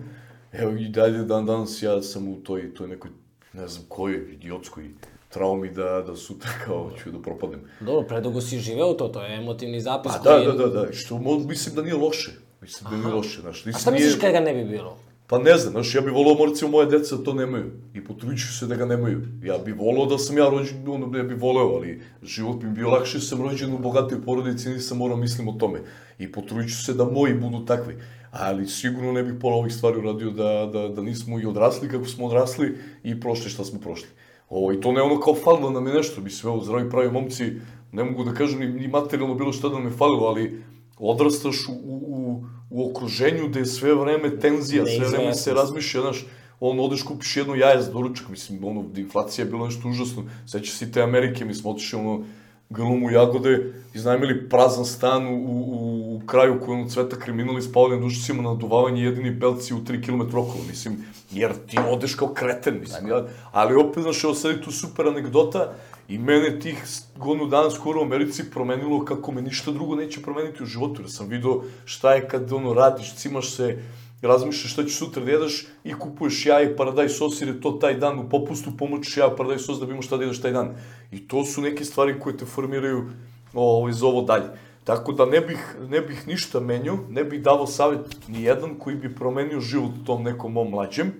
evo 0.52 0.72
i 0.72 0.90
dalje 0.90 1.24
dan 1.24 1.46
danas 1.46 1.84
ja 1.84 2.02
sam 2.02 2.28
u 2.28 2.36
toj, 2.36 2.74
toj 2.74 2.88
nekoj, 2.88 3.12
ne 3.54 3.68
znam 3.68 3.86
kojoj, 3.88 4.34
idiotskoj 4.34 4.90
traumi 5.30 5.70
da, 5.70 6.04
da 6.08 6.16
sutra 6.16 6.50
kao 6.66 6.92
ću 7.04 7.12
da 7.12 7.22
propadnem. 7.22 7.62
Dobro, 7.80 8.08
predugo 8.08 8.42
si 8.42 8.60
živeo 8.60 8.94
to, 8.94 9.08
to 9.08 9.24
je 9.24 9.38
emotivni 9.38 9.82
zapis 9.82 10.12
Pa 10.12 10.20
da, 10.20 10.40
da, 10.40 10.52
da, 10.52 10.68
da, 10.68 10.94
što 10.94 11.16
mo- 11.16 11.48
mislim 11.48 11.76
da 11.76 11.82
nije 11.82 11.96
loše. 11.96 12.32
Mislim 12.62 12.90
da 12.90 12.98
nije 12.98 13.16
loše, 13.16 13.42
znaš. 13.42 13.66
A 13.66 13.70
Mislim, 13.70 13.82
šta 13.82 13.92
nije... 13.92 14.06
misliš 14.06 14.22
kada 14.22 14.34
ga 14.34 14.40
ne 14.40 14.54
bi 14.54 14.70
bilo? 14.70 14.98
Pa 15.28 15.38
ne 15.38 15.58
znam, 15.58 15.72
znaš, 15.72 15.96
ja 15.96 16.02
bih 16.02 16.14
volao 16.14 16.46
recimo 16.46 16.72
moje 16.72 16.86
deca 16.86 17.16
da 17.16 17.24
to 17.24 17.34
nemaju. 17.34 17.72
I 17.94 18.04
potrudit 18.04 18.40
ću 18.40 18.58
se 18.58 18.68
da 18.68 18.76
ga 18.76 18.86
nemaju. 18.86 19.22
Ja 19.44 19.58
bih 19.58 19.76
volao 19.78 20.06
da 20.06 20.18
sam 20.18 20.38
ja 20.38 20.50
rođen, 20.50 20.88
ono, 20.88 21.08
ne 21.08 21.24
bih 21.24 21.42
voleo, 21.42 21.76
ali 21.76 22.02
život 22.24 22.58
bi 22.64 22.70
bio 22.70 22.90
lakše, 22.90 23.20
sam 23.20 23.42
rođen 23.42 23.74
u 23.74 23.78
bogatoj 23.78 24.22
porodici, 24.26 24.70
nisam 24.70 24.98
morao 24.98 25.18
mislim 25.18 25.48
o 25.48 25.54
tome. 25.54 25.80
I 26.20 26.32
potrudit 26.32 26.70
ću 26.70 26.84
se 26.84 26.94
da 26.94 27.06
moji 27.06 27.34
budu 27.34 27.66
takvi. 27.66 27.96
Ali 28.32 28.68
sigurno 28.68 29.12
ne 29.12 29.24
bih 29.24 29.34
pola 29.42 29.56
ovih 29.56 29.74
stvari 29.74 30.00
uradio 30.00 30.32
da, 30.32 30.70
da, 30.74 30.88
da 30.88 31.02
nismo 31.02 31.40
i 31.40 31.46
odrasli 31.46 31.90
kako 31.90 32.06
smo 32.06 32.26
odrasli 32.26 32.78
i 33.04 33.20
prošli 33.20 33.50
šta 33.50 33.64
smo 33.64 33.80
prošli. 33.80 34.08
Ovo, 34.50 34.74
I 34.74 34.82
to 34.82 34.92
ne 34.92 35.02
ono 35.02 35.20
kao 35.20 35.36
falilo 35.36 35.70
nam 35.70 35.88
je 35.88 35.94
nešto, 35.94 36.22
mislim, 36.22 36.54
evo, 36.54 36.64
zdravi 36.64 36.90
pravi 36.90 37.12
momci, 37.12 37.54
ne 37.92 38.04
mogu 38.04 38.24
da 38.24 38.34
kažem 38.34 38.60
ni, 38.60 38.68
ni 38.68 38.88
materijalno 38.88 39.36
bilo 39.36 39.54
šta 39.54 39.70
da 39.70 39.76
nam 39.76 39.86
je 39.86 39.98
falilo, 39.98 40.28
ali 40.28 40.64
odrastaš 41.02 41.68
u, 41.68 41.72
u, 41.72 42.44
u, 42.70 42.90
okruženju 42.90 43.48
gde 43.48 43.60
je 43.60 43.66
sve 43.66 43.96
vreme 43.96 44.40
tenzija, 44.40 44.86
sve 44.86 45.08
vreme 45.08 45.34
se 45.34 45.54
razmišlja, 45.54 46.02
znaš, 46.02 46.26
on 46.60 46.80
odeš 46.80 47.04
kupiš 47.04 47.38
jedno 47.38 47.56
jaje 47.56 47.82
za 47.82 47.92
doručak, 47.92 48.30
mislim, 48.30 48.64
ono, 48.64 48.86
inflacija 48.96 49.46
je 49.46 49.52
bila 49.52 49.66
nešto 49.66 49.90
užasno, 49.90 50.24
seća 50.48 50.72
se 50.72 50.92
te 50.92 51.02
Amerike, 51.02 51.46
mi 51.46 51.54
smo 51.54 51.72
otišli, 51.72 52.00
ono, 52.00 52.24
grlumu 52.72 53.12
jagode, 53.12 53.74
iznajmili 53.94 54.50
prazan 54.50 54.86
stan 54.86 55.28
u, 55.28 55.36
u, 55.36 56.16
u 56.16 56.22
kraju 56.26 56.60
ono 56.68 56.90
cveta 56.90 57.16
kriminali 57.16 57.62
spavali 57.62 57.96
na 57.96 58.02
dušicima 58.02 58.44
na 58.44 58.56
duvavanje 58.56 59.04
jedini 59.04 59.32
belci 59.32 59.74
u 59.74 59.78
3 59.78 60.06
km 60.06 60.22
okolo, 60.22 60.64
mislim, 60.68 60.98
jer 61.32 61.52
ti 61.68 61.78
odeš 61.90 62.16
kao 62.16 62.28
kreten, 62.28 62.80
mislim, 62.80 63.08
ja, 63.08 63.26
ali 63.52 63.76
opet, 63.76 64.04
znaš, 64.04 64.24
evo 64.24 64.34
sad 64.34 64.52
je 64.52 64.62
tu 64.62 64.72
super 64.72 65.08
anegdota 65.08 65.74
i 66.08 66.18
mene 66.18 66.60
tih 66.60 66.84
godinu 67.18 67.48
dana 67.48 67.72
skoro 67.72 68.00
u 68.00 68.04
Americi 68.04 68.50
promenilo 68.52 69.06
kako 69.06 69.32
me 69.32 69.42
ništa 69.42 69.72
drugo 69.72 69.96
neće 69.96 70.22
promeniti 70.22 70.64
u 70.64 70.66
životu, 70.66 71.02
jer 71.02 71.12
sam 71.12 71.28
video 71.28 71.64
šta 71.86 72.14
je 72.14 72.28
kad 72.28 72.54
ono 72.54 72.74
radiš, 72.74 73.16
cimaš 73.16 73.56
se, 73.56 73.84
razmišljaš 74.28 74.74
šta 74.74 74.84
ćeš 74.84 74.98
sutra 74.98 75.24
da 75.26 75.32
jedeš 75.32 75.68
i 75.84 75.94
kupuješ 75.94 76.46
jaje, 76.46 76.76
paradaj 76.78 77.10
sos, 77.10 77.42
jer 77.42 77.50
je 77.50 77.62
to 77.62 77.72
taj 77.72 77.94
dan 77.94 78.20
u 78.20 78.30
popustu, 78.30 78.72
pomoćeš 78.78 79.18
jaje, 79.18 79.36
paradaj 79.38 79.60
sos 79.60 79.80
da 79.80 79.86
bi 79.86 79.92
imao 79.92 80.02
šta 80.02 80.18
da 80.18 80.24
jedeš 80.24 80.42
taj 80.42 80.52
dan. 80.52 80.76
I 81.12 81.28
to 81.28 81.46
su 81.46 81.62
neke 81.62 81.86
stvari 81.86 82.20
koje 82.20 82.38
te 82.38 82.46
formiraju 82.46 83.10
ovaj, 83.54 83.94
za 83.94 84.06
ovo 84.06 84.22
dalje. 84.22 84.50
Tako 84.84 85.12
da 85.12 85.26
ne 85.26 85.42
bih, 85.42 85.76
ne 85.90 86.02
bih 86.02 86.28
ništa 86.28 86.60
menio, 86.60 86.98
ne 87.10 87.24
bih 87.24 87.42
davao 87.42 87.68
savjet 87.68 88.28
ni 88.28 88.44
jedan 88.44 88.80
koji 88.80 88.96
bi 88.96 89.16
promenio 89.16 89.60
život 89.60 89.92
tom 90.06 90.24
nekom 90.24 90.54
mom 90.54 90.70
mlađem. 90.70 91.12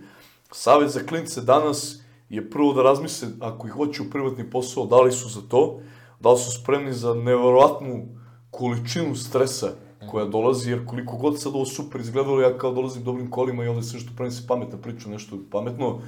Savjet 0.52 0.92
za 0.92 1.00
klince 1.00 1.42
danas 1.42 2.02
je 2.30 2.50
prvo 2.50 2.74
da 2.74 2.84
razmisle, 2.84 3.28
ako 3.40 3.68
ih 3.68 3.74
hoće 3.74 4.02
u 4.02 4.10
privatni 4.10 4.50
posao, 4.50 4.86
da 4.86 5.02
li 5.02 5.12
su 5.12 5.30
za 5.30 5.42
to, 5.50 5.82
da 6.20 6.32
li 6.32 6.40
su 6.40 6.52
spremni 6.62 6.94
za 6.94 7.14
neverovatnu 7.14 8.08
količinu 8.52 9.16
stresa 9.16 9.74
koja 10.12 10.26
dolazi, 10.26 10.72
jer 10.72 10.86
koliko 10.86 11.18
god 11.18 11.40
sad 11.42 11.56
ovo 11.56 11.66
super 11.66 12.02
izgledalo, 12.02 12.42
ja 12.42 12.58
kao 12.58 12.74
dolazim 12.74 13.04
dobrim 13.04 13.30
kolima 13.30 13.64
i 13.64 13.68
ovde 13.68 13.84
sve 13.84 14.00
što 14.00 14.16
pravim 14.16 14.32
se 14.32 14.48
pametno 14.48 14.78
priču, 14.78 15.10
nešto 15.10 15.38
pametno, 15.52 16.02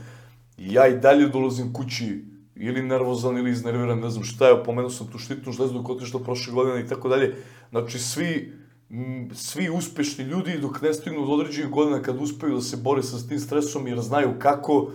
ja 0.58 0.88
i 0.88 1.00
dalje 1.00 1.28
dolazim 1.28 1.74
kući 1.74 2.26
ili 2.56 2.84
nervozan 2.84 3.38
ili 3.38 3.52
iznerviran, 3.52 4.00
ne 4.00 4.10
znam 4.10 4.24
šta 4.24 4.48
je, 4.48 4.64
pomenuo 4.64 4.90
sam 4.90 5.08
tu 5.08 5.18
štitnu 5.18 5.52
žlezdu 5.52 5.80
dok 5.80 5.90
otišla 5.90 6.20
prošle 6.20 6.54
godine 6.54 6.82
i 6.82 6.88
tako 6.88 7.10
dalje. 7.10 7.36
Znači, 7.70 8.00
svi, 8.00 8.54
m, 8.90 9.30
svi 9.34 9.70
uspešni 9.70 10.26
ljudi 10.26 10.58
dok 10.62 10.82
ne 10.82 10.94
stignu 10.94 11.26
do 11.26 11.32
određenih 11.32 11.72
godina 11.72 12.02
kad 12.02 12.22
uspeju 12.22 12.56
da 12.56 12.62
se 12.62 12.78
bore 12.78 13.04
sa 13.04 13.28
tim 13.28 13.40
stresom 13.40 13.88
jer 13.88 14.02
znaju 14.02 14.34
kako, 14.40 14.92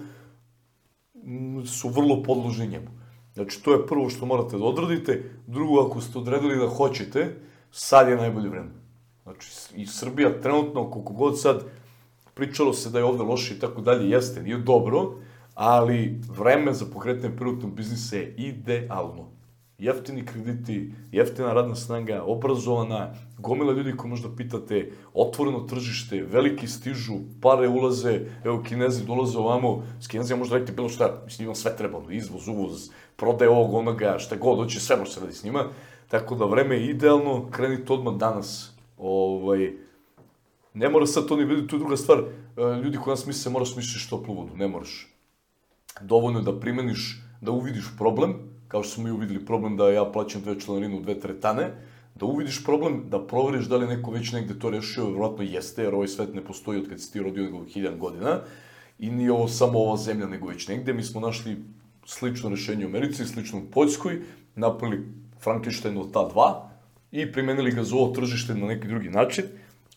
m, 1.24 1.66
su 1.66 1.88
vrlo 1.88 2.22
podložni 2.22 2.68
njemu. 2.68 2.90
Znači, 3.34 3.62
to 3.62 3.72
je 3.72 3.86
prvo 3.86 4.10
što 4.10 4.26
morate 4.26 4.58
da 4.58 4.64
odradite. 4.64 5.22
Drugo, 5.46 5.80
ako 5.86 6.00
ste 6.00 6.18
odredili 6.18 6.58
da 6.58 6.68
hoćete, 6.68 7.34
sad 7.70 8.08
je 8.08 8.16
najbolje 8.16 8.48
vreme. 8.48 8.87
Znači, 9.28 9.50
i 9.76 9.86
Srbija 9.86 10.40
trenutno, 10.40 10.90
koliko 10.90 11.12
god 11.12 11.40
sad 11.40 11.64
pričalo 12.34 12.72
se 12.72 12.90
da 12.90 12.98
je 12.98 13.04
ovde 13.04 13.22
loše 13.22 13.54
i 13.54 13.58
tako 13.58 13.80
dalje, 13.80 14.10
jeste, 14.10 14.42
nije 14.42 14.58
dobro, 14.58 15.14
ali 15.54 16.20
vreme 16.28 16.72
za 16.72 16.86
pokretanje 16.92 17.36
privatnog 17.36 17.74
biznisa 17.74 18.16
je 18.16 18.34
idealno. 18.36 19.28
Jeftini 19.78 20.24
krediti, 20.26 20.92
jeftina 21.12 21.52
radna 21.52 21.74
snaga, 21.74 22.22
obrazovana, 22.22 23.14
gomila 23.38 23.72
ljudi 23.72 23.96
koji 23.96 24.10
možda 24.10 24.28
pitate, 24.36 24.92
otvoreno 25.14 25.60
tržište, 25.60 26.22
veliki 26.22 26.66
stižu, 26.66 27.18
pare 27.42 27.68
ulaze, 27.68 28.20
evo 28.44 28.62
kinezi 28.62 29.04
dolaze 29.06 29.38
ovamo, 29.38 29.82
s 30.00 30.06
kinezima 30.06 30.38
možda 30.38 30.56
radite 30.56 30.72
bilo 30.72 30.88
šta, 30.88 31.22
mislim 31.24 31.46
njima 31.46 31.54
sve 31.54 31.76
treba, 31.76 32.00
izvoz, 32.10 32.48
uvoz, 32.48 32.90
prodaje 33.16 33.50
ovog, 33.50 33.74
onoga, 33.74 34.16
šta 34.18 34.36
god, 34.36 34.58
hoće 34.58 34.80
sve 34.80 34.96
može 34.96 35.12
se 35.12 35.20
radi 35.20 35.32
s 35.32 35.44
njima, 35.44 35.64
tako 36.08 36.34
da 36.34 36.44
vreme 36.44 36.74
je 36.74 36.86
idealno, 36.86 37.50
krenite 37.50 37.92
odmah 37.92 38.14
danas, 38.14 38.77
ovaj, 38.98 39.72
Ne 40.78 40.88
mora 40.88 41.06
sad 41.06 41.26
to 41.26 41.36
ni 41.36 41.46
biti, 41.46 41.66
to 41.66 41.76
je 41.76 41.80
druga 41.80 41.96
stvar. 41.96 42.18
E, 42.18 42.80
Ljudi 42.82 42.98
koji 42.98 43.12
nas 43.12 43.26
misle 43.26 43.52
moraš 43.52 43.72
smišljati 43.72 44.10
toplu 44.10 44.34
vodu, 44.34 44.56
ne 44.56 44.68
moraš. 44.68 45.08
Dovoljno 46.00 46.38
je 46.38 46.44
da 46.44 46.60
primeniš, 46.60 47.22
da 47.40 47.50
uvidiš 47.50 47.88
problem, 47.98 48.34
kao 48.68 48.82
što 48.82 48.94
smo 48.94 49.04
mi 49.04 49.10
uvidili 49.10 49.46
problem 49.46 49.76
da 49.76 49.90
ja 49.90 50.04
plaćam 50.12 50.42
dve 50.42 50.60
članarine 50.60 50.96
u 50.96 51.00
dve 51.00 51.20
tretane, 51.20 51.70
da 52.14 52.26
uvidiš 52.26 52.64
problem, 52.64 53.02
da 53.10 53.26
proveriš 53.26 53.66
da 53.66 53.76
li 53.76 53.86
neko 53.86 54.10
već 54.10 54.32
negde 54.32 54.58
to 54.58 54.70
rešio, 54.70 55.10
verovatno 55.10 55.44
jeste, 55.44 55.82
jer 55.82 55.94
ovaj 55.94 56.08
svet 56.08 56.34
ne 56.34 56.44
postoji 56.44 56.80
od 56.80 56.88
kad 56.88 57.00
si 57.00 57.12
ti 57.12 57.22
rodio 57.22 57.44
nego 57.44 57.64
hiljan 57.64 57.98
godina, 57.98 58.40
i 58.98 59.10
nije 59.10 59.32
ovo 59.32 59.48
samo 59.48 59.78
ova 59.78 59.96
zemlja, 59.96 60.26
nego 60.26 60.48
već 60.48 60.68
negde. 60.68 60.92
Mi 60.92 61.02
smo 61.02 61.20
našli 61.20 61.56
slično 62.06 62.50
rešenje 62.50 62.86
u 62.86 62.88
Americi, 62.88 63.26
slično 63.26 63.58
u 63.58 63.70
Poljskoj, 63.70 64.22
napravili 64.54 65.06
Frankenstein 65.42 65.98
od 65.98 66.12
ta 66.12 66.28
dva 66.28 66.67
i 67.12 67.32
primenili 67.32 67.70
ga 67.70 67.84
za 67.84 67.96
ovo 67.96 68.14
tržište 68.14 68.54
na 68.54 68.66
neki 68.66 68.88
drugi 68.88 69.08
način. 69.08 69.44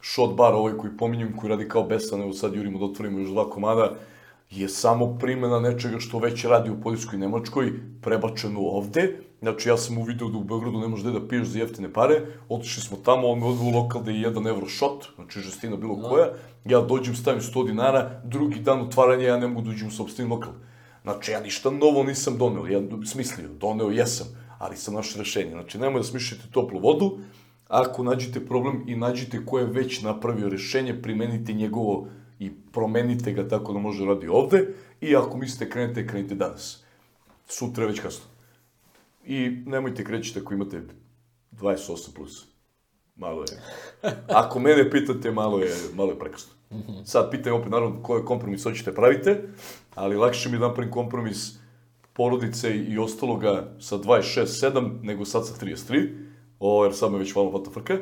Shot 0.02 0.36
bar, 0.36 0.54
ovaj 0.54 0.74
koji 0.74 0.98
pominjem, 0.98 1.38
koji 1.38 1.50
radi 1.50 1.68
kao 1.68 1.84
besan, 1.84 2.22
evo 2.22 2.34
sad 2.34 2.56
jurimo 2.56 2.80
da 2.80 2.86
otvorimo 2.86 3.20
još 3.20 3.30
dva 3.30 3.50
komada, 3.50 3.92
je 4.52 4.70
samo 4.70 5.18
primjena 5.20 5.60
nečega 5.60 6.00
što 6.00 6.20
već 6.20 6.46
radi 6.46 6.70
u 6.70 6.82
Poljskoj 6.82 7.18
i 7.18 7.20
Nemačkoj, 7.20 7.72
prebačeno 8.02 8.60
ovde. 8.60 9.20
Znači, 9.42 9.70
ja 9.70 9.78
sam 9.78 9.98
uvideo 9.98 10.28
da 10.28 10.38
u 10.38 10.44
Beogradu 10.44 10.80
ne 10.80 10.88
možeš 10.88 11.06
gde 11.06 11.20
da 11.20 11.28
piješ 11.28 11.48
za 11.48 11.60
jeftine 11.60 11.94
pare, 11.94 12.22
otišli 12.50 12.82
smo 12.84 12.98
tamo, 12.98 13.28
on 13.28 13.40
me 13.40 13.46
odveo 13.46 13.68
u 13.68 13.72
lokal 13.72 14.04
da 14.04 14.12
je 14.12 14.30
1 14.30 14.48
euro 14.48 14.70
shot, 14.70 15.06
znači 15.16 15.40
žestina 15.40 15.76
bilo 15.76 15.96
koja, 16.02 16.28
ja 16.66 16.82
dođem, 16.82 17.16
stavim 17.16 17.42
100 17.42 17.68
dinara, 17.68 18.22
drugi 18.24 18.60
dan 18.60 18.82
otvaranja 18.82 19.28
ja 19.28 19.38
ne 19.38 19.48
mogu 19.48 19.62
da 19.62 19.70
uđem 19.70 19.88
u 19.88 19.92
sobstveni 19.92 20.30
lokal. 20.30 20.54
Znači, 21.04 21.32
ja 21.32 21.42
ništa 21.42 21.72
novo 21.72 22.04
nisam 22.04 22.38
doneo, 22.38 22.68
ja 22.68 22.82
smislio, 23.06 23.48
doneo 23.60 23.90
jesam, 23.90 24.28
ali 24.62 24.78
sam 24.78 24.94
naš 24.94 25.16
rešenje. 25.16 25.52
Znači, 25.52 25.80
nemoj 25.80 26.02
da 26.02 26.08
smišljate 26.08 26.44
toplu 26.52 26.80
vodu, 26.80 27.20
ako 27.68 28.04
nađete 28.04 28.46
problem 28.46 28.84
i 28.88 28.96
nađete 28.96 29.46
ko 29.46 29.60
je 29.60 29.66
već 29.66 30.02
napravio 30.02 30.50
rešenje, 30.50 31.02
primenite 31.02 31.54
njegovo 31.54 32.08
i 32.40 32.52
promenite 32.72 33.34
ga 33.34 33.48
tako 33.48 33.74
da 33.74 33.80
može 33.80 34.06
radi 34.06 34.28
ovde 34.28 34.68
i 35.02 35.16
ako 35.16 35.38
mislite 35.38 35.70
krenete, 35.70 36.08
krenite 36.08 36.36
danas. 36.36 36.84
Sutra 37.48 37.84
je 37.84 37.90
već 37.90 38.00
kasno. 38.00 38.26
I 39.26 39.50
nemojte 39.66 40.04
krećete 40.04 40.40
ako 40.40 40.54
imate 40.54 40.82
28 41.52 42.16
plus. 42.16 42.46
Malo 43.16 43.42
je. 43.42 43.62
Ako 44.28 44.60
mene 44.60 44.90
pitate, 44.92 45.32
malo 45.32 45.60
je, 45.60 45.76
malo 45.94 46.12
je 46.12 46.20
prekasno. 46.20 46.54
Sad 47.06 47.32
pitam 47.32 47.54
opet, 47.54 47.72
naravno, 47.72 48.04
koji 48.04 48.26
kompromis 48.26 48.64
hoćete 48.64 48.94
pravite, 48.96 49.42
ali 49.96 50.16
lakše 50.16 50.50
mi 50.50 50.56
je 50.56 50.60
da 50.60 50.68
napravim 50.68 50.92
kompromis 50.92 51.61
porodice 52.14 52.76
i 52.78 52.98
ostaloga 52.98 53.76
sa 53.80 53.98
26-7 53.98 55.04
nego 55.04 55.26
sad 55.26 55.48
sa 55.48 55.66
33, 55.66 56.10
o, 56.60 56.84
jer 56.84 56.94
sad 56.96 57.12
me 57.12 57.18
već 57.18 57.36
malo 57.36 57.50
vata 57.50 57.72
frka, 57.72 57.98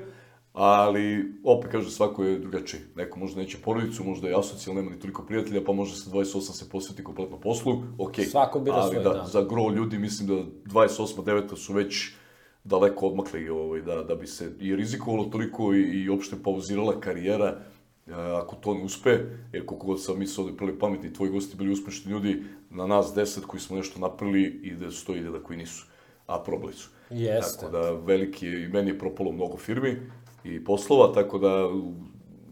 ali 0.54 1.34
opet 1.44 1.72
kažem, 1.72 1.90
svako 1.90 2.24
je 2.24 2.40
drugačiji. 2.40 2.82
Neko 2.96 3.20
možda 3.20 3.42
neće 3.42 3.58
porodicu, 3.58 4.04
možda 4.04 4.28
je 4.28 4.40
asocijal, 4.40 4.76
nema 4.76 4.92
ni 4.92 5.00
toliko 5.00 5.24
prijatelja, 5.24 5.64
pa 5.66 5.74
može 5.74 5.96
sa 5.96 6.10
28 6.12 6.42
se 6.42 6.70
posveti 6.70 7.04
kompletno 7.04 7.40
poslu, 7.40 7.84
okej. 7.98 8.26
Svako 8.26 8.60
bira 8.60 8.76
ali 8.76 8.92
svoj, 8.92 9.04
da, 9.04 9.10
da. 9.10 9.26
za 9.26 9.42
gro 9.42 9.70
ljudi 9.70 10.00
mislim 10.00 10.28
da 10.28 10.34
28 10.66 11.24
9 11.24 11.56
su 11.56 11.74
već 11.74 12.12
daleko 12.64 13.08
odmakli 13.08 13.50
ovaj, 13.50 13.82
da, 13.82 14.04
da 14.04 14.16
bi 14.16 14.28
se 14.28 14.52
i 14.60 14.76
rizikovalo 14.76 15.24
toliko 15.24 15.74
i, 15.74 15.82
i 15.82 16.10
opšte 16.10 16.36
pauzirala 16.44 17.00
karijera 17.00 17.58
e, 18.08 18.12
ako 18.14 18.56
to 18.56 18.74
ne 18.74 18.84
uspe, 18.84 19.10
jer 19.54 19.66
koliko 19.66 19.88
god 19.88 20.04
sam 20.04 20.20
mi 20.20 20.28
se 20.28 20.42
ovde 20.42 20.58
prili 20.58 20.80
pametni, 20.80 21.14
tvoji 21.14 21.32
gosti 21.32 21.58
bili 21.58 21.72
uspešni 21.72 22.12
ljudi, 22.12 22.44
na 22.70 22.88
nas 22.88 23.14
deset 23.16 23.46
koji 23.46 23.62
smo 23.62 23.78
nešto 23.78 24.00
napravili 24.00 24.60
i 24.64 24.76
da 24.76 24.92
stoji 24.92 25.22
da 25.22 25.44
koji 25.44 25.58
nisu, 25.58 25.86
a 26.28 26.40
probali 26.40 26.74
su. 26.74 26.90
Jeste. 27.10 27.60
Tako 27.60 27.72
da 27.72 27.92
veliki 27.92 28.46
je, 28.48 28.64
i 28.64 28.68
meni 28.68 28.90
je 28.92 29.00
propalo 29.00 29.32
mnogo 29.32 29.58
firmi 29.58 30.02
i 30.44 30.64
poslova, 30.64 31.14
tako 31.14 31.40
da 31.40 31.68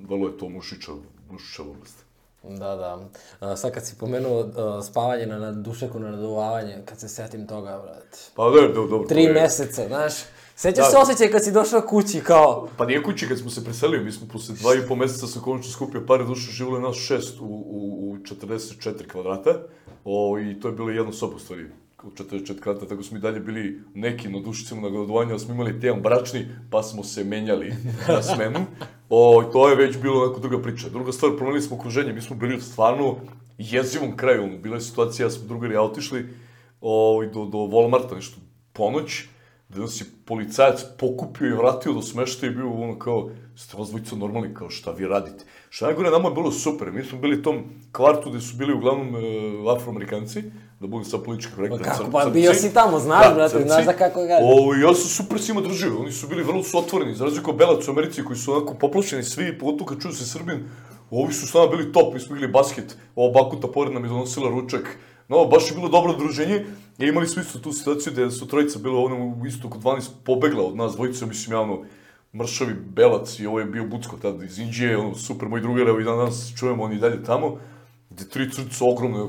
vrlo 0.08 0.28
je 0.28 0.38
to 0.38 0.50
mušića 0.50 0.92
dušava 1.32 1.70
bolest. 1.74 2.04
Da, 2.44 2.76
da. 2.76 3.00
A, 3.40 3.56
sad 3.56 3.74
kad 3.74 3.86
si 3.86 3.96
pomenuo 4.00 4.50
a, 4.58 4.82
spavanje 4.84 5.26
na, 5.26 5.40
na 5.40 5.52
dušeku, 5.52 6.00
na 6.00 6.12
naduvavanje, 6.12 6.76
kad 6.86 7.00
se 7.00 7.08
setim 7.10 7.48
toga, 7.48 7.82
brate. 7.84 8.18
Pa 8.36 8.50
da, 8.50 8.62
da, 8.62 8.74
dobro. 8.74 9.08
Tri 9.08 9.24
to 9.24 9.28
je- 9.28 9.34
meseca, 9.34 9.88
znaš. 9.88 10.14
Sećaš 10.60 10.86
Da. 10.86 10.92
se 10.92 10.98
osjećaj 10.98 11.32
kad 11.32 11.44
si 11.44 11.52
došao 11.52 11.82
kući, 11.82 12.22
kao... 12.22 12.68
Pa 12.78 12.86
nije 12.86 13.04
kući 13.04 13.28
kad 13.28 13.40
smo 13.40 13.50
se 13.50 13.64
preselili, 13.64 14.04
mi 14.04 14.12
smo 14.12 14.28
posle 14.28 14.56
dva 14.56 14.76
i 14.76 14.88
po 14.88 14.96
meseca 14.96 15.28
sam 15.28 15.42
konačno 15.42 15.72
skupio 15.72 16.06
pare 16.08 16.24
duše, 16.24 16.52
živjelo 16.52 16.78
je 16.78 16.84
nas 16.84 16.96
šest 16.96 17.40
u, 17.40 17.46
u, 17.46 18.12
u 18.12 18.18
44 18.18 19.08
kvadrata. 19.08 19.54
O, 20.06 20.40
I 20.40 20.60
to 20.60 20.68
je 20.68 20.74
bilo 20.74 20.90
jedna 20.90 21.14
soba 21.14 21.36
u 21.36 21.40
stvari 21.40 21.66
u 22.04 22.10
44 22.10 22.60
kvadrata, 22.60 22.88
tako 22.88 23.04
smo 23.04 23.18
i 23.18 23.22
dalje 23.22 23.40
bili 23.40 23.82
neki 23.94 24.30
na 24.30 24.40
dušicama 24.40 24.82
na 24.82 24.90
gledovanju, 24.90 25.32
ali 25.32 25.40
smo 25.40 25.54
imali 25.54 25.80
tjedan 25.82 26.02
bračni, 26.02 26.48
pa 26.72 26.84
smo 26.84 27.04
se 27.04 27.24
menjali 27.24 27.74
na 28.08 28.24
smenu. 28.24 28.60
O, 29.10 29.44
to 29.54 29.70
je 29.70 29.76
već 29.76 29.98
bilo 29.98 30.24
onako 30.24 30.40
druga 30.40 30.62
priča. 30.62 30.90
Druga 30.90 31.12
stvar, 31.12 31.32
promenili 31.36 31.62
smo 31.62 31.76
okruženje, 31.76 32.14
mi 32.14 32.22
smo 32.22 32.36
bili 32.36 32.56
u 32.56 32.62
stvarno 32.62 33.16
jezivom 33.58 34.18
kraju, 34.18 34.60
bila 34.62 34.76
je 34.76 34.82
situacija, 34.82 35.26
ja 35.26 35.30
smo 35.30 35.48
drugari 35.48 35.74
ja 35.74 35.82
otišli 35.82 36.26
o, 36.82 37.24
do, 37.34 37.46
do 37.46 37.58
Walmarta, 37.58 38.16
nešto 38.16 38.38
ponoć, 38.74 39.24
da 39.70 39.80
nas 39.80 40.02
je 40.02 40.06
policajac 40.26 40.84
pokupio 40.98 41.48
i 41.48 41.54
vratio 41.54 41.94
do 41.94 42.02
smešta 42.02 42.48
i 42.48 42.50
bio 42.50 42.74
ono 42.74 43.00
kao, 43.00 43.30
ste 43.56 43.78
vas 43.78 43.90
dvojica 43.90 44.16
normalni, 44.16 44.54
kao 44.54 44.70
šta 44.70 44.92
vi 44.92 45.08
radite. 45.08 45.44
Šta 45.70 45.86
najgore, 45.86 46.10
nama 46.10 46.30
je 46.30 46.36
bilo 46.36 46.52
super, 46.52 46.92
mi 46.92 47.04
smo 47.04 47.20
bili 47.20 47.38
u 47.38 47.42
tom 47.42 47.64
kvartu 47.92 48.30
gde 48.30 48.42
su 48.42 48.58
bili 48.58 48.74
uglavnom 48.74 49.16
e, 49.16 49.20
afroamerikanci, 49.72 50.44
da 50.80 50.88
budem 50.88 51.06
sad 51.06 51.24
politički 51.24 51.54
korektan. 51.56 51.80
Pa 51.80 51.86
kako, 51.86 52.04
cr- 52.04 52.12
pa 52.12 52.22
crnci. 52.22 52.34
bio 52.34 52.54
si 52.54 52.74
tamo, 52.74 53.00
znaš, 53.00 53.34
brate, 53.36 53.52
crnci. 53.52 53.68
znaš 53.68 53.86
za 53.86 53.94
kako 53.94 54.20
ga- 54.22 54.40
O, 54.44 54.74
ja 54.76 54.94
sam 54.94 55.10
super 55.10 55.42
s 55.42 55.48
njima 55.48 55.62
držio, 55.62 56.00
oni 56.00 56.12
su 56.12 56.28
bili 56.28 56.44
vrlo 56.44 56.64
su 56.64 56.78
otvoreni, 56.78 57.16
za 57.16 57.26
razliku 57.26 57.52
od 57.52 57.58
Belac 57.58 57.88
u 57.88 57.92
Americi 57.92 58.24
koji 58.24 58.38
su 58.38 58.54
onako 58.54 58.74
poplašeni 58.74 59.24
svi, 59.24 59.60
pogotovo 59.60 59.86
kad 59.86 60.02
čuju 60.02 60.14
se 60.14 60.26
Srbin, 60.26 60.64
ovi 61.12 61.34
su 61.34 61.48
s 61.48 61.54
nama 61.54 61.68
bili 61.68 61.92
top, 61.92 62.14
mi 62.14 62.20
smo 62.20 62.36
igrali 62.36 62.52
basket, 62.54 62.98
ova 63.16 63.32
Bakuta 63.34 63.68
pored 63.68 63.94
nam 63.94 64.04
je 64.04 64.10
donosila 64.10 64.50
ručak, 64.50 64.98
no, 65.28 65.46
baš 65.46 65.72
je 65.72 65.76
bilo 65.76 65.90
dobro 65.90 66.14
druženje, 66.14 66.66
i 66.98 67.06
imali 67.06 67.28
smo 67.28 67.42
isto 67.42 67.60
tu 67.60 67.72
situaciju 67.72 68.14
gde 68.14 68.32
su 68.32 68.48
trojica 68.48 68.80
bilo 68.80 69.04
ono 69.04 69.26
u 69.26 69.32
oko 69.66 69.78
12 69.78 70.10
pobegla 70.24 70.64
od 70.64 70.76
nas 70.76 70.96
dvojica, 70.96 71.26
mislim 71.26 71.54
ja 71.54 71.62
ono, 71.62 71.84
mršavi 72.34 72.74
Belac 72.74 73.40
i 73.40 73.46
ovo 73.46 73.60
je 73.60 73.66
bio 73.66 73.88
Bucko 73.88 74.18
tada 74.22 74.46
iz 74.46 74.60
Indije, 74.60 74.98
ono, 74.98 75.16
super 75.16 75.50
moj 75.50 75.62
drugar, 75.62 75.88
evo 75.88 76.00
i 76.00 76.04
danas 76.04 76.54
čujemo 76.60 76.84
oni 76.84 77.00
dalje 77.00 77.24
tamo, 77.24 77.58
gde 78.10 78.30
tri 78.30 78.52
crca 78.52 78.86
ogromne, 78.86 79.20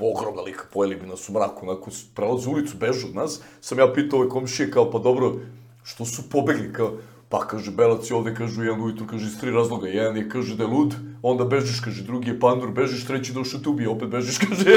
ogromna 0.00 0.42
lika, 0.42 0.64
pojeli 0.72 0.96
bi 0.96 1.06
nas 1.06 1.28
u 1.28 1.32
mraku, 1.32 1.66
onako, 1.66 1.90
prelaze 2.14 2.48
ulicu, 2.48 2.76
bežu 2.76 3.06
od 3.06 3.14
nas, 3.14 3.40
sam 3.60 3.78
ja 3.78 3.92
pitao 3.92 4.18
ove 4.18 4.28
komšije, 4.28 4.70
kao, 4.70 4.90
pa 4.90 4.98
dobro, 4.98 5.34
što 5.82 6.04
su 6.04 6.22
pobegli, 6.30 6.72
kao, 6.72 6.92
pa 7.32 7.46
kaže, 7.48 7.70
Belac 7.72 8.10
je 8.10 8.16
ovde, 8.16 8.34
kažu, 8.34 8.64
jedan 8.64 8.80
ujutru, 8.80 9.06
kaže, 9.08 9.24
iz 9.26 9.38
tri 9.40 9.50
razloga, 9.50 9.88
jedan 9.88 10.16
je, 10.16 10.28
kaže, 10.28 10.52
da 10.56 10.64
je 10.64 10.68
lud, 10.68 10.94
onda 11.22 11.44
bežiš, 11.44 11.80
kaže, 11.80 12.04
drugi 12.04 12.30
je 12.30 12.40
pandur, 12.40 12.70
bežiš, 12.70 13.06
treći 13.08 13.32
došao 13.32 13.60
te 13.60 13.68
ubije, 13.68 13.88
opet 13.88 14.08
bežiš, 14.08 14.38
kaže. 14.44 14.76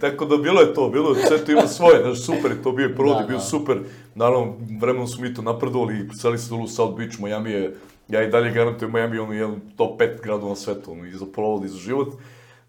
Tako 0.00 0.24
da 0.24 0.36
bilo 0.36 0.60
je 0.60 0.74
to, 0.74 0.88
bilo 0.88 1.12
je, 1.12 1.26
sve 1.26 1.44
to 1.44 1.52
ima 1.52 1.66
svoje, 1.66 2.00
znaš, 2.02 2.24
super 2.24 2.50
je 2.50 2.62
to 2.62 2.72
bio 2.72 2.94
provod, 2.96 3.16
Da, 3.16 3.20
je 3.20 3.26
bio 3.26 3.36
da. 3.36 3.44
super. 3.44 3.82
Naravno, 4.14 4.56
vremenom 4.80 5.08
smo 5.08 5.22
mi 5.22 5.34
to 5.34 5.42
napredovali 5.42 5.98
i 5.98 6.16
seli 6.16 6.38
se 6.38 6.48
dolu 6.48 6.64
u 6.64 6.68
South 6.68 6.96
Beach, 6.96 7.20
Miami 7.20 7.50
je, 7.50 7.76
ja 8.08 8.22
i 8.22 8.30
dalje 8.30 8.50
garantujem 8.50 8.92
Miami 8.92 9.16
je 9.16 9.20
ono 9.20 9.32
jedan 9.32 9.60
top 9.76 10.00
5 10.00 10.22
gradova 10.22 10.48
na 10.48 10.56
svetu, 10.56 10.92
ono, 10.92 11.04
i 11.04 11.12
za 11.12 11.26
provod 11.34 11.64
i 11.64 11.68
za 11.68 11.78
život. 11.78 12.08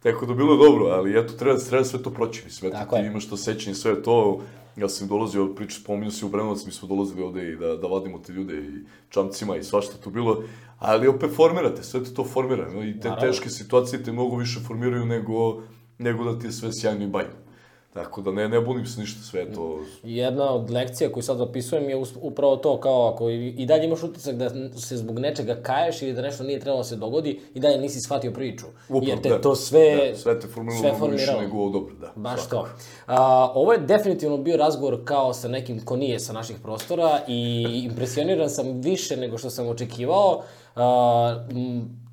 Tako 0.03 0.25
da 0.25 0.33
bilo 0.33 0.53
je 0.53 0.69
dobro, 0.69 0.85
ali 0.85 1.19
eto, 1.19 1.33
treba, 1.33 1.59
treba 1.59 1.83
sve 1.83 2.03
to 2.03 2.09
proći, 2.11 2.41
mislim, 2.45 2.71
eto, 2.71 2.91
ti 2.91 2.95
je. 2.95 3.07
imaš 3.07 3.29
to 3.29 3.37
sećanje, 3.37 3.75
sve 3.75 4.03
to, 4.03 4.41
ja 4.77 4.89
sam 4.89 5.07
dolazio, 5.07 5.55
priča, 5.55 5.79
spominjao 5.79 6.11
si 6.11 6.25
u 6.25 6.29
Brenovac, 6.29 6.65
mi 6.65 6.71
smo 6.71 6.87
dolazili 6.87 7.21
ovde 7.21 7.51
i 7.51 7.55
da, 7.55 7.75
da 7.75 7.87
vadimo 7.87 8.19
te 8.19 8.33
ljude 8.33 8.57
i 8.57 8.85
čamcima 9.09 9.57
i 9.57 9.63
svašta 9.63 9.97
tu 9.97 10.09
bilo, 10.09 10.43
ali 10.79 11.07
opet 11.07 11.31
formirate, 11.35 11.83
sve 11.83 12.03
te 12.03 12.13
to 12.13 12.23
formira, 12.23 12.73
no, 12.73 12.83
i 12.83 12.99
te 12.99 13.09
Naravno. 13.09 13.31
teške 13.31 13.49
situacije 13.49 14.03
te 14.03 14.11
mnogo 14.11 14.35
više 14.35 14.59
formiraju 14.67 15.05
nego, 15.05 15.61
nego 15.97 16.23
da 16.23 16.39
ti 16.39 16.47
je 16.47 16.51
sve 16.51 16.69
sjajno 16.73 17.03
i 17.03 17.07
bajno. 17.07 17.46
Tako 17.97 18.21
da 18.21 18.31
ne, 18.31 18.49
ne 18.49 18.61
bunim 18.61 18.85
se 18.85 19.01
ništa, 19.01 19.21
sve 19.23 19.51
to... 19.51 19.79
Jedna 20.03 20.53
od 20.53 20.69
lekcija 20.69 21.11
koju 21.11 21.23
sad 21.23 21.37
zapisujem 21.37 21.89
je 21.89 22.03
upravo 22.21 22.55
to 22.55 22.79
kao 22.79 23.07
ako 23.13 23.29
i 23.29 23.47
i 23.49 23.65
dalje 23.65 23.85
imaš 23.85 24.03
utisak 24.03 24.35
da 24.35 24.49
se 24.79 24.97
zbog 24.97 25.19
nečega 25.19 25.55
kaješ 25.55 26.01
ili 26.01 26.13
da 26.13 26.21
nešto 26.21 26.43
nije 26.43 26.59
trebalo 26.59 26.79
da 26.79 26.83
se 26.83 26.95
dogodi 26.95 27.39
i 27.53 27.59
dalje 27.59 27.77
nisi 27.77 28.01
shvatio 28.01 28.31
priču. 28.31 28.65
Upravo, 28.89 29.05
Jer 29.07 29.21
te 29.21 29.29
da. 29.29 29.41
to 29.41 29.55
sve... 29.55 30.09
Da, 30.11 30.17
sve 30.17 30.39
te 30.39 30.47
formiralo 30.47 30.81
sve 30.81 30.89
mnogo 30.89 31.11
više 31.11 31.25
formiralo. 31.25 31.41
nego 31.41 31.79
dobro, 31.79 31.95
da. 31.95 32.11
Baš 32.15 32.41
svakako. 32.41 32.67
to. 32.67 32.85
A, 33.07 33.51
ovo 33.53 33.73
je 33.73 33.79
definitivno 33.79 34.37
bio 34.37 34.57
razgovor 34.57 35.01
kao 35.05 35.33
sa 35.33 35.47
nekim 35.47 35.85
ko 35.85 35.95
nije 35.95 36.19
sa 36.19 36.33
naših 36.33 36.55
prostora 36.63 37.19
i 37.27 37.63
impresioniran 37.83 38.49
sam 38.49 38.81
više 38.81 39.17
nego 39.17 39.37
što 39.37 39.49
sam 39.49 39.67
očekivao. 39.67 40.43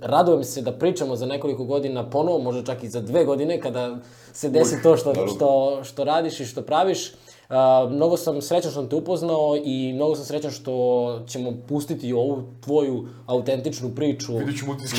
Radujem 0.00 0.44
se 0.44 0.62
da 0.62 0.72
pričamo 0.72 1.16
za 1.16 1.26
nekoliko 1.26 1.64
godina 1.64 2.10
ponovo, 2.10 2.38
možda 2.38 2.64
čak 2.64 2.82
i 2.84 2.88
za 2.88 3.00
dve 3.00 3.24
godine 3.24 3.60
kada 3.60 3.96
se 4.32 4.48
desi 4.48 4.82
to 4.82 4.96
što, 4.96 5.14
što, 5.26 5.80
što 5.84 6.04
radiš 6.04 6.40
i 6.40 6.44
što 6.44 6.62
praviš. 6.62 7.12
A, 7.48 7.88
mnogo 7.90 8.16
sam 8.16 8.42
srećan 8.42 8.70
što 8.70 8.80
sam 8.80 8.88
te 8.88 8.96
upoznao 8.96 9.56
i 9.64 9.92
mnogo 9.92 10.14
sam 10.14 10.24
srećan 10.24 10.50
što 10.50 11.24
ćemo 11.26 11.52
pustiti 11.68 12.12
ovu 12.12 12.42
tvoju 12.60 13.08
autentičnu 13.26 13.94
priču 13.94 14.32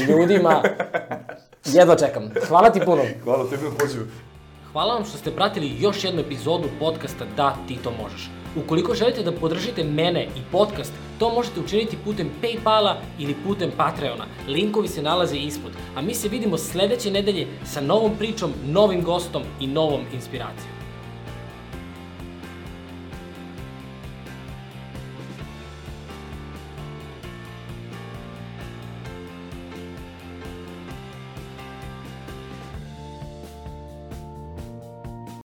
ljudima. 0.09 0.61
Jedva 1.65 1.95
čekam. 1.95 2.31
Hvala 2.47 2.69
ti 2.69 2.79
puno. 2.85 3.01
Hvala 3.23 3.49
tebi 3.49 3.63
na 3.63 3.71
pozivu. 3.79 4.05
Hvala 4.71 4.93
vam 4.93 5.05
što 5.05 5.17
ste 5.17 5.31
pratili 5.31 5.71
još 5.79 6.03
jednu 6.03 6.21
epizodu 6.21 6.67
podcasta 6.79 7.25
Da, 7.37 7.55
ti 7.67 7.77
to 7.83 7.91
možeš. 8.03 8.44
Ukoliko 8.55 8.95
želite 8.95 9.23
da 9.23 9.31
podržite 9.31 9.83
mene 9.83 10.23
i 10.23 10.41
podcast, 10.51 10.93
to 11.19 11.29
možete 11.29 11.59
učiniti 11.59 11.97
putem 12.03 12.29
Paypala 12.41 12.95
ili 13.19 13.35
putem 13.47 13.71
Patreona. 13.77 14.25
Linkovi 14.47 14.87
se 14.87 15.01
nalaze 15.01 15.37
ispod. 15.37 15.71
A 15.95 16.01
mi 16.01 16.13
se 16.13 16.29
vidimo 16.29 16.57
sledeće 16.57 17.11
nedelje 17.11 17.47
sa 17.65 17.81
novom 17.81 18.11
pričom, 18.19 18.53
novim 18.65 19.03
gostom 19.03 19.43
i 19.59 19.67
novom 19.67 20.01
inspiracijom. 20.13 20.74